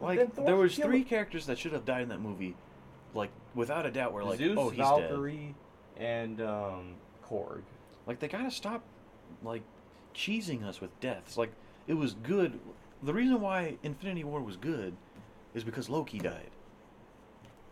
Like 0.00 0.34
there 0.36 0.56
was 0.56 0.76
three 0.76 0.98
him. 0.98 1.04
characters 1.04 1.46
that 1.46 1.58
should 1.58 1.72
have 1.72 1.86
died 1.86 2.02
in 2.02 2.08
that 2.10 2.20
movie, 2.20 2.54
like 3.14 3.30
without 3.54 3.86
a 3.86 3.90
doubt. 3.90 4.12
We're 4.12 4.24
like, 4.24 4.38
Zeus, 4.38 4.54
"Oh, 4.58 4.70
he's 4.70 4.78
dead." 4.78 5.10
And 5.96 6.40
um, 6.40 6.94
Korg. 7.24 7.62
Like 8.06 8.20
they 8.20 8.28
gotta 8.28 8.50
stop, 8.50 8.82
like, 9.42 9.62
cheesing 10.14 10.64
us 10.64 10.80
with 10.80 10.98
deaths. 11.00 11.36
Like 11.36 11.52
it 11.86 11.94
was 11.94 12.14
good. 12.14 12.58
The 13.02 13.12
reason 13.14 13.40
why 13.40 13.76
Infinity 13.82 14.24
War 14.24 14.40
was 14.42 14.56
good 14.56 14.94
is 15.54 15.62
because 15.64 15.88
Loki 15.88 16.18
died, 16.18 16.50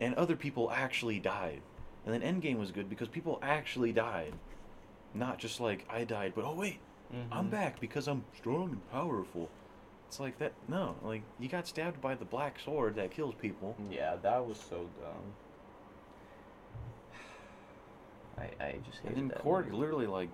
and 0.00 0.14
other 0.14 0.36
people 0.36 0.70
actually 0.70 1.18
died. 1.18 1.62
And 2.04 2.14
then 2.14 2.22
Endgame 2.40 2.58
was 2.58 2.70
good 2.70 2.88
because 2.88 3.08
people 3.08 3.38
actually 3.42 3.92
died, 3.92 4.32
not 5.14 5.38
just 5.38 5.60
like 5.60 5.84
I 5.90 6.04
died, 6.04 6.32
but 6.36 6.44
oh 6.44 6.54
wait, 6.54 6.78
I'm 7.32 7.46
Mhm. 7.46 7.50
back 7.50 7.80
because 7.80 8.06
I'm 8.06 8.24
strong 8.36 8.70
and 8.70 8.90
powerful. 8.92 9.48
It's 10.08 10.20
like 10.20 10.38
that. 10.38 10.52
No, 10.68 10.94
like 11.02 11.22
you 11.38 11.48
got 11.48 11.66
stabbed 11.66 12.00
by 12.00 12.14
the 12.14 12.24
black 12.24 12.58
sword 12.60 12.94
that 12.96 13.10
kills 13.10 13.34
people. 13.34 13.76
Mm. 13.80 13.94
Yeah, 13.94 14.16
that 14.22 14.46
was 14.46 14.58
so 14.58 14.88
dumb. 15.00 15.32
I 18.38 18.64
I 18.64 18.74
just 18.84 18.98
hated 19.02 19.16
And 19.16 19.16
then 19.16 19.28
that. 19.28 19.42
Korg 19.44 19.66
movie. 19.66 19.76
literally 19.76 20.06
like 20.06 20.28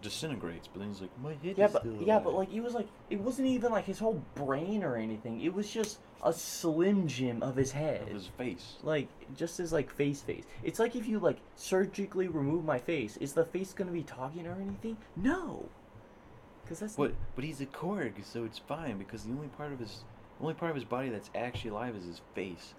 disintegrates, 0.00 0.68
but 0.68 0.78
then 0.78 0.88
he's 0.88 1.00
like, 1.00 1.10
my 1.20 1.34
head 1.42 1.56
Yeah, 1.58 1.66
is 1.66 1.72
but 1.72 1.82
still 1.82 2.02
yeah, 2.02 2.18
but 2.20 2.30
alive." 2.30 2.48
like 2.48 2.54
it 2.54 2.60
was 2.60 2.74
like 2.74 2.88
it 3.10 3.20
wasn't 3.20 3.48
even 3.48 3.72
like 3.72 3.84
his 3.84 3.98
whole 3.98 4.22
brain 4.34 4.82
or 4.84 4.96
anything. 4.96 5.40
It 5.40 5.52
was 5.52 5.70
just 5.70 5.98
a 6.22 6.32
slim 6.32 7.06
jim 7.06 7.42
of 7.42 7.54
his 7.56 7.72
head. 7.72 8.02
of 8.02 8.08
his 8.08 8.26
face. 8.26 8.76
like 8.82 9.08
just 9.36 9.58
his 9.58 9.72
like 9.72 9.90
face 9.90 10.20
face. 10.22 10.44
It's 10.62 10.78
like 10.78 10.96
if 10.96 11.06
you 11.06 11.18
like 11.18 11.38
surgically 11.56 12.28
remove 12.28 12.64
my 12.64 12.78
face, 12.78 13.16
is 13.18 13.32
the 13.34 13.44
face 13.44 13.72
gonna 13.72 13.92
be 13.92 14.02
talking 14.04 14.46
or 14.46 14.54
anything? 14.54 14.96
No. 15.16 15.68
Cause 16.68 16.80
that's 16.80 16.96
But 16.96 17.14
but 17.34 17.44
he's 17.44 17.60
a 17.60 17.66
Korg, 17.66 18.12
so 18.24 18.44
it's 18.44 18.58
fine 18.58 18.98
because 18.98 19.24
the 19.24 19.32
only 19.32 19.48
part 19.48 19.72
of 19.72 19.78
his 19.78 20.04
the 20.38 20.42
only 20.44 20.54
part 20.54 20.70
of 20.70 20.74
his 20.76 20.84
body 20.84 21.08
that's 21.08 21.30
actually 21.34 21.70
alive 21.70 21.96
is 21.96 22.04
his 22.04 22.20
face. 22.34 22.74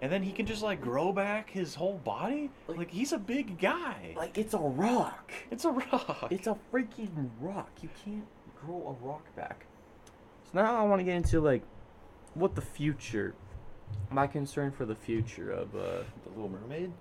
And 0.00 0.10
then 0.10 0.22
he 0.24 0.32
can 0.32 0.46
just 0.46 0.62
like 0.62 0.80
grow 0.80 1.12
back 1.12 1.50
his 1.50 1.74
whole 1.76 1.98
body. 1.98 2.50
Like- 2.66 2.78
Like, 2.78 2.90
he's 2.90 3.12
a 3.12 3.18
big 3.18 3.58
guy. 3.58 4.14
like 4.16 4.36
it's 4.36 4.54
a 4.54 4.58
rock. 4.58 5.32
it's 5.50 5.64
a 5.64 5.70
rock. 5.70 6.28
It's 6.30 6.46
a 6.46 6.56
freaking 6.72 7.30
rock. 7.40 7.70
You 7.82 7.88
can't 8.04 8.26
grow 8.64 8.96
a 9.00 9.06
rock 9.06 9.24
back. 9.36 9.66
So 10.52 10.60
now 10.60 10.76
I 10.76 10.82
want 10.82 11.00
to 11.00 11.04
get 11.04 11.14
into 11.16 11.40
like 11.40 11.62
what 12.34 12.54
the 12.56 12.62
future, 12.62 13.34
my 14.10 14.26
concern 14.26 14.72
for 14.72 14.86
the 14.86 14.94
future 14.96 15.50
of 15.52 15.74
uh, 15.76 16.02
the 16.24 16.30
Little 16.34 16.48
Mermaid. 16.48 16.92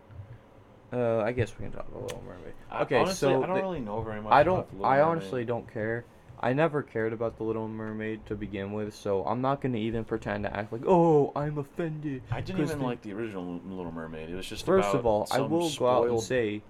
Uh 0.94 1.20
I 1.20 1.32
guess 1.32 1.54
we 1.58 1.64
can 1.66 1.72
talk 1.72 1.88
about 1.88 2.04
Little 2.04 2.24
Mermaid. 2.28 2.54
Okay, 2.84 2.98
honestly, 2.98 3.16
so 3.16 3.44
I 3.44 3.48
don't 3.48 3.56
the- 3.56 3.62
really 3.62 3.80
know 3.80 4.02
very 4.02 4.22
much. 4.22 4.34
I 4.34 4.44
don't. 4.44 4.68
the 4.70 4.76
Little 4.78 4.92
I 4.92 5.02
honestly 5.02 5.46
don't 5.46 5.72
care. 5.72 6.06
I 6.44 6.54
never 6.54 6.82
cared 6.82 7.14
about 7.14 7.38
the 7.38 7.44
Little 7.44 7.68
Mermaid 7.68 8.26
to 8.26 8.36
begin 8.36 8.74
with, 8.74 8.96
so 8.96 9.24
I'm 9.26 9.42
not 9.42 9.62
gonna 9.62 9.78
even 9.78 10.04
pretend 10.04 10.44
to 10.46 10.58
act 10.58 10.74
like, 10.74 10.82
oh, 10.88 11.32
I'm 11.36 11.60
offended. 11.60 12.24
I 12.32 12.42
didn't 12.42 12.64
even 12.64 12.80
the- 12.80 12.86
like 12.86 13.02
the 13.04 13.14
original 13.14 13.60
Little 13.66 13.92
Mermaid. 13.92 14.30
It 14.30 14.36
was 14.36 14.48
just 14.48 14.66
First 14.66 14.94
of 14.96 15.06
all, 15.06 15.28
I 15.32 15.40
will 15.42 15.70
go 15.78 15.88
out 15.88 16.10
and 16.10 16.20
say, 16.20 16.64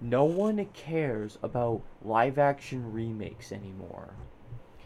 no 0.00 0.24
one 0.24 0.64
cares 0.72 1.38
about 1.42 1.82
live 2.02 2.38
action 2.38 2.92
remakes 2.92 3.52
anymore. 3.52 4.14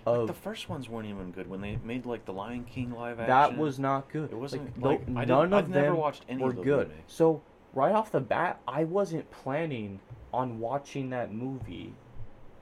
Like, 0.04 0.18
Of 0.20 0.26
the 0.26 0.34
first 0.34 0.68
ones 0.68 0.88
weren't 0.88 1.06
even 1.08 1.30
good 1.32 1.48
when 1.48 1.60
they 1.60 1.78
made 1.82 2.04
like 2.04 2.24
the 2.26 2.32
Lion 2.32 2.64
King 2.64 2.92
live 2.92 3.18
action. 3.20 3.28
that 3.28 3.56
was 3.56 3.78
not 3.78 4.08
good. 4.10 4.30
It 4.32 4.36
wasn't 4.36 4.76
no- 4.76 4.88
like 4.90 5.00
I 5.02 5.04
didn't- 5.24 5.28
none 5.28 5.52
I've 5.54 5.64
of 5.64 5.70
never 5.70 5.86
them 5.86 5.96
watched 5.96 6.24
any 6.28 6.42
were 6.44 6.52
good. 6.52 6.90
So 7.06 7.42
right 7.76 7.92
off 7.94 8.10
the 8.10 8.20
bat, 8.20 8.58
I 8.66 8.84
wasn't 8.84 9.30
planning 9.30 10.00
on 10.32 10.58
watching 10.58 11.10
that 11.10 11.32
movie, 11.32 11.92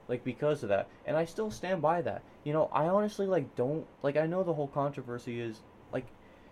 like 0.07 0.23
because 0.23 0.61
of 0.61 0.69
that, 0.69 0.87
and 1.05 1.17
I 1.17 1.25
still 1.25 1.49
stand 1.49 1.81
by 1.81 2.01
that. 2.01 2.21
You 2.43 2.53
know, 2.53 2.69
I 2.71 2.85
honestly 2.87 3.25
like 3.25 3.55
don't 3.55 3.87
like. 4.03 4.17
I 4.17 4.27
know 4.27 4.43
the 4.43 4.53
whole 4.53 4.67
controversy 4.67 5.39
is 5.39 5.61
like, 5.91 6.05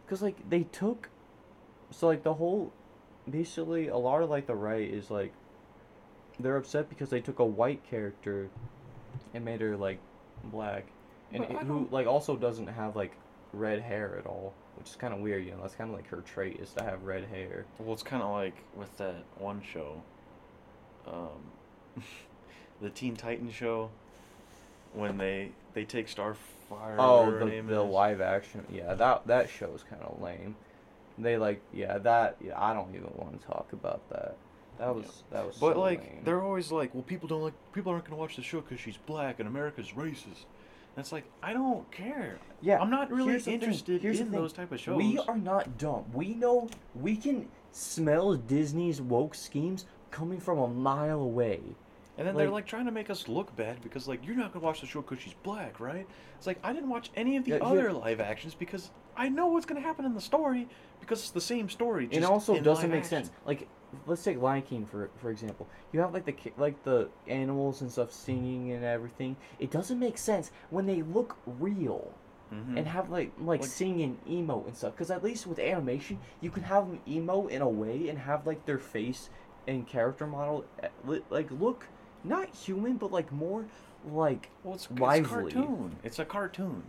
cause 0.08 0.22
like 0.24 0.50
they 0.50 0.64
took, 0.64 1.10
so 1.92 2.08
like 2.08 2.24
the 2.24 2.34
whole, 2.34 2.72
basically 3.30 3.90
a 3.90 3.98
lot 3.98 4.24
of 4.24 4.30
like 4.30 4.48
the 4.48 4.56
right 4.56 4.90
is 4.90 5.12
like, 5.12 5.34
they're 6.40 6.58
upset 6.58 6.90
because 6.90 7.10
they 7.10 7.22
took 7.22 7.40
a 7.40 7.46
white 7.46 7.84
character, 7.84 8.50
and 9.34 9.44
made 9.46 9.60
her 9.62 9.76
like, 9.76 10.00
black, 10.46 10.86
and 11.34 11.44
it- 11.44 11.52
who 11.52 11.88
like 11.92 12.08
also 12.08 12.38
doesn't 12.38 12.68
have 12.68 12.96
like, 12.96 13.12
red 13.52 13.82
hair 13.82 14.16
at 14.18 14.26
all. 14.26 14.54
Which 14.78 14.90
is 14.90 14.96
kind 14.96 15.14
of 15.14 15.20
weird, 15.20 15.46
you 15.46 15.52
know. 15.52 15.62
That's 15.62 15.76
kind 15.76 15.90
of 15.90 15.96
like 15.96 16.08
her 16.08 16.22
trait 16.22 16.60
is 16.60 16.74
to 16.74 16.84
have 16.84 17.04
red 17.04 17.26
hair. 17.26 17.66
Well, 17.80 17.94
it's 17.94 18.04
kind 18.04 18.24
of 18.24 18.32
like 18.32 18.56
with 18.76 18.96
that 18.98 19.24
one 19.38 19.62
show, 19.62 20.02
um, 21.08 22.04
the 22.82 22.90
Teen 22.90 23.16
Titans 23.16 23.54
show, 23.54 23.90
when 24.94 25.18
they 25.18 25.52
they 25.74 25.86
take 25.86 26.08
Starfire. 26.08 26.96
Oh, 26.98 27.32
the, 27.32 27.62
the 27.62 27.82
live 27.82 28.22
action. 28.22 28.66
Yeah, 28.72 28.94
that 28.96 29.28
that 29.28 29.50
show 29.50 29.72
is 29.76 29.84
kind 29.84 30.02
of 30.02 30.22
lame. 30.22 30.56
They 31.18 31.38
like, 31.38 31.62
yeah, 31.72 31.98
that. 32.00 32.38
Yeah, 32.44 32.60
I 32.60 32.74
don't 32.74 32.96
even 32.96 33.12
want 33.16 33.40
to 33.40 33.48
talk 33.48 33.68
about 33.74 34.08
that. 34.10 34.36
That 34.80 34.96
was 34.96 35.24
that 35.32 35.46
was. 35.46 35.58
But 35.58 35.74
so 35.74 35.80
like, 35.80 36.00
lame. 36.00 36.22
they're 36.24 36.42
always 36.42 36.72
like, 36.72 36.94
well, 36.94 37.04
people 37.04 37.28
don't 37.28 37.44
like, 37.44 37.54
people 37.74 37.92
aren't 37.92 38.06
gonna 38.06 38.18
watch 38.18 38.36
the 38.36 38.42
show 38.42 38.62
because 38.62 38.80
she's 38.80 38.98
black 38.98 39.40
and 39.40 39.48
America's 39.48 39.90
racist. 39.90 40.46
And 40.96 41.04
it's 41.04 41.12
like, 41.12 41.26
I 41.42 41.54
don't 41.54 41.90
care. 41.92 42.38
yeah, 42.62 42.80
I'm 42.80 42.90
not 42.90 43.12
really 43.12 43.34
interested 43.36 44.06
in 44.06 44.32
those 44.32 44.54
type 44.54 44.72
of 44.72 44.80
shows. 44.80 44.98
We 44.98 45.18
are 45.28 45.38
not 45.38 45.78
dumb. 45.78 46.06
We 46.14 46.34
know 46.36 46.70
we 46.96 47.16
can 47.16 47.48
smell 47.72 48.36
Disney's 48.36 49.02
woke 49.02 49.34
schemes 49.36 49.86
coming 50.12 50.40
from 50.40 50.60
a 50.60 50.68
mile 50.68 51.22
away. 51.22 51.62
And 52.16 52.28
then 52.28 52.36
they're 52.36 52.46
Like- 52.46 52.54
like 52.54 52.66
trying 52.68 52.86
to 52.86 52.92
make 52.92 53.10
us 53.10 53.28
look 53.28 53.56
bad 53.56 53.82
because 53.82 54.08
like 54.08 54.24
you're 54.24 54.36
not 54.36 54.54
gonna 54.54 54.64
watch 54.64 54.82
the 54.82 54.86
show 54.88 55.02
because 55.02 55.20
she's 55.20 55.34
black, 55.42 55.80
right? 55.80 56.06
It's 56.38 56.46
like 56.46 56.60
I 56.64 56.72
didn't 56.72 56.90
watch 56.90 57.10
any 57.16 57.38
of 57.38 57.44
the 57.46 57.52
Yeah, 57.54 57.58
other 57.64 57.92
live 57.92 58.20
actions 58.22 58.54
because 58.54 58.92
I 59.18 59.30
know 59.30 59.48
what's 59.48 59.66
gonna 59.66 59.80
happen 59.82 60.06
in 60.06 60.14
the 60.14 60.22
story 60.22 60.68
because 61.00 61.20
it's 61.22 61.32
the 61.32 61.42
same 61.42 61.70
story. 61.70 62.06
Just 62.06 62.18
it 62.20 62.24
also 62.24 62.60
doesn't 62.62 62.92
make 62.92 63.00
action. 63.04 63.24
sense. 63.26 63.32
Like, 63.48 63.68
let's 64.06 64.24
take 64.24 64.42
Lion 64.42 64.62
King 64.64 64.86
for 64.86 65.10
for 65.18 65.30
example. 65.32 65.68
You 65.92 66.00
have 66.02 66.14
like 66.14 66.26
the 66.26 66.36
like 66.58 66.84
the 66.84 67.10
animals 67.28 67.82
and 67.82 67.92
stuff 67.92 68.12
singing 68.12 68.72
and 68.72 68.84
everything. 68.84 69.36
It 69.60 69.72
doesn't 69.72 70.00
make 70.00 70.18
sense 70.18 70.52
when 70.70 70.86
they 70.86 71.02
look 71.02 71.38
real. 71.46 72.12
Mhm. 72.52 72.78
and 72.78 72.86
have 72.88 73.10
like 73.10 73.32
like, 73.40 73.62
Like- 73.62 73.70
singing 73.70 74.20
emo 74.30 74.64
and 74.68 74.76
stuff. 74.78 74.94
Because 74.94 75.10
at 75.10 75.24
least 75.24 75.48
with 75.48 75.58
animation, 75.58 76.20
you 76.40 76.52
can 76.52 76.62
have 76.64 76.88
them 76.88 77.00
emo 77.08 77.48
in 77.48 77.64
a 77.64 77.70
way 77.70 78.10
and 78.10 78.20
have 78.20 78.46
like 78.46 78.66
their 78.68 78.78
face 78.78 79.30
and 79.66 79.88
character 79.88 80.28
model 80.28 80.64
eh, 80.84 81.20
like 81.32 81.50
look 81.50 81.88
not 82.24 82.50
human 82.50 82.98
but 82.98 83.12
like 83.12 83.32
more 83.32 83.66
like 84.12 84.50
well, 84.64 84.76
it's, 84.76 84.88
lively. 84.92 85.46
it's 85.46 85.54
cartoon. 85.56 85.96
It's 86.04 86.20
a 86.20 86.26
cartoon. 86.26 86.84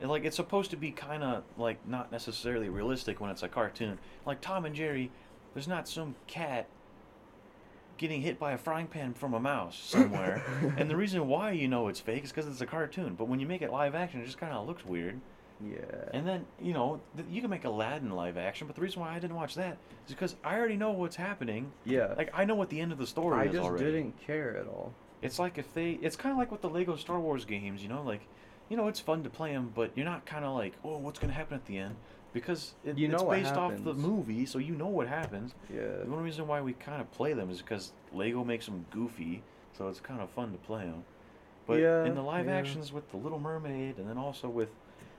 And, 0.00 0.08
like 0.10 0.24
it's 0.24 0.36
supposed 0.36 0.70
to 0.70 0.76
be 0.78 0.90
kind 0.90 1.22
of 1.22 1.42
like 1.58 1.86
not 1.86 2.10
necessarily 2.10 2.70
realistic 2.70 3.20
when 3.20 3.30
it's 3.30 3.42
a 3.42 3.48
cartoon. 3.48 3.98
Like 4.24 4.40
Tom 4.40 4.64
and 4.64 4.74
Jerry, 4.74 5.10
there's 5.54 5.68
not 5.68 5.88
some 5.88 6.14
cat 6.26 6.66
getting 7.98 8.22
hit 8.22 8.38
by 8.38 8.52
a 8.52 8.58
frying 8.58 8.86
pan 8.86 9.12
from 9.12 9.34
a 9.34 9.40
mouse 9.40 9.78
somewhere. 9.78 10.42
and 10.78 10.88
the 10.90 10.96
reason 10.96 11.26
why 11.28 11.50
you 11.52 11.68
know 11.68 11.88
it's 11.88 12.00
fake 12.00 12.24
is 12.24 12.30
because 12.30 12.46
it's 12.46 12.60
a 12.62 12.66
cartoon. 12.66 13.14
But 13.14 13.28
when 13.28 13.40
you 13.40 13.46
make 13.46 13.62
it 13.62 13.70
live 13.70 13.94
action, 13.94 14.20
it 14.20 14.24
just 14.26 14.38
kind 14.38 14.52
of 14.52 14.66
looks 14.66 14.84
weird. 14.86 15.20
yeah. 15.62 15.76
And 16.14 16.26
then, 16.26 16.46
you 16.62 16.72
know, 16.72 17.00
th- 17.16 17.28
you 17.30 17.42
can 17.42 17.50
make 17.50 17.64
Aladdin 17.64 18.10
live 18.10 18.38
action, 18.38 18.66
but 18.66 18.74
the 18.74 18.80
reason 18.82 19.00
why 19.02 19.14
I 19.14 19.18
didn't 19.18 19.36
watch 19.36 19.54
that 19.56 19.76
is 20.08 20.14
because 20.14 20.36
I 20.42 20.56
already 20.56 20.76
know 20.76 20.92
what's 20.92 21.16
happening. 21.16 21.72
yeah. 21.84 22.14
Like, 22.16 22.30
I 22.32 22.46
know 22.46 22.54
what 22.54 22.70
the 22.70 22.80
end 22.80 22.92
of 22.92 22.96
the 22.98 23.06
story 23.06 23.38
I 23.38 23.44
is 23.44 23.52
just 23.52 23.64
already. 23.64 23.84
didn't 23.84 24.18
care 24.26 24.56
at 24.56 24.66
all. 24.66 24.94
It's 25.20 25.38
like 25.38 25.58
if 25.58 25.74
they, 25.74 25.98
it's 26.00 26.16
kind 26.16 26.32
of 26.32 26.38
like 26.38 26.50
with 26.50 26.62
the 26.62 26.70
Lego 26.70 26.96
Star 26.96 27.20
Wars 27.20 27.44
games, 27.44 27.82
you 27.82 27.90
know, 27.90 28.02
like 28.02 28.22
you 28.70 28.76
know, 28.76 28.86
it's 28.86 29.00
fun 29.00 29.24
to 29.24 29.28
play 29.30 29.52
them, 29.52 29.72
but 29.74 29.90
you're 29.96 30.06
not 30.06 30.24
kind 30.24 30.44
of 30.44 30.54
like, 30.54 30.72
oh, 30.84 30.96
what's 30.98 31.18
gonna 31.18 31.32
happen 31.32 31.56
at 31.56 31.66
the 31.66 31.76
end? 31.76 31.96
Because 32.32 32.74
it, 32.84 32.96
You 32.96 33.08
know 33.08 33.30
it's 33.32 33.42
based 33.42 33.54
off 33.56 33.72
the 33.82 33.94
movie, 33.94 34.46
so 34.46 34.58
you 34.58 34.74
know 34.74 34.86
what 34.86 35.08
happens. 35.08 35.54
Yeah. 35.72 35.80
The 35.80 36.10
only 36.10 36.22
reason 36.24 36.46
why 36.46 36.60
we 36.60 36.74
kind 36.74 37.00
of 37.00 37.10
play 37.12 37.32
them 37.32 37.50
is 37.50 37.58
because 37.60 37.92
Lego 38.12 38.44
makes 38.44 38.66
them 38.66 38.86
goofy, 38.90 39.42
so 39.76 39.88
it's 39.88 40.00
kind 40.00 40.20
of 40.20 40.30
fun 40.30 40.52
to 40.52 40.58
play 40.58 40.84
them. 40.84 41.04
But 41.66 41.80
Yeah, 41.80 42.04
in 42.04 42.14
the 42.14 42.22
live 42.22 42.46
yeah. 42.46 42.56
actions 42.56 42.92
with 42.92 43.10
the 43.10 43.16
Little 43.16 43.40
Mermaid, 43.40 43.98
and 43.98 44.08
then 44.08 44.18
also 44.18 44.48
with 44.48 44.68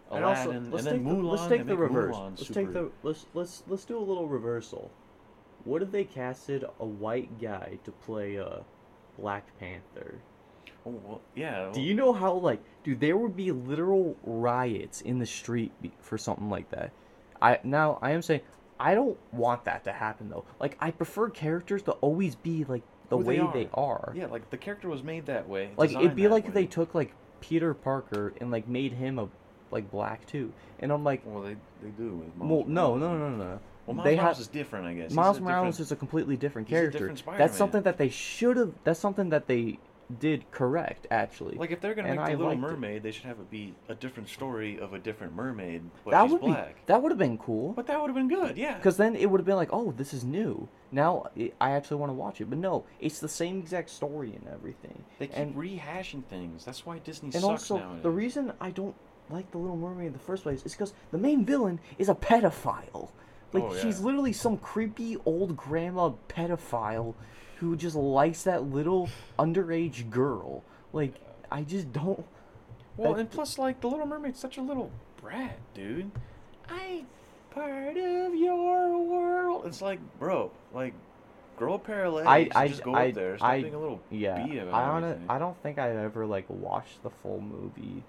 And 0.09 0.23
Aladdin, 0.23 0.47
also, 0.47 0.51
and 0.51 0.73
then 0.73 0.83
take 0.83 1.03
the, 1.03 1.09
Mulan, 1.09 1.31
let's 1.31 1.47
take 1.47 1.65
the 1.65 1.77
reverse. 1.77 2.15
Mulan 2.15 2.29
Let's 2.31 2.47
super. 2.47 2.53
take 2.53 2.73
the 2.73 2.91
let's 3.03 3.25
let's 3.33 3.63
let's 3.67 3.85
do 3.85 3.97
a 3.97 3.99
little 3.99 4.27
reversal. 4.27 4.91
What 5.63 5.81
if 5.81 5.91
they 5.91 6.03
casted 6.05 6.63
a 6.79 6.85
white 6.85 7.39
guy 7.39 7.77
to 7.83 7.91
play 7.91 8.37
uh, 8.39 8.59
Black 9.19 9.45
Panther? 9.59 10.15
Oh, 10.85 10.99
well, 11.03 11.21
yeah. 11.35 11.69
Do 11.71 11.81
you 11.81 11.93
know 11.93 12.11
how 12.13 12.33
like, 12.33 12.61
dude, 12.83 12.99
there 12.99 13.15
would 13.15 13.35
be 13.35 13.51
literal 13.51 14.17
riots 14.23 15.01
in 15.01 15.19
the 15.19 15.25
street 15.25 15.71
for 15.99 16.17
something 16.17 16.49
like 16.49 16.69
that. 16.71 16.91
I 17.41 17.59
now 17.63 17.99
I 18.01 18.11
am 18.11 18.21
saying 18.21 18.41
I 18.79 18.95
don't 18.95 19.17
want 19.31 19.65
that 19.65 19.83
to 19.85 19.91
happen 19.91 20.29
though. 20.29 20.45
Like 20.59 20.77
I 20.79 20.91
prefer 20.91 21.29
characters 21.29 21.83
to 21.83 21.91
always 21.93 22.35
be 22.35 22.63
like 22.65 22.83
the 23.09 23.17
Who 23.17 23.23
way 23.25 23.37
they 23.53 23.69
are. 23.73 24.09
are. 24.09 24.13
Yeah, 24.15 24.27
like 24.27 24.49
the 24.49 24.57
character 24.57 24.89
was 24.89 25.03
made 25.03 25.25
that 25.27 25.47
way. 25.47 25.71
Like 25.77 25.91
it'd 25.91 26.15
be 26.15 26.27
like 26.27 26.45
if 26.47 26.53
they 26.53 26.65
took 26.65 26.95
like 26.95 27.13
Peter 27.41 27.73
Parker 27.73 28.33
and 28.39 28.51
like 28.51 28.67
made 28.67 28.93
him 28.93 29.19
a 29.19 29.29
like 29.69 29.91
black 29.91 30.25
too. 30.25 30.51
And 30.79 30.91
I'm 30.91 31.03
like, 31.03 31.21
Well, 31.25 31.43
they 31.43 31.55
they 31.83 31.89
do. 31.97 32.15
With 32.15 32.37
well, 32.37 32.49
Miles 32.49 32.67
no, 32.67 32.97
no, 32.97 33.17
no, 33.17 33.29
no, 33.29 33.37
no. 33.37 33.59
Well, 33.85 33.95
Miles 33.95 34.05
they 34.05 34.15
Morales 34.15 34.37
have 34.37 34.41
is 34.41 34.47
different, 34.47 34.85
I 34.87 34.93
guess. 34.93 35.11
Miles 35.11 35.39
Morales 35.39 35.79
is 35.79 35.91
a 35.91 35.95
completely 35.95 36.37
different 36.37 36.67
he's 36.67 36.77
a 36.77 36.79
character. 36.81 37.09
different 37.09 37.37
that's 37.37 37.57
something 37.57 37.83
that 37.83 37.97
they 37.97 38.09
should 38.09 38.57
have. 38.57 38.73
That's 38.83 38.99
something 38.99 39.29
that 39.29 39.47
they 39.47 39.79
did 40.19 40.49
correct 40.51 41.07
actually. 41.11 41.55
Like 41.57 41.71
if 41.71 41.81
they're 41.81 41.93
gonna 41.95 42.09
and 42.09 42.17
make 42.17 42.31
the 42.31 42.37
Little 42.37 42.47
liked 42.47 42.59
it. 42.59 42.61
Mermaid, 42.61 43.03
they 43.03 43.11
should 43.11 43.25
have 43.25 43.39
it 43.39 43.49
be 43.49 43.73
a 43.89 43.95
different 43.95 44.29
story 44.29 44.79
of 44.79 44.93
a 44.93 44.99
different 44.99 45.35
mermaid, 45.35 45.83
but 46.03 46.11
that 46.11 46.23
she's 46.23 46.31
would 46.31 46.41
black. 46.41 46.75
be 46.75 46.81
that 46.87 47.01
would 47.01 47.11
have 47.11 47.19
been 47.19 47.37
cool. 47.37 47.73
But 47.73 47.87
that 47.87 47.99
would 47.99 48.07
have 48.07 48.15
been 48.15 48.29
good, 48.29 48.57
yeah. 48.57 48.75
Because 48.75 48.97
then 48.97 49.15
it 49.15 49.29
would 49.29 49.39
have 49.39 49.45
been 49.45 49.55
like, 49.55 49.69
oh, 49.71 49.91
this 49.91 50.13
is 50.13 50.23
new. 50.23 50.67
Now 50.91 51.29
I 51.59 51.71
actually 51.71 51.97
want 51.97 52.09
to 52.09 52.13
watch 52.13 52.41
it. 52.41 52.49
But 52.49 52.59
no, 52.59 52.85
it's 52.99 53.19
the 53.19 53.29
same 53.29 53.59
exact 53.59 53.89
story 53.89 54.33
and 54.33 54.47
everything. 54.53 55.03
they 55.19 55.27
keep 55.27 55.37
and 55.37 55.55
rehashing 55.55 56.23
things. 56.25 56.65
That's 56.65 56.85
why 56.85 56.99
Disney 56.99 57.27
and 57.27 57.41
sucks 57.41 57.43
also 57.43 57.77
nowadays. 57.77 58.03
the 58.03 58.09
reason 58.09 58.53
I 58.59 58.71
don't 58.71 58.95
like 59.29 59.49
the 59.51 59.57
Little 59.57 59.77
Mermaid 59.77 60.07
in 60.07 60.13
the 60.13 60.19
first 60.19 60.43
place 60.43 60.63
is 60.65 60.73
because 60.73 60.93
the 61.11 61.17
main 61.17 61.45
villain 61.45 61.79
is 61.97 62.09
a 62.09 62.15
pedophile. 62.15 63.09
Like 63.53 63.63
Oh, 63.63 63.77
she's 63.77 63.99
literally 63.99 64.33
some 64.33 64.57
creepy 64.57 65.17
old 65.25 65.55
grandma 65.57 66.11
pedophile 66.29 67.15
who 67.61 67.75
just 67.75 67.95
likes 67.95 68.41
that 68.43 68.63
little 68.63 69.07
underage 69.37 70.09
girl. 70.09 70.63
Like 70.91 71.13
I 71.51 71.61
just 71.61 71.93
don't. 71.93 72.25
well, 72.97 73.15
I- 73.15 73.19
and 73.19 73.29
plus, 73.29 73.57
like 73.57 73.79
the 73.81 73.87
Little 73.87 74.07
Mermaid's 74.07 74.39
such 74.39 74.57
a 74.57 74.61
little 74.61 74.91
brat, 75.21 75.57
dude. 75.73 76.11
I 76.67 77.05
part 77.51 77.97
of 77.97 78.35
your 78.35 78.99
world. 79.05 79.65
It's 79.67 79.81
like, 79.81 79.99
bro, 80.19 80.51
like, 80.73 80.93
grow 81.55 81.75
a 81.75 81.79
pair 81.79 82.05
of 82.05 82.13
legs. 82.15 82.27
I 82.27 82.37
and 82.39 82.53
I 82.53 82.67
just 82.67 82.83
go 82.83 82.95
I, 82.95 83.09
up 83.09 83.13
there. 83.13 83.37
Stop 83.37 83.49
I 83.49 83.61
being 83.61 83.75
a 83.75 83.79
little 83.79 84.01
yeah. 84.09 84.43
bee 84.45 84.57
about 84.57 84.73
I 84.73 84.83
on 84.89 85.03
everything. 85.03 85.25
I 85.29 85.37
don't 85.37 85.61
think 85.61 85.77
I've 85.77 85.97
ever 85.97 86.25
like 86.25 86.45
watched 86.49 87.03
the 87.03 87.11
full 87.11 87.41
movie. 87.41 88.03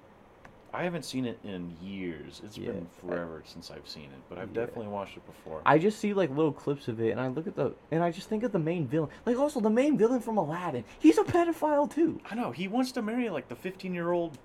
I 0.75 0.85
haven't 0.85 1.05
seen 1.05 1.27
it 1.27 1.39
in 1.45 1.77
years. 1.83 2.41
It's 2.45 2.57
Yeah, 2.57 2.73
been 2.73 2.87
forever 3.01 3.43
since 3.45 3.71
I've 3.71 3.87
seen 3.87 4.05
it, 4.05 4.21
but 4.29 4.39
I've 4.39 4.49
Yeah. 4.55 4.65
definitely 4.65 4.89
watched 4.89 5.17
it 5.17 5.27
before. 5.27 5.61
I 5.67 5.79
just 5.79 5.99
see 5.99 6.15
like 6.15 6.31
little 6.31 6.53
clips 6.53 6.89
of 6.89 7.01
it, 7.01 7.11
and 7.11 7.21
I 7.21 7.29
look 7.29 7.47
at 7.47 7.57
the, 7.57 7.75
and 7.91 8.03
I 8.03 8.11
just 8.11 8.29
think 8.29 8.43
of 8.43 8.53
the 8.53 8.59
main 8.59 8.87
villain. 8.87 9.11
Like 9.27 9.37
also 9.39 9.61
the 9.61 9.71
main 9.71 9.99
villain 9.99 10.21
from 10.21 10.39
Aladdin, 10.39 10.85
he's 10.99 11.19
a 11.19 11.25
pedophile 11.25 11.93
too. 11.93 12.21
I 12.31 12.35
know 12.35 12.51
he 12.53 12.69
wants 12.69 12.93
to 12.93 13.03
marry 13.03 13.29
like 13.29 13.49
the 13.49 13.57
15 13.57 13.93
year 13.95 14.13
old 14.13 14.39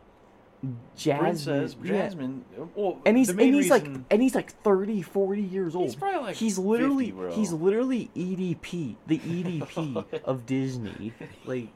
Jasmine, 0.95 1.19
princess 1.23 1.75
yeah. 1.83 1.91
Jasmine. 1.91 2.43
Well, 2.75 2.99
And 3.05 3.15
he's 3.15 3.29
and 3.29 3.39
he's 3.39 3.69
like 3.69 3.85
and 3.85 4.21
he's 4.21 4.33
like 4.35 4.51
30, 4.63 5.03
40 5.03 5.41
years 5.43 5.75
old. 5.75 5.85
He's 5.85 5.95
probably 5.95 6.19
like 6.21 6.35
he's 6.35 6.57
literally 6.57 7.05
50, 7.05 7.11
bro. 7.11 7.31
he's 7.35 7.53
literally 7.53 8.09
EDP, 8.15 8.95
the 9.05 9.19
EDP 9.19 10.05
oh, 10.15 10.19
of 10.25 10.45
Disney. 10.47 11.13
Like 11.45 11.69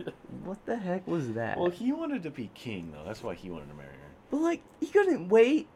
what 0.43 0.65
the 0.65 0.75
heck 0.77 1.07
was 1.07 1.33
that? 1.33 1.59
Well, 1.59 1.69
he 1.69 1.91
wanted 1.93 2.23
to 2.23 2.31
be 2.31 2.49
king 2.55 2.91
though. 2.91 3.03
That's 3.05 3.21
why 3.23 3.35
he 3.35 3.49
wanted 3.51 3.69
to 3.69 3.75
marry 3.75 3.89
her. 3.89 4.10
But 4.31 4.37
like 4.41 4.61
he 4.79 4.87
couldn't 4.87 5.29
wait. 5.29 5.67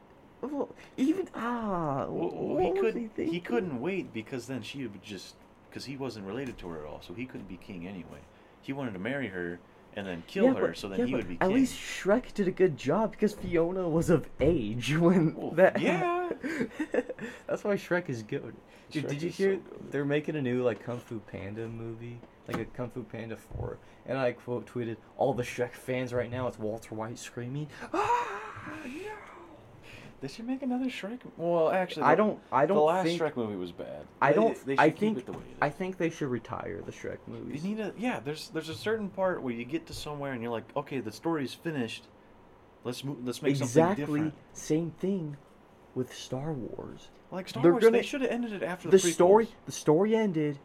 Well, 0.41 0.69
even 0.97 1.27
ah, 1.35 2.05
Well, 2.07 2.29
what 2.29 2.63
he 2.63 2.71
was 2.71 2.93
could 2.93 3.09
he, 3.17 3.31
he 3.31 3.39
couldn't 3.39 3.79
wait 3.81 4.13
because 4.13 4.47
then 4.47 4.61
she 4.61 4.83
would 4.83 5.01
just 5.03 5.35
because 5.69 5.85
he 5.85 5.97
wasn't 5.97 6.25
related 6.25 6.57
to 6.59 6.67
her 6.69 6.79
at 6.79 6.85
all, 6.85 7.01
so 7.01 7.13
he 7.13 7.25
couldn't 7.25 7.47
be 7.47 7.57
king 7.57 7.87
anyway. 7.87 8.19
He 8.61 8.73
wanted 8.73 8.93
to 8.93 8.99
marry 8.99 9.27
her 9.27 9.59
and 9.95 10.05
then 10.05 10.23
kill 10.27 10.45
Yeah, 10.45 10.53
her, 10.55 10.67
but- 10.69 10.77
so 10.77 10.89
then 10.89 10.99
yeah, 10.99 11.05
he 11.05 11.15
would 11.15 11.27
be 11.27 11.35
King. 11.37 11.41
At 11.41 11.49
least 11.51 11.75
Shrek 11.77 12.33
did 12.33 12.47
a 12.47 12.51
good 12.51 12.77
job 12.77 13.11
because 13.11 13.33
Fiona 13.33 13.87
was 13.87 14.09
of 14.09 14.27
age 14.41 14.95
when 14.97 15.33
Well, 15.35 15.51
that. 15.51 15.79
yeah. 15.79 16.29
That's 17.47 17.63
why 17.63 17.75
Shrek 17.75 18.09
is 18.09 18.23
good. 18.23 18.53
Dude, 18.91 19.05
Shrek 19.05 19.09
did 19.09 19.21
you 19.21 19.29
hear 19.29 19.53
so 19.69 19.77
they're 19.91 20.05
making 20.05 20.35
a 20.35 20.41
new 20.41 20.63
like 20.63 20.83
Kung 20.83 20.99
Fu 20.99 21.19
Panda 21.19 21.67
movie, 21.67 22.19
like 22.47 22.57
a 22.57 22.65
Kung 22.65 22.89
Fu 22.89 23.03
Panda 23.03 23.35
four, 23.35 23.77
and 24.05 24.17
I 24.17 24.33
quote 24.33 24.65
tweeted 24.71 24.97
all 25.17 25.33
the 25.33 25.43
Shrek 25.43 25.71
fans 25.71 26.13
right 26.13 26.29
now. 26.29 26.47
It's 26.47 26.59
Walter 26.59 26.93
White 26.93 27.17
screaming, 27.17 27.67
"Ah, 27.93 28.44
Oh, 28.67 28.87
no!" 28.87 28.91
They 30.21 30.27
should 30.29 30.47
make 30.47 30.61
another 30.63 30.85
Shrek. 30.85 31.19
Well, 31.37 31.69
actually, 31.69 32.03
I 32.03 32.15
don't. 32.15 32.39
I 32.51 32.65
don't 32.65 32.77
the 32.77 32.83
last 32.83 33.05
think. 33.05 33.21
Shrek 33.21 33.35
movie 33.35 33.55
was 33.57 33.71
bad. 33.71 34.05
I 34.21 34.31
don't. 34.33 34.55
They 34.65 34.75
should 34.75 34.79
I 34.79 34.89
think. 34.89 35.17
it 35.19 35.25
the 35.25 35.33
way 35.33 35.39
it 35.39 35.51
is. 35.51 35.57
I 35.61 35.69
think 35.69 35.97
they 35.97 36.09
should 36.09 36.29
retire 36.29 36.81
the 36.85 36.91
Shrek 36.91 37.17
You 37.27 37.33
movies. 37.33 37.63
need 37.63 37.79
a 37.79 37.93
yeah. 37.97 38.19
There's 38.21 38.49
there's 38.49 38.69
a 38.69 38.75
certain 38.75 39.09
part 39.09 39.41
where 39.43 39.53
you 39.53 39.65
get 39.65 39.85
to 39.87 39.93
somewhere 39.93 40.31
and 40.31 40.41
you're 40.41 40.51
like, 40.51 40.63
okay, 40.75 40.99
the 40.99 41.11
story's 41.11 41.53
finished. 41.53 42.05
Let's 42.83 43.03
move. 43.03 43.17
Let's 43.25 43.41
make 43.41 43.55
something 43.57 43.83
exactly 43.83 44.19
different. 44.21 44.33
same 44.53 44.91
thing 44.99 45.37
with 45.95 46.13
Star 46.15 46.53
Wars. 46.53 47.09
Like 47.31 47.49
Star 47.49 47.61
They're 47.61 47.71
Wars, 47.73 47.83
gonna- 47.83 47.97
they 47.97 48.03
should 48.03 48.21
have 48.21 48.31
ended 48.31 48.53
it 48.53 48.63
after 48.63 48.89
the, 48.89 48.97
the 48.97 49.11
story 49.11 49.47
the 49.65 49.71
story 49.71 50.15
ended 50.15 50.59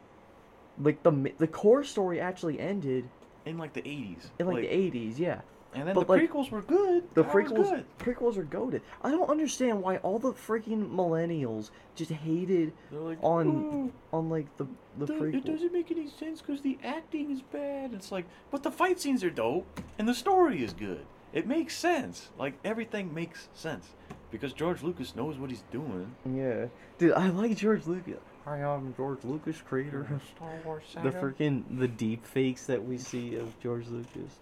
like 0.78 1.02
the 1.02 1.32
the 1.38 1.46
core 1.48 1.82
story 1.84 2.20
actually 2.20 2.60
ended 2.60 3.08
in 3.46 3.58
like 3.58 3.72
the 3.72 3.82
80s. 3.82 4.30
in 4.38 4.46
like, 4.46 4.62
the 4.62 4.68
80s 4.68 5.18
yeah 5.18 5.40
and 5.74 5.86
then 5.86 5.94
but, 5.94 6.06
the 6.06 6.12
like, 6.12 6.22
prequels 6.30 6.50
were 6.50 6.62
good. 6.62 7.04
the 7.14 7.22
That 7.22 7.32
prequels 7.32 7.70
good. 7.70 7.84
prequels 7.98 8.36
are 8.36 8.42
goaded 8.42 8.82
i 9.02 9.10
don't 9.10 9.30
understand 9.30 9.80
why 9.82 9.98
all 9.98 10.18
the 10.18 10.32
freaking 10.32 10.90
millennials 10.90 11.70
just 11.94 12.10
hated 12.10 12.72
like 12.90 13.18
on 13.22 13.46
"Ooh, 13.46 13.92
on 14.12 14.28
like 14.28 14.54
the 14.56 14.66
the 14.98 15.06
the- 15.06 15.14
prequels 15.14 15.34
it 15.34 15.44
doesn't 15.44 15.72
make 15.72 15.90
any 15.90 16.08
sense 16.08 16.40
because 16.40 16.60
the 16.62 16.76
acting 16.82 17.30
is 17.30 17.42
bad. 17.42 17.94
It's 17.94 18.10
like, 18.10 18.24
but 18.50 18.62
the 18.64 18.70
fight 18.72 18.98
scenes 19.00 19.22
are 19.22 19.30
dope 19.30 19.80
and 19.98 20.08
the 20.08 20.14
story 20.14 20.62
is 20.64 20.72
good. 20.72 21.06
It 21.32 21.46
makes 21.46 21.76
sense. 21.76 22.30
Like 22.38 22.54
everything 22.64 23.14
makes 23.14 23.48
sense 23.54 23.90
because 24.32 24.52
George 24.52 24.82
Lucas 24.82 25.14
knows 25.14 25.38
what 25.38 25.50
he's 25.50 25.62
doing. 25.70 26.14
yeah 26.24 26.66
dude 26.98 27.12
i 27.12 27.28
like 27.28 27.56
george 27.56 27.86
lucas 27.86 28.18
hi 28.44 28.62
i'm 28.62 28.92
george 28.96 29.18
lucas 29.24 29.60
creator 29.66 30.06
of 30.12 30.22
Star 30.36 30.52
Wars 30.64 30.84
the 31.02 31.10
freaking 31.10 31.62
the 31.78 31.88
deep 31.88 32.24
fakes 32.26 32.66
that 32.66 32.84
we 32.84 32.98
see 32.98 33.34
of 33.36 33.58
george 33.60 33.86
lucas 33.88 34.38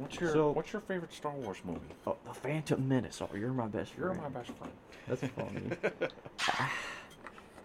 What's 0.00 0.20
your 0.20 0.32
So- 0.32 0.50
What's 0.52 0.72
your 0.72 0.82
favorite 0.82 1.12
Star 1.12 1.32
Wars 1.32 1.58
movie? 1.64 1.80
oh 2.06 2.16
the 2.26 2.34
phantom 2.34 2.88
menace 2.88 3.20
oh 3.22 3.28
you're 3.36 3.52
my 3.52 3.66
best 3.68 3.92
You're 3.96 4.14
friend 4.14 4.34
my 4.34 4.40
best 4.40 4.50
friend. 4.56 4.72
that's 5.08 5.22
funny 5.34 6.10
ah, 6.48 6.72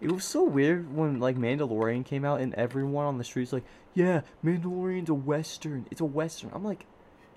It 0.02 0.12
was 0.12 0.26
so 0.26 0.44
weird 0.44 0.94
when 0.96 1.20
like 1.20 1.38
Mandalorian 1.38 2.06
came 2.06 2.26
out 2.26 2.42
and 2.42 2.54
everyone 2.56 3.06
on 3.06 3.18
the 3.18 3.24
streets 3.24 3.54
like, 3.54 3.64
yeah, 3.94 4.22
Mandalorian's 4.44 5.10
a 5.10 5.14
western. 5.14 5.88
It's 5.90 6.02
a 6.02 6.06
western. 6.06 6.52
I'm 6.54 6.66
like, 6.66 6.86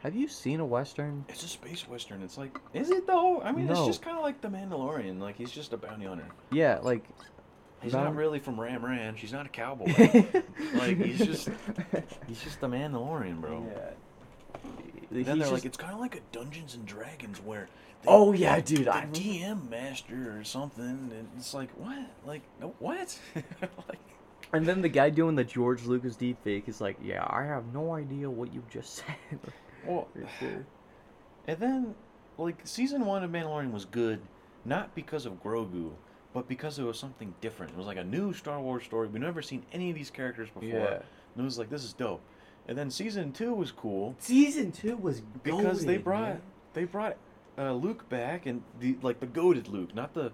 have 0.00 0.16
you 0.16 0.26
seen 0.26 0.58
a 0.58 0.66
western? 0.66 1.24
It's 1.28 1.44
a 1.44 1.48
space 1.48 1.86
western. 1.88 2.20
It's 2.22 2.36
like, 2.36 2.58
is 2.74 2.90
it 2.90 3.06
though? 3.06 3.40
I 3.42 3.52
mean, 3.52 3.70
it's 3.70 3.86
just 3.86 4.02
kind 4.02 4.16
of 4.16 4.24
like 4.24 4.40
the 4.40 4.48
Mandalorian. 4.48 5.20
Like 5.20 5.36
he's 5.36 5.52
just 5.52 5.72
a 5.72 5.76
bounty 5.76 6.06
hunter. 6.06 6.26
Yeah, 6.50 6.78
like. 6.82 7.04
He's 7.80 7.92
Boun- 7.92 8.04
not 8.06 8.16
really 8.16 8.40
from 8.40 8.60
Ram 8.60 8.84
Ranch. 8.84 9.20
He's 9.20 9.32
not 9.32 9.46
a 9.46 9.48
cowboy. 9.48 9.86
like 10.74 10.96
he's 10.98 11.24
just 11.24 11.48
he's 12.26 12.42
just 12.42 12.60
the 12.60 12.66
Mandalorian, 12.66 13.40
bro. 13.40 13.64
Yeah. 13.72 13.90
Then 15.10 15.38
they're 15.38 15.50
like, 15.50 15.64
it's 15.64 15.76
kind 15.76 15.94
of 15.94 16.00
like 16.00 16.16
a 16.16 16.20
Dungeons 16.32 16.74
and 16.74 16.84
Dragons 16.86 17.38
where. 17.40 17.68
Oh, 18.06 18.32
yeah, 18.32 18.60
dude, 18.60 18.84
The 18.86 18.94
I- 18.94 19.06
DM 19.06 19.68
master 19.68 20.38
or 20.38 20.44
something, 20.44 20.84
and 21.12 21.28
it's 21.36 21.52
like 21.54 21.70
what? 21.72 21.98
Like 22.24 22.42
no, 22.60 22.74
what? 22.78 23.18
like, 23.34 23.98
and 24.52 24.64
then 24.64 24.82
the 24.82 24.88
guy 24.88 25.10
doing 25.10 25.34
the 25.34 25.44
George 25.44 25.84
Lucas 25.84 26.16
deepfake 26.16 26.68
is 26.68 26.80
like, 26.80 26.96
yeah, 27.02 27.26
I 27.28 27.42
have 27.44 27.72
no 27.74 27.94
idea 27.94 28.30
what 28.30 28.52
you 28.54 28.62
just 28.70 28.94
said. 29.30 29.40
well, 29.84 30.06
and 31.46 31.58
then 31.58 31.94
like 32.36 32.60
season 32.64 33.04
one 33.04 33.24
of 33.24 33.30
Mandalorian 33.30 33.72
was 33.72 33.84
good, 33.84 34.20
not 34.64 34.94
because 34.94 35.26
of 35.26 35.42
Grogu, 35.42 35.90
but 36.32 36.46
because 36.48 36.78
it 36.78 36.84
was 36.84 36.98
something 36.98 37.34
different. 37.40 37.72
It 37.72 37.78
was 37.78 37.86
like 37.86 37.96
a 37.98 38.04
new 38.04 38.32
Star 38.32 38.60
Wars 38.60 38.84
story. 38.84 39.08
We've 39.08 39.20
never 39.20 39.42
seen 39.42 39.64
any 39.72 39.90
of 39.90 39.96
these 39.96 40.10
characters 40.10 40.48
before. 40.50 40.68
Yeah. 40.68 40.94
And 40.94 41.02
it 41.38 41.42
was 41.42 41.58
like 41.58 41.68
this 41.70 41.82
is 41.84 41.92
dope. 41.94 42.20
And 42.68 42.76
then 42.76 42.90
season 42.90 43.32
two 43.32 43.54
was 43.54 43.72
cool 43.72 44.14
Season 44.18 44.70
two 44.70 44.96
was 44.96 45.20
because 45.42 45.84
they 45.86 45.96
brought 45.96 46.28
man. 46.28 46.42
they 46.74 46.84
brought 46.84 47.16
uh, 47.56 47.72
Luke 47.72 48.08
back 48.08 48.46
and 48.46 48.62
the 48.78 48.96
like 49.02 49.20
the 49.20 49.26
goaded 49.26 49.68
Luke, 49.68 49.94
not 49.94 50.14
the 50.14 50.32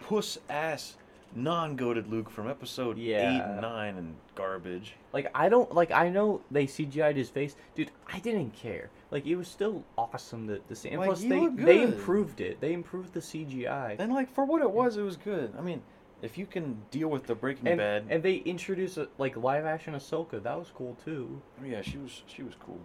puss 0.00 0.38
ass 0.50 0.96
non-goated 1.34 2.08
Luke 2.08 2.30
from 2.30 2.48
episode 2.48 2.98
eight 2.98 3.14
and 3.14 3.60
nine 3.60 3.96
and 3.96 4.14
garbage. 4.34 4.94
Like 5.12 5.30
I 5.34 5.48
don't 5.48 5.72
like 5.74 5.90
I 5.90 6.08
know 6.08 6.40
they 6.50 6.66
CGI'd 6.66 7.16
his 7.16 7.30
face, 7.30 7.56
dude. 7.74 7.90
I 8.12 8.18
didn't 8.20 8.54
care. 8.54 8.90
Like 9.10 9.26
it 9.26 9.36
was 9.36 9.48
still 9.48 9.84
awesome 9.96 10.48
to, 10.48 10.58
to 10.58 10.74
see. 10.74 10.88
And 10.90 10.98
Like, 10.98 11.08
plus 11.08 11.20
they 11.22 11.28
they 11.28 11.78
good. 11.78 11.94
improved 11.94 12.40
it. 12.40 12.60
They 12.60 12.72
improved 12.72 13.12
the 13.12 13.20
CGI. 13.20 13.96
And 13.98 14.12
like 14.12 14.32
for 14.32 14.44
what 14.44 14.62
it 14.62 14.70
was, 14.70 14.96
it 14.96 15.02
was 15.02 15.16
good. 15.16 15.52
I 15.58 15.60
mean, 15.60 15.82
if 16.22 16.38
you 16.38 16.46
can 16.46 16.82
deal 16.90 17.08
with 17.08 17.26
the 17.26 17.34
Breaking 17.34 17.68
And, 17.68 17.78
Bad, 17.78 18.04
and 18.08 18.22
they 18.22 18.36
introduced 18.36 18.96
a, 18.96 19.08
like 19.18 19.36
live 19.36 19.64
action 19.64 19.94
Ahsoka. 19.94 20.42
That 20.42 20.58
was 20.58 20.70
cool 20.74 20.96
too. 21.04 21.40
oh, 21.60 21.66
yeah, 21.66 21.82
she 21.82 21.98
was 21.98 22.22
she 22.26 22.42
was 22.42 22.54
cool. 22.64 22.80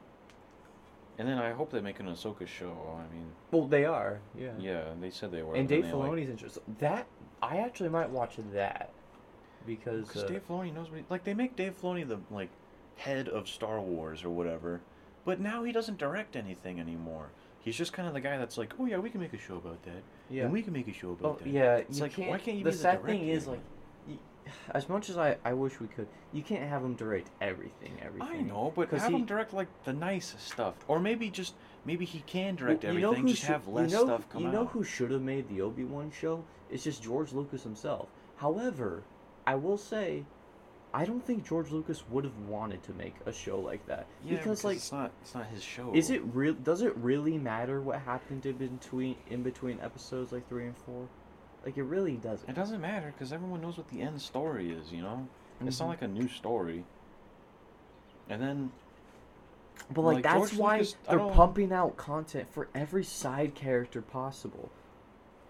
And 1.18 1.28
then 1.28 1.38
I 1.38 1.52
hope 1.52 1.72
they 1.72 1.82
make 1.82 2.00
an 2.00 2.08
Ahsoka 2.08 2.48
show. 2.48 2.72
I 2.98 3.14
mean, 3.14 3.28
Well, 3.52 3.68
they 3.68 3.86
are. 3.86 4.20
Yeah. 4.36 4.54
yeah, 4.58 4.84
they 5.00 5.12
said 5.12 5.32
they 5.32 5.44
were. 5.44 5.56
And 5.56 5.68
Dave 5.68 5.86
they, 5.86 5.94
like- 5.94 6.12
Filoni's 6.12 6.30
interested. 6.30 6.64
That 6.80 7.06
I 7.42 7.58
actually 7.58 7.90
might 7.90 8.10
watch 8.10 8.36
that 8.54 8.90
because 9.66 10.08
Because 10.08 10.24
uh, 10.24 10.28
Dave 10.28 10.48
Filoni 10.48 10.74
knows 10.74 10.90
what 10.90 11.00
he, 11.00 11.06
like 11.10 11.24
they 11.24 11.34
make 11.34 11.56
Dave 11.56 11.76
Filoni 11.80 12.08
the 12.08 12.20
like 12.32 12.50
head 12.98 13.28
of 13.30 13.48
Star 13.48 13.80
Wars 13.80 14.24
or 14.24 14.30
whatever, 14.30 14.82
but 15.26 15.40
now 15.40 15.64
he 15.64 15.72
doesn't 15.72 15.98
direct 15.98 16.36
anything 16.36 16.80
anymore. 16.80 17.30
He's 17.64 17.76
just 17.76 17.94
kind 17.94 18.08
of 18.08 18.14
the 18.14 18.22
guy 18.22 18.38
that's 18.38 18.58
like, 18.58 18.74
oh 18.80 18.86
yeah, 18.86 18.98
we 18.98 19.10
can 19.10 19.22
make 19.22 19.34
a 19.34 19.38
show 19.38 19.56
about 19.58 19.82
that, 19.84 20.02
yeah. 20.30 20.44
and 20.44 20.52
we 20.54 20.62
can 20.64 20.74
make 20.74 20.88
a 20.88 20.94
show 20.94 21.10
Oh, 21.10 21.12
about 21.14 21.40
that. 21.40 21.48
yeah, 21.48 21.76
It's 21.78 22.00
like, 22.02 22.14
can't. 22.14 22.30
why 22.30 22.38
can't 22.40 22.58
you 22.58 22.64
the 22.64 22.72
be 22.72 22.76
the 22.76 22.82
sad 22.82 23.06
thing 23.06 23.28
is, 23.30 23.46
like, 23.48 23.60
as 24.72 24.90
much 24.90 25.10
as 25.10 25.18
I, 25.18 25.38
I 25.46 25.54
wish 25.54 25.80
we 25.80 25.88
could, 25.88 26.08
you 26.34 26.42
can't 26.42 26.68
have 26.68 26.84
him 26.84 26.96
direct 26.96 27.30
everything. 27.40 27.94
Everything. 28.02 28.28
I 28.30 28.42
know, 28.42 28.74
but 28.76 28.90
have 28.90 29.10
he- 29.10 29.16
him 29.16 29.26
direct 29.26 29.54
like 29.54 29.68
the 29.84 29.94
nice 29.94 30.36
stuff, 30.40 30.74
or 30.88 31.00
maybe 31.00 31.30
just 31.30 31.54
maybe 31.86 32.04
he 32.06 32.20
can 32.22 32.56
direct 32.56 32.84
Well, 32.84 32.96
everything, 32.98 33.28
just 33.28 33.42
should- 33.42 33.50
have 33.50 33.68
less 33.68 33.92
you 33.92 33.98
know, 33.98 34.06
stuff 34.06 34.30
come 34.30 34.42
You 34.42 34.48
out. 34.48 34.54
know 34.54 34.66
who 34.66 34.84
should 34.84 35.12
have 35.12 35.22
made 35.22 35.48
the 35.48 35.62
Obi 35.62 35.84
Wan 35.84 36.12
show? 36.12 36.44
It's 36.72 36.84
just 36.84 37.04
George 37.04 37.32
Lucas 37.32 37.62
himself. 37.64 38.08
However, 38.38 39.04
I 39.46 39.54
will 39.56 39.78
say, 39.78 40.26
I 40.94 41.06
don't 41.06 41.26
think 41.26 41.48
George 41.48 41.72
Lucas 41.72 42.04
would 42.10 42.26
have 42.26 42.38
wanted 42.50 42.84
to 42.84 42.94
make 42.94 43.16
a 43.26 43.32
show 43.32 43.60
like 43.60 43.86
that 43.88 44.08
yeah, 44.26 44.36
because, 44.38 44.64
like, 44.66 44.76
it's 44.78 44.92
not 44.92 45.12
it's 45.22 45.34
not 45.34 45.48
his 45.48 45.64
show. 45.64 45.92
is 45.94 46.10
it 46.10 46.22
real? 46.34 46.54
Does 46.54 46.82
it 46.82 46.96
really 46.98 47.38
matter 47.38 47.80
what 47.82 48.00
happened 48.02 48.46
in 48.46 48.58
between 48.58 49.16
in 49.30 49.42
between 49.44 49.80
episodes 49.80 50.32
like 50.34 50.48
three 50.50 50.66
and 50.66 50.76
four? 50.78 51.08
Like, 51.66 51.78
it 51.78 51.84
really 51.84 52.16
doesn't. 52.18 52.50
It 52.50 52.56
doesn't 52.56 52.82
matter 52.82 53.14
because 53.14 53.32
everyone 53.32 53.62
knows 53.62 53.78
what 53.78 53.88
the 53.90 54.02
end 54.02 54.22
story 54.22 54.72
is. 54.72 54.92
You 54.92 55.04
know, 55.04 55.28
it's 55.62 55.80
not 55.80 55.86
Mhm. 55.86 55.90
like 55.90 56.02
a 56.02 56.08
new 56.08 56.28
story. 56.28 56.84
And 58.30 58.42
then 58.42 58.72
But 59.90 60.02
like, 60.02 60.16
like, 60.16 60.24
that's 60.24 60.36
George 60.52 60.58
why 60.58 60.74
Lucas- 60.78 60.96
they're 61.10 61.20
pumping 61.20 61.72
out 61.72 61.98
content 61.98 62.50
for 62.50 62.68
every 62.76 63.04
side 63.04 63.56
character 63.56 64.02
possible. 64.02 64.70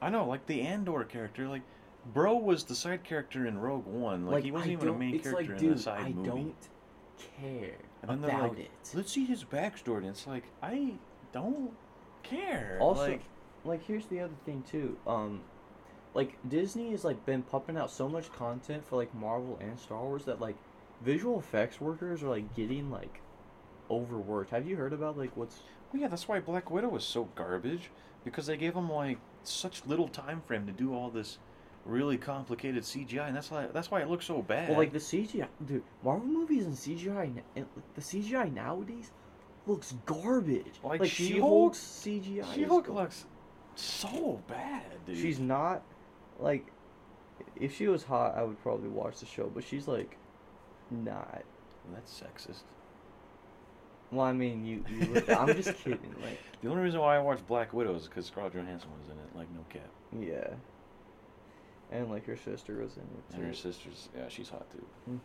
I 0.01 0.09
know, 0.09 0.25
like 0.27 0.45
the 0.47 0.61
Andor 0.61 1.03
character, 1.03 1.47
like 1.47 1.61
Bro 2.05 2.37
was 2.37 2.63
the 2.63 2.75
side 2.75 3.03
character 3.03 3.45
in 3.45 3.57
Rogue 3.57 3.85
One. 3.85 4.25
Like, 4.25 4.43
he 4.43 4.51
wasn't 4.51 4.71
I 4.71 4.73
even 4.73 4.87
a 4.89 4.93
main 4.93 5.19
character 5.19 5.53
like, 5.53 5.61
in 5.61 5.67
dude, 5.69 5.77
the 5.77 5.81
side 5.81 6.05
I 6.05 6.09
movie. 6.09 6.29
I 6.29 6.33
don't 6.33 6.55
care 7.39 7.77
And 8.01 8.25
about 8.25 8.49
like, 8.49 8.59
it. 8.59 8.71
Let's 8.93 9.11
see 9.11 9.25
his 9.25 9.43
backstory. 9.43 9.97
And 9.97 10.07
it's 10.07 10.25
like 10.25 10.45
I 10.61 10.93
don't 11.31 11.71
care. 12.23 12.77
Also, 12.79 13.03
like, 13.03 13.21
like, 13.63 13.85
here's 13.85 14.07
the 14.07 14.19
other 14.19 14.33
thing 14.45 14.63
too. 14.63 14.97
Um, 15.05 15.41
like 16.13 16.37
Disney 16.47 16.91
has 16.91 17.03
like 17.03 17.25
been 17.25 17.43
pumping 17.43 17.77
out 17.77 17.91
so 17.91 18.09
much 18.09 18.31
content 18.33 18.85
for 18.85 18.97
like 18.97 19.13
Marvel 19.13 19.57
and 19.61 19.79
Star 19.79 20.03
Wars 20.03 20.25
that 20.25 20.41
like 20.41 20.55
visual 21.01 21.39
effects 21.39 21.79
workers 21.79 22.23
are 22.23 22.29
like 22.29 22.55
getting 22.55 22.89
like 22.91 23.21
overworked. 23.89 24.51
Have 24.51 24.67
you 24.67 24.75
heard 24.75 24.93
about 24.93 25.17
like 25.17 25.35
what's 25.37 25.59
well, 25.91 26.01
yeah, 26.01 26.07
that's 26.07 26.27
why 26.27 26.39
Black 26.39 26.69
Widow 26.71 26.89
was 26.89 27.05
so 27.05 27.29
garbage 27.35 27.91
because 28.23 28.47
they 28.47 28.57
gave 28.57 28.75
him 28.75 28.89
like 28.91 29.19
such 29.43 29.85
little 29.85 30.07
time 30.07 30.41
frame 30.45 30.65
to 30.65 30.71
do 30.71 30.93
all 30.93 31.09
this 31.09 31.37
really 31.85 32.17
complicated 32.17 32.83
CGI, 32.83 33.27
and 33.27 33.35
that's 33.35 33.49
why 33.51 33.67
that's 33.73 33.89
why 33.89 34.01
it 34.01 34.09
looks 34.09 34.25
so 34.25 34.41
bad. 34.41 34.69
well 34.69 34.77
like 34.77 34.93
the 34.93 34.99
CGI 34.99 35.47
dude 35.65 35.83
Marvel 36.03 36.27
movies 36.27 36.65
and 36.65 36.75
CGI 36.75 37.41
and 37.55 37.65
the 37.95 38.01
CGI 38.01 38.53
nowadays 38.53 39.11
looks 39.67 39.93
garbage. 40.05 40.65
Like 40.83 41.01
like 41.01 41.09
She-Hulk? 41.11 41.75
She-Hulk's 41.75 41.79
CGI. 41.79 42.53
she 42.53 42.63
is 42.63 42.69
look 42.69 42.87
looks 42.87 43.25
so 43.75 44.41
bad, 44.47 44.83
dude. 45.05 45.17
She's 45.17 45.39
not 45.39 45.83
like 46.39 46.67
if 47.55 47.75
she 47.75 47.87
was 47.87 48.03
hot, 48.03 48.37
I 48.37 48.43
would 48.43 48.61
probably 48.61 48.89
watch 48.89 49.19
the 49.19 49.25
show, 49.25 49.51
but 49.53 49.63
she's 49.63 49.87
like 49.87 50.17
not. 50.89 51.43
that's 51.93 52.21
sexist. 52.21 52.63
Well, 54.11 54.25
I 54.25 54.33
mean, 54.33 54.65
you. 54.65 54.83
you 54.89 55.05
look, 55.13 55.29
I'm 55.29 55.47
just 55.55 55.73
kidding. 55.77 56.13
Like, 56.21 56.37
The 56.61 56.69
only 56.69 56.83
reason 56.83 56.99
why 56.99 57.15
I 57.15 57.19
watched 57.19 57.47
Black 57.47 57.73
Widow 57.73 57.95
is 57.95 58.07
because 58.07 58.25
Scarlett 58.25 58.53
Johansson 58.53 58.89
was 58.99 59.09
in 59.09 59.17
it. 59.17 59.35
Like 59.35 59.47
no 59.55 59.61
cap. 59.69 59.89
yeah. 60.19 60.53
And 61.91 62.09
like 62.09 62.25
her 62.25 62.37
sister 62.37 62.77
was 62.77 62.95
in 62.95 63.03
it 63.03 63.35
And 63.35 63.45
her 63.45 63.53
sister's 63.53 64.07
yeah, 64.15 64.29
she's 64.29 64.49
hot 64.49 64.65
too. 64.71 64.85
hmm 65.05 65.17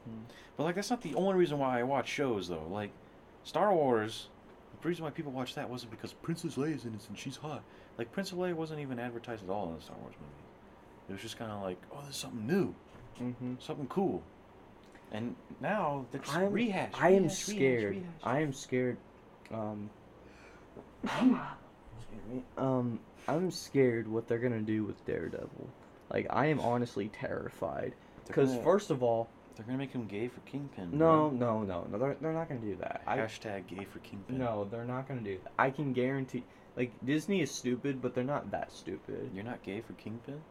But 0.56 0.64
like 0.64 0.74
that's 0.74 0.90
not 0.90 1.01
the 1.02 1.14
only 1.14 1.34
reason 1.36 1.59
why 1.59 1.78
I 1.78 1.82
watch 1.84 2.09
shows 2.09 2.48
though. 2.48 2.66
Like 2.70 2.90
Star 3.44 3.72
Wars, 3.72 4.28
the 4.82 4.88
reason 4.88 5.05
why 5.05 5.10
people 5.10 5.30
watch 5.32 5.55
that 5.55 5.70
wasn't 5.70 5.93
because 5.93 6.12
Princess 6.12 6.56
Leia's 6.56 6.84
in 6.84 6.94
it 6.94 7.01
and 7.09 7.16
she's 7.16 7.36
hot. 7.36 7.62
Like 7.98 8.10
Princess 8.12 8.36
Leia 8.36 8.55
wasn't 8.55 8.80
even 8.80 8.98
advertised 8.98 9.44
at 9.44 9.51
all 9.51 9.68
in 9.68 9.76
the 9.76 9.80
Star 9.82 9.97
Wars 10.01 10.14
movie. 10.20 11.09
It 11.09 11.12
was 11.12 11.22
just 11.22 11.38
kind 11.38 11.52
of 11.52 11.62
like, 11.62 11.78
oh, 11.93 12.01
there's 12.02 12.16
something 12.16 12.47
new, 12.47 12.74
hmm 13.18 13.55
something 13.60 13.86
cool. 13.86 14.22
And 15.12 15.36
now 15.60 16.05
they're 16.10 16.20
just 16.20 16.36
I'm. 16.36 16.51
rehash. 16.52 16.90
I 17.01 17.10
am 17.10 17.22
rehash, 17.24 17.48
rehash, 17.48 17.56
scared. 17.56 17.90
rehash. 17.94 18.05
I 18.24 18.40
am 18.40 18.52
scared. 18.52 18.97
Um. 19.55 19.88
excuse 21.05 22.22
me. 22.28 22.43
Um, 22.59 22.98
I'm 23.28 23.51
scared 23.52 24.09
what 24.09 24.26
they're 24.26 24.38
gonna 24.40 24.60
do 24.60 24.84
with 24.84 25.05
Daredevil. 25.06 25.68
Like, 26.10 26.26
I 26.30 26.46
am 26.46 26.60
honestly 26.60 27.08
terrified. 27.08 27.94
Because 28.26 28.50
gonna- 28.50 28.62
first 28.62 28.90
of 28.90 29.02
all, 29.02 29.28
they're 29.54 29.64
gonna 29.64 29.78
make 29.78 29.92
him 29.92 30.06
gay 30.06 30.28
for 30.28 30.40
Kingpin. 30.40 30.90
no, 30.96 31.30
no, 31.30 31.62
no, 31.62 31.86
no, 31.90 31.98
they're, 31.98 32.16
they're 32.20 32.32
not 32.32 32.48
gonna 32.48 32.60
do 32.60 32.76
that. 32.76 33.02
I, 33.06 33.16
Hashtag 33.16 33.66
gay 33.66 33.84
for 33.84 34.00
Kingpin. 34.00 34.38
No, 34.38 34.64
they're 34.64 34.84
not 34.84 35.08
gonna 35.08 35.22
do 35.22 35.38
that. 35.42 35.52
I 35.58 35.70
can 35.70 35.92
guarantee. 35.92 36.44
Like 36.76 36.92
Disney 37.04 37.40
is 37.40 37.50
stupid, 37.50 38.02
but 38.02 38.14
they're 38.14 38.22
not 38.22 38.50
that 38.50 38.70
stupid. 38.70 39.30
You're 39.34 39.44
not 39.44 39.62
gay 39.62 39.80
for 39.80 39.94
Kingpin. 39.94 40.42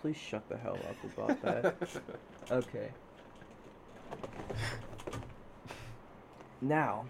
Please 0.00 0.16
shut 0.16 0.48
the 0.48 0.56
hell 0.56 0.78
up 0.88 1.12
about 1.18 1.42
that. 1.42 1.76
okay. 2.52 2.90
Now, 6.60 7.06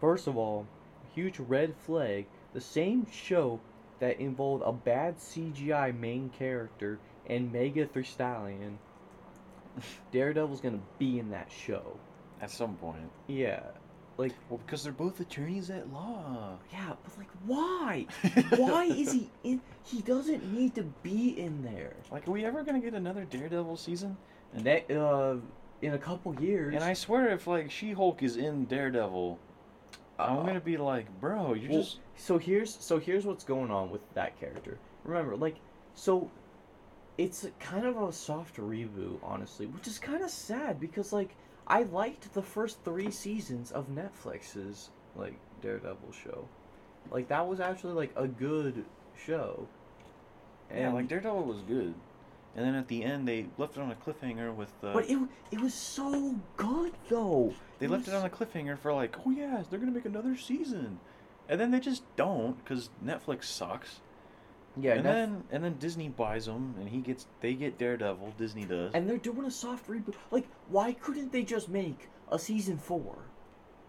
first 0.00 0.26
of 0.26 0.36
all, 0.36 0.66
huge 1.14 1.38
red 1.38 1.74
flag. 1.74 2.26
The 2.52 2.60
same 2.60 3.06
show 3.10 3.60
that 4.00 4.20
involved 4.20 4.62
a 4.66 4.72
bad 4.72 5.16
CGI 5.18 5.98
main 5.98 6.30
character 6.30 6.98
and 7.28 7.52
Mega 7.52 7.86
Three 7.86 8.04
Stallion. 8.04 8.78
Daredevil's 10.12 10.60
gonna 10.60 10.80
be 10.98 11.18
in 11.18 11.30
that 11.30 11.50
show. 11.50 11.98
At 12.40 12.50
some 12.50 12.74
point. 12.76 13.10
Yeah, 13.28 13.62
like 14.18 14.32
Well, 14.50 14.60
because 14.64 14.84
they're 14.84 14.92
both 14.92 15.20
attorneys 15.20 15.70
at 15.70 15.90
law. 15.92 16.58
yeah, 16.72 16.92
but 17.02 17.18
like 17.18 17.30
why? 17.46 18.06
Why 18.56 18.84
is 18.84 19.12
he 19.12 19.30
in? 19.44 19.60
He 19.84 20.02
doesn't 20.02 20.52
need 20.52 20.74
to 20.74 20.82
be 21.02 21.38
in 21.38 21.62
there. 21.62 21.94
Like, 22.10 22.26
are 22.28 22.30
we 22.30 22.44
ever 22.44 22.62
gonna 22.62 22.80
get 22.80 22.94
another 22.94 23.24
Daredevil 23.24 23.76
season? 23.76 24.16
And 24.54 24.64
that 24.64 24.90
uh, 24.90 25.36
in 25.82 25.94
a 25.94 25.98
couple 25.98 26.34
years. 26.40 26.74
And 26.74 26.84
I 26.84 26.94
swear, 26.94 27.28
if 27.30 27.46
like 27.46 27.70
She-Hulk 27.70 28.22
is 28.22 28.36
in 28.36 28.64
Daredevil, 28.66 29.38
I'm 30.18 30.38
Uh, 30.38 30.42
gonna 30.44 30.60
be 30.60 30.76
like, 30.76 31.06
bro, 31.20 31.54
you're 31.54 31.70
well, 31.70 31.82
just 31.82 31.98
so 32.16 32.38
here's 32.38 32.74
so 32.74 32.98
here's 32.98 33.26
what's 33.26 33.44
going 33.44 33.70
on 33.70 33.90
with 33.90 34.00
that 34.14 34.38
character. 34.40 34.78
Remember, 35.04 35.36
like, 35.36 35.56
so 35.94 36.30
it's 37.18 37.46
kind 37.60 37.86
of 37.86 37.96
a 38.00 38.12
soft 38.12 38.56
reboot, 38.56 39.18
honestly, 39.22 39.66
which 39.66 39.86
is 39.86 39.98
kind 39.98 40.22
of 40.22 40.30
sad 40.30 40.78
because 40.80 41.12
like 41.12 41.34
I 41.66 41.82
liked 41.84 42.32
the 42.34 42.42
first 42.42 42.82
three 42.84 43.10
seasons 43.10 43.72
of 43.72 43.88
Netflix's 43.88 44.90
like 45.14 45.34
Daredevil 45.62 46.12
show. 46.12 46.46
Like 47.10 47.28
that 47.28 47.46
was 47.46 47.60
actually 47.60 47.94
like 47.94 48.12
a 48.16 48.26
good 48.26 48.84
show. 49.16 49.66
yeah, 50.74 50.92
like 50.92 51.08
Daredevil 51.08 51.44
was 51.44 51.60
good. 51.62 51.94
And 52.56 52.64
then 52.64 52.74
at 52.74 52.88
the 52.88 53.04
end, 53.04 53.28
they 53.28 53.46
left 53.58 53.76
it 53.76 53.80
on 53.80 53.90
a 53.90 53.94
cliffhanger 53.94 54.52
with 54.54 54.72
uh, 54.82 54.92
But 54.94 55.08
it 55.10 55.18
it 55.52 55.60
was 55.60 55.74
so 55.74 56.34
good 56.56 56.92
though. 57.08 57.52
they 57.78 57.86
left 57.86 58.08
it 58.08 58.14
on 58.14 58.24
a 58.24 58.30
cliffhanger 58.30 58.78
for 58.78 58.92
like, 58.94 59.14
oh 59.26 59.30
yeah, 59.30 59.62
they're 59.68 59.78
gonna 59.78 59.92
make 59.92 60.06
another 60.06 60.34
season, 60.36 60.98
and 61.50 61.60
then 61.60 61.70
they 61.70 61.80
just 61.80 62.02
don't 62.16 62.56
because 62.64 62.88
Netflix 63.04 63.44
sucks. 63.44 64.00
Yeah, 64.78 64.94
and 64.94 65.00
Netf- 65.00 65.04
then 65.04 65.44
and 65.52 65.64
then 65.64 65.76
Disney 65.78 66.08
buys 66.08 66.46
them, 66.46 66.74
and 66.80 66.88
he 66.88 66.98
gets 67.00 67.26
they 67.40 67.52
get 67.52 67.76
Daredevil. 67.78 68.32
Disney 68.38 68.64
does. 68.64 68.92
and 68.94 69.08
they're 69.08 69.18
doing 69.18 69.44
a 69.44 69.50
soft 69.50 69.86
reboot. 69.88 70.14
Like, 70.30 70.46
why 70.68 70.94
couldn't 70.94 71.32
they 71.32 71.42
just 71.42 71.68
make 71.68 72.08
a 72.32 72.38
season 72.38 72.78
four? 72.78 73.18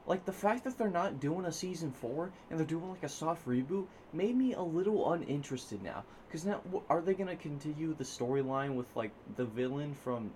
Like 0.07 0.23
the 0.23 0.31
fact 0.31 0.63
that 0.63 0.77
they're 0.77 0.89
not 0.89 1.19
doing 1.19 1.45
a 1.45 1.51
season 1.51 1.91
four 1.91 2.31
and 2.49 2.57
they're 2.57 2.65
doing 2.65 2.89
like 2.89 3.03
a 3.03 3.09
soft 3.09 3.45
reboot 3.45 3.85
made 4.13 4.35
me 4.35 4.53
a 4.53 4.61
little 4.61 5.11
uninterested 5.11 5.83
now. 5.83 6.03
Cause 6.31 6.45
now, 6.45 6.61
are 6.89 7.01
they 7.01 7.13
gonna 7.13 7.35
continue 7.35 7.93
the 7.93 8.03
storyline 8.03 8.75
with 8.75 8.87
like 8.95 9.11
the 9.35 9.45
villain 9.45 9.93
from 9.93 10.31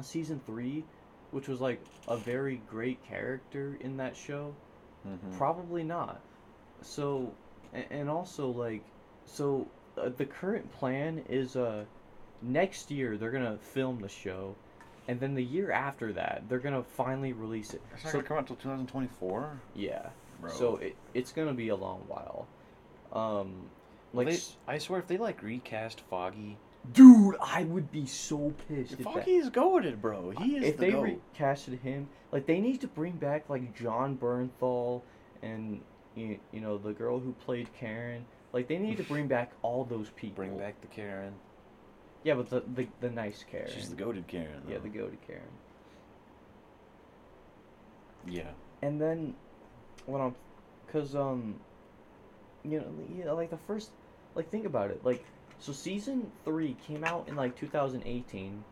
season 0.00 0.40
three, 0.46 0.84
which 1.30 1.48
was 1.48 1.60
like 1.60 1.80
a 2.08 2.16
very 2.16 2.56
great 2.68 3.02
character 3.06 3.76
in 3.80 3.96
that 3.98 4.16
show? 4.16 4.54
Mhm. 5.06 5.36
Probably 5.36 5.84
not. 5.84 6.20
So, 6.82 7.32
and 7.72 8.08
also 8.10 8.48
like, 8.48 8.82
so 9.26 9.66
uh, 9.96 10.08
the 10.08 10.26
current 10.26 10.70
plan 10.72 11.22
is 11.28 11.56
uh 11.56 11.84
next 12.42 12.90
year 12.90 13.16
they're 13.16 13.30
gonna 13.30 13.58
film 13.58 14.00
the 14.00 14.08
show, 14.08 14.54
and 15.08 15.18
then 15.20 15.34
the 15.34 15.42
year 15.44 15.70
after 15.72 16.12
that 16.12 16.44
they're 16.48 16.58
gonna 16.58 16.82
finally 16.82 17.32
release 17.32 17.74
it. 17.74 17.82
It's 17.94 18.04
not 18.04 18.10
So 18.12 18.18
gonna 18.18 18.28
come 18.28 18.38
out 18.38 18.46
till 18.46 18.56
2024. 18.56 19.60
yeah, 19.74 20.10
Bro. 20.40 20.50
so 20.50 20.76
it 20.76 20.96
it's 21.14 21.32
gonna 21.32 21.54
be 21.54 21.68
a 21.68 21.76
long 21.76 22.04
while. 22.08 22.46
Um, 23.12 23.68
like, 24.14 24.28
They- 24.28 24.38
I 24.66 24.78
swear, 24.78 24.98
if 25.00 25.06
they 25.06 25.18
like 25.18 25.42
recast 25.42 26.00
Foggy, 26.02 26.56
dude, 26.92 27.36
I 27.40 27.64
would 27.64 27.90
be 27.90 28.06
so 28.06 28.52
pissed 28.68 28.92
if 28.92 28.98
that. 28.98 29.04
Foggy 29.04 29.36
is 29.36 29.50
goaded, 29.50 30.00
bro. 30.02 30.30
He 30.30 30.56
is 30.56 30.64
if 30.64 30.76
the 30.76 30.86
they 30.86 30.92
goat. 30.92 31.20
recasted 31.38 31.80
him, 31.80 32.08
like 32.30 32.46
they 32.46 32.60
need 32.60 32.80
to 32.82 32.88
bring 32.88 33.12
back 33.12 33.48
like 33.48 33.74
Jon 33.74 34.16
Bernthal 34.16 35.02
and 35.42 35.80
you, 36.14 36.38
you 36.52 36.60
know 36.60 36.78
the 36.78 36.92
girl 36.92 37.18
who 37.18 37.32
played 37.32 37.72
Karen. 37.74 38.24
Like 38.52 38.68
they 38.68 38.78
need 38.78 38.98
to 38.98 39.02
bring 39.04 39.28
back 39.28 39.52
all 39.62 39.84
those 39.84 40.10
people. 40.10 40.36
Bring 40.44 40.58
back 40.58 40.80
the 40.82 40.86
Karen. 40.88 41.32
Yeah, 42.24 42.34
but 42.34 42.50
the 42.50 42.62
the, 42.74 42.86
the 43.00 43.10
nice 43.10 43.44
Karen. 43.50 43.70
She's 43.74 43.88
the 43.90 43.96
goaded 43.96 44.26
Karen. 44.28 44.62
Though. 44.64 44.72
yeah, 44.72 44.78
the 44.78 44.88
goaded 44.88 45.18
Karen. 45.26 45.42
Yeah. 48.26 48.50
And 48.82 49.00
then 49.00 49.34
when 50.06 50.20
I'm, 50.20 50.34
cause 50.92 51.14
um, 51.14 51.56
you 52.64 52.80
know, 52.80 52.86
yeah, 53.16 53.32
like 53.32 53.50
the 53.50 53.56
first, 53.56 53.90
like 54.34 54.50
think 54.50 54.66
about 54.66 54.90
it, 54.90 55.04
like 55.04 55.24
so 55.58 55.72
season 55.72 56.30
three 56.44 56.76
came 56.86 57.04
out 57.04 57.28
in 57.28 57.36
like 57.36 57.56
2018, 57.56 58.64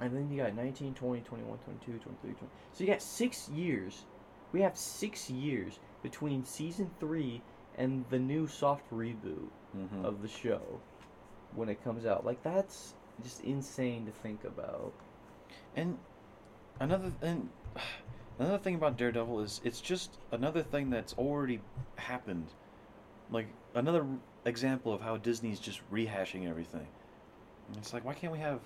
and 0.00 0.16
then 0.16 0.30
you 0.30 0.42
got 0.42 0.54
19, 0.54 0.94
20, 0.94 1.20
21, 1.22 1.58
22, 1.58 1.92
23, 1.92 2.30
20. 2.32 2.36
So 2.72 2.84
you 2.84 2.90
got 2.90 3.02
six 3.02 3.48
years. 3.48 4.04
We 4.52 4.60
have 4.62 4.76
six 4.76 5.28
years 5.30 5.78
between 6.02 6.44
season 6.44 6.90
three 7.00 7.42
and 7.76 8.04
the 8.10 8.18
new 8.18 8.46
soft 8.46 8.88
reboot 8.92 9.48
Mm-hmm. 9.76 10.04
of 10.04 10.22
the 10.22 10.28
show 10.28 10.62
when 11.54 11.68
it 11.68 11.82
comes 11.84 12.06
out. 12.06 12.24
Like 12.24 12.42
that's 12.42 12.94
just 13.22 13.42
insane 13.42 14.06
to 14.06 14.12
think 14.12 14.44
about. 14.44 14.92
And 15.76 15.98
another 16.80 17.12
and 17.22 17.48
another 18.38 18.58
thing 18.58 18.74
about 18.74 18.96
Daredevil 18.96 19.40
is 19.40 19.60
it's 19.64 19.80
just 19.80 20.18
another 20.32 20.62
thing 20.62 20.90
that's 20.90 21.14
already 21.14 21.60
happened. 21.96 22.48
Like 23.30 23.46
another 23.74 24.06
example 24.44 24.92
of 24.92 25.00
how 25.00 25.16
Disney's 25.16 25.60
just 25.60 25.80
rehashing 25.92 26.48
everything. 26.48 26.86
And 27.68 27.76
it's 27.78 27.92
like 27.92 28.04
why 28.04 28.14
can't 28.14 28.32
we 28.32 28.40
have 28.40 28.60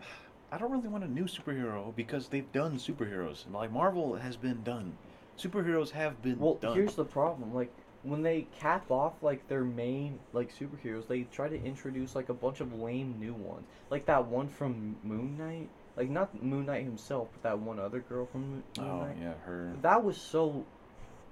I 0.52 0.58
don't 0.58 0.70
really 0.70 0.88
want 0.88 1.04
a 1.04 1.08
new 1.08 1.24
superhero 1.24 1.94
because 1.94 2.28
they've 2.28 2.50
done 2.52 2.78
superheroes. 2.78 3.44
And 3.44 3.54
like 3.54 3.72
Marvel 3.72 4.14
has 4.14 4.36
been 4.36 4.62
done. 4.62 4.96
Superheroes 5.38 5.90
have 5.90 6.22
been 6.22 6.38
Well, 6.38 6.54
done. 6.54 6.74
here's 6.74 6.94
the 6.94 7.04
problem. 7.04 7.52
Like 7.54 7.70
when 8.06 8.22
they 8.22 8.46
cap 8.58 8.90
off 8.90 9.14
like 9.22 9.46
their 9.48 9.64
main 9.64 10.18
like 10.32 10.52
superheroes, 10.54 11.06
they 11.08 11.22
try 11.32 11.48
to 11.48 11.62
introduce 11.62 12.14
like 12.14 12.28
a 12.28 12.34
bunch 12.34 12.60
of 12.60 12.72
lame 12.78 13.16
new 13.18 13.34
ones. 13.34 13.66
Like 13.90 14.06
that 14.06 14.26
one 14.26 14.48
from 14.48 14.96
Moon 15.02 15.36
Knight. 15.36 15.68
Like 15.96 16.10
not 16.10 16.42
Moon 16.42 16.66
Knight 16.66 16.84
himself, 16.84 17.28
but 17.32 17.42
that 17.42 17.58
one 17.58 17.78
other 17.78 18.00
girl 18.00 18.26
from 18.26 18.42
Moon 18.42 18.62
Moon 18.78 18.86
Oh 18.88 19.08
yeah, 19.20 19.34
her. 19.44 19.72
That 19.82 20.02
was 20.04 20.16
so 20.16 20.64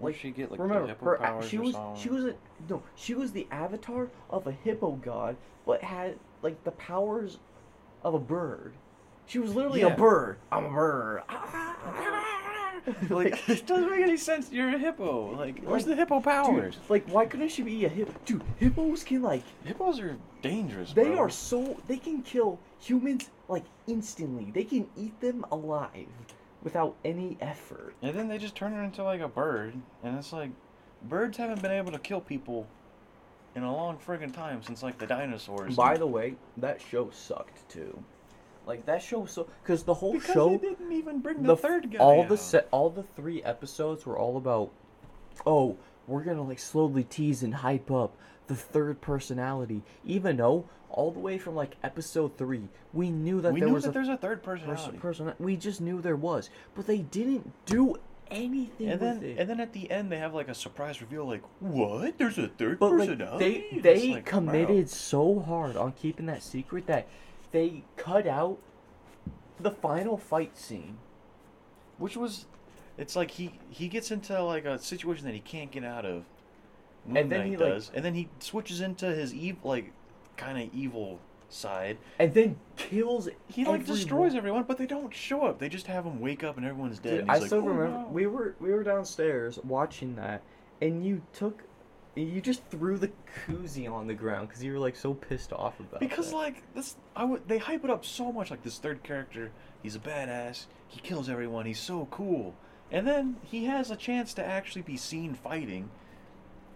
like 0.01 0.15
did 0.15 0.21
she 0.21 0.31
get 0.31 0.51
like 0.51 0.59
remember 0.59 1.17
her 1.17 1.43
she 1.43 1.59
was 1.59 1.75
something? 1.75 2.03
she 2.03 2.09
was 2.09 2.25
a 2.25 2.35
no 2.69 2.83
she 2.97 3.15
was 3.15 3.31
the 3.33 3.47
avatar 3.53 4.09
of 4.31 4.47
a 4.47 4.53
hippo 4.53 4.93
god, 4.93 5.37
but 5.67 5.83
had 5.83 6.19
like 6.43 6.63
the 6.65 6.73
powers 6.73 7.39
of 8.03 8.15
a 8.15 8.19
bird. 8.19 8.73
She 9.27 9.39
was 9.39 9.55
literally 9.55 9.81
Yeah. 9.81 9.95
a 9.95 9.97
bird. 9.97 10.39
I'm 10.53 10.67
a 10.67 10.71
bird. 10.71 11.23
Ah, 11.29 11.51
ah, 11.53 11.77
ah, 11.87 12.24
like 13.11 13.49
it 13.49 13.67
doesn't 13.67 13.91
make 13.91 14.01
any 14.03 14.17
sense. 14.17 14.51
You're 14.53 14.69
a 14.69 14.79
hippo. 14.79 15.37
Like 15.37 15.63
where's 15.65 15.85
the 15.85 15.97
hippo 15.97 16.21
powers? 16.21 16.75
Dude, 16.75 16.91
like 16.91 17.09
why 17.09 17.27
couldn't 17.27 17.49
she 17.49 17.63
be 17.63 17.85
a 17.85 17.89
hippo? 17.89 18.13
Dude, 18.25 18.43
hippos 18.59 19.05
can 19.05 19.23
like 19.23 19.43
Hippos 19.65 20.01
are 20.01 20.17
dangerous. 20.43 20.93
they 20.93 21.05
bro. 21.05 21.19
are 21.19 21.31
so 21.31 21.81
they 21.87 21.97
can 21.97 22.23
kill 22.23 22.59
humans 22.79 23.31
like 23.49 23.65
instantly. 23.87 24.51
They 24.51 24.65
can 24.65 24.89
eat 24.97 25.19
them 25.21 25.45
alive 25.51 26.07
without 26.63 26.97
any 27.05 27.37
effort. 27.41 27.95
And 28.03 28.17
then 28.17 28.29
they 28.29 28.39
just 28.39 28.55
turn 28.57 28.73
her 28.73 28.83
into 28.83 29.05
like 29.05 29.21
a 29.21 29.29
bird, 29.29 29.75
and 30.03 30.19
it's 30.19 30.33
like, 30.33 30.51
birds 31.03 31.37
haven't 31.37 31.63
been 31.63 31.71
able 31.71 31.93
to 31.93 31.99
kill 31.99 32.21
people 32.21 32.67
in 33.55 33.63
a 33.63 33.73
long 33.73 33.99
friggin' 33.99 34.33
time 34.33 34.63
since 34.63 34.83
like 34.83 34.99
the 34.99 35.07
dinosaurs. 35.07 35.77
By 35.77 35.97
the 35.97 36.07
way, 36.07 36.35
that 36.57 36.81
show 36.81 37.11
sucked 37.11 37.69
too. 37.69 38.03
Like 38.67 38.87
that 38.87 39.03
show 39.03 39.27
so 39.27 39.47
because 39.63 39.83
the 39.83 39.95
whole 39.95 40.15
because 40.15 40.33
show 40.33 40.51
they 40.51 40.57
didn't 40.69 40.93
even 40.93 41.21
bring 41.21 41.43
the, 41.43 41.49
the 41.49 41.57
third 41.57 41.91
guy. 41.91 41.99
all 41.99 42.25
the 42.25 42.37
set 42.37 42.69
all 42.71 42.89
the 42.91 43.03
three 43.03 43.43
episodes 43.43 44.07
were 44.07 44.19
all 44.19 44.37
about 44.37 44.71
oh 45.47 45.77
we're 46.07 46.23
gonna 46.23 46.43
like 46.43 46.59
slowly 46.59 47.05
tease 47.05 47.43
and 47.43 47.57
hype 47.57 47.91
up 47.91 48.17
the 48.47 48.55
third 48.55 49.01
personality 49.01 49.83
even 50.05 50.37
though 50.39 50.67
all 50.89 51.11
the 51.11 51.19
way 51.19 51.37
from 51.39 51.55
like 51.55 51.77
episode 51.83 52.37
three 52.39 52.69
we 52.93 53.11
knew 53.11 53.41
that 53.41 53.53
we 53.53 53.61
there 53.61 53.69
knew 53.69 53.75
was 53.75 53.85
that 53.85 53.91
a 53.91 53.93
there's 53.93 54.09
a 54.09 54.17
third 54.17 54.43
pers- 54.43 54.61
personality. 54.61 54.99
person 54.99 55.33
we 55.39 55.57
just 55.57 55.81
knew 55.81 56.01
there 56.01 56.17
was 56.17 56.49
but 56.75 56.87
they 56.87 56.99
didn't 56.99 57.53
do 57.67 57.97
anything 58.31 58.89
and 58.89 59.01
with 59.01 59.21
then, 59.21 59.31
it 59.31 59.39
and 59.39 59.51
then 59.51 59.61
at 59.61 59.73
the 59.73 59.91
end, 59.91 60.11
they 60.11 60.19
have 60.19 60.35
like 60.35 60.49
a 60.49 60.55
surprise 60.55 61.01
reveal. 61.01 61.27
Like, 61.27 61.43
what? 61.61 62.17
There's 62.19 62.39
a 62.39 62.49
third 62.49 62.79
but 62.79 62.93
like 62.93 63.09
personality. 63.09 63.67
they 63.71 63.81
they 63.81 64.13
like, 64.15 64.25
committed 64.27 64.67
bro. 64.69 64.85
so 64.87 65.41
hard 65.41 65.77
on 65.77 65.93
keeping 65.93 66.27
that 66.27 66.43
secret 66.43 66.87
that 66.87 67.07
they 67.55 67.85
cut 67.97 68.27
out 68.27 68.59
the 69.61 69.71
final 69.71 70.17
fight 70.19 70.57
scene 70.59 70.99
which 71.97 72.17
was, 72.17 72.47
it's 72.99 73.15
like 73.15 73.31
he 73.31 73.59
he 73.71 73.87
gets 73.87 74.11
into 74.11 74.43
like 74.43 74.65
a 74.65 74.79
situation 74.81 75.25
that 75.27 75.33
he 75.35 75.39
can't 75.41 75.71
get 75.71 75.85
out 75.85 76.05
of. 76.05 76.25
Moon 77.07 77.17
And 77.19 77.31
then 77.31 77.41
Knight 77.41 77.49
he, 77.51 77.57
like- 77.57 77.73
does, 77.75 77.91
and 77.95 78.05
then 78.05 78.15
he 78.15 78.29
switches 78.41 78.81
into 78.81 79.07
his 79.07 79.33
evil, 79.33 79.71
like, 79.71 79.93
kind 80.37 80.59
of 80.61 80.75
evil 80.75 81.21
side. 81.51 81.99
and 82.19 82.35
then 82.35 82.57
kills 82.77 83.29
He 83.47 83.65
like 83.65 83.81
everyone. 83.83 83.85
destroys 83.97 84.35
everyone, 84.35 84.65
but 84.65 84.77
they 84.79 84.87
don't 84.87 85.15
show 85.15 85.45
up. 85.45 85.61
They 85.61 85.69
just 85.69 85.87
have 85.87 86.05
him 86.05 86.19
wake 86.19 86.43
up 86.43 86.57
and 86.57 86.67
everyone's 86.67 86.99
dead. 86.99 87.11
Dude, 87.11 87.21
and 87.21 87.31
I 87.31 87.39
like, 87.39 87.47
still 87.47 87.61
"Oh, 87.61 87.69
remember 87.69 87.99
no." 87.99 88.09
we 88.11 88.27
were 88.27 88.57
we 88.59 88.73
were 88.73 88.83
downstairs 88.83 89.61
watching 89.63 90.17
that, 90.17 90.43
and 90.83 91.07
you 91.07 91.23
took, 91.33 91.63
you 92.17 92.41
just 92.41 92.65
threw 92.67 92.97
the 92.97 93.11
koozie 93.47 93.91
on 93.91 94.07
the 94.07 94.15
ground 94.15 94.49
because 94.49 94.63
you 94.63 94.73
were 94.73 94.79
like 94.79 94.97
so 94.97 95.15
pissed 95.15 95.53
off 95.53 95.81
about 95.81 96.01
it. 96.03 96.09
because 96.09 96.31
that. 96.31 96.37
like 96.37 96.63
this, 96.75 96.97
I 97.17 97.25
would 97.25 97.49
they 97.49 97.59
hype 97.59 97.85
it 97.85 97.91
up 97.91 98.05
so 98.05 98.33
much. 98.33 98.51
Like 98.51 98.63
this 98.63 98.79
third 98.79 99.03
character, 99.03 99.51
he's 99.83 99.97
a 99.97 100.01
badass. 100.01 100.67
He 100.89 101.01
kills 101.01 101.29
everyone. 101.29 101.67
He's 101.67 101.81
so 101.81 102.07
cool. 102.11 102.55
And 102.93 103.07
then 103.07 103.37
he 103.43 103.65
has 103.65 103.91
a 103.91 103.97
chance 103.97 104.35
to 104.35 104.45
actually 104.45 104.83
be 104.83 104.97
seen 104.97 105.35
fighting, 105.35 105.91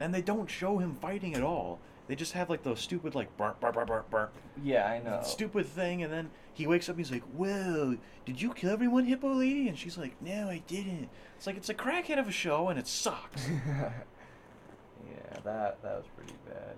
and 0.01 0.12
they 0.12 0.23
don't 0.23 0.51
show 0.51 0.78
him 0.78 0.94
fighting 0.94 1.35
at 1.35 1.43
all. 1.43 1.78
They 2.09 2.16
just 2.16 2.32
have 2.32 2.48
like 2.51 2.62
those 2.62 2.81
stupid 2.81 3.15
like 3.15 3.36
bark 3.36 3.60
bark 3.60 3.74
bark 3.74 3.86
bark 3.86 4.10
bark 4.10 4.32
yeah, 4.62 4.86
I 4.86 4.98
know. 5.01 5.20
stupid 5.23 5.66
thing, 5.66 6.02
and 6.02 6.12
then 6.12 6.31
he 6.52 6.66
wakes 6.66 6.89
up. 6.89 6.97
and 6.97 7.05
He's 7.05 7.12
like, 7.12 7.23
"Whoa, 7.24 7.98
did 8.24 8.40
you 8.40 8.52
kill 8.55 8.70
everyone, 8.70 9.05
Hippo 9.05 9.32
Lady?" 9.35 9.69
And 9.69 9.78
she's 9.78 9.98
like, 9.98 10.20
"No, 10.20 10.48
I 10.48 10.62
didn't." 10.66 11.10
It's 11.36 11.47
like 11.47 11.56
it's 11.56 11.69
a 11.69 11.74
crackhead 11.74 12.19
of 12.19 12.27
a 12.27 12.32
show, 12.32 12.69
and 12.69 12.78
it 12.78 12.89
sucks. 12.89 13.47
yeah, 15.30 15.40
that 15.44 15.82
that 15.82 15.96
was 15.96 16.06
pretty 16.16 16.34
bad. 16.46 16.76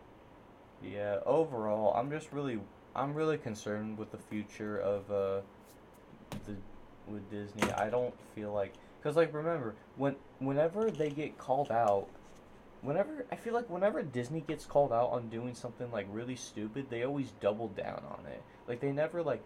Yeah, 0.82 1.18
overall, 1.26 1.94
I'm 1.94 2.10
just 2.10 2.32
really 2.32 2.60
I'm 2.94 3.14
really 3.14 3.38
concerned 3.38 3.98
with 3.98 4.10
the 4.12 4.18
future 4.18 4.78
of 4.78 5.10
uh 5.10 5.40
the 6.46 6.54
with 7.06 7.28
Disney. 7.30 7.70
I 7.72 7.90
don't 7.90 8.14
feel 8.34 8.52
like 8.52 8.72
cuz 9.02 9.16
like 9.16 9.32
remember, 9.34 9.74
when 9.96 10.16
whenever 10.38 10.90
they 10.90 11.10
get 11.10 11.38
called 11.38 11.70
out 11.70 12.06
Whenever 12.82 13.26
I 13.30 13.36
feel 13.36 13.52
like 13.52 13.68
whenever 13.68 14.02
Disney 14.02 14.40
gets 14.40 14.64
called 14.64 14.90
out 14.90 15.10
on 15.10 15.28
doing 15.28 15.54
something 15.54 15.90
like 15.92 16.06
really 16.10 16.34
stupid, 16.34 16.86
they 16.88 17.02
always 17.04 17.30
double 17.32 17.68
down 17.68 18.02
on 18.08 18.24
it. 18.24 18.42
Like 18.66 18.80
they 18.80 18.90
never 18.90 19.22
like 19.22 19.42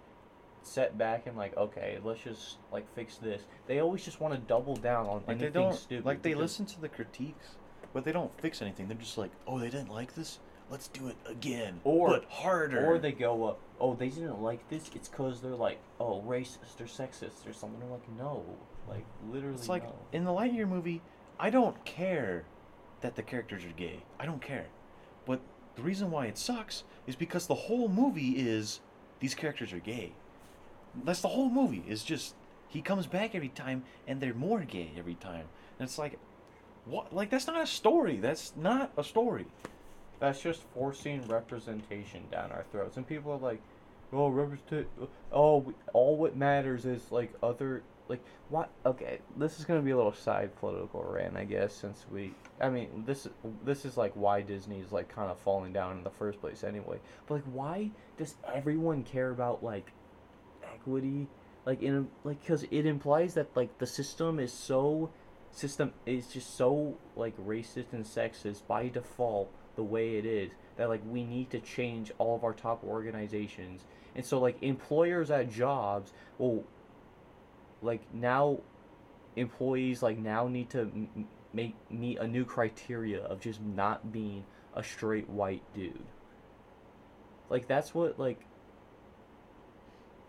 set 0.62 0.96
back 0.96 1.26
and 1.26 1.36
like 1.36 1.56
okay, 1.56 1.98
let's 2.04 2.20
just 2.22 2.58
like 2.70 2.86
fix 2.94 3.16
this. 3.16 3.42
They 3.66 3.80
always 3.80 4.04
just 4.04 4.20
want 4.20 4.34
to 4.34 4.40
double 4.40 4.76
down 4.76 5.06
on 5.08 5.14
Like 5.26 5.38
they 5.38 5.46
anything 5.46 5.52
don't 5.62 5.74
stupid. 5.74 6.04
like 6.06 6.22
they 6.22 6.28
because- 6.30 6.42
listen 6.42 6.66
to 6.66 6.80
the 6.80 6.88
critiques, 6.88 7.56
but 7.94 8.04
they 8.04 8.12
don't 8.12 8.38
fix 8.40 8.60
anything. 8.60 8.88
They're 8.88 8.96
just 8.98 9.16
like, 9.16 9.30
"Oh, 9.46 9.58
they 9.58 9.70
didn't 9.70 9.88
like 9.90 10.14
this. 10.14 10.38
Let's 10.70 10.88
do 10.88 11.08
it 11.08 11.16
again, 11.26 11.80
Or- 11.84 12.08
but 12.08 12.24
harder." 12.26 12.84
Or 12.86 12.98
they 12.98 13.12
go 13.12 13.44
up, 13.44 13.58
oh, 13.80 13.94
they 13.94 14.08
didn't 14.08 14.42
like 14.42 14.68
this. 14.68 14.90
It's 14.94 15.08
because 15.08 15.40
they're 15.40 15.54
like, 15.54 15.78
oh, 16.00 16.22
racist 16.26 16.80
or 16.80 16.84
sexist 16.84 17.46
or 17.48 17.52
something. 17.52 17.80
I'm 17.82 17.90
like, 17.90 18.08
no, 18.18 18.44
like 18.88 19.04
literally 19.30 19.54
It's 19.56 19.68
like 19.68 19.84
no. 19.84 19.94
in 20.12 20.24
the 20.24 20.30
Lightyear 20.30 20.68
movie, 20.68 21.00
I 21.38 21.50
don't 21.50 21.82
care 21.84 22.44
that 23.00 23.14
the 23.16 23.22
characters 23.22 23.64
are 23.64 23.72
gay. 23.76 24.02
I 24.18 24.26
don't 24.26 24.40
care. 24.42 24.66
But 25.26 25.40
the 25.76 25.82
reason 25.82 26.10
why 26.10 26.26
it 26.26 26.38
sucks 26.38 26.84
is 27.06 27.16
because 27.16 27.46
the 27.46 27.54
whole 27.54 27.88
movie 27.88 28.30
is 28.38 28.80
these 29.20 29.34
characters 29.34 29.72
are 29.72 29.78
gay. 29.80 30.12
That's 31.04 31.20
the 31.20 31.28
whole 31.28 31.50
movie. 31.50 31.84
Is 31.88 32.02
just 32.04 32.34
he 32.68 32.80
comes 32.80 33.06
back 33.06 33.34
every 33.34 33.48
time 33.48 33.84
and 34.06 34.20
they're 34.20 34.34
more 34.34 34.60
gay 34.60 34.92
every 34.96 35.14
time. 35.14 35.46
And 35.78 35.86
it's 35.88 35.98
like 35.98 36.18
what 36.86 37.14
like 37.14 37.30
that's 37.30 37.46
not 37.46 37.62
a 37.62 37.66
story. 37.66 38.16
That's 38.16 38.52
not 38.56 38.92
a 38.96 39.04
story. 39.04 39.46
That's 40.20 40.40
just 40.40 40.62
forcing 40.74 41.26
representation 41.28 42.22
down 42.30 42.52
our 42.52 42.64
throats, 42.70 42.96
and 42.96 43.06
people 43.06 43.32
are 43.32 43.38
like, 43.38 43.60
oh, 44.12 44.28
represent. 44.28 44.86
Oh, 45.32 45.72
all 45.92 46.16
what 46.16 46.36
matters 46.36 46.84
is 46.84 47.10
like 47.10 47.32
other 47.42 47.82
like 48.08 48.22
what? 48.48 48.70
Okay, 48.84 49.18
this 49.36 49.58
is 49.58 49.64
gonna 49.64 49.82
be 49.82 49.90
a 49.90 49.96
little 49.96 50.12
side 50.12 50.54
political 50.56 51.02
rant, 51.02 51.36
I 51.36 51.44
guess, 51.44 51.74
since 51.74 52.04
we. 52.10 52.34
I 52.60 52.68
mean, 52.68 53.04
this 53.06 53.26
this 53.64 53.84
is 53.84 53.96
like 53.96 54.12
why 54.14 54.42
Disney's 54.42 54.92
like 54.92 55.08
kind 55.08 55.30
of 55.30 55.38
falling 55.38 55.72
down 55.72 55.96
in 55.98 56.04
the 56.04 56.10
first 56.10 56.40
place 56.40 56.64
anyway. 56.64 56.98
But 57.26 57.34
like, 57.34 57.44
why 57.44 57.90
does 58.18 58.34
everyone 58.52 59.04
care 59.04 59.30
about 59.30 59.64
like 59.64 59.90
equity? 60.62 61.26
Like 61.64 61.82
in 61.82 61.94
a, 61.96 62.28
like 62.28 62.40
because 62.40 62.64
it 62.70 62.84
implies 62.86 63.34
that 63.34 63.48
like 63.56 63.78
the 63.78 63.86
system 63.86 64.38
is 64.38 64.52
so 64.52 65.10
system 65.54 65.92
is 66.06 66.28
just 66.28 66.56
so 66.56 66.96
like 67.16 67.36
racist 67.36 67.92
and 67.92 68.04
sexist 68.04 68.66
by 68.66 68.88
default 68.88 69.50
the 69.76 69.82
way 69.82 70.16
it 70.16 70.26
is 70.26 70.50
that 70.76 70.88
like 70.88 71.00
we 71.06 71.24
need 71.24 71.50
to 71.50 71.60
change 71.60 72.12
all 72.18 72.36
of 72.36 72.44
our 72.44 72.52
top 72.52 72.82
organizations. 72.84 73.82
And 74.14 74.24
so 74.24 74.40
like 74.40 74.62
employers 74.62 75.30
at 75.30 75.50
jobs 75.50 76.12
will 76.38 76.64
like 77.82 78.02
now 78.12 78.58
employees 79.36 80.02
like 80.02 80.18
now 80.18 80.48
need 80.48 80.70
to 80.70 80.80
m- 80.80 81.28
make 81.52 81.74
meet 81.90 82.18
a 82.18 82.26
new 82.26 82.44
criteria 82.44 83.22
of 83.24 83.40
just 83.40 83.60
not 83.60 84.12
being 84.12 84.44
a 84.74 84.82
straight 84.82 85.28
white 85.28 85.62
dude. 85.74 85.98
Like 87.50 87.68
that's 87.68 87.94
what 87.94 88.18
like 88.18 88.40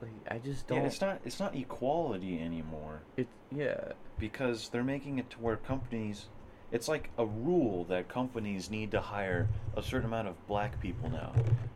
like 0.06 0.34
i 0.36 0.38
just 0.40 0.68
don't 0.68 0.80
Yeah, 0.80 0.86
it's 0.86 1.02
not 1.02 1.20
it's 1.26 1.40
not 1.40 1.56
equality 1.56 2.40
anymore 2.42 3.02
it 3.18 3.28
yeah 3.52 3.92
because 4.20 4.70
they're 4.70 4.84
making 4.84 5.20
it 5.20 5.30
to 5.32 5.38
where 5.40 5.58
companies 5.58 6.28
it's 6.72 6.88
like 6.88 7.10
a 7.18 7.26
rule 7.26 7.86
that 7.86 8.08
companies 8.08 8.70
need 8.70 8.92
to 8.92 9.00
hire 9.02 9.48
a 9.78 9.82
certain 9.84 10.08
amount 10.08 10.28
of 10.28 10.48
black 10.48 10.80
people 10.82 11.10
now. 11.10 11.32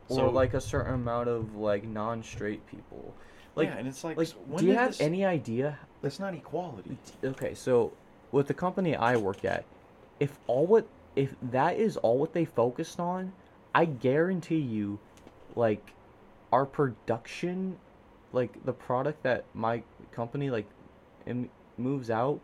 or 0.10 0.30
like 0.30 0.54
a 0.56 0.62
certain 0.62 0.96
amount 0.96 1.30
of 1.30 1.56
like 1.56 1.84
non-straight 1.84 2.66
people 2.68 3.14
like 3.56 3.68
yeah, 3.70 3.78
and 3.78 3.88
it's 3.88 4.04
like, 4.04 4.18
like 4.18 4.30
do 4.58 4.66
you 4.66 4.74
have 4.74 4.92
this- 4.92 5.02
any 5.02 5.26
idea 5.26 5.78
That's 6.02 6.20
not 6.20 6.34
equality. 6.34 6.98
okay 7.24 7.54
so 7.54 7.92
with 8.32 8.48
the 8.48 8.54
company 8.54 8.96
i 8.96 9.16
work 9.16 9.46
at 9.46 9.64
if 10.20 10.38
all 10.48 10.66
what 10.66 10.88
if 11.16 11.36
that 11.52 11.78
is 11.78 11.98
all 11.98 12.18
what 12.18 12.34
they 12.34 12.46
focused 12.46 13.00
on 13.00 13.32
i 13.76 13.86
guarantee 13.86 14.60
you 14.60 15.00
like 15.56 15.94
our 16.52 16.66
production 16.66 17.78
like 18.32 18.64
the 18.66 18.74
product 18.74 19.24
that 19.24 19.46
my 19.54 19.82
company 20.12 20.50
like 20.50 20.68
im- 21.26 21.50
moves 21.78 22.10
out 22.10 22.40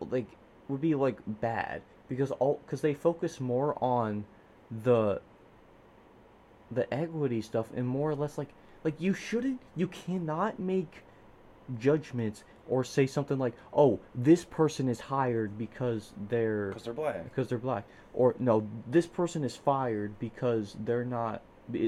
like 0.00 0.26
would 0.68 0.80
be 0.80 0.94
like 0.94 1.18
bad 1.26 1.82
because 2.08 2.30
all 2.32 2.60
because 2.64 2.80
they 2.80 2.94
focus 2.94 3.40
more 3.40 3.76
on 3.82 4.24
the 4.84 5.20
the 6.70 6.92
equity 6.94 7.40
stuff 7.42 7.68
and 7.74 7.86
more 7.86 8.10
or 8.10 8.14
less 8.14 8.38
like 8.38 8.48
like 8.84 9.00
you 9.00 9.12
shouldn't 9.12 9.60
you 9.76 9.86
cannot 9.88 10.58
make 10.58 11.02
judgments 11.78 12.44
or 12.68 12.82
say 12.84 13.06
something 13.06 13.38
like 13.38 13.54
oh 13.72 13.98
this 14.14 14.44
person 14.44 14.88
is 14.88 15.00
hired 15.00 15.58
because 15.58 16.12
they're 16.28 16.68
Because 16.68 16.84
they're 16.84 16.94
black. 16.94 17.24
because 17.24 17.48
they're 17.48 17.58
black 17.58 17.84
or 18.14 18.34
no 18.38 18.66
this 18.86 19.06
person 19.06 19.44
is 19.44 19.56
fired 19.56 20.18
because 20.18 20.76
they're 20.84 21.04
not 21.04 21.42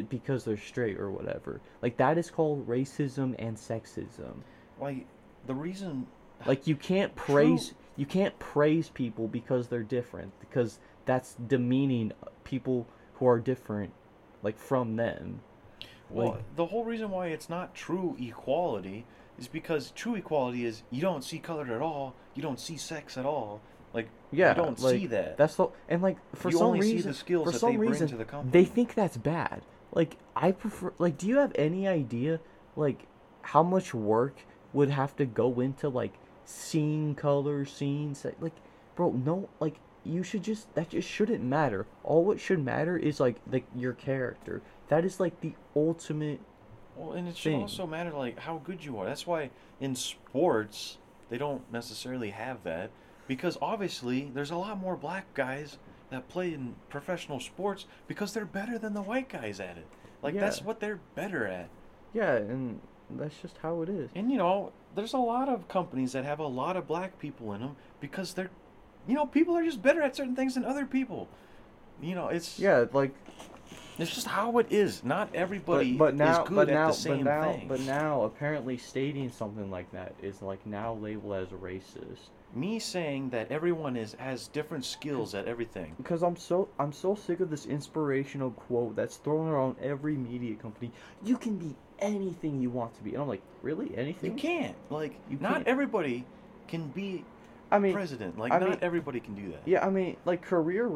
because 0.09 0.45
they're 0.45 0.57
straight 0.57 0.99
or 0.99 1.11
whatever 1.11 1.61
like 1.83 1.97
that 1.97 2.19
is 2.19 2.31
called 2.31 2.67
racism 2.69 3.35
and 3.39 3.57
sexism 3.57 4.35
Like 4.81 5.07
the 5.47 5.55
reason 5.55 6.07
like 6.47 6.67
you 6.67 6.77
can't 6.77 7.15
praise 7.17 7.75
you 7.97 8.07
can't 8.07 8.39
praise 8.39 8.89
people 8.89 9.29
because 9.29 9.69
they're 9.69 9.83
different 9.83 10.33
because 10.41 10.79
that's 11.05 11.35
demeaning 11.47 12.13
people 12.45 12.87
who 13.15 13.27
are 13.27 13.39
different 13.39 13.93
like 14.43 14.59
from 14.59 14.97
them 14.97 15.41
Well, 16.11 16.33
Like- 16.33 16.57
the 16.57 16.67
whole 16.67 16.85
reason 16.85 17.11
why 17.11 17.29
it's 17.29 17.49
not 17.49 17.75
true 17.75 18.17
equality 18.21 19.05
is 19.39 19.49
because 19.49 19.91
true 19.93 20.15
equality 20.15 20.65
is 20.65 20.83
you 20.91 21.01
don't 21.01 21.23
see 21.25 21.39
color 21.39 21.67
at 21.75 21.81
all, 21.81 22.15
you 22.35 22.43
don't 22.43 22.61
see 22.61 22.77
sex 22.77 23.17
at 23.17 23.25
all. 23.25 23.61
Like 23.95 24.09
yeah 24.31 24.51
you 24.51 24.63
don't 24.63 24.81
like, 24.81 24.99
see 25.01 25.07
that. 25.09 25.37
that's 25.37 25.57
the 25.57 25.69
and 25.89 26.01
like 26.03 26.17
for 26.35 26.51
You 26.51 26.57
some 26.59 26.73
reason 26.73 27.11
the 27.11 27.15
skills 27.15 27.45
for 27.47 27.53
that 27.53 27.59
some 27.59 27.71
they 27.73 27.77
bring 27.77 27.91
reason 27.91 28.09
to 28.09 28.17
the 28.17 28.25
company. 28.25 28.51
they 28.51 28.65
think 28.65 28.95
that's 28.95 29.17
bad 29.19 29.61
like 29.93 30.17
i 30.37 30.51
prefer 30.51 30.93
like 30.99 31.17
do 31.19 31.27
you 31.27 31.37
have 31.39 31.53
any 31.57 31.87
idea 31.89 32.41
like 32.77 33.07
how 33.43 33.63
much 33.63 33.93
work 33.95 34.37
would 34.73 34.91
have 34.91 35.15
to 35.17 35.25
go 35.27 35.61
into 35.61 35.89
like 35.89 36.15
seeing 36.45 37.15
color 37.15 37.65
seeing 37.65 38.15
se- 38.15 38.35
like 38.41 38.55
bro 38.97 39.11
no 39.13 39.49
like 39.61 39.77
you 40.05 40.23
should 40.23 40.43
just 40.43 40.73
that 40.75 40.89
just 40.91 41.09
shouldn't 41.09 41.43
matter 41.43 41.87
all 42.03 42.25
what 42.25 42.41
should 42.41 42.59
matter 42.65 42.97
is 42.97 43.21
like 43.21 43.37
the 43.49 43.63
your 43.77 43.93
character 43.93 44.61
that 44.89 45.05
is 45.05 45.21
like 45.21 45.41
the 45.41 45.53
ultimate 45.77 46.41
Well, 46.97 47.13
and 47.13 47.29
it 47.29 47.37
should 47.37 47.53
thing. 47.53 47.61
also 47.63 47.87
matter 47.87 48.11
like 48.11 48.39
how 48.39 48.59
good 48.65 48.85
you 48.85 48.99
are. 48.99 49.07
That's 49.07 49.27
why 49.27 49.51
in 49.81 49.95
sports 49.95 50.99
they 51.31 51.39
don't 51.39 51.63
necessarily 51.73 52.31
have 52.31 52.63
that 52.65 52.91
because 53.29 53.57
obviously 53.63 54.31
there's 54.35 54.51
a 54.51 54.57
lot 54.57 54.79
more 54.79 54.97
black 54.97 55.33
guys 55.35 55.79
that 56.13 56.29
play 56.29 56.55
in 56.55 56.75
professional 56.89 57.41
sports 57.41 57.87
because 58.07 58.33
they're 58.33 58.45
better 58.45 58.79
than 58.79 58.95
the 58.95 59.03
white 59.03 59.29
guys 59.29 59.61
at 59.61 59.77
it. 59.77 59.87
Like 60.23 60.35
that's 60.39 60.63
what 60.63 60.81
they're 60.81 61.01
better 61.15 61.47
at. 61.47 61.69
yeah 62.15 62.35
and 62.37 62.81
that's 63.11 63.35
just 63.43 63.59
how 63.59 63.83
it 63.83 63.89
is 63.89 64.09
And 64.15 64.31
you 64.31 64.39
know, 64.39 64.73
there's 64.95 65.13
a 65.13 65.19
lot 65.19 65.49
of 65.49 65.69
companies 65.69 66.13
that 66.13 66.25
have 66.25 66.39
a 66.39 66.47
lot 66.47 66.77
of 66.77 66.87
black 66.87 67.19
people 67.19 67.53
in 67.53 67.61
them 67.61 67.77
because 68.01 68.33
they're 68.35 68.51
you 69.09 69.15
know, 69.15 69.27
people 69.27 69.57
are 69.57 69.65
just 69.65 69.83
better 69.83 70.01
at 70.01 70.15
certain 70.15 70.37
things 70.37 70.55
than 70.55 70.65
other 70.65 70.87
people. 70.87 71.29
You 72.01 72.15
know, 72.15 72.29
it's 72.29 72.59
yeah 72.59 72.85
like 72.93 73.15
it's 73.99 74.15
just 74.15 74.27
how 74.29 74.59
it 74.59 74.69
is. 74.71 75.05
Not 75.05 75.35
everybody 75.35 75.95
but, 75.95 76.05
but 76.07 76.15
now 76.17 76.43
is 76.43 76.49
good 76.49 76.57
but 76.57 76.69
at 76.69 76.87
the 76.87 76.93
same 76.93 77.19
but 77.19 77.25
now 77.25 77.53
thing. 77.53 77.69
but 77.69 77.81
now 77.81 78.23
apparently 78.23 78.77
stating 78.79 79.31
something 79.31 79.71
like 79.71 79.91
that 79.93 80.15
is 80.23 80.41
like 80.41 80.65
now 80.67 80.95
labeled 80.95 81.35
as 81.35 81.49
racist 81.49 82.31
me 82.55 82.79
saying 82.79 83.31
that 83.31 83.51
everyone 83.51 83.97
is 83.97 84.15
has 84.19 84.49
different 84.49 84.85
skills 84.85 85.35
at 85.35 85.47
everything. 85.47 85.95
because 85.97 86.23
I'm 86.23 86.37
so 86.37 86.69
I'm 86.79 86.93
so 86.93 87.15
sick 87.15 87.41
of 87.41 87.51
this 87.51 87.67
inspirational 87.67 88.51
quote 88.51 88.95
that's 88.97 89.17
thrown 89.17 89.49
around 89.49 89.77
every 89.81 90.17
media 90.17 90.55
company. 90.57 90.93
You 91.25 91.37
can 91.39 91.57
be 91.57 91.75
anything 91.99 92.61
you 92.61 92.71
want 92.71 92.95
to 92.97 93.03
be, 93.03 93.13
and 93.15 93.23
I'm 93.23 93.29
like, 93.29 93.43
really, 93.63 93.97
anything? 93.97 94.33
You 94.33 94.37
can't. 94.37 94.77
Like 94.91 95.15
You 95.31 95.39
not 95.41 95.55
can't. 95.55 95.69
everybody 95.69 96.25
can 96.69 96.89
be 96.89 97.25
I 97.71 97.79
mean, 97.79 97.95
president. 97.95 98.39
Like 98.39 98.53
I 98.53 98.59
not 98.59 98.69
mean- 98.69 98.79
everybody 98.83 99.19
can 99.21 99.35
do 99.35 99.51
that. 99.53 99.63
yeah, 99.65 99.85
I 99.87 99.89
mean, 99.89 100.17
like 100.27 100.43
career 100.43 100.89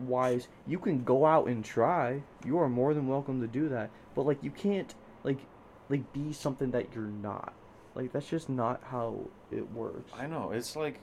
wise, 0.00 0.48
you 0.66 0.78
can 0.78 1.04
go 1.04 1.24
out 1.24 1.46
and 1.46 1.64
try. 1.64 2.22
You 2.44 2.58
are 2.58 2.68
more 2.68 2.94
than 2.94 3.06
welcome 3.06 3.40
to 3.42 3.46
do 3.46 3.68
that, 3.68 3.90
but 4.16 4.26
like 4.26 4.42
you 4.42 4.50
can't 4.50 4.92
like 5.22 5.38
like 5.88 6.12
be 6.12 6.32
something 6.32 6.72
that 6.72 6.88
you're 6.94 7.04
not. 7.04 7.52
Like 7.96 8.12
that's 8.12 8.28
just 8.28 8.48
not 8.48 8.80
how 8.84 9.18
it 9.50 9.72
works. 9.72 10.12
I 10.14 10.26
know. 10.26 10.52
It's 10.52 10.76
like 10.76 11.00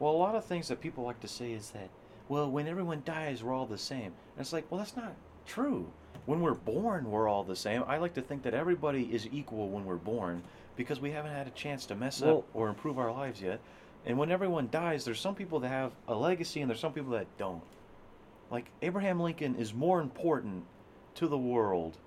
well, 0.00 0.12
a 0.12 0.16
lot 0.16 0.34
of 0.34 0.44
things 0.46 0.68
that 0.68 0.80
people 0.80 1.04
like 1.04 1.20
to 1.20 1.28
say 1.28 1.52
is 1.52 1.70
that 1.70 1.90
well, 2.28 2.50
when 2.50 2.66
everyone 2.66 3.02
dies, 3.04 3.44
we're 3.44 3.52
all 3.52 3.66
the 3.66 3.76
same. 3.76 4.06
And 4.06 4.38
it's 4.38 4.52
like, 4.52 4.64
well, 4.70 4.78
that's 4.78 4.96
not 4.96 5.14
true. 5.46 5.86
When 6.26 6.40
we're 6.40 6.54
born, 6.54 7.10
we're 7.10 7.28
all 7.28 7.44
the 7.44 7.56
same. 7.56 7.84
I 7.86 7.98
like 7.98 8.14
to 8.14 8.22
think 8.22 8.42
that 8.44 8.54
everybody 8.54 9.02
is 9.12 9.28
equal 9.32 9.68
when 9.68 9.84
we're 9.84 9.96
born 9.96 10.42
because 10.76 11.00
we 11.00 11.10
haven't 11.10 11.32
had 11.32 11.46
a 11.46 11.50
chance 11.50 11.86
to 11.86 11.94
mess 11.94 12.22
Well- 12.22 12.38
up 12.38 12.44
or 12.54 12.68
improve 12.68 12.98
our 12.98 13.12
lives 13.12 13.42
yet. 13.42 13.60
And 14.06 14.16
when 14.16 14.30
everyone 14.30 14.68
dies, 14.70 15.04
there's 15.04 15.20
some 15.20 15.34
people 15.34 15.60
that 15.60 15.68
have 15.68 15.92
a 16.08 16.14
legacy 16.14 16.62
and 16.62 16.70
there's 16.70 16.80
some 16.80 16.94
people 16.94 17.10
that 17.10 17.26
don't. 17.36 17.62
Like 18.50 18.70
Abraham 18.80 19.20
Lincoln 19.20 19.56
is 19.56 19.74
more 19.74 20.00
important 20.00 20.64
to 21.16 21.28
the 21.28 21.36
world 21.36 21.98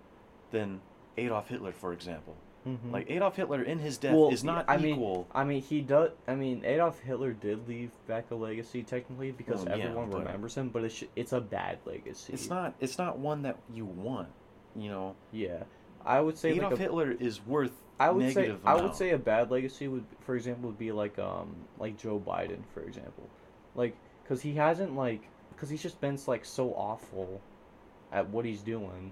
than 0.50 0.82
Adolf 1.18 1.50
Hitler, 1.50 1.72
for 1.72 1.94
example. 1.94 2.36
Mhm. 2.68 2.92
Like 2.92 3.10
Adolf 3.12 3.36
Hitler 3.36 3.62
in 3.64 3.80
his 3.80 3.98
death 3.98 4.16
Well, 4.16 4.30
is 4.30 4.44
not 4.44 4.66
I 4.70 4.78
equal. 4.78 5.16
Mean, 5.16 5.26
I 5.34 5.44
mean, 5.44 5.62
he 5.62 5.82
does. 5.82 6.12
I 6.28 6.36
mean, 6.36 6.64
Adolf 6.64 7.00
Hitler 7.00 7.34
did 7.34 7.68
leave 7.68 7.92
back 8.08 8.32
a 8.32 8.36
legacy 8.36 8.84
technically 8.84 9.32
because 9.32 9.66
Well, 9.66 9.74
everyone 9.82 10.10
but- 10.10 10.20
remembers 10.20 10.56
him, 10.56 10.70
but 10.70 10.84
it's 10.86 11.04
it's 11.16 11.34
a 11.34 11.42
bad 11.42 11.80
legacy. 11.86 12.32
It's 12.34 12.50
not. 12.50 12.74
It's 12.80 12.98
not 12.98 13.20
one 13.20 13.42
that 13.42 13.58
you 13.74 13.86
want. 13.86 14.30
You 14.76 14.90
know, 14.90 15.16
Yeah, 15.32 15.64
I 16.06 16.22
would 16.22 16.38
say 16.38 16.52
Adolf 16.52 16.72
like 16.72 16.80
a, 16.80 16.84
Hitler 16.84 17.12
is 17.12 17.46
worth. 17.46 17.74
I 18.00 18.10
would 18.10 18.34
say 18.34 18.42
negative 18.42 18.62
I 18.66 18.76
would 18.82 18.96
say 18.96 19.12
a 19.12 19.18
bad 19.20 19.52
legacy 19.52 19.88
would, 19.88 20.06
for 20.22 20.36
example, 20.36 20.70
would 20.70 20.80
be 20.80 20.92
like 20.92 21.20
um 21.20 21.56
like 21.78 21.98
Joe 21.98 22.20
Biden, 22.20 22.64
for 22.74 22.82
example, 22.82 23.28
like 23.76 23.96
because 24.24 24.42
he 24.42 24.54
hasn't 24.56 24.96
like 24.96 25.22
because 25.54 25.70
he's 25.70 25.82
just 25.84 26.00
been 26.02 26.18
like 26.28 26.44
so 26.46 26.74
awful 26.74 27.40
at 28.12 28.30
what 28.30 28.46
he's 28.46 28.62
doing, 28.62 29.12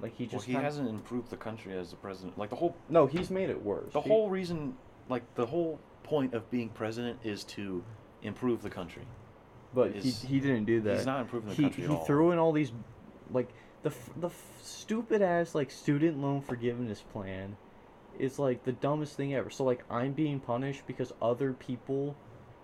like 0.00 0.14
he 0.16 0.24
Well, 0.24 0.30
just 0.32 0.44
he 0.46 0.52
kinda- 0.52 0.64
hasn't 0.64 0.88
improved 0.88 1.30
the 1.30 1.36
country 1.36 1.72
as 1.76 1.90
the 1.90 1.96
president. 1.96 2.36
Like 2.38 2.50
the 2.50 2.56
whole, 2.56 2.74
No, 2.88 3.06
he's 3.06 3.30
made 3.30 3.50
it 3.50 3.62
worse. 3.64 3.92
the 3.92 4.00
He- 4.00 4.08
whole 4.10 4.28
reason, 4.30 4.76
like 5.08 5.22
the 5.34 5.46
whole 5.46 5.78
point 6.02 6.34
of 6.34 6.50
being 6.50 6.68
president 6.68 7.18
is 7.24 7.44
to 7.44 7.82
improve 8.22 8.62
the 8.62 8.70
country. 8.70 9.02
but 9.74 9.90
is- 9.94 10.22
he 10.22 10.28
he 10.36 10.40
didn't 10.40 10.64
do 10.64 10.80
that. 10.80 10.96
He's 10.96 11.06
not 11.06 11.20
improving 11.20 11.50
the 11.50 11.54
he 11.54 11.62
country 11.64 11.82
he 11.82 11.88
at 11.88 11.94
all. 11.94 12.00
He 12.00 12.06
threw 12.06 12.30
in 12.30 12.38
all 12.38 12.52
these 12.52 12.72
like 13.30 13.48
the 13.82 13.90
f- 13.90 14.10
the 14.16 14.28
f- 14.28 14.58
stupid 14.62 15.20
ass 15.20 15.54
like 15.54 15.70
student 15.70 16.18
loan 16.18 16.40
forgiveness 16.40 17.02
plan 17.02 17.56
is 18.18 18.38
like 18.38 18.64
the 18.64 18.72
dumbest 18.72 19.14
thing 19.16 19.34
ever. 19.34 19.50
So 19.50 19.64
like 19.64 19.84
I'm 19.90 20.12
being 20.12 20.40
punished 20.40 20.86
because 20.86 21.12
other 21.20 21.52
people 21.52 22.16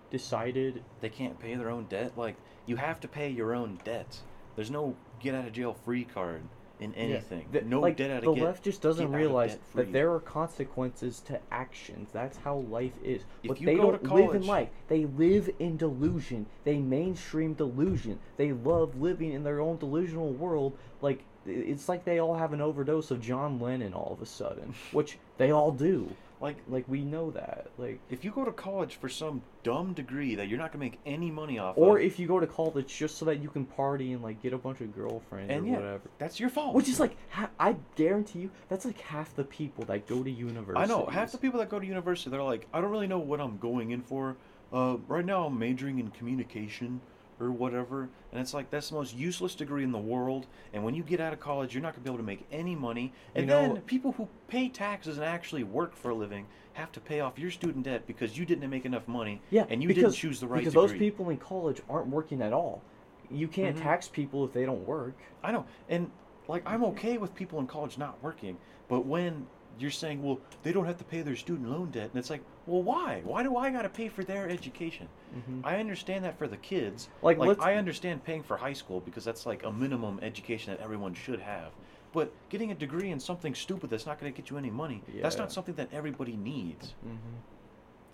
decided 0.09 0.83
They 1.01 1.09
can't 1.09 1.37
pay 1.39 1.55
their 1.55 1.69
own 1.69 1.85
debt. 1.85 2.13
Like 2.17 2.35
you 2.65 2.77
have 2.77 2.99
to 3.01 3.07
pay 3.07 3.29
your 3.29 3.53
own 3.53 3.79
debt. 3.83 4.21
There's 4.55 4.71
no 4.71 4.95
get 5.19 5.35
out 5.35 5.45
of 5.45 5.53
jail 5.53 5.73
free 5.73 6.05
card 6.05 6.43
in 6.83 6.93
Yeah, 6.93 6.99
anything. 7.15 7.45
the- 7.51 7.61
no 7.61 7.79
like, 7.79 7.97
the 7.97 8.03
get. 8.07 8.25
left 8.43 8.63
just 8.63 8.81
doesn't 8.81 9.05
get 9.05 9.09
out 9.09 9.15
of 9.15 9.19
realize 9.19 9.57
that 9.75 9.91
there 9.93 10.13
are 10.13 10.19
consequences 10.19 11.19
to 11.21 11.39
actions. 11.51 12.09
That's 12.11 12.37
how 12.37 12.57
life 12.57 12.93
is. 13.03 13.23
If 13.43 13.47
but 13.49 13.59
they 13.59 13.75
don't 13.75 14.03
to 14.03 14.13
live 14.13 14.35
in 14.35 14.45
life. 14.45 14.69
They 14.87 15.05
live 15.05 15.49
in 15.59 15.77
delusion. 15.77 16.45
They 16.63 16.77
mainstream 16.77 17.53
delusion. 17.53 18.19
They 18.37 18.51
love 18.51 18.99
living 19.01 19.31
in 19.31 19.43
their 19.43 19.59
own 19.61 19.77
delusional 19.77 20.29
world. 20.31 20.77
Like 21.01 21.23
it's 21.45 21.89
like 21.89 22.05
they 22.05 22.19
all 22.19 22.35
have 22.35 22.53
an 22.53 22.61
overdose 22.61 23.11
of 23.11 23.21
John 23.21 23.59
Lennon 23.59 23.93
all 23.93 24.13
of 24.13 24.21
a 24.21 24.25
sudden, 24.25 24.73
which 24.91 25.17
they 25.37 25.51
all 25.51 25.71
do. 25.71 26.09
Like 26.43 26.57
Like 26.67 26.87
we 26.87 27.03
know 27.03 27.31
that. 27.31 27.69
Like 27.77 27.99
if 28.09 28.23
you 28.23 28.31
go 28.31 28.45
to 28.45 28.51
college 28.51 28.95
for 28.95 29.09
some 29.09 29.41
dumb 29.63 29.93
degree 29.93 30.35
that 30.35 30.49
you're 30.49 30.59
not 30.59 30.71
gonna 30.71 30.83
make 30.83 30.99
any 31.05 31.31
money 31.31 31.57
off 31.57 31.77
of 31.77 31.83
or 31.83 31.97
of, 31.97 32.03
if 32.03 32.19
you 32.19 32.27
go 32.27 32.39
to 32.39 32.45
college 32.45 32.95
just 32.95 33.17
so 33.17 33.25
that 33.25 33.41
you 33.41 33.49
can 33.49 33.65
party 33.65 34.11
and 34.13 34.21
like 34.21 34.41
get 34.43 34.53
a 34.53 34.57
bunch 34.57 34.81
of 34.81 34.93
girlfriends 34.93 35.51
and 35.51 35.65
or 35.65 35.69
yeah, 35.69 35.75
whatever. 35.77 36.01
that's 36.19 36.39
your 36.39 36.49
fault. 36.49 36.75
Which 36.75 36.89
is 36.89 36.99
like, 36.99 37.15
ha- 37.29 37.49
I 37.59 37.77
guarantee 37.95 38.39
you, 38.39 38.51
that's 38.69 38.85
like 38.85 38.99
half 38.99 39.33
the 39.35 39.45
people 39.45 39.85
that 39.85 40.05
go 40.05 40.21
to 40.21 40.29
university. 40.29 40.83
I 40.83 40.85
know 40.85 41.05
half 41.05 41.31
the 41.31 41.37
people 41.37 41.59
that 41.61 41.69
go 41.69 41.79
to 41.79 41.85
university, 41.85 42.29
they're 42.29 42.43
like, 42.43 42.67
I 42.73 42.81
don't 42.81 42.91
really 42.91 43.07
know 43.07 43.19
what 43.19 43.39
I'm 43.39 43.57
going 43.57 43.91
in 43.91 44.01
for. 44.01 44.35
Uh, 44.71 44.97
right 45.07 45.25
now, 45.25 45.45
I'm 45.45 45.57
majoring 45.57 45.99
in 45.99 46.09
communication 46.09 46.99
or 47.39 47.51
whatever, 47.51 48.09
and 48.31 48.39
it's 48.41 48.53
like 48.53 48.69
that's 48.69 48.89
the 48.89 48.95
most 48.95 49.15
useless 49.15 49.55
degree 49.55 49.83
in 49.83 49.91
the 49.91 49.97
world. 49.97 50.47
And 50.73 50.83
when 50.83 50.93
you 50.95 51.03
get 51.03 51.19
out 51.19 51.33
of 51.33 51.39
college, 51.39 51.73
you're 51.73 51.83
not 51.83 51.93
gonna 51.93 52.03
be 52.03 52.09
able 52.09 52.17
to 52.19 52.23
make 52.23 52.45
any 52.51 52.75
money. 52.75 53.13
And 53.35 53.43
You 53.45 53.47
know- 53.47 53.73
then 53.73 53.81
people 53.83 54.13
who 54.13 54.27
pay 54.47 54.69
taxes 54.69 55.17
and 55.17 55.25
actually 55.25 55.63
work 55.63 55.95
for 55.95 56.11
a 56.11 56.15
living 56.15 56.45
have 56.73 56.91
to 56.93 56.99
pay 56.99 57.19
off 57.19 57.37
your 57.37 57.51
student 57.51 57.85
debt 57.85 58.07
because 58.07 58.37
you 58.37 58.45
didn't 58.45 58.67
make 58.69 58.85
enough 58.85 59.07
money. 59.07 59.41
Yeah, 59.51 59.65
and 59.69 59.81
you 59.81 59.87
because, 59.87 60.03
didn't 60.03 60.15
choose 60.15 60.39
the 60.39 60.47
right 60.47 60.59
because 60.59 60.73
degree. 60.73 60.87
those 60.87 60.97
people 60.97 61.29
in 61.29 61.37
college 61.37 61.81
aren't 61.89 62.07
working 62.07 62.41
at 62.41 62.53
all. 62.53 62.81
You 63.29 63.47
can't 63.47 63.75
Mhm. 63.77 63.81
tax 63.81 64.07
people 64.07 64.43
if 64.45 64.53
they 64.53 64.65
don't 64.65 64.85
work. 64.87 65.15
I 65.43 65.51
know, 65.51 65.65
and 65.89 66.09
like 66.47 66.63
I'm 66.65 66.83
okay 66.85 67.17
with 67.17 67.33
people 67.35 67.59
in 67.59 67.67
college 67.67 67.97
not 67.97 68.21
working, 68.23 68.57
but 68.87 69.05
when 69.05 69.47
you're 69.79 69.91
saying, 69.91 70.21
well, 70.23 70.39
they 70.61 70.71
don't 70.71 70.85
have 70.85 70.97
to 70.97 71.03
pay 71.03 71.21
their 71.21 71.35
student 71.35 71.69
loan 71.69 71.89
debt, 71.91 72.09
and 72.11 72.17
it's 72.19 72.29
like, 72.29 72.41
well, 72.67 72.83
why? 72.83 73.21
Why 73.23 73.43
do 73.43 73.57
I 73.57 73.69
got 73.71 73.81
to 73.81 73.89
pay 73.89 74.07
for 74.07 74.23
their 74.23 74.49
education? 74.49 75.07
Mhm. 75.35 75.61
I 75.63 75.77
understand 75.77 76.23
that 76.25 76.37
for 76.37 76.47
the 76.47 76.57
kids. 76.57 77.09
Like, 77.21 77.37
Like, 77.37 77.59
I 77.59 77.75
understand 77.75 78.23
paying 78.23 78.43
for 78.43 78.57
high 78.57 78.73
school 78.73 78.99
because 79.01 79.23
that's 79.25 79.45
like 79.45 79.63
a 79.63 79.71
minimum 79.71 80.19
education 80.21 80.73
that 80.73 80.81
everyone 80.83 81.13
should 81.13 81.39
have. 81.41 81.71
But 82.13 82.31
getting 82.49 82.71
a 82.71 82.75
degree 82.75 83.09
in 83.09 83.19
something 83.19 83.55
stupid 83.55 83.89
that's 83.89 84.05
not 84.05 84.19
going 84.19 84.31
to 84.31 84.39
get 84.41 84.49
you 84.51 84.57
any 84.57 84.69
money, 84.69 85.01
that's 85.21 85.37
not 85.37 85.51
something 85.51 85.73
that 85.75 85.89
everybody 85.91 86.35
needs. 86.37 86.93
Mhm. 87.05 87.17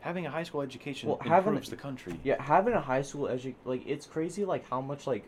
Having 0.02 0.26
a 0.28 0.32
high 0.32 0.44
school 0.44 0.62
education 0.62 1.10
Well, 1.10 1.18
having- 1.22 1.50
improves 1.50 1.70
the 1.70 1.76
country. 1.76 2.18
Yeah, 2.24 2.42
having 2.42 2.74
a 2.74 2.80
high 2.82 3.02
school 3.02 3.28
edu 3.28 3.54
like 3.66 3.86
it's 3.86 4.06
crazy 4.06 4.46
like 4.46 4.66
how 4.70 4.80
much 4.80 5.06
like 5.06 5.26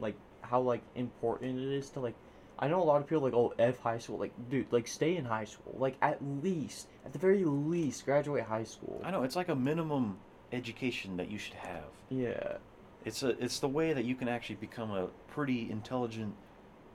like 0.00 0.14
how 0.42 0.60
like 0.60 0.82
important 0.94 1.58
it 1.58 1.64
is 1.76 1.90
to 1.90 2.00
like 2.00 2.14
I 2.62 2.68
know 2.68 2.80
a 2.80 2.84
lot 2.84 3.00
of 3.00 3.08
people 3.08 3.24
like 3.24 3.34
oh 3.34 3.52
F 3.58 3.80
high 3.80 3.98
school 3.98 4.18
like 4.18 4.32
dude 4.48 4.72
like 4.72 4.86
stay 4.86 5.16
in 5.16 5.24
high 5.24 5.44
school 5.44 5.74
like 5.78 5.96
at 6.00 6.18
least 6.44 6.86
at 7.04 7.12
the 7.12 7.18
very 7.18 7.44
least 7.44 8.04
graduate 8.04 8.44
high 8.44 8.62
school. 8.62 9.02
I 9.02 9.10
know 9.10 9.24
it's 9.24 9.34
like 9.34 9.48
a 9.48 9.54
minimum 9.56 10.18
education 10.52 11.16
that 11.16 11.28
you 11.28 11.38
should 11.38 11.54
have. 11.54 11.90
Yeah. 12.08 12.58
It's 13.04 13.24
a 13.24 13.30
it's 13.42 13.58
the 13.58 13.68
way 13.68 13.92
that 13.92 14.04
you 14.04 14.14
can 14.14 14.28
actually 14.28 14.56
become 14.56 14.92
a 14.92 15.08
pretty 15.26 15.68
intelligent 15.72 16.36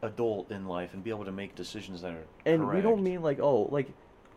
adult 0.02 0.52
in 0.52 0.68
life 0.70 0.94
and 0.94 1.04
be 1.04 1.10
able 1.10 1.26
to 1.26 1.34
make 1.34 1.54
decisions 1.56 2.02
that 2.02 2.14
are 2.14 2.24
And 2.46 2.70
we 2.70 2.80
don't 2.80 3.04
mean 3.04 3.22
like 3.22 3.42
oh 3.42 3.64
like 3.70 3.90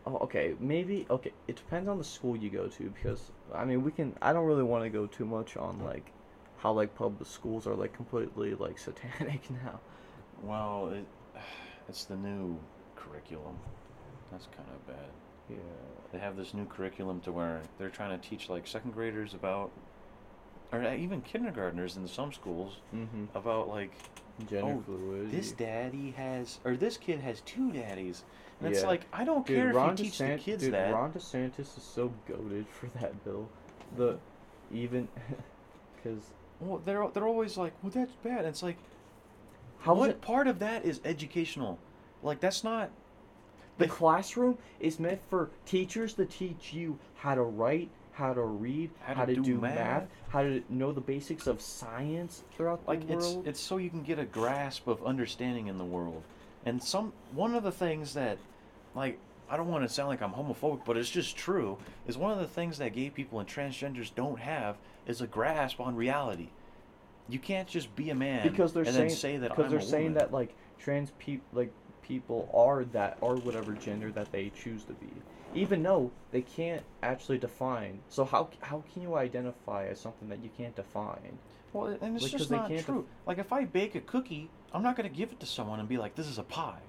oh, 0.05 0.17
okay 0.17 0.55
maybe 0.59 1.05
okay 1.09 1.31
it 1.47 1.55
depends 1.55 1.87
on 1.87 1.97
the 1.97 2.03
school 2.03 2.35
you 2.35 2.49
go 2.49 2.67
to 2.67 2.83
because 2.89 3.31
I 3.55 3.63
mean 3.63 3.83
we 3.83 3.93
can 3.93 4.17
I 4.21 4.33
don't 4.33 4.45
really 4.45 4.63
want 4.63 4.83
to 4.83 4.89
go 4.89 5.07
too 5.07 5.25
much 5.25 5.55
on 5.55 5.81
like 5.81 6.11
how 6.57 6.73
like 6.73 6.93
public 6.93 7.29
schools 7.29 7.67
are 7.67 7.75
like 7.75 7.93
completely 7.93 8.53
like 8.53 8.77
satanic 8.87 9.49
now. 9.49 9.79
Well, 10.43 10.89
it, 10.89 11.05
it's 11.89 12.05
the 12.05 12.15
new 12.15 12.57
curriculum. 12.95 13.57
That's 14.31 14.47
kind 14.55 14.69
of 14.73 14.87
bad. 14.87 15.09
Yeah. 15.49 15.57
They 16.13 16.19
have 16.19 16.37
this 16.37 16.53
new 16.53 16.65
curriculum 16.65 17.19
to 17.21 17.31
where 17.31 17.61
they're 17.77 17.89
trying 17.89 18.17
to 18.19 18.29
teach 18.29 18.49
like 18.49 18.65
second 18.67 18.93
graders 18.93 19.33
about, 19.33 19.71
or 20.71 20.81
even 20.93 21.21
kindergartners 21.21 21.97
in 21.97 22.07
some 22.07 22.31
schools 22.31 22.77
Mm-hmm. 22.95 23.25
about 23.35 23.67
like 23.67 23.91
Gender 24.49 24.77
Oh, 24.79 24.83
fluid. 24.85 25.29
this 25.31 25.51
daddy 25.51 26.11
has 26.17 26.59
or 26.63 26.75
this 26.77 26.95
kid 26.97 27.19
has 27.19 27.41
two 27.41 27.71
daddies, 27.71 28.23
and 28.61 28.73
it's 28.73 28.83
like 28.83 29.01
I 29.11 29.23
don't 29.25 29.45
Dude, 29.45 29.57
care 29.57 29.73
Ron 29.73 29.93
if 29.93 29.99
you 29.99 30.05
teach 30.05 30.13
DeSant- 30.19 30.37
the 30.37 30.43
kids 30.43 30.63
dude, 30.63 30.73
that. 30.73 30.93
Ron 30.93 31.11
DeSantis 31.11 31.77
is 31.77 31.83
so 31.83 32.13
goaded 32.27 32.65
for 32.69 32.87
that 32.99 33.23
bill. 33.25 33.49
The 33.97 34.17
even 34.71 35.07
because 35.95 36.21
Well, 36.61 36.81
they're 36.85 37.05
they're 37.13 37.27
always 37.27 37.57
like, 37.57 37.73
well, 37.83 37.91
that's 37.91 38.13
bad. 38.23 38.39
And 38.39 38.47
it's 38.47 38.63
like, 38.63 38.77
how 39.81 39.95
what 39.95 40.09
it? 40.11 40.21
part 40.21 40.47
of 40.47 40.59
that 40.59 40.85
is 40.85 41.01
educational? 41.05 41.77
Like 42.23 42.39
that's 42.39 42.63
not. 42.63 42.89
The 43.77 43.87
classroom 43.87 44.57
is 44.79 44.99
meant 44.99 45.19
for 45.29 45.49
teachers 45.65 46.13
to 46.13 46.25
teach 46.25 46.71
you 46.71 46.99
how 47.15 47.33
to 47.33 47.41
write, 47.41 47.89
how 48.11 48.31
to 48.33 48.41
read, 48.43 48.91
How 49.01 49.25
to 49.25 49.35
do 49.35 49.57
math. 49.57 49.75
math. 49.75 50.07
how 50.29 50.43
to 50.43 50.63
know 50.69 50.91
the 50.91 51.01
basics 51.01 51.47
of 51.47 51.59
science 51.61 52.43
throughout 52.55 52.81
like 52.87 53.07
the 53.07 53.13
it's 53.13 53.31
world. 53.31 53.47
it's 53.47 53.59
so 53.59 53.77
you 53.77 53.89
can 53.89 54.03
get 54.03 54.19
a 54.19 54.25
grasp 54.25 54.87
of 54.87 55.03
understanding 55.03 55.65
in 55.67 55.77
the 55.79 55.85
world 55.85 56.21
and 56.65 56.83
some 56.83 57.11
one 57.33 57.55
of 57.55 57.63
the 57.63 57.71
things 57.71 58.13
that 58.13 58.37
like 58.93 59.17
i 59.49 59.57
don't 59.57 59.67
want 59.69 59.83
to 59.87 59.89
sound 59.91 60.09
like 60.09 60.21
i'm 60.21 60.31
homophobic 60.33 60.81
but 60.85 60.95
it's 60.97 61.09
just 61.09 61.35
true 61.35 61.75
is 62.07 62.17
one 62.17 62.31
of 62.31 62.37
the 62.39 62.47
things 62.47 62.77
that 62.77 62.93
gay 62.93 63.09
people 63.09 63.39
and 63.39 63.49
transgenders 63.49 64.13
don't 64.13 64.39
have 64.39 64.75
is 65.07 65.21
a 65.21 65.27
grasp 65.27 65.79
on 65.81 65.95
reality 65.95 66.49
you 67.29 67.39
can't 67.39 67.67
just 67.67 67.95
be 67.95 68.09
a 68.09 68.15
man 68.15 68.47
because 68.47 68.73
they're 68.73 68.83
and 68.83 68.93
saying 68.93 69.07
then 69.07 69.17
say 69.17 69.37
that 69.37 69.49
because 69.49 69.65
I'm 69.65 69.71
they're 69.71 69.79
a 69.79 69.83
saying 69.83 70.03
woman. 70.05 70.17
that 70.19 70.31
like 70.33 70.55
trans 70.79 71.11
people 71.19 71.45
like 71.53 71.71
people 72.01 72.49
are 72.53 72.83
that 72.85 73.17
are 73.21 73.35
whatever 73.35 73.73
gender 73.73 74.11
that 74.11 74.31
they 74.31 74.49
choose 74.49 74.83
to 74.85 74.93
be. 74.93 75.07
Even 75.53 75.83
though 75.83 76.11
they 76.31 76.41
can't 76.41 76.83
actually 77.03 77.37
define 77.37 77.99
so 78.09 78.23
how 78.25 78.49
how 78.61 78.83
can 78.93 79.01
you 79.01 79.15
identify 79.15 79.85
as 79.87 79.99
something 79.99 80.29
that 80.29 80.43
you 80.43 80.49
can't 80.57 80.75
define? 80.75 81.37
Well 81.73 81.97
and 82.01 82.15
it's 82.15 82.23
like, 82.23 82.31
'cause 82.31 82.39
just 82.41 82.51
not 82.51 82.67
can't 82.67 82.77
def- 82.77 82.85
true 82.85 83.05
like 83.25 83.37
if 83.37 83.53
i 83.53 83.63
bake 83.63 83.95
a 83.95 84.01
cookie 84.01 84.49
i'm 84.73 84.83
not 84.83 84.97
going 84.97 85.09
to 85.09 85.15
give 85.15 85.31
it 85.31 85.39
to 85.39 85.45
someone 85.45 85.79
and 85.79 85.87
be 85.87 85.97
like 85.97 86.15
this 86.15 86.27
is 86.27 86.37
a 86.37 86.43
pie. 86.43 86.79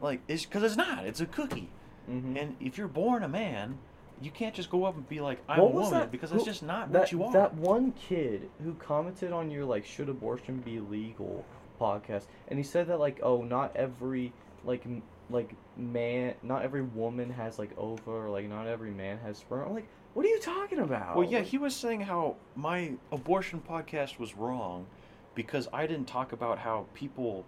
Like 0.00 0.20
it's 0.28 0.44
because 0.44 0.62
it's 0.64 0.76
not 0.76 1.06
it's 1.06 1.20
a 1.20 1.26
cookie. 1.26 1.68
Mm-hmm. 2.10 2.36
And 2.36 2.56
if 2.60 2.76
you're 2.76 2.88
born 2.88 3.22
a 3.22 3.28
man, 3.28 3.78
you 4.20 4.30
can't 4.30 4.54
just 4.54 4.70
go 4.70 4.84
up 4.84 4.94
and 4.96 5.08
be 5.08 5.20
like, 5.20 5.40
"I'm 5.48 5.60
a 5.60 5.64
woman," 5.64 5.90
that- 5.92 6.10
because 6.12 6.30
who- 6.30 6.36
that's 6.36 6.46
just 6.46 6.62
not 6.62 6.92
that, 6.92 7.00
what 7.00 7.12
you 7.12 7.24
are. 7.24 7.32
That 7.32 7.54
one 7.54 7.92
kid 7.92 8.50
who 8.62 8.74
commented 8.74 9.32
on 9.32 9.50
your 9.50 9.64
like 9.64 9.84
should 9.84 10.08
abortion 10.08 10.58
be 10.58 10.80
legal 10.80 11.44
podcast, 11.80 12.26
and 12.48 12.58
he 12.58 12.62
said 12.62 12.86
that 12.88 12.98
like 13.00 13.20
oh 13.22 13.42
not 13.42 13.74
every 13.76 14.32
like 14.64 14.84
m- 14.86 15.02
like 15.30 15.54
man 15.76 16.34
not 16.42 16.62
every 16.62 16.82
woman 16.82 17.30
has 17.30 17.58
like 17.58 17.70
ova 17.78 18.10
or 18.10 18.28
like 18.30 18.48
not 18.48 18.66
every 18.66 18.90
man 18.90 19.18
has 19.18 19.38
sperm. 19.38 19.66
I'm 19.68 19.74
like, 19.74 19.88
what 20.14 20.26
are 20.26 20.28
you 20.28 20.40
talking 20.40 20.78
about? 20.80 21.16
well, 21.16 21.26
yeah, 21.26 21.38
Like, 21.38 21.46
he 21.48 21.58
was 21.58 21.74
saying 21.74 22.02
how 22.02 22.36
my 22.54 22.92
abortion 23.10 23.62
podcast 23.66 24.18
was 24.18 24.36
wrong 24.36 24.86
because 25.34 25.68
I 25.72 25.86
didn't 25.86 26.06
talk 26.06 26.32
about 26.32 26.58
how 26.58 26.84
people, 26.92 27.46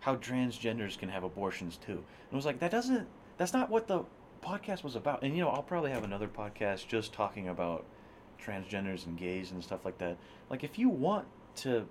how 0.00 0.16
transgenders 0.16 0.98
can 0.98 1.08
have 1.08 1.22
abortions 1.22 1.76
too. 1.76 1.92
And 1.92 2.32
I 2.32 2.36
was 2.36 2.44
like, 2.46 2.58
that 2.58 2.72
doesn't, 2.72 3.06
that's 3.36 3.52
not 3.52 3.70
what 3.70 3.86
the 3.86 4.02
podcast 4.42 4.82
was 4.84 4.96
about. 4.96 5.22
And 5.22 5.36
you 5.36 5.42
know, 5.42 5.48
I'll 5.50 5.62
probably 5.62 5.90
have 5.90 6.04
another 6.04 6.28
podcast 6.28 6.86
just 6.88 7.12
talking 7.12 7.48
about 7.48 7.84
transgenders 8.42 9.06
and 9.06 9.18
gays 9.18 9.50
and 9.50 9.62
stuff 9.62 9.84
like 9.84 9.98
that. 9.98 10.16
Like, 10.48 10.64
if 10.64 10.78
you 10.78 10.88
want 10.88 11.26
to 11.56 11.86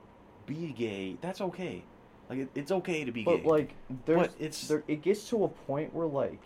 be 0.46 0.74
gay, 0.78 1.18
that's 1.22 1.42
okay. 1.42 1.84
Like, 2.30 2.40
it, 2.40 2.50
it's 2.56 2.72
okay 2.72 3.04
to 3.06 3.12
be 3.12 3.24
gay. 3.24 3.32
but 3.32 3.44
gay. 3.44 3.50
like 3.50 3.76
there's 4.06 4.20
But 4.28 4.32
it's- 4.40 4.68
there 4.68 4.84
it 4.88 5.02
gets 5.02 5.28
to 5.30 5.44
a 5.46 5.48
point 5.48 5.94
where 5.94 6.08
like 6.08 6.42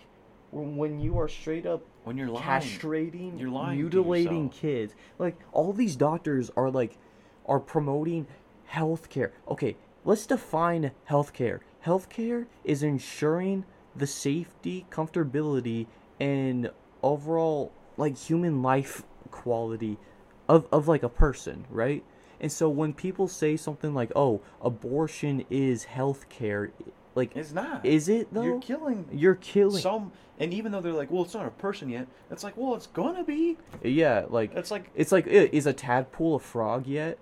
when, 0.52 0.78
when 0.78 1.00
you 1.00 1.18
are 1.20 1.28
straight 1.28 1.66
up 1.66 1.82
when 2.04 2.18
you're 2.18 2.28
lying, 2.28 2.62
castrating, 2.62 3.40
You're 3.40 3.50
lying 3.50 3.80
mutilating 3.80 4.50
kids. 4.50 4.94
Like 5.20 5.38
all 5.52 5.74
these 5.74 5.96
doctors 5.96 6.52
are 6.56 6.70
like 6.70 6.98
are 7.46 7.60
promoting 7.60 8.28
healthcare. 8.72 9.32
Okay, 9.48 9.76
let's 10.06 10.26
define 10.26 10.92
healthcare. 11.10 11.60
Healthcare 11.86 12.46
is 12.64 12.82
ensuring 12.84 13.66
the 13.96 14.08
safety, 14.08 14.86
comfortability, 14.90 15.88
and 16.20 16.72
overall 17.02 17.72
like 17.98 18.18
human 18.18 18.62
life 18.62 19.04
quality 19.32 19.98
of, 20.50 20.68
of 20.72 20.88
like 20.88 21.04
a 21.04 21.10
person, 21.10 21.66
right? 21.70 22.04
And 22.42 22.52
so 22.52 22.68
when 22.70 22.94
people 22.94 23.28
say 23.28 23.56
something 23.56 23.94
like, 23.94 24.12
"Oh, 24.16 24.42
abortion 24.62 25.46
is 25.50 25.86
healthcare," 25.86 26.72
like 27.16 27.36
It's 27.36 27.52
not. 27.54 27.86
is 27.86 28.10
it 28.10 28.34
though? 28.34 28.44
You're 28.44 28.60
killing 28.60 29.06
You're 29.12 29.36
killing. 29.36 29.82
some, 29.82 30.12
and 30.40 30.54
even 30.54 30.72
though 30.72 30.82
they're 30.82 30.92
like, 30.92 31.12
well, 31.12 31.24
it's 31.24 31.34
not 31.34 31.46
a 31.46 31.52
person 31.52 31.90
yet. 31.90 32.08
It's 32.32 32.44
like, 32.44 32.58
well, 32.58 32.76
it's 32.76 32.88
gonna 32.88 33.24
be. 33.24 33.58
yeah, 33.84 34.26
like 34.30 34.54
It's 34.56 34.72
like 34.72 34.90
It's 34.96 35.12
like, 35.12 35.28
"Eh, 35.28 35.48
is 35.54 35.66
a 35.68 35.74
tadpole 35.74 36.36
a 36.36 36.40
frog 36.40 36.88
yet? 36.88 37.18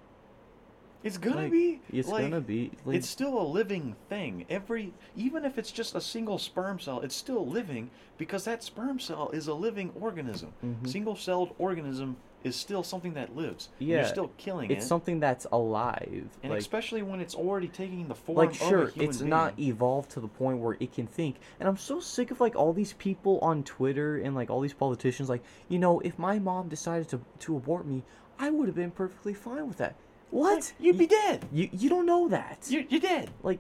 It's 1.04 1.18
gonna 1.18 1.44
Like, 1.44 1.52
be. 1.52 1.80
It's 1.92 2.08
like, 2.08 2.24
gonna 2.24 2.42
be. 2.42 2.72
Like, 2.86 2.98
It's 2.98 3.10
still 3.10 3.40
a 3.40 3.44
living 3.48 3.96
thing. 4.10 4.46
Every, 4.50 4.94
even 5.16 5.46
if 5.46 5.58
it's 5.58 5.72
just 5.72 5.96
a 5.96 6.02
single 6.02 6.38
sperm 6.38 6.80
cell, 6.80 7.00
it's 7.02 7.16
still 7.16 7.46
living 7.48 7.90
because 8.18 8.44
that 8.46 8.64
sperm 8.64 9.00
cell 9.00 9.30
is 9.32 9.48
a 9.48 9.54
living 9.54 9.92
organism. 10.00 10.54
Mhm. 10.64 10.88
Single-celled 10.88 11.56
organism 11.58 12.18
is 12.44 12.56
still 12.56 12.82
something 12.84 13.14
that 13.14 13.36
lives. 13.36 13.70
Yeah, 13.78 13.98
You're 13.98 14.06
still 14.08 14.32
killing 14.38 14.66
It's 14.72 14.72
it. 14.72 14.78
It's 14.80 14.88
something 14.88 15.20
that's 15.20 15.46
alive. 15.52 16.28
and 16.42 16.52
like, 16.52 16.60
especially 16.60 17.04
when 17.04 17.20
it's 17.20 17.36
already 17.36 17.68
taking 17.68 18.08
the 18.08 18.16
form 18.16 18.38
like 18.38 18.50
of 18.52 18.56
sure, 18.58 18.84
a 18.88 18.92
human 18.92 19.10
it's 19.10 19.18
being. 19.20 19.30
not 19.30 19.60
evolved 19.60 20.10
to 20.12 20.20
the 20.20 20.28
point 20.28 20.58
where 20.60 20.76
it 20.80 20.92
can 20.92 21.06
think. 21.08 21.36
And 21.60 21.70
I'm 21.70 21.78
so 21.78 22.00
sick 22.00 22.32
of 22.32 22.40
like 22.42 22.56
all 22.56 22.74
these 22.74 22.94
people 22.94 23.38
on 23.42 23.64
Twitter 23.64 24.18
and 24.18 24.34
like 24.36 24.50
all 24.50 24.60
these 24.62 24.74
politicians 24.74 25.30
like, 25.30 25.44
you 25.70 25.78
know, 25.78 26.00
if 26.00 26.18
my 26.18 26.40
mom 26.40 26.68
decided 26.68 27.08
to 27.10 27.22
to 27.40 27.56
abort 27.58 27.86
me, 27.86 28.04
I 28.40 28.50
would 28.50 28.68
have 28.68 28.76
been 28.76 28.92
perfectly 28.92 29.36
fine 29.36 29.68
with 29.68 29.78
that. 29.78 29.96
What? 30.32 30.74
You'd 30.80 30.98
be 30.98 31.04
You- 31.06 31.10
dead. 31.10 31.46
You 31.52 31.70
you 31.72 31.90
don't 31.90 32.06
know 32.06 32.28
that. 32.30 32.66
You're, 32.70 32.84
you're 32.90 33.00
dead. 33.02 33.30
like 33.44 33.60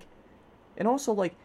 and 0.78 0.88
also 0.88 1.12
like 1.14 1.36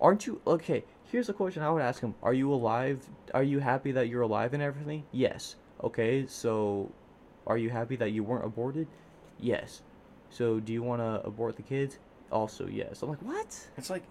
aren't 0.00 0.26
you 0.26 0.40
okay 0.46 0.84
here's 1.10 1.28
a 1.28 1.32
question 1.32 1.62
i 1.62 1.70
would 1.70 1.80
ask 1.80 2.00
him 2.02 2.14
are 2.22 2.34
you 2.34 2.52
alive 2.52 2.98
are 3.32 3.42
you 3.42 3.60
happy 3.60 3.92
that 3.92 4.08
you're 4.08 4.22
alive 4.22 4.52
and 4.52 4.62
everything 4.62 5.02
yes 5.12 5.54
okay 5.82 6.26
so 6.26 6.90
are 7.46 7.56
you 7.56 7.70
happy 7.70 7.96
that 7.96 8.10
you 8.10 8.22
weren't 8.22 8.44
aborted 8.44 8.86
yes 9.40 9.82
so 10.30 10.60
do 10.60 10.72
you 10.72 10.82
want 10.82 11.00
to 11.00 11.26
abort 11.26 11.56
the 11.56 11.62
kids 11.62 11.98
also 12.30 12.66
yes 12.66 13.02
i'm 13.02 13.08
like 13.08 13.22
what 13.22 13.56
It's 13.78 13.88
like 13.88 14.02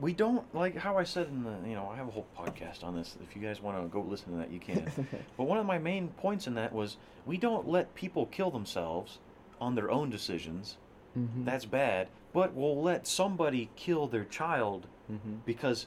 we 0.00 0.12
don't 0.12 0.44
like 0.54 0.76
how 0.76 0.96
I 0.96 1.04
said 1.04 1.26
in 1.28 1.42
the 1.44 1.56
you 1.68 1.74
know 1.74 1.88
I 1.92 1.96
have 1.96 2.08
a 2.08 2.10
whole 2.10 2.26
podcast 2.36 2.82
on 2.84 2.94
this. 2.96 3.16
If 3.22 3.34
you 3.36 3.42
guys 3.42 3.60
want 3.60 3.82
to 3.82 3.88
go 3.88 4.00
listen 4.00 4.30
to 4.32 4.38
that, 4.38 4.52
you 4.52 4.60
can. 4.60 4.88
but 5.36 5.44
one 5.44 5.58
of 5.58 5.66
my 5.66 5.78
main 5.78 6.06
points 6.08 6.46
in 6.46 6.54
that 6.54 6.72
was 6.72 6.98
we 7.26 7.36
don't 7.36 7.66
let 7.68 7.92
people 7.96 8.26
kill 8.26 8.50
themselves 8.52 9.18
on 9.60 9.74
their 9.74 9.90
own 9.90 10.10
decisions. 10.10 10.76
mm-hmm. 11.16 11.44
That's 11.44 11.64
bad. 11.64 12.08
But 12.32 12.54
we'll 12.54 12.80
let 12.82 13.06
somebody 13.06 13.70
kill 13.76 14.06
their 14.06 14.24
child 14.24 14.86
mm-hmm. 15.10 15.36
because 15.46 15.86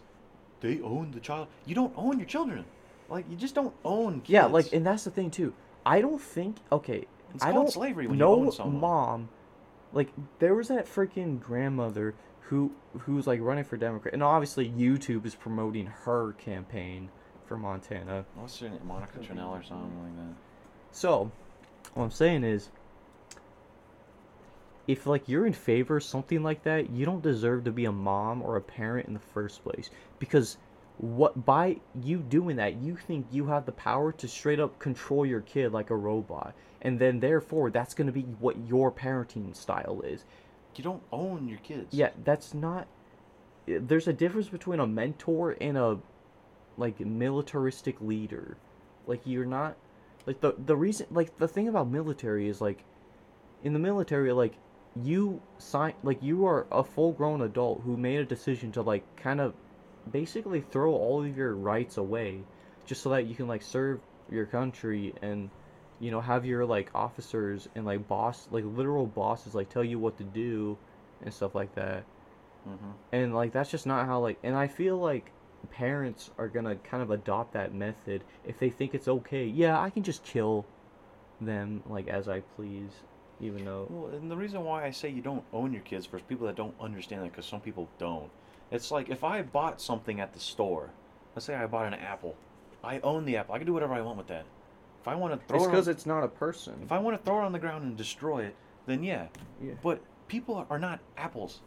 they 0.62 0.82
own 0.82 1.12
the 1.12 1.20
child. 1.20 1.48
You 1.66 1.76
don't 1.76 1.94
own 1.96 2.18
your 2.20 2.28
children. 2.28 2.66
Like 3.10 3.26
you 3.30 3.36
just 3.36 3.56
don't 3.56 3.74
own 3.84 4.22
kids. 4.22 4.30
yeah 4.30 4.46
like 4.46 4.72
and 4.72 4.86
that's 4.86 5.04
the 5.04 5.12
thing 5.12 5.30
too 5.30 5.54
i 5.86 6.00
don't 6.00 6.22
think 6.22 6.56
okay 6.72 7.06
it's 7.36 7.44
I 7.44 7.52
called 7.52 7.66
don't 7.66 7.72
slavery 7.74 8.08
when 8.08 8.18
no 8.18 8.38
you 8.38 8.46
own 8.46 8.52
someone. 8.54 8.80
mom 8.80 9.30
like 9.92 10.08
there 10.40 10.56
was 10.56 10.70
that 10.70 10.86
freaking 10.86 11.38
grandmother 11.42 12.14
who 12.44 12.72
who's 13.00 13.28
like 13.28 13.42
running 13.42 13.66
for 13.66 13.76
democrat 13.76 14.14
and 14.14 14.24
obviously 14.24 14.70
youtube 14.70 15.26
is 15.26 15.36
promoting 15.36 15.88
her 15.88 16.32
campaign 16.34 17.10
for 17.46 17.58
montana 17.58 18.24
What's 18.36 18.58
her 18.60 18.70
name? 18.70 18.80
Monica 18.86 19.20
Tranel 19.20 19.50
or 19.50 19.62
something 19.64 20.04
like 20.04 20.16
that. 20.16 20.36
so 20.92 21.30
what 21.96 22.04
i'm 22.06 22.12
saying 22.12 22.46
is 22.46 22.70
if 24.92 25.08
like 25.08 25.30
you're 25.30 25.48
in 25.48 25.54
favor 25.54 25.98
of 25.98 26.04
something 26.04 26.44
like 26.44 26.64
that 26.64 26.90
you 26.90 27.06
don't 27.06 27.24
deserve 27.24 27.64
to 27.64 27.72
be 27.72 27.86
a 27.86 27.92
mom 27.92 28.42
or 28.42 28.58
a 28.58 28.62
parent 28.62 29.08
in 29.08 29.14
the 29.14 29.20
first 29.20 29.64
place. 29.64 29.90
Because 30.20 30.58
what 30.98 31.46
by 31.46 31.78
you 32.04 32.18
doing 32.18 32.58
that 32.58 32.76
you 32.76 32.98
think 32.98 33.26
you 33.32 33.46
have 33.46 33.66
the 33.66 33.72
power 33.72 34.12
to 34.12 34.28
straight 34.28 34.60
up 34.60 34.78
control 34.80 35.26
your 35.26 35.40
kid 35.42 35.72
like 35.72 35.92
a 35.92 35.96
robot. 35.96 36.54
And 36.82 37.00
then 37.00 37.22
therefore 37.22 37.72
that's 37.72 37.94
going 37.94 38.08
to 38.08 38.14
be 38.14 38.24
what 38.40 38.58
your 38.68 38.92
parenting 38.92 39.56
style 39.56 40.02
is. 40.02 40.26
You 40.76 40.84
don't 40.84 41.04
own 41.12 41.48
your 41.48 41.60
kids. 41.60 41.94
yeah 41.94 42.10
that's 42.26 42.54
not 42.54 42.88
eh, 43.68 43.80
there's 43.80 44.10
a 44.10 44.14
difference 44.14 44.50
between 44.50 44.82
a 44.82 44.88
mentor 44.88 45.56
and 45.62 45.78
a 45.78 46.00
like 46.78 47.00
militaristic 47.00 48.02
leader. 48.02 48.58
Like 49.08 49.22
you're 49.24 49.46
not 49.46 49.78
like 50.26 50.42
the 50.42 50.54
the 50.66 50.76
reason 50.76 51.08
like 51.12 51.38
the 51.38 51.48
thing 51.48 51.70
about 51.70 51.88
military 51.90 52.50
is 52.50 52.60
like 52.60 52.84
in 53.64 53.72
the 53.72 53.80
military 53.80 54.34
like 54.34 54.56
you 54.96 55.42
sign 55.58 55.94
like 56.04 56.22
you 56.22 56.46
are 56.46 56.68
a 56.72 56.84
full 56.84 57.14
grown 57.14 57.42
adult 57.42 57.82
who 57.86 57.96
made 57.96 58.20
a 58.20 58.26
decision 58.26 58.72
to 58.72 58.82
like 58.82 59.04
kind 59.16 59.40
of 59.40 59.54
basically 60.12 60.62
throw 60.62 60.94
all 60.94 61.24
of 61.24 61.38
your 61.38 61.56
rights 61.56 61.98
away 61.98 62.40
just 62.86 63.02
so 63.02 63.10
that 63.10 63.26
you 63.26 63.36
can 63.36 63.48
like 63.48 63.62
serve 63.62 64.00
your 64.30 64.46
country 64.46 65.14
and 65.22 65.50
you 66.00 66.12
know 66.12 66.20
have 66.20 66.46
your 66.46 66.66
like 66.66 66.90
officers 66.94 67.70
and 67.76 67.86
like 67.86 68.06
boss 68.08 68.48
like 68.52 68.66
literal 68.66 69.06
bosses 69.06 69.56
like 69.56 69.70
tell 69.70 69.84
you 69.84 69.98
what 70.00 70.18
to 70.18 70.24
do 70.24 70.78
and 71.24 71.34
stuff 71.34 71.54
like 71.56 71.74
that. 71.76 72.04
Mm-hmm. 72.68 72.92
and 73.12 73.34
like 73.34 73.54
that's 73.54 73.72
just 73.72 73.88
not 73.88 74.06
how 74.06 74.20
like 74.20 74.38
and 74.44 74.56
i 74.56 74.68
feel 74.68 74.96
like 74.96 75.32
parents 75.72 76.30
are 76.38 76.48
gonna 76.48 76.76
kind 76.76 77.02
of 77.02 77.10
adopt 77.10 77.54
that 77.54 77.74
method 77.74 78.24
if 78.46 78.60
they 78.60 78.70
think 78.70 78.94
it's 78.94 79.08
okay. 79.08 79.46
Yeah 79.46 79.80
i 79.80 79.90
can 79.90 80.04
just 80.04 80.24
kill 80.24 80.68
them 81.40 81.82
like 81.90 82.08
as 82.08 82.30
i 82.30 82.42
please 82.56 82.92
even 83.42 83.66
though 83.66 83.88
Well, 83.90 84.14
and 84.14 84.30
the 84.30 84.38
reason 84.38 84.64
why 84.64 84.86
I 84.86 84.92
say 84.92 85.10
you 85.10 85.22
don't 85.22 85.44
own 85.52 85.74
your 85.74 85.82
kids 85.82 86.06
for 86.06 86.20
people 86.20 86.48
that 86.48 86.56
don't 86.56 86.76
understand 86.80 87.24
that, 87.24 87.32
because 87.32 87.46
some 87.46 87.62
people 87.62 87.90
don't. 87.98 88.30
It's 88.72 88.92
like 88.92 89.10
if 89.10 89.24
I 89.24 89.42
bought 89.42 89.82
something 89.82 90.20
at 90.20 90.34
the 90.34 90.40
store, 90.40 90.92
let's 91.36 91.46
say 91.46 91.56
I 91.56 91.66
bought 91.66 91.88
an 91.88 91.96
apple, 91.96 92.36
I 92.84 93.00
own 93.00 93.26
the 93.26 93.38
apple. 93.38 93.56
I 93.56 93.58
can 93.58 93.68
do 93.68 93.74
whatever 93.74 93.94
I 93.94 94.02
want 94.02 94.18
with 94.18 94.28
that. 94.28 94.46
If 95.02 95.08
I 95.08 95.16
want 95.16 95.34
to 95.34 95.48
throw 95.48 95.58
it's 95.58 95.66
it, 95.66 95.70
because 95.70 95.88
on, 95.88 95.94
it's 95.94 96.06
not 96.06 96.24
a 96.24 96.28
person 96.28 96.76
if 96.84 96.92
I 96.92 97.00
want 97.00 97.18
to 97.18 97.24
throw 97.24 97.40
it 97.42 97.46
on 97.46 97.52
the 97.52 97.60
ground 97.60 97.84
and 97.84 97.98
destroy 97.98 98.44
it, 98.44 98.56
then 98.86 99.04
yeah. 99.04 99.28
yeah 99.62 99.74
But 99.82 100.02
people 100.28 100.66
are 100.70 100.80
not 100.80 101.00
apples. 101.18 101.62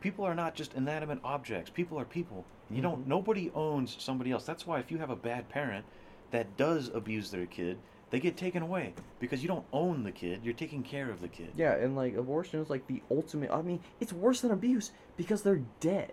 People 0.00 0.24
are 0.24 0.34
not 0.34 0.54
just 0.54 0.74
inanimate 0.74 1.18
objects. 1.24 1.70
People 1.70 1.98
are 1.98 2.04
people. 2.04 2.44
You 2.70 2.82
don't. 2.82 3.04
Mhm. 3.04 3.08
Nobody 3.08 3.50
owns 3.54 3.96
somebody 3.98 4.30
else. 4.30 4.44
That's 4.44 4.66
why 4.66 4.78
if 4.78 4.90
you 4.90 4.98
have 4.98 5.10
a 5.10 5.16
bad 5.16 5.48
parent 5.48 5.84
that 6.30 6.56
does 6.56 6.88
abuse 6.88 7.30
their 7.30 7.46
kid, 7.46 7.78
they 8.10 8.20
get 8.20 8.36
taken 8.36 8.62
away 8.62 8.94
because 9.20 9.42
you 9.42 9.48
don't 9.48 9.66
own 9.72 10.02
the 10.02 10.12
kid. 10.12 10.40
You're 10.42 10.54
taking 10.54 10.82
care 10.82 11.10
of 11.10 11.20
the 11.20 11.28
kid. 11.28 11.52
yeah 11.56 11.74
and 11.74 11.94
like 11.96 12.16
abortion 12.16 12.60
is 12.60 12.70
like 12.70 12.86
the 12.86 13.02
ultimate 13.10 13.50
i 13.50 13.60
mean 13.62 13.80
it's 14.00 14.12
worse 14.12 14.40
than 14.40 14.50
abuse 14.50 14.92
because 15.16 15.42
they're 15.42 15.62
dead 15.80 16.12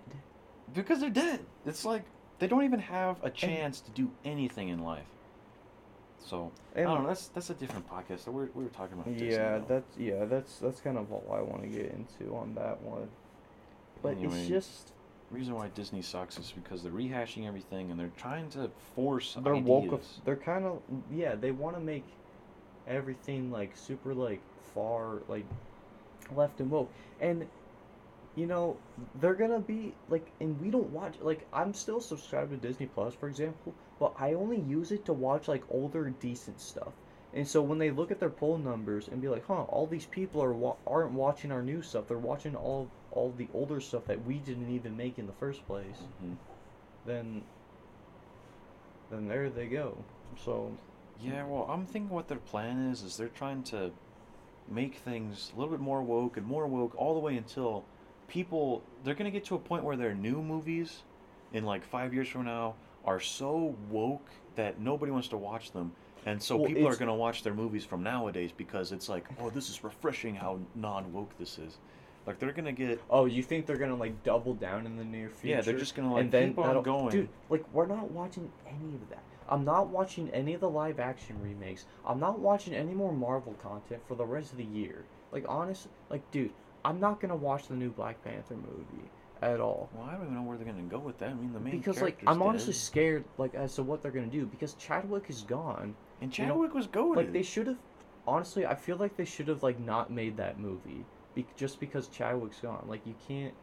Because 0.74 1.00
they're 1.00 1.10
dead. 1.26 1.40
It's 1.66 1.86
like 1.86 2.04
they 2.40 2.48
don't 2.48 2.64
even 2.66 2.80
have 2.80 3.24
a 3.24 3.30
chance 3.30 3.80
to 3.82 3.92
do 3.92 4.12
anything 4.26 4.68
in 4.70 4.80
life. 4.84 5.08
So 6.20 6.52
I 6.76 6.82
don't 6.82 7.04
know. 7.04 7.08
That's 7.08 7.28
that's 7.30 7.50
a 7.52 7.54
different 7.54 7.88
podcast. 7.90 8.20
So 8.26 8.32
we're 8.32 8.50
we 8.56 8.64
were 8.64 8.72
talking 8.72 8.98
about. 9.00 9.14
Disney, 9.14 9.30
yeah 9.32 9.60
though. 9.60 9.66
that's 9.70 9.98
yeah 9.98 10.26
that's 10.26 10.58
that's 10.60 10.82
kind 10.82 10.98
of 10.98 11.12
all 11.14 11.24
i 11.32 11.40
want 11.40 11.62
to 11.62 11.70
get 11.70 11.86
into 11.94 12.36
on 12.36 12.56
that 12.56 12.82
one 12.82 13.08
but 14.02 14.18
Anyway, 14.18 14.40
it's 14.40 14.50
just 14.50 14.92
reason 15.36 15.56
why 15.56 15.68
Disney 15.70 16.02
sucks 16.02 16.38
is 16.40 16.52
because 16.52 16.82
they're 16.82 16.92
rehashing 16.92 17.48
everything 17.48 17.92
and 17.92 18.00
they're 18.00 18.12
trying 18.18 18.50
to 18.52 18.70
force 18.96 19.38
they're 19.44 19.54
ideas. 19.56 19.68
woke 19.70 19.92
of, 19.92 20.06
they're 20.24 20.36
kind 20.36 20.66
of 20.66 20.82
yeah 21.12 21.36
they 21.36 21.52
want 21.52 21.76
to 21.76 21.82
make 21.82 22.06
everything 22.88 23.52
like 23.52 23.76
super 23.76 24.14
like 24.14 24.42
far 24.74 25.22
like 25.28 25.46
left 26.36 26.60
and 26.60 26.70
woke 26.72 26.92
and 27.20 27.48
you 28.36 28.46
know 28.46 28.78
they're 29.16 29.34
gonna 29.34 29.60
be 29.60 29.94
like 30.10 30.32
and 30.40 30.60
we 30.60 30.70
don't 30.70 30.90
watch 30.90 31.16
like 31.22 31.48
i'm 31.54 31.74
still 31.74 32.02
subscribed 32.02 32.52
to 32.52 32.58
disney 32.58 32.86
plus 32.86 33.14
for 33.14 33.28
example 33.28 33.74
but 34.00 34.14
i 34.20 34.34
only 34.34 34.60
use 34.60 34.92
it 34.92 35.06
to 35.06 35.14
watch 35.14 35.48
like 35.48 35.64
older 35.70 36.10
decent 36.10 36.60
stuff 36.60 36.94
and 37.34 37.48
so 37.48 37.62
when 37.62 37.78
they 37.80 37.92
look 37.92 38.12
at 38.12 38.20
their 38.20 38.30
poll 38.30 38.58
numbers 38.58 39.08
and 39.08 39.22
be 39.22 39.28
like 39.30 39.46
huh 39.48 39.64
all 39.64 39.88
these 39.88 40.06
people 40.06 40.42
are 40.44 40.54
wa- 40.54 40.76
aren't 40.86 41.12
watching 41.14 41.52
our 41.52 41.64
new 41.64 41.82
stuff 41.82 42.08
they're 42.08 42.18
watching 42.18 42.56
all 42.56 42.90
all 43.16 43.34
the 43.38 43.48
older 43.54 43.80
stuff 43.80 44.06
that 44.06 44.24
we 44.26 44.36
didn't 44.40 44.70
even 44.70 44.96
make 44.96 45.18
in 45.18 45.26
the 45.26 45.34
first 45.34 45.66
place 45.66 46.04
Mhm. 46.24 46.36
then 47.06 47.44
then 49.10 49.28
there 49.28 49.50
they 49.50 49.68
go 49.68 49.98
so 50.38 50.72
Yeah, 51.22 51.46
well, 51.46 51.66
I'm 51.70 51.86
thinking 51.86 52.10
what 52.10 52.28
their 52.28 52.40
plan 52.40 52.90
is 52.92 53.02
is 53.02 53.16
they're 53.16 53.30
trying 53.30 53.64
to 53.64 53.92
make 54.68 54.96
things 54.96 55.54
a 55.56 55.60
little 55.60 55.72
bit 55.72 55.80
more 55.80 56.02
woke 56.04 56.36
and 56.36 56.46
more 56.46 56.68
woke 56.68 56.94
all 56.98 57.14
the 57.14 57.22
way 57.22 57.38
until 57.38 57.86
people 58.28 58.84
they're 59.04 59.14
gonna 59.16 59.32
get 59.32 59.46
to 59.46 59.56
a 59.56 59.60
point 59.60 59.84
where 59.86 59.96
their 59.96 60.14
new 60.14 60.42
movies 60.42 61.04
in 61.54 61.64
like 61.64 61.86
five 61.86 62.14
years 62.14 62.28
from 62.28 62.44
now 62.46 62.76
are 63.06 63.22
so 63.22 63.76
woke 63.90 64.28
that 64.56 64.80
nobody 64.80 65.12
wants 65.12 65.28
to 65.30 65.38
watch 65.38 65.72
them. 65.72 65.94
And 66.26 66.42
so 66.42 66.58
Well, 66.58 66.68
people 66.68 66.88
are 66.88 66.96
gonna 66.98 67.16
watch 67.16 67.44
their 67.44 67.54
movies 67.54 67.86
from 67.86 68.04
nowadays 68.04 68.52
because 68.52 68.92
it's 68.92 69.08
like, 69.08 69.26
oh, 69.40 69.50
this 69.52 69.70
is 69.70 69.84
refreshing 69.86 70.36
how 70.36 70.60
non 70.74 71.14
woke 71.14 71.38
this 71.38 71.58
is. 71.60 71.78
Like 72.26 72.40
they're 72.40 72.52
gonna 72.52 72.72
get 72.72 73.02
Oh, 73.10 73.26
you 73.26 73.44
think 73.44 73.66
they're 73.66 73.78
gonna 73.78 73.96
like 73.96 74.24
double 74.24 74.54
down 74.56 74.86
in 74.86 74.98
the 74.98 75.04
near 75.04 75.30
future? 75.30 75.58
Yeah, 75.58 75.62
they're 75.62 75.78
just 75.78 75.96
gonna, 75.96 76.14
like, 76.14 76.22
and 76.24 76.32
then 76.32 76.50
keep 76.50 76.60
on 76.60 76.84
going. 76.84 77.10
Dude, 77.10 77.30
like 77.50 77.64
we're 77.74 77.86
not 77.86 78.12
watching 78.12 78.52
any 78.68 78.96
of 78.96 79.10
that. 79.10 79.24
I'm 79.48 79.64
not 79.64 79.90
watching 79.90 80.30
any 80.32 80.56
of 80.56 80.62
the 80.62 80.70
live 80.70 81.00
action 81.00 81.40
remakes. 81.42 81.86
I'm 82.06 82.20
not 82.20 82.40
watching 82.40 82.74
any 82.74 82.94
more 82.94 83.14
Marvel 83.14 83.54
content 83.62 84.02
for 84.08 84.16
the 84.16 84.26
rest 84.26 84.52
of 84.52 84.58
the 84.58 84.64
year. 84.64 85.06
Like 85.32 85.46
honest, 85.48 85.88
like 86.10 86.30
dude, 86.32 86.52
I'm 86.84 87.00
not 87.00 87.20
gonna 87.20 87.36
watch 87.36 87.68
the 87.68 87.76
new 87.76 87.92
Black 87.92 88.24
Panther 88.24 88.56
movie 88.56 89.10
at 89.42 89.60
all. 89.60 89.90
well, 89.94 90.08
I 90.08 90.14
don't 90.14 90.24
even 90.24 90.36
know 90.36 90.42
where 90.42 90.58
they're 90.58 90.66
gonna 90.66 90.82
go 90.84 90.98
with 90.98 91.20
that. 91.20 91.30
I 91.30 91.34
mean 91.36 91.54
the 91.54 91.60
main 91.60 91.78
Because 91.78 92.02
like 92.02 92.24
I'm 92.26 92.42
honestly 92.42 92.74
scared 92.74 93.24
like 93.38 93.54
as 93.54 93.76
to 93.76 93.84
what 93.84 94.02
they're 94.02 94.12
gonna 94.12 94.28
do 94.28 94.48
because 94.48 94.74
Chadwick 94.76 95.30
is 95.30 95.44
gone. 95.44 95.96
and 96.22 96.36
you 96.36 96.46
know, 96.46 96.54
Chadwick 96.54 96.74
was 96.74 96.88
goaded. 96.88 97.18
Like 97.18 97.34
they 97.34 97.44
should 97.44 97.68
have 97.68 97.78
honestly, 98.28 98.66
I 98.66 98.74
feel 98.74 98.98
like 98.98 99.16
they 99.16 99.26
should 99.26 99.48
have 99.48 99.62
like 99.62 99.80
not 99.80 100.12
made 100.12 100.38
that 100.38 100.60
movie 100.60 101.06
be- 101.36 101.46
just 101.56 101.80
because 101.80 102.08
Chadwick's 102.08 102.60
gone. 102.60 102.86
Like 102.88 103.06
you 103.06 103.16
can't 103.28 103.54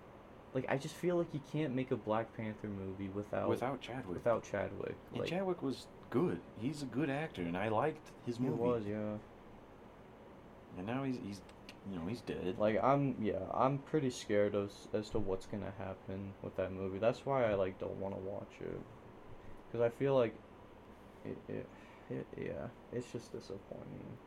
like 0.55 0.67
I 0.69 0.77
just 0.77 0.95
feel 0.95 1.17
like 1.17 1.33
you 1.33 1.41
can't 1.53 1.75
make 1.75 1.91
a 1.91 1.97
Black 1.97 2.35
Panther 2.37 2.69
movie 2.69 3.09
without 3.09 3.49
without 3.49 3.81
Chadwick. 3.81 4.15
without 4.15 4.45
Chadwick. 4.45 4.95
And 5.11 5.21
Like 5.21 5.31
Chadwick 5.31 5.63
was 5.63 5.87
good. 6.11 6.41
He's 6.61 6.83
a 6.83 6.87
good 6.87 7.11
actor, 7.11 7.43
and 7.43 7.57
I 7.57 7.69
liked 7.69 8.11
his 8.27 8.39
movie. 8.39 8.55
he 8.55 8.61
was, 8.61 8.83
yeah. 8.87 9.17
And 10.79 10.87
now 10.87 11.05
he's 11.05 11.17
he's 11.27 11.41
you 11.91 11.99
know 11.99 12.07
he's 12.07 12.21
dead. 12.21 12.57
Like 12.59 12.83
I'm 12.83 13.17
yeah, 13.21 13.41
I'm 13.53 13.79
pretty 13.79 14.11
scared 14.11 14.55
of 14.55 14.71
as 14.93 15.09
to 15.11 15.19
what's 15.19 15.47
gonna 15.47 15.73
happen 15.79 16.33
with 16.43 16.55
that 16.57 16.73
movie. 16.73 16.99
That's 16.99 17.25
why 17.25 17.51
I 17.51 17.55
like 17.55 17.79
don't 17.79 17.97
want 17.97 18.15
to 18.15 18.21
watch 18.21 18.53
it 18.61 18.79
because 19.67 19.85
I 19.85 19.89
feel 19.89 20.15
like 20.15 20.35
it, 21.25 21.39
it, 21.49 21.67
it 22.11 22.27
yeah, 22.37 22.67
it's 22.93 23.11
just 23.11 23.33
disappointing. 23.33 24.19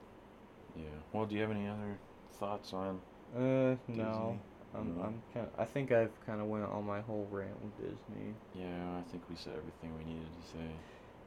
Yeah. 0.75 0.85
Well, 1.13 1.25
do 1.25 1.35
you 1.35 1.41
have 1.41 1.51
any 1.51 1.67
other 1.67 1.97
thoughts 2.33 2.73
on? 2.73 2.99
Uh, 3.35 3.75
no. 3.87 4.39
I'm, 4.73 4.95
No. 4.97 5.03
I'm 5.03 5.21
kind. 5.33 5.47
I 5.57 5.65
think 5.65 5.91
I've 5.91 6.11
kind 6.25 6.41
of 6.41 6.47
went 6.47 6.65
on 6.65 6.85
my 6.85 7.01
whole 7.01 7.27
rant 7.31 7.55
with 7.61 7.77
Disney. 7.77 8.33
Yeah, 8.53 8.97
I 8.99 9.01
think 9.09 9.23
we 9.29 9.35
said 9.35 9.53
everything 9.57 9.97
we 9.97 10.03
needed 10.03 10.27
to 10.41 10.47
say. 10.57 10.67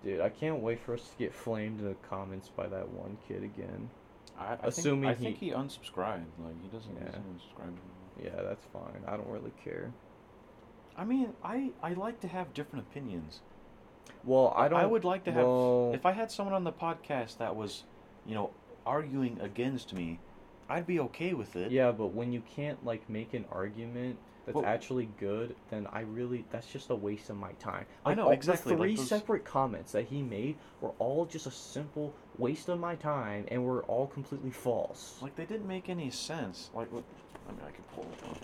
Dude, 0.05 0.21
I 0.21 0.29
can't 0.29 0.61
wait 0.61 0.81
for 0.81 0.95
us 0.95 1.03
to 1.09 1.17
get 1.19 1.35
flamed 1.35 1.81
in 1.81 1.87
the 1.87 1.95
comments 2.09 2.49
by 2.55 2.67
that 2.69 2.89
one 2.91 3.17
kid 3.27 3.43
again. 3.43 3.91
I, 4.39 4.53
I 4.53 4.59
Assuming 4.65 5.11
think, 5.11 5.19
I 5.19 5.23
think 5.25 5.39
he- 5.39 5.47
he 5.49 5.53
unsubscribed. 5.53 6.25
Like 6.39 6.63
he 6.63 6.69
doesn't, 6.69 6.93
he 6.93 6.99
Yeah. 7.01 7.07
doesn't 7.07 7.37
unsubscribe 7.37 7.63
anymore. 7.65 8.23
Yeah, 8.23 8.43
that's 8.43 8.65
fine. 8.73 9.03
I 9.07 9.17
don't 9.17 9.29
really 9.29 9.53
care. 9.65 9.91
I 10.97 11.05
mean, 11.05 11.33
I 11.43 11.71
I 11.83 11.95
like 11.95 12.21
to 12.21 12.29
have 12.29 12.53
different 12.55 12.85
opinions. 12.91 13.41
Well, 14.25 14.53
I 14.57 14.69
don't. 14.69 14.79
I 14.81 14.87
would 14.87 15.05
like 15.05 15.25
to 15.25 15.33
have. 15.33 15.45
well, 15.47 15.93
If 15.95 16.05
I 16.07 16.13
had 16.13 16.31
someone 16.31 16.55
on 16.55 16.65
the 16.65 16.73
podcast 16.73 17.39
that 17.39 17.55
was, 17.57 17.85
you 18.27 18.35
know, 18.35 18.51
arguing 18.85 19.41
against 19.41 19.93
me, 19.95 20.19
I'd 20.69 20.87
be 20.87 21.01
okay 21.01 21.35
with 21.35 21.57
it. 21.57 21.71
Yeah, 21.73 21.93
but 21.93 22.09
when 22.09 22.33
you 22.33 22.43
can't 22.55 22.85
like 22.85 23.09
make 23.09 23.35
an 23.35 23.45
argument 23.51 24.19
that's 24.47 24.65
actually 24.65 25.09
good, 25.19 25.55
then 25.71 25.87
I 25.93 26.01
really 26.01 26.45
that's 26.51 26.67
just 26.71 26.91
a 26.91 26.95
waste 26.95 27.31
of 27.31 27.37
my 27.37 27.53
time. 27.53 27.87
I 28.05 28.15
know, 28.15 28.25
all- 28.27 28.31
exactly, 28.31 28.75
The 28.75 28.79
like 28.81 28.87
three 28.89 28.97
those- 28.97 29.09
separate 29.09 29.45
comments 29.45 29.93
that 29.93 30.07
he 30.07 30.23
made 30.23 30.57
were 30.81 30.93
all 30.99 31.27
just 31.27 31.47
a 31.47 31.51
simple 31.51 32.15
waste 32.39 32.69
of 32.69 32.79
my 32.81 32.95
time, 32.97 33.45
and 33.49 33.65
were 33.65 33.83
all 33.85 34.07
completely 34.07 34.51
false. 34.51 35.19
Like 35.23 35.37
they 35.37 35.45
didn't 35.45 35.69
make 35.69 35.89
any 35.89 36.11
sense. 36.11 36.71
Like, 36.75 36.91
what, 36.93 37.05
I 37.49 37.53
mean, 37.53 37.61
I 37.67 37.71
could 37.71 37.89
pull 37.95 38.05
it 38.05 38.31
up. 38.31 38.39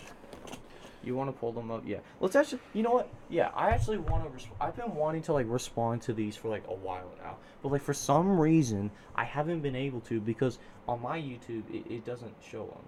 You 1.05 1.15
want 1.15 1.29
to 1.29 1.39
pull 1.39 1.51
them 1.51 1.69
up? 1.69 1.83
Yeah. 1.85 1.99
Let's 2.19 2.35
actually. 2.35 2.59
You 2.73 2.83
know 2.83 2.91
what? 2.91 3.09
Yeah, 3.29 3.51
I 3.55 3.69
actually 3.69 3.97
want 3.97 4.23
to. 4.23 4.29
Resp- 4.29 4.49
I've 4.59 4.75
been 4.75 4.95
wanting 4.95 5.21
to 5.23 5.33
like 5.33 5.45
respond 5.47 6.01
to 6.03 6.13
these 6.13 6.35
for 6.35 6.49
like 6.49 6.63
a 6.67 6.73
while 6.73 7.11
now, 7.23 7.37
but 7.61 7.71
like 7.71 7.81
for 7.81 7.93
some 7.93 8.39
reason 8.39 8.89
I 9.15 9.23
haven't 9.23 9.61
been 9.61 9.75
able 9.75 10.01
to 10.01 10.19
because 10.19 10.57
on 10.87 11.01
my 11.01 11.19
YouTube 11.19 11.63
it, 11.71 11.89
it 11.91 12.05
doesn't 12.05 12.33
show 12.49 12.65
them. 12.65 12.85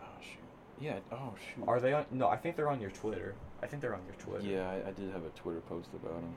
Oh 0.00 0.20
shoot. 0.22 0.84
Yeah. 0.84 0.98
Oh 1.12 1.34
shoot. 1.36 1.64
Are 1.68 1.80
they 1.80 1.92
on? 1.92 2.06
No, 2.10 2.28
I 2.28 2.36
think 2.36 2.56
they're 2.56 2.70
on 2.70 2.80
your 2.80 2.90
Twitter. 2.90 3.34
I 3.62 3.66
think 3.66 3.82
they're 3.82 3.94
on 3.94 4.04
your 4.06 4.16
Twitter. 4.16 4.46
Yeah, 4.46 4.68
I, 4.68 4.88
I 4.88 4.92
did 4.92 5.10
have 5.12 5.24
a 5.24 5.30
Twitter 5.30 5.60
post 5.60 5.90
about 5.94 6.20
them 6.20 6.34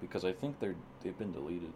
because 0.00 0.24
I 0.24 0.32
think 0.32 0.60
they're 0.60 0.76
they've 1.02 1.16
been 1.18 1.32
deleted. 1.32 1.72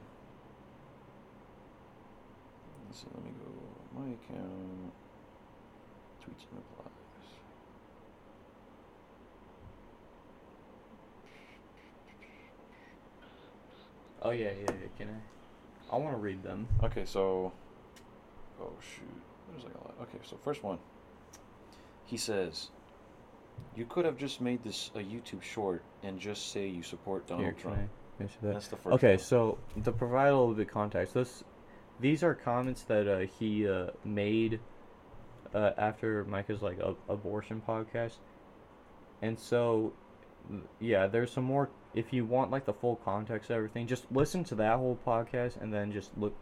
So 2.92 3.06
let 3.14 3.24
me 3.24 3.30
go 3.38 4.00
my 4.00 4.06
account, 4.08 4.92
tweets 6.22 6.44
and 6.50 6.58
replies. 6.58 6.99
Oh 14.30 14.32
yeah, 14.32 14.50
yeah, 14.60 14.66
yeah. 14.68 14.88
Can 14.96 15.08
I? 15.08 15.96
I 15.96 15.98
want 15.98 16.14
to 16.14 16.20
read 16.20 16.42
them. 16.44 16.68
Okay, 16.84 17.04
so 17.04 17.52
oh 18.62 18.72
shoot, 18.80 19.22
there's 19.50 19.64
like 19.64 19.74
a 19.74 19.78
lot. 19.78 19.94
Okay, 20.02 20.18
so 20.22 20.38
first 20.44 20.62
one. 20.62 20.78
He 22.04 22.16
says, 22.16 22.70
"You 23.74 23.86
could 23.86 24.04
have 24.04 24.16
just 24.16 24.40
made 24.40 24.62
this 24.62 24.92
a 24.94 25.00
YouTube 25.00 25.42
short 25.42 25.82
and 26.04 26.20
just 26.20 26.52
say 26.52 26.68
you 26.68 26.84
support 26.84 27.26
Donald 27.26 27.44
Here, 27.44 27.52
can 27.54 27.62
Trump." 27.62 27.78
I 27.78 28.24
that? 28.24 28.52
That's 28.52 28.68
the 28.68 28.76
first. 28.76 28.94
Okay, 28.94 29.16
one. 29.16 29.18
so 29.18 29.58
to 29.82 29.90
provide 29.90 30.28
a 30.28 30.38
little 30.38 30.54
bit 30.54 30.68
of 30.68 30.72
context, 30.72 31.14
this, 31.14 31.42
these 31.98 32.22
are 32.22 32.34
comments 32.34 32.82
that 32.82 33.08
uh, 33.08 33.26
he 33.38 33.66
uh, 33.66 33.88
made 34.04 34.60
uh, 35.54 35.72
after 35.76 36.24
Micah's 36.24 36.62
like 36.62 36.78
a- 36.78 36.94
abortion 37.08 37.60
podcast, 37.66 38.18
and 39.22 39.36
so 39.36 39.92
yeah, 40.78 41.08
there's 41.08 41.32
some 41.32 41.44
more. 41.44 41.68
If 41.94 42.12
you 42.12 42.24
want 42.24 42.50
like 42.50 42.64
the 42.66 42.72
full 42.72 42.96
context 42.96 43.50
of 43.50 43.56
everything, 43.56 43.86
just 43.86 44.04
listen 44.12 44.44
to 44.44 44.54
that 44.56 44.76
whole 44.78 44.98
podcast 45.06 45.60
and 45.60 45.72
then 45.72 45.90
just 45.92 46.10
look, 46.16 46.34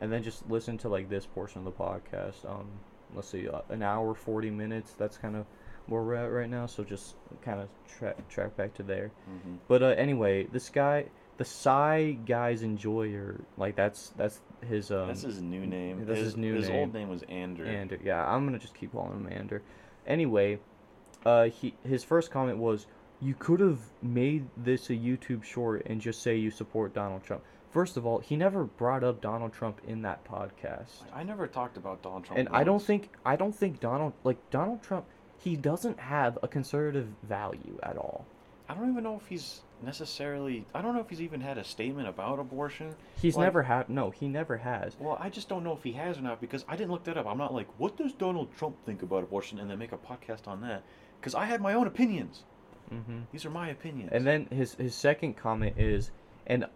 and 0.00 0.12
then 0.12 0.22
just 0.22 0.48
listen 0.50 0.76
to 0.78 0.88
like 0.88 1.08
this 1.08 1.24
portion 1.26 1.60
of 1.60 1.64
the 1.64 1.72
podcast. 1.72 2.44
Um, 2.48 2.66
let's 3.14 3.28
see, 3.28 3.48
uh, 3.48 3.60
an 3.70 3.82
hour 3.82 4.14
forty 4.14 4.50
minutes. 4.50 4.92
That's 4.92 5.16
kind 5.16 5.36
of 5.36 5.46
where 5.86 6.02
we're 6.02 6.14
at 6.14 6.26
right 6.26 6.48
now. 6.50 6.66
So 6.66 6.84
just 6.84 7.14
kind 7.42 7.60
of 7.60 7.68
track 7.98 8.28
track 8.28 8.56
back 8.56 8.74
to 8.74 8.82
there. 8.82 9.10
Mhm. 9.30 9.58
But 9.68 9.82
uh, 9.82 9.86
anyway, 9.86 10.44
this 10.44 10.68
guy, 10.68 11.06
the 11.38 11.44
Psy 11.46 12.12
Guys 12.26 12.62
Enjoyer, 12.62 13.40
like 13.56 13.76
that's 13.76 14.10
that's 14.18 14.40
his 14.68 14.90
um. 14.90 15.08
that's 15.08 15.22
his 15.22 15.40
new 15.40 15.64
name. 15.66 16.04
that's 16.04 16.20
his 16.20 16.36
new 16.36 16.54
His 16.56 16.68
old 16.68 16.92
name. 16.92 16.92
name 16.92 17.08
was 17.08 17.22
Andrew. 17.30 17.66
Ander. 17.66 17.98
Yeah, 18.04 18.22
I'm 18.26 18.44
gonna 18.44 18.58
just 18.58 18.74
keep 18.74 18.92
calling 18.92 19.12
him 19.24 19.28
Ander. 19.32 19.62
Anyway, 20.06 20.58
uh, 21.24 21.44
he 21.44 21.74
his 21.82 22.04
first 22.04 22.30
comment 22.30 22.58
was, 22.58 22.86
"You 23.22 23.34
could 23.38 23.60
have 23.60 23.78
made 24.02 24.48
this 24.56 24.90
a 24.90 24.94
YouTube 24.94 25.44
short 25.44 25.86
and 25.86 26.00
just 26.00 26.22
say 26.22 26.36
you 26.36 26.50
support 26.50 26.92
Donald 26.92 27.22
Trump." 27.22 27.42
First 27.70 27.96
of 27.96 28.04
all, 28.04 28.18
he 28.18 28.36
never 28.36 28.64
brought 28.64 29.02
up 29.02 29.22
Donald 29.22 29.52
Trump 29.54 29.80
in 29.86 30.02
that 30.02 30.24
podcast, 30.26 31.04
I 31.14 31.22
never 31.22 31.46
talked 31.46 31.78
about 31.78 32.02
Donald 32.02 32.24
Trump. 32.24 32.38
and 32.38 32.48
I 32.50 32.64
don't 32.64 32.82
think 32.82 33.08
I 33.24 33.36
don't 33.36 33.54
think 33.54 33.80
Donald 33.80 34.12
like 34.24 34.36
Donald 34.50 34.82
Trump. 34.82 35.06
He 35.38 35.56
doesn't 35.56 35.98
have 35.98 36.38
a 36.42 36.48
conservative 36.48 37.08
value 37.22 37.78
at 37.82 37.96
all. 37.96 38.26
I 38.68 38.74
don't 38.74 38.90
even 38.90 39.02
know 39.02 39.16
if 39.16 39.26
he's 39.26 39.62
necessarily. 39.82 40.66
I 40.74 40.82
don't 40.82 40.94
know 40.94 41.00
if 41.00 41.10
he's 41.10 41.20
even 41.22 41.40
had 41.40 41.58
a 41.58 41.64
statement 41.64 42.08
about 42.08 42.38
abortion. 42.38 42.94
He's 43.20 43.36
Like- 43.36 43.46
never 43.46 43.62
had. 43.62 43.88
No, 43.88 44.10
he 44.10 44.28
never 44.28 44.58
has. 44.58 44.96
Well, 45.00 45.16
I 45.20 45.30
just 45.30 45.48
don't 45.48 45.64
know 45.64 45.72
if 45.72 45.82
he 45.82 45.92
has 45.92 46.18
or 46.18 46.22
not 46.22 46.40
because 46.40 46.64
I 46.68 46.76
didn't 46.76 46.90
look 46.90 47.04
that 47.04 47.16
up. 47.16 47.26
I'm 47.26 47.38
not 47.38 47.52
like, 47.54 47.68
what 47.78 47.96
does 47.96 48.12
Donald 48.12 48.54
Trump 48.56 48.76
think 48.84 49.02
about 49.02 49.22
abortion, 49.24 49.58
and 49.58 49.70
then 49.70 49.78
make 49.78 49.92
a 49.92 49.98
podcast 49.98 50.46
on 50.46 50.60
that. 50.62 50.82
Because 51.20 51.34
I 51.34 51.44
have 51.46 51.60
my 51.60 51.74
own 51.74 51.86
opinions. 51.86 52.44
Hmm 52.90 53.20
These 53.32 53.44
are 53.44 53.50
my 53.50 53.68
opinions. 53.68 54.10
And 54.12 54.26
then 54.26 54.46
his 54.46 54.74
his 54.74 54.94
second 54.94 55.36
comment 55.36 55.78
is, 55.78 56.10
an 56.46 56.66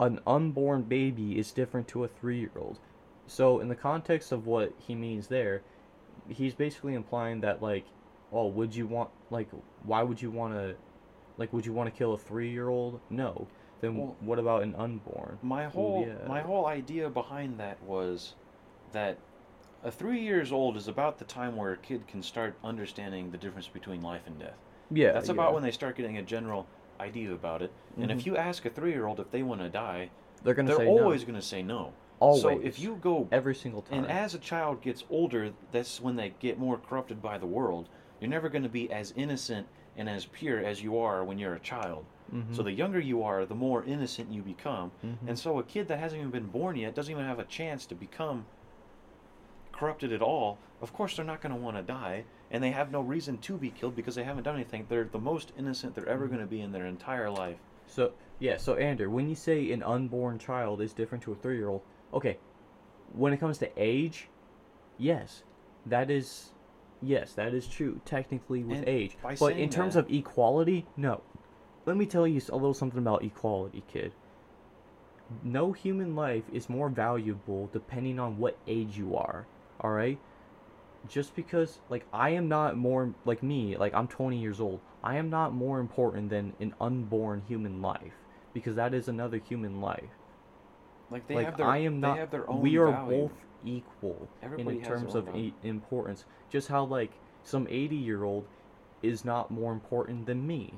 an 0.00 0.20
unborn 0.26 0.82
baby 0.82 1.38
is 1.38 1.52
different 1.52 1.88
to 1.88 2.04
a 2.04 2.08
three 2.08 2.38
year 2.40 2.50
old. 2.56 2.78
So 3.26 3.60
in 3.60 3.68
the 3.68 3.74
context 3.76 4.32
of 4.32 4.46
what 4.46 4.72
he 4.78 4.94
means 4.94 5.28
there, 5.28 5.62
he's 6.28 6.54
basically 6.54 6.94
implying 6.94 7.40
that 7.40 7.62
like, 7.62 7.86
oh, 8.32 8.48
would 8.48 8.74
you 8.74 8.86
want 8.86 9.10
like, 9.30 9.48
why 9.84 10.02
would 10.02 10.20
you 10.20 10.30
want 10.30 10.54
to, 10.54 10.74
like, 11.38 11.52
would 11.52 11.64
you 11.64 11.72
want 11.72 11.92
to 11.92 11.96
kill 11.96 12.14
a 12.14 12.18
three 12.18 12.50
year 12.50 12.68
old? 12.68 13.00
No. 13.10 13.46
Then 13.80 13.96
Well- 13.96 14.16
what 14.20 14.38
about 14.38 14.62
an 14.62 14.74
unborn? 14.74 15.38
my 15.42 15.64
whole 15.64 16.06
yeah. 16.06 16.26
my 16.26 16.40
whole 16.40 16.66
idea 16.66 17.08
behind 17.08 17.58
that 17.60 17.82
was 17.82 18.34
that 18.92 19.18
a 19.82 19.90
three 19.90 20.20
years 20.20 20.52
old 20.52 20.76
is 20.76 20.88
about 20.88 21.18
the 21.18 21.24
time 21.24 21.56
where 21.56 21.72
a 21.72 21.76
kid 21.76 22.06
can 22.06 22.22
start 22.22 22.56
understanding 22.64 23.30
the 23.30 23.38
difference 23.38 23.68
between 23.68 24.00
life 24.02 24.22
and 24.26 24.38
death. 24.38 24.56
Yeah, 24.90 25.12
That's 25.12 25.26
yeah. 25.28 25.32
about 25.34 25.54
when 25.54 25.62
they 25.62 25.70
start 25.70 25.96
getting 25.96 26.18
a 26.18 26.22
general 26.22 26.66
idea 27.00 27.32
about 27.32 27.62
it. 27.62 27.72
And 28.00 28.10
if 28.10 28.18
Mhm. 28.20 28.26
you 28.26 28.36
ask 28.36 28.64
a 28.64 28.70
three 28.70 28.92
year 28.92 29.06
old 29.06 29.18
if 29.20 29.30
they 29.30 29.42
want 29.42 29.60
to 29.60 29.68
die, 29.68 30.10
they're 30.42 30.54
gonna 30.54 30.68
they're 30.68 30.76
say 30.78 30.86
always 30.88 31.22
no. 31.22 31.26
going 31.28 31.40
to 31.40 31.46
say 31.46 31.62
no. 31.62 31.92
Always. 32.20 32.42
So 32.42 32.60
if 32.60 32.78
you 32.78 32.96
go 32.96 33.28
every 33.32 33.54
single 33.54 33.82
time. 33.82 34.04
And 34.04 34.10
as 34.12 34.34
a 34.34 34.38
child 34.38 34.80
gets 34.82 35.04
older, 35.10 35.52
that's 35.72 36.00
when 36.00 36.16
they 36.16 36.34
get 36.38 36.58
more 36.58 36.78
corrupted 36.78 37.20
by 37.22 37.38
the 37.38 37.46
world. 37.46 37.88
You're 38.20 38.30
never 38.30 38.48
going 38.48 38.62
to 38.62 38.68
be 38.68 38.90
as 38.92 39.12
innocent 39.16 39.66
and 39.96 40.08
as 40.08 40.26
pure 40.26 40.60
as 40.64 40.82
you 40.82 40.98
are 40.98 41.24
when 41.24 41.38
you're 41.38 41.54
a 41.54 41.60
child. 41.60 42.04
Mhm. 42.32 42.54
So 42.54 42.62
the 42.62 42.72
younger 42.72 43.00
you 43.00 43.22
are, 43.22 43.44
the 43.44 43.54
more 43.54 43.84
innocent 43.84 44.30
you 44.32 44.42
become. 44.42 44.92
Mhm. 45.04 45.16
And 45.28 45.38
so 45.38 45.58
a 45.58 45.62
kid 45.62 45.88
that 45.88 45.98
hasn't 45.98 46.20
even 46.20 46.30
been 46.30 46.46
born 46.46 46.76
yet 46.76 46.94
doesn't 46.94 47.10
even 47.12 47.24
have 47.26 47.38
a 47.38 47.44
chance 47.44 47.84
to 47.86 47.94
become 47.94 48.46
corrupted 49.72 50.12
at 50.12 50.22
all. 50.22 50.58
Of 50.80 50.92
course, 50.92 51.16
they're 51.16 51.24
not 51.24 51.40
going 51.40 51.54
to 51.54 51.60
want 51.60 51.76
to 51.76 51.82
die, 51.82 52.24
and 52.50 52.62
they 52.62 52.70
have 52.70 52.90
no 52.90 53.00
reason 53.00 53.38
to 53.38 53.56
be 53.56 53.70
killed 53.70 53.96
because 53.96 54.14
they 54.14 54.24
haven't 54.24 54.44
done 54.44 54.54
anything. 54.54 54.86
They're 54.88 55.04
the 55.04 55.18
most 55.18 55.52
innocent 55.58 55.94
they're 55.94 56.08
ever 56.08 56.26
going 56.26 56.40
to 56.40 56.46
be 56.46 56.60
in 56.60 56.72
their 56.72 56.86
entire 56.86 57.30
life. 57.30 57.58
So 57.86 58.12
yeah, 58.38 58.56
so 58.56 58.74
Andrew, 58.74 59.10
when 59.10 59.28
you 59.28 59.34
say 59.34 59.70
an 59.72 59.82
unborn 59.82 60.38
child 60.38 60.80
is 60.80 60.92
different 60.92 61.22
to 61.24 61.32
a 61.32 61.34
three-year-old, 61.36 61.82
okay, 62.12 62.38
when 63.12 63.32
it 63.32 63.38
comes 63.38 63.58
to 63.58 63.70
age, 63.76 64.28
yes, 64.98 65.42
that 65.86 66.10
is, 66.10 66.52
yes, 67.02 67.32
that 67.34 67.54
is 67.54 67.66
true 67.66 68.00
technically 68.04 68.64
with 68.64 68.78
And 68.78 68.88
age. 68.88 69.16
But 69.38 69.56
in 69.56 69.70
terms 69.70 69.94
that- 69.94 70.06
of 70.06 70.12
equality, 70.12 70.86
no. 70.96 71.22
Let 71.86 71.96
me 71.96 72.06
tell 72.06 72.26
you 72.26 72.40
a 72.48 72.56
little 72.56 72.72
something 72.72 72.98
about 72.98 73.22
equality, 73.22 73.84
kid. 73.86 74.14
No 75.42 75.72
human 75.72 76.14
life 76.14 76.44
is 76.52 76.68
more 76.68 76.88
valuable 76.88 77.68
depending 77.72 78.18
on 78.18 78.38
what 78.38 78.56
age 78.66 78.96
you 78.96 79.16
are. 79.16 79.46
All 79.80 79.90
right. 79.90 80.18
Just 81.08 81.36
because, 81.36 81.80
like, 81.90 82.06
I 82.12 82.30
am 82.30 82.48
not 82.48 82.76
more 82.76 83.14
like 83.24 83.42
me, 83.42 83.76
like 83.76 83.92
I'm 83.94 84.08
20 84.08 84.38
years 84.38 84.60
old. 84.60 84.80
I 85.02 85.16
am 85.16 85.28
not 85.28 85.52
more 85.52 85.80
important 85.80 86.30
than 86.30 86.54
an 86.60 86.74
unborn 86.80 87.42
human 87.46 87.82
life 87.82 88.14
because 88.54 88.76
that 88.76 88.94
is 88.94 89.08
another 89.08 89.38
human 89.38 89.80
life. 89.80 90.08
Like 91.10 91.28
they 91.28 91.34
like 91.34 91.46
have 91.46 91.56
their, 91.58 91.66
I 91.66 91.78
am 91.78 92.00
they 92.00 92.08
not. 92.08 92.18
have 92.18 92.30
their 92.30 92.48
own 92.48 92.60
we 92.62 92.78
are 92.78 92.90
value. 92.90 93.22
both 93.22 93.32
equal 93.64 94.28
Everybody 94.42 94.78
in 94.78 94.84
terms 94.84 95.14
of 95.14 95.28
e- 95.36 95.54
importance. 95.62 96.24
Just 96.50 96.68
how 96.68 96.84
like 96.84 97.12
some 97.42 97.66
80 97.68 97.96
year 97.96 98.24
old 98.24 98.46
is 99.02 99.24
not 99.24 99.50
more 99.50 99.72
important 99.72 100.26
than 100.26 100.46
me. 100.46 100.72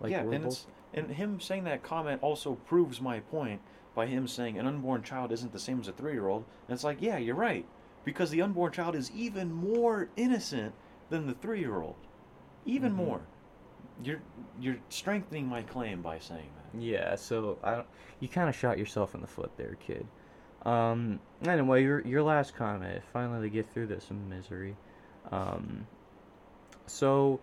Like 0.00 0.12
yeah, 0.12 0.20
and 0.20 0.44
both. 0.44 0.52
it's 0.52 0.66
and 0.94 1.10
him 1.10 1.40
saying 1.40 1.64
that 1.64 1.82
comment 1.82 2.22
also 2.22 2.54
proves 2.66 3.00
my 3.00 3.20
point 3.20 3.60
by 3.94 4.06
him 4.06 4.26
saying 4.26 4.58
an 4.58 4.66
unborn 4.66 5.02
child 5.02 5.32
isn't 5.32 5.52
the 5.52 5.58
same 5.58 5.80
as 5.80 5.88
a 5.88 5.92
three-year-old. 5.92 6.44
And 6.66 6.74
it's 6.74 6.84
like, 6.84 6.98
yeah, 7.00 7.18
you're 7.18 7.34
right, 7.34 7.66
because 8.04 8.30
the 8.30 8.42
unborn 8.42 8.72
child 8.72 8.94
is 8.94 9.10
even 9.12 9.52
more 9.52 10.08
innocent 10.16 10.74
than 11.10 11.26
the 11.26 11.34
three-year-old, 11.34 11.96
even 12.64 12.92
Mhm. 12.92 12.96
more. 12.96 13.20
You're 14.02 14.22
you're 14.60 14.78
strengthening 14.88 15.46
my 15.46 15.62
claim 15.62 16.02
by 16.02 16.18
saying 16.18 16.48
that. 16.56 16.80
Yeah, 16.80 17.14
so 17.16 17.58
I 17.62 17.76
don't, 17.76 17.86
you 18.20 18.28
kind 18.28 18.48
of 18.48 18.54
shot 18.54 18.78
yourself 18.78 19.14
in 19.14 19.20
the 19.20 19.26
foot 19.26 19.50
there, 19.56 19.76
kid. 19.80 20.06
Um. 20.64 21.20
Anyway, 21.46 21.82
your 21.82 22.00
your 22.06 22.22
last 22.22 22.54
comment. 22.54 23.02
Finally, 23.12 23.48
to 23.48 23.50
get 23.52 23.68
through 23.72 23.88
this 23.88 24.10
misery. 24.10 24.76
Um. 25.30 25.86
So, 26.86 27.40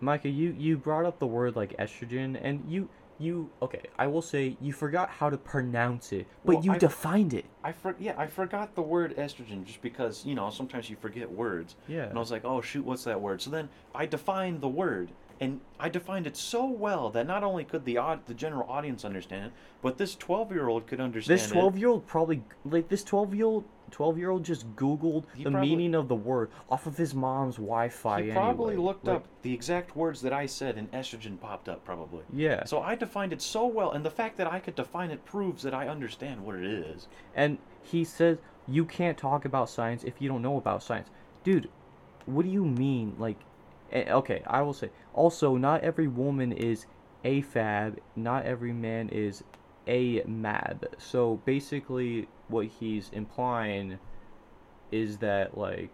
Micah, 0.00 0.28
you 0.28 0.54
you 0.58 0.76
brought 0.76 1.04
up 1.04 1.18
the 1.18 1.26
word 1.26 1.56
like 1.56 1.76
estrogen, 1.78 2.38
and 2.40 2.64
you 2.68 2.88
you 3.18 3.50
okay. 3.62 3.82
I 3.98 4.06
will 4.06 4.22
say 4.22 4.56
you 4.60 4.72
forgot 4.72 5.10
how 5.10 5.28
to 5.30 5.36
pronounce 5.36 6.12
it, 6.12 6.26
but 6.44 6.56
Well, 6.56 6.64
you 6.64 6.72
I- 6.72 6.78
defined 6.78 7.34
it. 7.34 7.44
I 7.64 7.72
for, 7.72 7.94
yeah, 7.98 8.14
I 8.16 8.26
forgot 8.26 8.74
the 8.74 8.82
word 8.82 9.16
estrogen 9.16 9.64
just 9.64 9.82
because 9.82 10.24
you 10.24 10.34
know 10.34 10.50
sometimes 10.50 10.88
you 10.88 10.96
forget 10.96 11.30
words. 11.30 11.76
Yeah. 11.88 12.04
And 12.04 12.16
I 12.16 12.20
was 12.20 12.30
like, 12.30 12.44
oh 12.44 12.60
shoot, 12.60 12.84
what's 12.84 13.04
that 13.04 13.20
word? 13.20 13.42
So 13.42 13.50
then 13.50 13.68
I 13.94 14.06
defined 14.06 14.60
the 14.60 14.68
word, 14.68 15.10
and 15.40 15.60
I 15.80 15.88
defined 15.88 16.26
it 16.26 16.36
so 16.36 16.66
well 16.66 17.10
that 17.10 17.26
not 17.26 17.42
only 17.44 17.64
could 17.64 17.84
the 17.84 17.98
odd, 17.98 18.26
the 18.26 18.34
general 18.34 18.68
audience 18.70 19.04
understand 19.04 19.46
it, 19.46 19.52
but 19.82 19.98
this 19.98 20.14
twelve 20.14 20.52
year 20.52 20.68
old 20.68 20.86
could 20.86 21.00
understand 21.00 21.40
This 21.40 21.50
twelve 21.50 21.76
year 21.78 21.88
old 21.88 22.06
probably 22.06 22.42
like 22.64 22.88
this 22.88 23.02
twelve 23.04 23.34
year 23.34 23.46
old 23.46 23.64
twelve 23.90 24.18
year 24.18 24.30
old 24.30 24.44
just 24.44 24.74
Googled 24.76 25.24
He 25.34 25.44
the 25.44 25.50
probably- 25.50 25.68
meaning 25.70 25.94
of 25.94 26.08
the 26.08 26.14
word 26.14 26.50
off 26.70 26.86
of 26.86 26.96
his 26.96 27.14
mom's 27.14 27.56
Wi-Fi. 27.56 28.22
He 28.22 28.30
probably 28.32 28.74
anyway. 28.74 28.86
looked 28.86 29.04
Like, 29.06 29.16
up 29.16 29.24
the 29.42 29.52
exact 29.52 29.96
words 29.96 30.20
that 30.22 30.32
I 30.32 30.46
said, 30.46 30.76
and 30.76 30.90
estrogen 30.92 31.40
popped 31.40 31.68
up 31.68 31.84
probably. 31.84 32.22
Yeah. 32.32 32.64
So 32.64 32.80
I 32.80 32.94
defined 32.94 33.32
it 33.32 33.42
so 33.42 33.66
well, 33.66 33.92
and 33.92 34.04
the 34.04 34.10
fact 34.10 34.36
that 34.38 34.50
I 34.52 34.58
could 34.60 34.74
define 34.74 35.10
it 35.10 35.24
proves 35.24 35.62
that 35.62 35.74
I 35.74 35.88
understand 35.88 36.44
what 36.44 36.56
it 36.56 36.64
is. 36.64 37.08
And 37.34 37.58
he 37.82 38.04
says 38.04 38.38
you 38.66 38.84
can't 38.84 39.16
talk 39.16 39.44
about 39.44 39.70
science 39.70 40.04
if 40.04 40.20
you 40.20 40.28
don't 40.28 40.42
know 40.42 40.56
about 40.58 40.82
science. 40.82 41.08
Dude, 41.44 41.68
what 42.26 42.42
do 42.44 42.50
you 42.50 42.64
mean? 42.64 43.14
Like, 43.18 43.38
eh, 43.92 44.12
okay, 44.12 44.42
I 44.46 44.60
will 44.62 44.74
say. 44.74 44.90
Also, 45.14 45.56
not 45.56 45.82
every 45.82 46.06
woman 46.08 46.52
is 46.52 46.84
a 47.24 47.40
fab. 47.40 47.98
Not 48.14 48.44
every 48.44 48.72
man 48.72 49.08
is 49.08 49.42
a 49.86 50.22
mab. 50.26 50.84
So 50.98 51.40
basically, 51.46 52.28
what 52.48 52.66
he's 52.66 53.10
implying 53.12 53.98
is 54.90 55.18
that 55.18 55.56
like, 55.56 55.90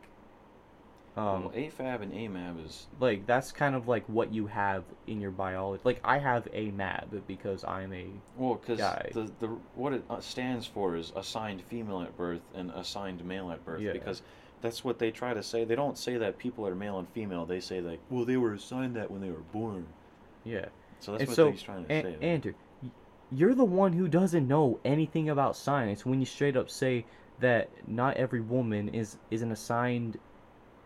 um, 1.17 1.45
well, 1.45 1.53
AFAB 1.55 2.03
and 2.03 2.13
AMAB 2.13 2.67
is 2.67 2.87
like 2.99 3.27
that's 3.27 3.53
kind 3.53 3.75
of 3.75 3.87
like 3.87 4.05
what 4.09 4.33
you 4.33 4.47
have 4.47 4.85
in 5.07 5.21
your 5.21 5.31
biology. 5.31 5.81
Like 5.85 6.01
I 6.03 6.19
have 6.19 6.49
a 6.53 6.71
mab 6.73 7.23
because 7.27 7.65
I'm 7.65 7.93
a 7.93 8.07
well, 8.37 8.55
because 8.55 8.79
the 9.13 9.31
the 9.39 9.47
what 9.75 9.93
it 9.93 10.05
uh, 10.11 10.21
stands 10.21 10.67
for 10.67 10.97
is 10.97 11.13
assigned 11.15 11.63
female 11.63 12.01
at 12.03 12.17
birth 12.17 12.43
and 12.55 12.71
assigned 12.73 13.25
male 13.25 13.51
at 13.51 13.65
birth. 13.65 13.81
Yeah. 13.81 13.93
Because 13.93 14.23
that's 14.61 14.83
what 14.83 14.99
they 14.99 15.11
try 15.11 15.35
to 15.35 15.43
say. 15.43 15.65
They 15.65 15.77
don't 15.77 15.99
say 15.99 16.17
that 16.17 16.39
people 16.39 16.67
are 16.67 16.75
male 16.75 16.99
and 16.99 17.09
female. 17.11 17.45
They 17.45 17.61
say 17.61 17.81
like, 17.81 18.01
well, 18.11 18.25
they 18.25 18.39
were 18.39 18.55
assigned 18.55 18.97
that 18.97 19.11
when 19.11 19.21
they 19.21 19.31
were 19.31 19.45
born. 19.53 19.87
yeah. 20.45 20.67
So 21.01 21.13
that's 21.13 21.21
and 21.21 21.29
what 21.29 21.37
so, 21.37 21.51
he's 21.51 21.63
trying 21.63 21.85
to 21.85 21.93
An- 21.93 22.19
say. 22.19 22.27
Andrew, 22.27 22.55
you're 23.36 23.55
the 23.55 23.65
one 23.65 23.93
who 23.93 24.09
doesn't 24.09 24.47
know 24.47 24.78
anything 24.85 25.28
about 25.31 25.56
science 25.56 26.05
when 26.06 26.20
you 26.20 26.27
straight 26.27 26.56
up 26.56 26.70
say 26.70 27.05
that 27.40 27.69
not 27.89 28.16
every 28.16 28.40
woman 28.40 28.89
is 28.90 29.16
is 29.31 29.43
an 29.43 29.51
assigned 29.52 30.19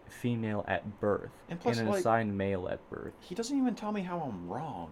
female 0.09 0.65
at 0.67 1.01
birth 1.01 1.31
And 1.51 1.61
plus, 1.61 1.79
an 1.79 1.89
like- 1.89 1.99
assigned 2.01 2.37
male 2.37 2.69
at 2.69 2.81
birth. 2.91 3.13
he 3.21 3.35
doesn't 3.35 3.57
even 3.57 3.75
tell 3.75 3.93
me 3.93 4.01
how 4.01 4.21
I'm 4.21 4.49
wrong. 4.49 4.91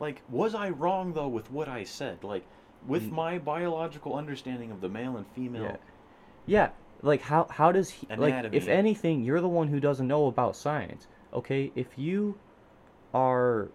Like, 0.00 0.22
was 0.30 0.54
I 0.54 0.70
wrong 0.70 1.12
though 1.12 1.28
with 1.28 1.50
what 1.50 1.68
I 1.68 1.84
said? 1.84 2.22
Like, 2.24 2.44
with 2.86 3.04
Mm. 3.04 3.12
my 3.12 3.38
biological 3.38 4.14
understanding 4.14 4.70
of 4.70 4.80
the 4.80 4.88
male 4.88 5.16
and 5.16 5.26
female. 5.28 5.62
Yeah. 5.62 5.76
Yeah, 6.46 6.70
like 7.02 7.20
how 7.22 7.46
how 7.50 7.72
does 7.72 7.90
he 7.90 8.06
like 8.08 8.32
Anatomy, 8.32 8.56
if 8.56 8.68
anything, 8.68 9.22
you're 9.22 9.40
the 9.40 9.48
one 9.48 9.68
who 9.68 9.80
doesn't 9.80 10.06
know 10.06 10.26
about 10.26 10.54
science. 10.56 11.06
Okay? 11.34 11.72
If 11.74 11.98
you 11.98 12.38
are 13.12 13.68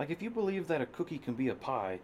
Like, 0.00 0.08
if 0.10 0.22
you 0.22 0.30
believe 0.30 0.66
that 0.68 0.80
a 0.80 0.86
cookie 0.86 1.18
can 1.18 1.34
be 1.34 1.48
a 1.48 1.54
pie, 1.54 2.00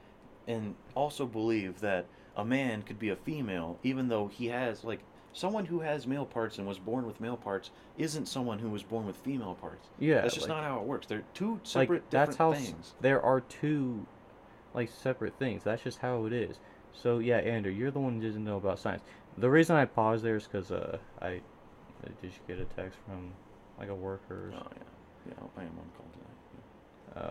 and 0.47 0.75
also 0.95 1.25
believe 1.27 1.81
that 1.81 2.05
a 2.37 2.45
man 2.45 2.83
could 2.83 2.99
be 2.99 3.09
a 3.09 3.17
female, 3.17 3.79
even 3.83 4.09
though 4.09 4.27
he 4.29 4.49
has, 4.49 4.85
like, 4.85 5.01
someone 5.33 5.65
who 5.65 5.81
has 5.81 6.07
male 6.07 6.27
parts 6.27 6.59
and 6.59 6.69
was 6.69 6.79
born 6.79 7.07
with 7.07 7.21
male 7.23 7.39
parts 7.39 7.71
isn't 7.97 8.27
someone 8.27 8.59
who 8.59 8.69
was 8.69 8.83
born 8.83 9.07
with 9.07 9.17
female 9.17 9.55
parts. 9.55 9.89
yeah, 9.99 10.21
That's 10.21 10.35
just 10.35 10.47
like, 10.47 10.57
not 10.57 10.65
how 10.65 10.79
it 10.79 10.85
works. 10.85 11.07
They're 11.07 11.25
two 11.33 11.59
separate 11.65 12.03
like 12.03 12.11
that's 12.11 12.37
how 12.37 12.53
s- 12.53 12.67
things. 12.67 12.93
there 13.01 13.23
are 13.23 13.41
two 13.41 14.07
like 14.75 14.91
separate 14.91 15.39
things 15.39 15.65
that's 15.65 15.83
just 15.83 15.99
how 15.99 16.27
it 16.27 16.33
is 16.35 16.59
so 16.93 17.19
yeah 17.19 17.39
andrew 17.39 17.73
you're 17.73 17.91
the 17.91 17.99
one 17.99 18.21
who 18.21 18.27
doesn't 18.27 18.45
know 18.45 18.59
about 18.59 18.79
science 18.79 19.03
the 19.39 19.49
reason 19.49 19.75
i 19.75 19.85
paused 19.87 20.23
there 20.23 20.37
is 20.37 20.45
because 20.45 20.71
uh 20.71 20.99
i 21.23 21.29
I- 21.29 21.41
did 22.21 22.25
you 22.25 22.31
get 22.47 22.59
a 22.59 22.65
text 22.65 22.99
from 23.07 23.33
like 23.79 23.89
a 23.89 23.95
worker 23.95 24.35
or 24.35 24.53
Oh, 24.55 24.67
yeah. 24.77 24.83
Yeah, 25.29 25.47
I 25.57 25.63
am 25.63 25.79
on 25.79 25.91
call 25.97 26.06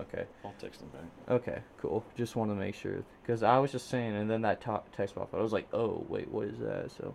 okay. 0.02 0.26
I'll 0.44 0.54
text 0.60 0.82
him 0.82 0.90
back. 0.90 1.04
okay 1.30 1.60
cool. 1.78 2.04
Just 2.16 2.36
want 2.36 2.52
to 2.52 2.56
make 2.56 2.76
sure 2.76 3.04
because 3.22 3.44
i 3.44 3.58
was 3.60 3.72
just 3.72 3.90
saying 3.90 4.16
and 4.16 4.30
then 4.30 4.42
that 4.42 4.62
text 4.62 5.16
popped 5.16 5.34
up 5.34 5.40
i 5.40 5.42
was 5.42 5.54
like 5.54 5.68
oh 5.74 6.06
wait 6.10 6.30
what 6.30 6.48
is 6.48 6.60
that? 6.60 6.92
So 6.92 7.14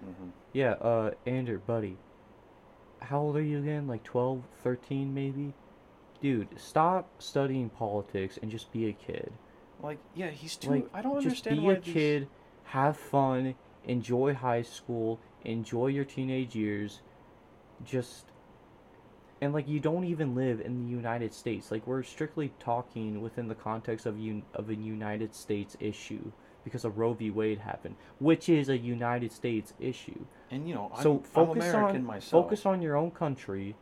hmm 0.00 0.28
yeah 0.52 0.72
uh 0.72 1.10
andrew 1.26 1.60
buddy. 1.66 1.96
How 3.00 3.20
old 3.20 3.36
are 3.36 3.42
you 3.42 3.58
again? 3.58 3.86
Like 3.86 4.02
12 4.02 4.42
13 4.62 5.14
maybe? 5.14 5.54
Dude 6.20 6.48
stop 6.58 7.08
studying 7.22 7.68
politics 7.68 8.38
and 8.42 8.50
just 8.50 8.72
be 8.72 8.88
a 8.88 8.92
kid. 8.92 9.32
Like, 9.80 9.98
yeah, 10.16 10.30
he's 10.30 10.56
too. 10.56 10.70
like 10.70 10.86
I 10.92 11.02
don't 11.02 11.22
just 11.22 11.46
understand 11.46 11.60
be 11.60 11.66
why 11.66 11.72
a 11.74 11.80
these- 11.80 11.94
kid 11.94 12.28
have 12.64 12.96
fun 12.96 13.54
enjoy 13.84 14.34
high 14.34 14.62
school 14.62 15.20
enjoy 15.44 15.86
your 15.88 16.04
teenage 16.04 16.56
years. 16.56 17.00
Just 17.84 18.24
and 19.40 19.52
like 19.52 19.68
you 19.68 19.78
don't 19.80 20.04
even 20.04 20.34
live 20.34 20.60
in 20.60 20.84
the 20.84 20.90
united 20.90 21.32
states 21.32 21.70
like 21.70 21.86
we're 21.86 22.02
strictly 22.02 22.52
talking 22.58 23.20
within 23.20 23.48
the 23.48 23.54
context 23.54 24.06
of 24.06 24.16
un- 24.18 24.42
of 24.54 24.68
a 24.70 24.74
united 24.74 25.34
states 25.34 25.76
issue 25.80 26.30
because 26.64 26.84
of 26.84 26.98
roe 26.98 27.12
v 27.14 27.30
wade 27.30 27.58
happened 27.58 27.94
which 28.18 28.48
is 28.48 28.68
a 28.68 28.76
united 28.76 29.32
states 29.32 29.74
issue 29.80 30.24
And 30.50 30.68
you 30.68 30.74
know, 30.74 30.90
I'm, 30.94 31.02
so 31.02 31.12
I'm 31.14 31.22
focus 31.22 31.64
American 31.68 31.96
on 31.96 32.04
myself. 32.04 32.44
focus 32.44 32.66
on 32.66 32.82
your 32.82 32.96
own 32.96 33.10
country 33.10 33.74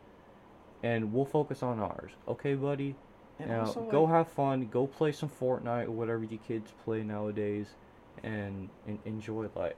and 0.83 1.11
we'll 1.13 1.25
focus 1.25 1.63
on 1.63 1.79
ours 1.79 2.11
okay 2.27 2.53
buddy 2.55 2.95
And 3.39 3.49
now, 3.49 3.61
also, 3.61 3.81
go 3.81 4.03
like, 4.03 4.13
have 4.13 4.27
fun. 4.29 4.67
Go 4.71 4.87
play 4.87 5.11
some 5.11 5.29
Fortnite 5.29 5.85
or 5.85 5.91
whatever 5.91 6.23
you 6.23 6.37
kids 6.37 6.71
play 6.83 7.03
nowadays, 7.03 7.67
and, 8.23 8.69
and 8.87 8.99
enjoy 9.05 9.47
life. 9.55 9.73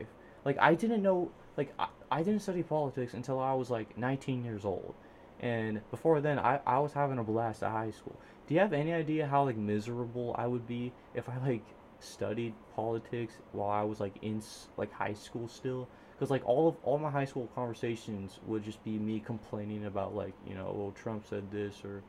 Like 0.46 0.58
I 0.60 0.74
didn't 0.76 1.02
know, 1.02 1.32
like 1.58 1.74
I, 1.78 1.88
I 2.12 2.24
didn't 2.24 2.42
study 2.42 2.64
politics 2.64 3.14
until 3.14 3.40
I 3.40 3.54
was 3.54 3.70
like 3.70 3.98
19 3.98 4.46
years 4.46 4.64
old, 4.66 4.94
and 5.40 5.82
before 5.92 6.22
then 6.22 6.40
I, 6.40 6.60
I 6.66 6.80
was 6.80 6.94
having 6.94 7.18
a 7.18 7.24
blast 7.24 7.64
at 7.64 7.72
high 7.72 7.92
school. 7.92 8.16
Do 8.48 8.54
you 8.54 8.60
have 8.60 8.74
any 8.74 8.94
idea 8.94 9.28
how 9.28 9.44
like 9.44 9.58
miserable 9.58 10.36
I 10.38 10.48
would 10.48 10.68
be 10.68 10.92
if 11.14 11.30
I 11.30 11.38
like 11.38 11.64
studied 12.00 12.54
politics 12.76 13.36
while 13.52 13.70
I 13.70 13.84
was 13.84 14.00
like 14.00 14.16
in 14.22 14.42
like 14.78 14.92
high 14.92 15.14
school 15.14 15.48
still? 15.48 15.88
Because 16.14 16.30
like 16.30 16.46
all 16.46 16.68
of 16.68 16.76
all 16.84 16.98
my 16.98 17.10
high 17.10 17.26
school 17.26 17.50
conversations 17.56 18.40
would 18.48 18.64
just 18.64 18.84
be 18.84 18.98
me 18.98 19.20
complaining 19.20 19.86
about 19.86 20.16
like 20.16 20.34
you 20.48 20.56
know 20.56 20.74
well 20.76 20.92
Trump 20.92 21.26
said 21.26 21.50
this 21.52 21.84
or 21.86 22.02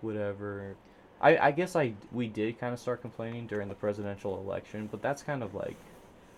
whatever. 0.00 0.76
I, 1.20 1.36
I 1.38 1.50
guess 1.50 1.74
I 1.74 1.94
we 2.12 2.28
did 2.28 2.60
kind 2.60 2.72
of 2.72 2.78
start 2.78 3.00
complaining 3.00 3.46
during 3.48 3.68
the 3.68 3.74
presidential 3.74 4.38
election, 4.38 4.88
but 4.90 5.02
that's 5.02 5.22
kind 5.22 5.42
of 5.42 5.54
like 5.54 5.76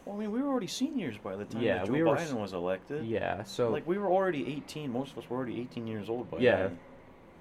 Well, 0.05 0.16
I 0.16 0.18
mean, 0.18 0.32
we 0.32 0.40
were 0.40 0.48
already 0.48 0.66
seniors 0.66 1.18
by 1.18 1.36
the 1.36 1.44
time 1.44 1.62
Yeah, 1.62 1.78
that 1.78 1.86
Joe 1.86 1.93
we 1.93 2.02
were 2.02 2.16
Biden 2.16 2.35
was 2.40 2.52
elected. 2.52 3.05
yeah. 3.06 3.43
So 3.44 3.70
Like 3.70 3.86
we 3.86 3.98
were 3.98 4.10
already 4.10 4.47
18. 4.56 4.93
Most 4.93 5.12
of 5.12 5.18
us 5.18 5.28
were 5.31 5.36
already 5.36 5.60
18 5.60 5.86
years 5.86 6.09
old 6.09 6.31
by 6.31 6.39
Yeah. 6.39 6.56
then. 6.56 6.78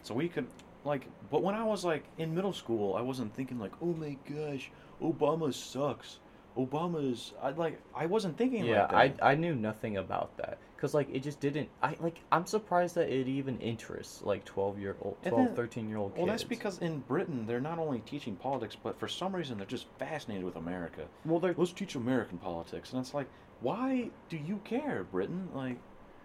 So 0.03 0.13
we 0.13 0.29
could 0.29 0.47
like 0.85 1.05
but 1.29 1.43
when 1.43 1.55
I 1.55 1.63
was 1.63 1.83
like 1.83 2.03
in 2.17 2.33
middle 2.33 2.53
school, 2.53 2.95
I 2.95 3.01
wasn't 3.01 3.33
thinking 3.35 3.59
like, 3.59 3.73
"Oh 3.81 3.93
my 3.93 4.17
gosh, 4.33 4.71
Obama 5.01 5.53
sucks." 5.53 6.19
Obama 6.65 7.11
is 7.11 7.33
I 7.41 7.51
like 7.51 7.79
I 7.95 8.05
wasn't 8.05 8.37
thinking 8.37 8.65
yeah, 8.65 8.81
like 8.91 9.15
that. 9.17 9.23
I 9.23 9.31
I 9.31 9.35
knew 9.35 9.55
nothing 9.55 9.97
about 9.97 10.35
that 10.37 10.57
because 10.75 10.93
like 10.93 11.09
it 11.13 11.23
just 11.23 11.39
didn't. 11.39 11.69
I 11.81 11.95
like 11.99 12.17
I'm 12.31 12.45
surprised 12.45 12.95
that 12.95 13.09
it 13.09 13.27
even 13.27 13.59
interests 13.59 14.21
like 14.23 14.45
12 14.45 14.79
year 14.79 14.95
old, 15.01 15.17
And 15.23 15.31
12, 15.33 15.47
then- 15.47 15.55
13 15.55 15.89
year 15.89 15.97
old 15.97 16.11
kids. 16.13 16.17
well, 16.19 16.27
that's 16.27 16.43
because 16.43 16.79
in 16.79 16.99
Britain, 16.99 17.45
they're 17.47 17.61
not 17.61 17.79
only 17.79 17.99
teaching 17.99 18.35
politics, 18.35 18.75
but 18.81 18.99
for 18.99 19.07
some 19.07 19.35
reason 19.35 19.57
they're 19.57 19.67
just 19.67 19.87
fascinated 19.97 20.43
with 20.43 20.55
America. 20.55 21.03
well 21.25 21.39
they're 21.39 21.55
Let's 21.57 21.71
teach 21.71 21.95
American 21.95 22.37
politics. 22.37 22.91
And 22.93 23.01
it's 23.01 23.13
like, 23.13 23.27
why 23.61 24.09
do 24.29 24.37
you 24.37 24.59
care, 24.63 25.05
Britain? 25.11 25.49
Like 25.53 25.77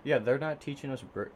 yeah 0.05 0.18
they're 0.18 0.39
not 0.39 0.60
teaching 0.60 0.90
us 0.90 1.02
Brit, 1.02 1.32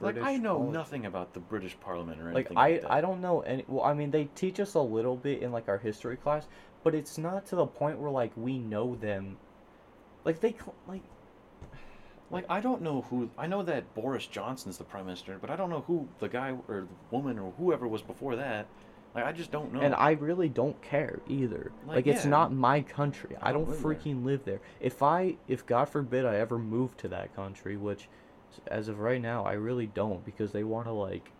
like 0.00 0.14
British 0.14 0.22
I 0.24 0.36
know 0.36 0.58
poli- 0.58 0.72
nothing 0.72 1.06
about 1.06 1.34
the 1.34 1.40
British 1.40 1.76
Parliament 1.80 2.20
or 2.20 2.32
like 2.32 2.46
anything 2.46 2.58
I 2.58 2.70
like 2.70 2.80
that. 2.82 2.90
I 2.92 3.00
don't 3.00 3.20
know 3.20 3.40
any. 3.40 3.64
Well, 3.68 3.84
I 3.84 3.94
mean 3.94 4.10
they 4.10 4.24
teach 4.34 4.60
us 4.60 4.74
a 4.74 4.80
little 4.80 5.16
bit 5.16 5.42
in 5.42 5.52
like 5.52 5.68
our 5.68 5.78
history 5.78 6.16
class, 6.16 6.46
but 6.82 6.94
it's 6.94 7.18
not 7.18 7.46
to 7.46 7.56
the 7.56 7.66
point 7.66 7.98
where 7.98 8.10
like 8.10 8.32
we 8.36 8.58
know 8.58 8.94
them. 8.96 9.36
Like 10.24 10.40
they 10.40 10.54
like 10.86 11.02
Like 12.32 12.46
I 12.48 12.60
don't 12.60 12.80
know 12.80 13.02
who 13.02 13.30
I 13.36 13.46
know 13.46 13.62
that 13.62 13.94
Boris 13.94 14.26
Johnson's 14.26 14.78
the 14.78 14.84
prime 14.84 15.04
minister, 15.04 15.36
but 15.38 15.50
I 15.50 15.56
don't 15.56 15.68
know 15.68 15.84
who 15.86 16.08
the 16.18 16.28
guy 16.28 16.54
or 16.66 16.80
the 16.82 16.88
woman 17.10 17.38
or 17.38 17.52
whoever 17.58 17.86
was 17.86 18.00
before 18.00 18.36
that. 18.36 18.66
Like 19.14 19.24
I 19.24 19.32
just 19.32 19.50
don't 19.52 19.72
know. 19.74 19.80
And 19.80 19.94
I 19.94 20.12
really 20.12 20.48
don't 20.48 20.80
care 20.82 21.20
either. 21.28 21.70
Like, 21.86 21.96
Like, 21.96 22.06
it's 22.06 22.24
yeah. 22.24 22.30
not 22.30 22.52
my 22.52 22.80
country. 22.80 23.36
I 23.40 23.50
I 23.50 23.52
don't 23.52 23.64
don't 23.66 23.70
live 23.72 23.82
there. 23.82 23.94
freaking 23.94 24.24
live 24.24 24.44
there. 24.44 24.60
If 24.80 25.02
I, 25.02 25.36
if 25.48 25.66
God 25.66 25.86
forbid 25.90 26.24
I 26.24 26.36
ever 26.36 26.58
move 26.58 26.96
to 26.98 27.08
that 27.08 27.34
country, 27.36 27.76
which, 27.76 28.08
as 28.68 28.88
of 28.88 29.00
right 29.00 29.20
now, 29.20 29.44
I 29.44 29.52
really 29.52 29.86
don't 29.86 30.24
because 30.24 30.52
they 30.52 30.64
want 30.64 30.86
to 30.86 30.92
like, 30.92 31.30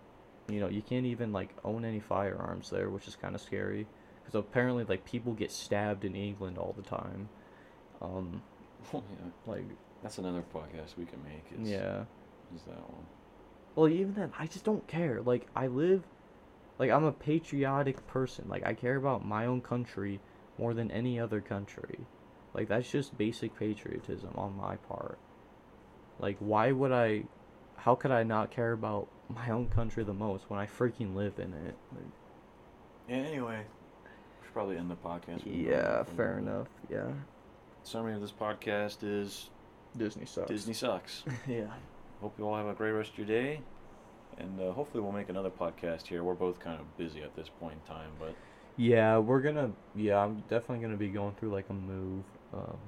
you 0.49 0.61
know, 0.61 0.69
you 0.69 0.82
can't 0.82 1.07
even 1.07 1.32
like 1.32 1.55
own 1.65 1.85
any 1.85 2.01
firearms 2.01 2.69
there, 2.70 2.90
which 2.90 3.09
is 3.09 3.16
kind 3.16 3.35
of 3.35 3.40
scary. 3.40 3.86
Because 4.23 4.35
apparently 4.39 4.85
like 4.85 5.05
people 5.05 5.32
get 5.32 5.51
stabbed 5.51 6.05
in 6.05 6.15
England 6.15 6.59
all 6.59 6.74
the 6.77 6.82
time. 6.82 7.28
Um, 8.01 8.43
Oh, 8.93 9.03
yeah. 9.19 9.31
like 9.53 9.65
That's 10.03 10.19
another 10.19 10.43
podcast 10.55 10.97
we 10.99 11.07
can 11.07 11.23
make. 11.24 11.44
Is, 11.59 11.70
yeah. 11.70 12.05
Is 12.55 12.62
that 12.65 12.77
one? 12.90 13.07
Well, 13.77 13.89
even 13.89 14.12
then, 14.15 14.32
I 14.39 14.47
just 14.47 14.65
don't 14.65 14.86
care. 14.86 15.23
Like 15.23 15.47
I 15.57 15.69
live, 15.69 16.03
like 16.78 16.90
I'm 16.90 17.05
a 17.05 17.12
patriotic 17.12 18.07
person. 18.07 18.47
Like 18.49 18.66
I 18.66 18.74
care 18.74 18.97
about 18.97 19.24
my 19.24 19.47
own 19.47 19.61
country 19.61 20.20
more 20.59 20.74
than 20.74 20.90
any 20.90 21.19
other 21.20 21.40
country. 21.40 22.01
Like 22.55 22.69
that's 22.69 22.90
just 22.90 23.16
basic 23.16 23.59
patriotism 23.59 24.31
on 24.36 24.57
my 24.57 24.77
part. 24.77 25.19
Like 26.19 26.36
why 26.39 26.73
would 26.73 26.93
I? 26.93 27.24
How 27.77 27.94
could 27.94 28.11
I 28.11 28.23
not 28.23 28.51
care 28.51 28.73
about 28.73 29.09
my 29.28 29.51
own 29.51 29.69
country 29.69 30.05
the 30.05 30.15
most 30.15 30.49
when 30.49 30.61
I 30.61 30.66
freaking 30.66 31.15
live 31.15 31.39
in 31.39 31.53
it? 31.53 31.77
Like, 31.93 32.05
Yeah. 33.09 33.16
Anyway, 33.16 33.61
we 34.05 34.47
should 34.47 34.53
probably 34.55 34.77
end 34.77 34.90
the 34.90 34.97
podcast. 34.97 35.43
Yeah, 35.44 36.05
fair 36.05 36.39
enough. 36.39 36.69
Yeah. 36.90 37.11
Summary 37.85 38.15
of 38.15 38.20
this 38.20 38.32
podcast 38.32 38.99
is 39.03 39.51
Disney 39.97 40.24
sucks. 40.27 40.49
Disney 40.49 40.74
sucks. 40.74 41.24
yeah. 41.49 41.65
Hope 42.20 42.35
you 42.39 42.47
all 42.47 42.57
have 42.57 42.66
a 42.66 42.74
great 42.74 42.93
rest 42.93 43.11
of 43.12 43.19
your 43.19 43.27
day, 43.27 43.61
and 44.38 44.60
uh, 44.60 44.72
hopefully 44.72 45.02
we'll 45.02 45.12
make 45.12 45.28
another 45.28 45.50
podcast 45.50 46.06
here. 46.06 46.22
We're 46.22 46.34
both 46.34 46.59
kind 46.60 46.80
of 46.80 46.96
busy 46.96 47.22
at 47.22 47.34
this 47.36 47.48
point 47.60 47.74
in 47.74 47.94
time, 47.94 48.10
but 48.18 48.34
Yeah, 48.76 49.18
we're 49.18 49.40
gonna. 49.40 49.70
Yeah, 49.94 50.18
I'm 50.18 50.40
definitely 50.48 50.78
gonna 50.78 50.96
be 50.96 51.09
going 51.09 51.34
through 51.34 51.52
like 51.52 51.68
a 51.70 51.74
move. 51.74 52.24
Um, 52.52 52.78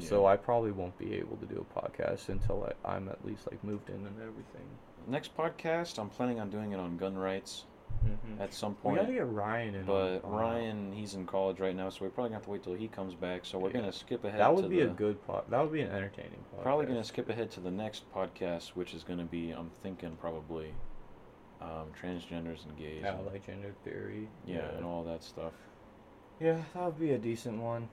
So 0.00 0.26
I 0.26 0.36
probably 0.36 0.72
won't 0.72 0.96
be 0.98 1.14
able 1.14 1.36
to 1.36 1.46
do 1.46 1.64
a 1.64 1.80
podcast 1.80 2.28
until 2.28 2.68
I, 2.84 2.94
I'm 2.94 3.08
at 3.08 3.24
least 3.24 3.46
like 3.50 3.62
moved 3.62 3.88
in 3.90 3.96
and 3.96 4.16
everything. 4.20 4.66
next 5.06 5.36
podcast 5.36 5.98
I'm 5.98 6.08
planning 6.08 6.40
on 6.40 6.50
doing 6.50 6.72
it 6.72 6.80
on 6.80 6.96
gun 6.96 7.16
rights 7.16 7.64
Mm-hmm. 8.04 8.42
at 8.42 8.52
some 8.52 8.74
point. 8.74 8.94
We 8.96 9.00
gotta 9.00 9.12
get 9.14 9.26
Ryan 9.30 9.74
in. 9.76 9.84
but 9.84 10.20
Ryan, 10.24 10.92
he's 10.92 11.14
in 11.14 11.26
college 11.26 11.58
right 11.60 11.74
now, 11.74 11.88
so 11.90 11.98
we're 12.02 12.10
probably 12.10 12.28
gonna 12.30 12.36
have 12.38 12.44
to 12.44 12.50
wait 12.50 12.62
till 12.62 12.74
he 12.74 12.88
comes 12.88 13.14
back. 13.14 13.44
So 13.44 13.58
we're 13.58 13.68
Yeah. 13.68 13.80
gonna 13.80 13.92
skip 13.92 14.24
ahead. 14.24 14.40
That 14.40 14.48
to 14.48 14.52
would 14.54 14.70
be 14.70 14.80
a 14.80 14.88
good 14.88 15.24
pod. 15.26 15.44
That 15.48 15.60
would 15.62 15.72
be 15.72 15.80
an 15.82 15.90
entertaining 15.90 16.44
podcast. 16.54 16.62
Probably 16.62 16.86
gonna 16.86 17.04
skip 17.04 17.28
ahead 17.28 17.50
to 17.52 17.60
the 17.60 17.70
next 17.70 18.04
podcast, 18.12 18.68
which 18.70 18.94
is 18.94 19.02
gonna 19.04 19.24
be 19.24 19.50
I'm 19.50 19.70
thinking 19.82 20.16
probably 20.20 20.74
um, 21.60 21.86
transgenders 22.00 22.66
and 22.66 22.76
gays. 22.76 23.00
Yeah, 23.02 23.16
like 23.30 23.46
gender 23.46 23.74
theory. 23.84 24.28
yeah, 24.44 24.68
and 24.76 24.84
all 24.84 25.02
that 25.04 25.22
stuff. 25.22 25.52
Yeah, 26.40 26.60
that 26.74 26.84
would 26.84 26.98
be 27.00 27.12
a 27.12 27.18
decent 27.18 27.58
one. 27.62 27.88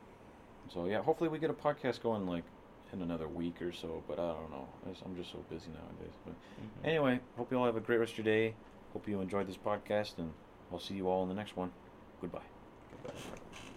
So 0.70 0.86
yeah, 0.86 1.02
hopefully 1.02 1.30
we 1.30 1.40
get 1.40 1.50
a 1.50 1.54
podcast 1.54 2.02
going 2.02 2.26
like 2.28 2.44
in 2.92 3.02
another 3.02 3.28
week 3.28 3.62
or 3.62 3.72
so. 3.72 4.04
But 4.08 4.20
I 4.20 4.34
don't 4.34 4.52
know. 4.52 4.68
I'm 5.06 5.16
just 5.16 5.32
so 5.32 5.38
busy 5.50 5.70
nowadays. 5.70 6.16
But 6.26 6.34
Mhm. 6.34 6.86
anyway, 6.88 7.20
hope 7.38 7.52
you 7.52 7.58
all 7.58 7.66
have 7.66 7.78
a 7.78 7.80
great 7.82 7.98
rest 8.00 8.14
of 8.14 8.26
your 8.26 8.26
day. 8.26 8.56
Hope 8.94 9.08
you 9.08 9.22
enjoyed 9.22 9.48
this 9.48 9.58
podcast, 9.58 10.18
and 10.18 10.34
I'll 10.72 10.80
see 10.80 10.96
you 10.96 11.08
all 11.08 11.24
in 11.24 11.30
the 11.30 11.36
next 11.36 11.56
one. 11.56 11.72
Goodbye. 12.20 12.48
Goodbye. 12.92 13.71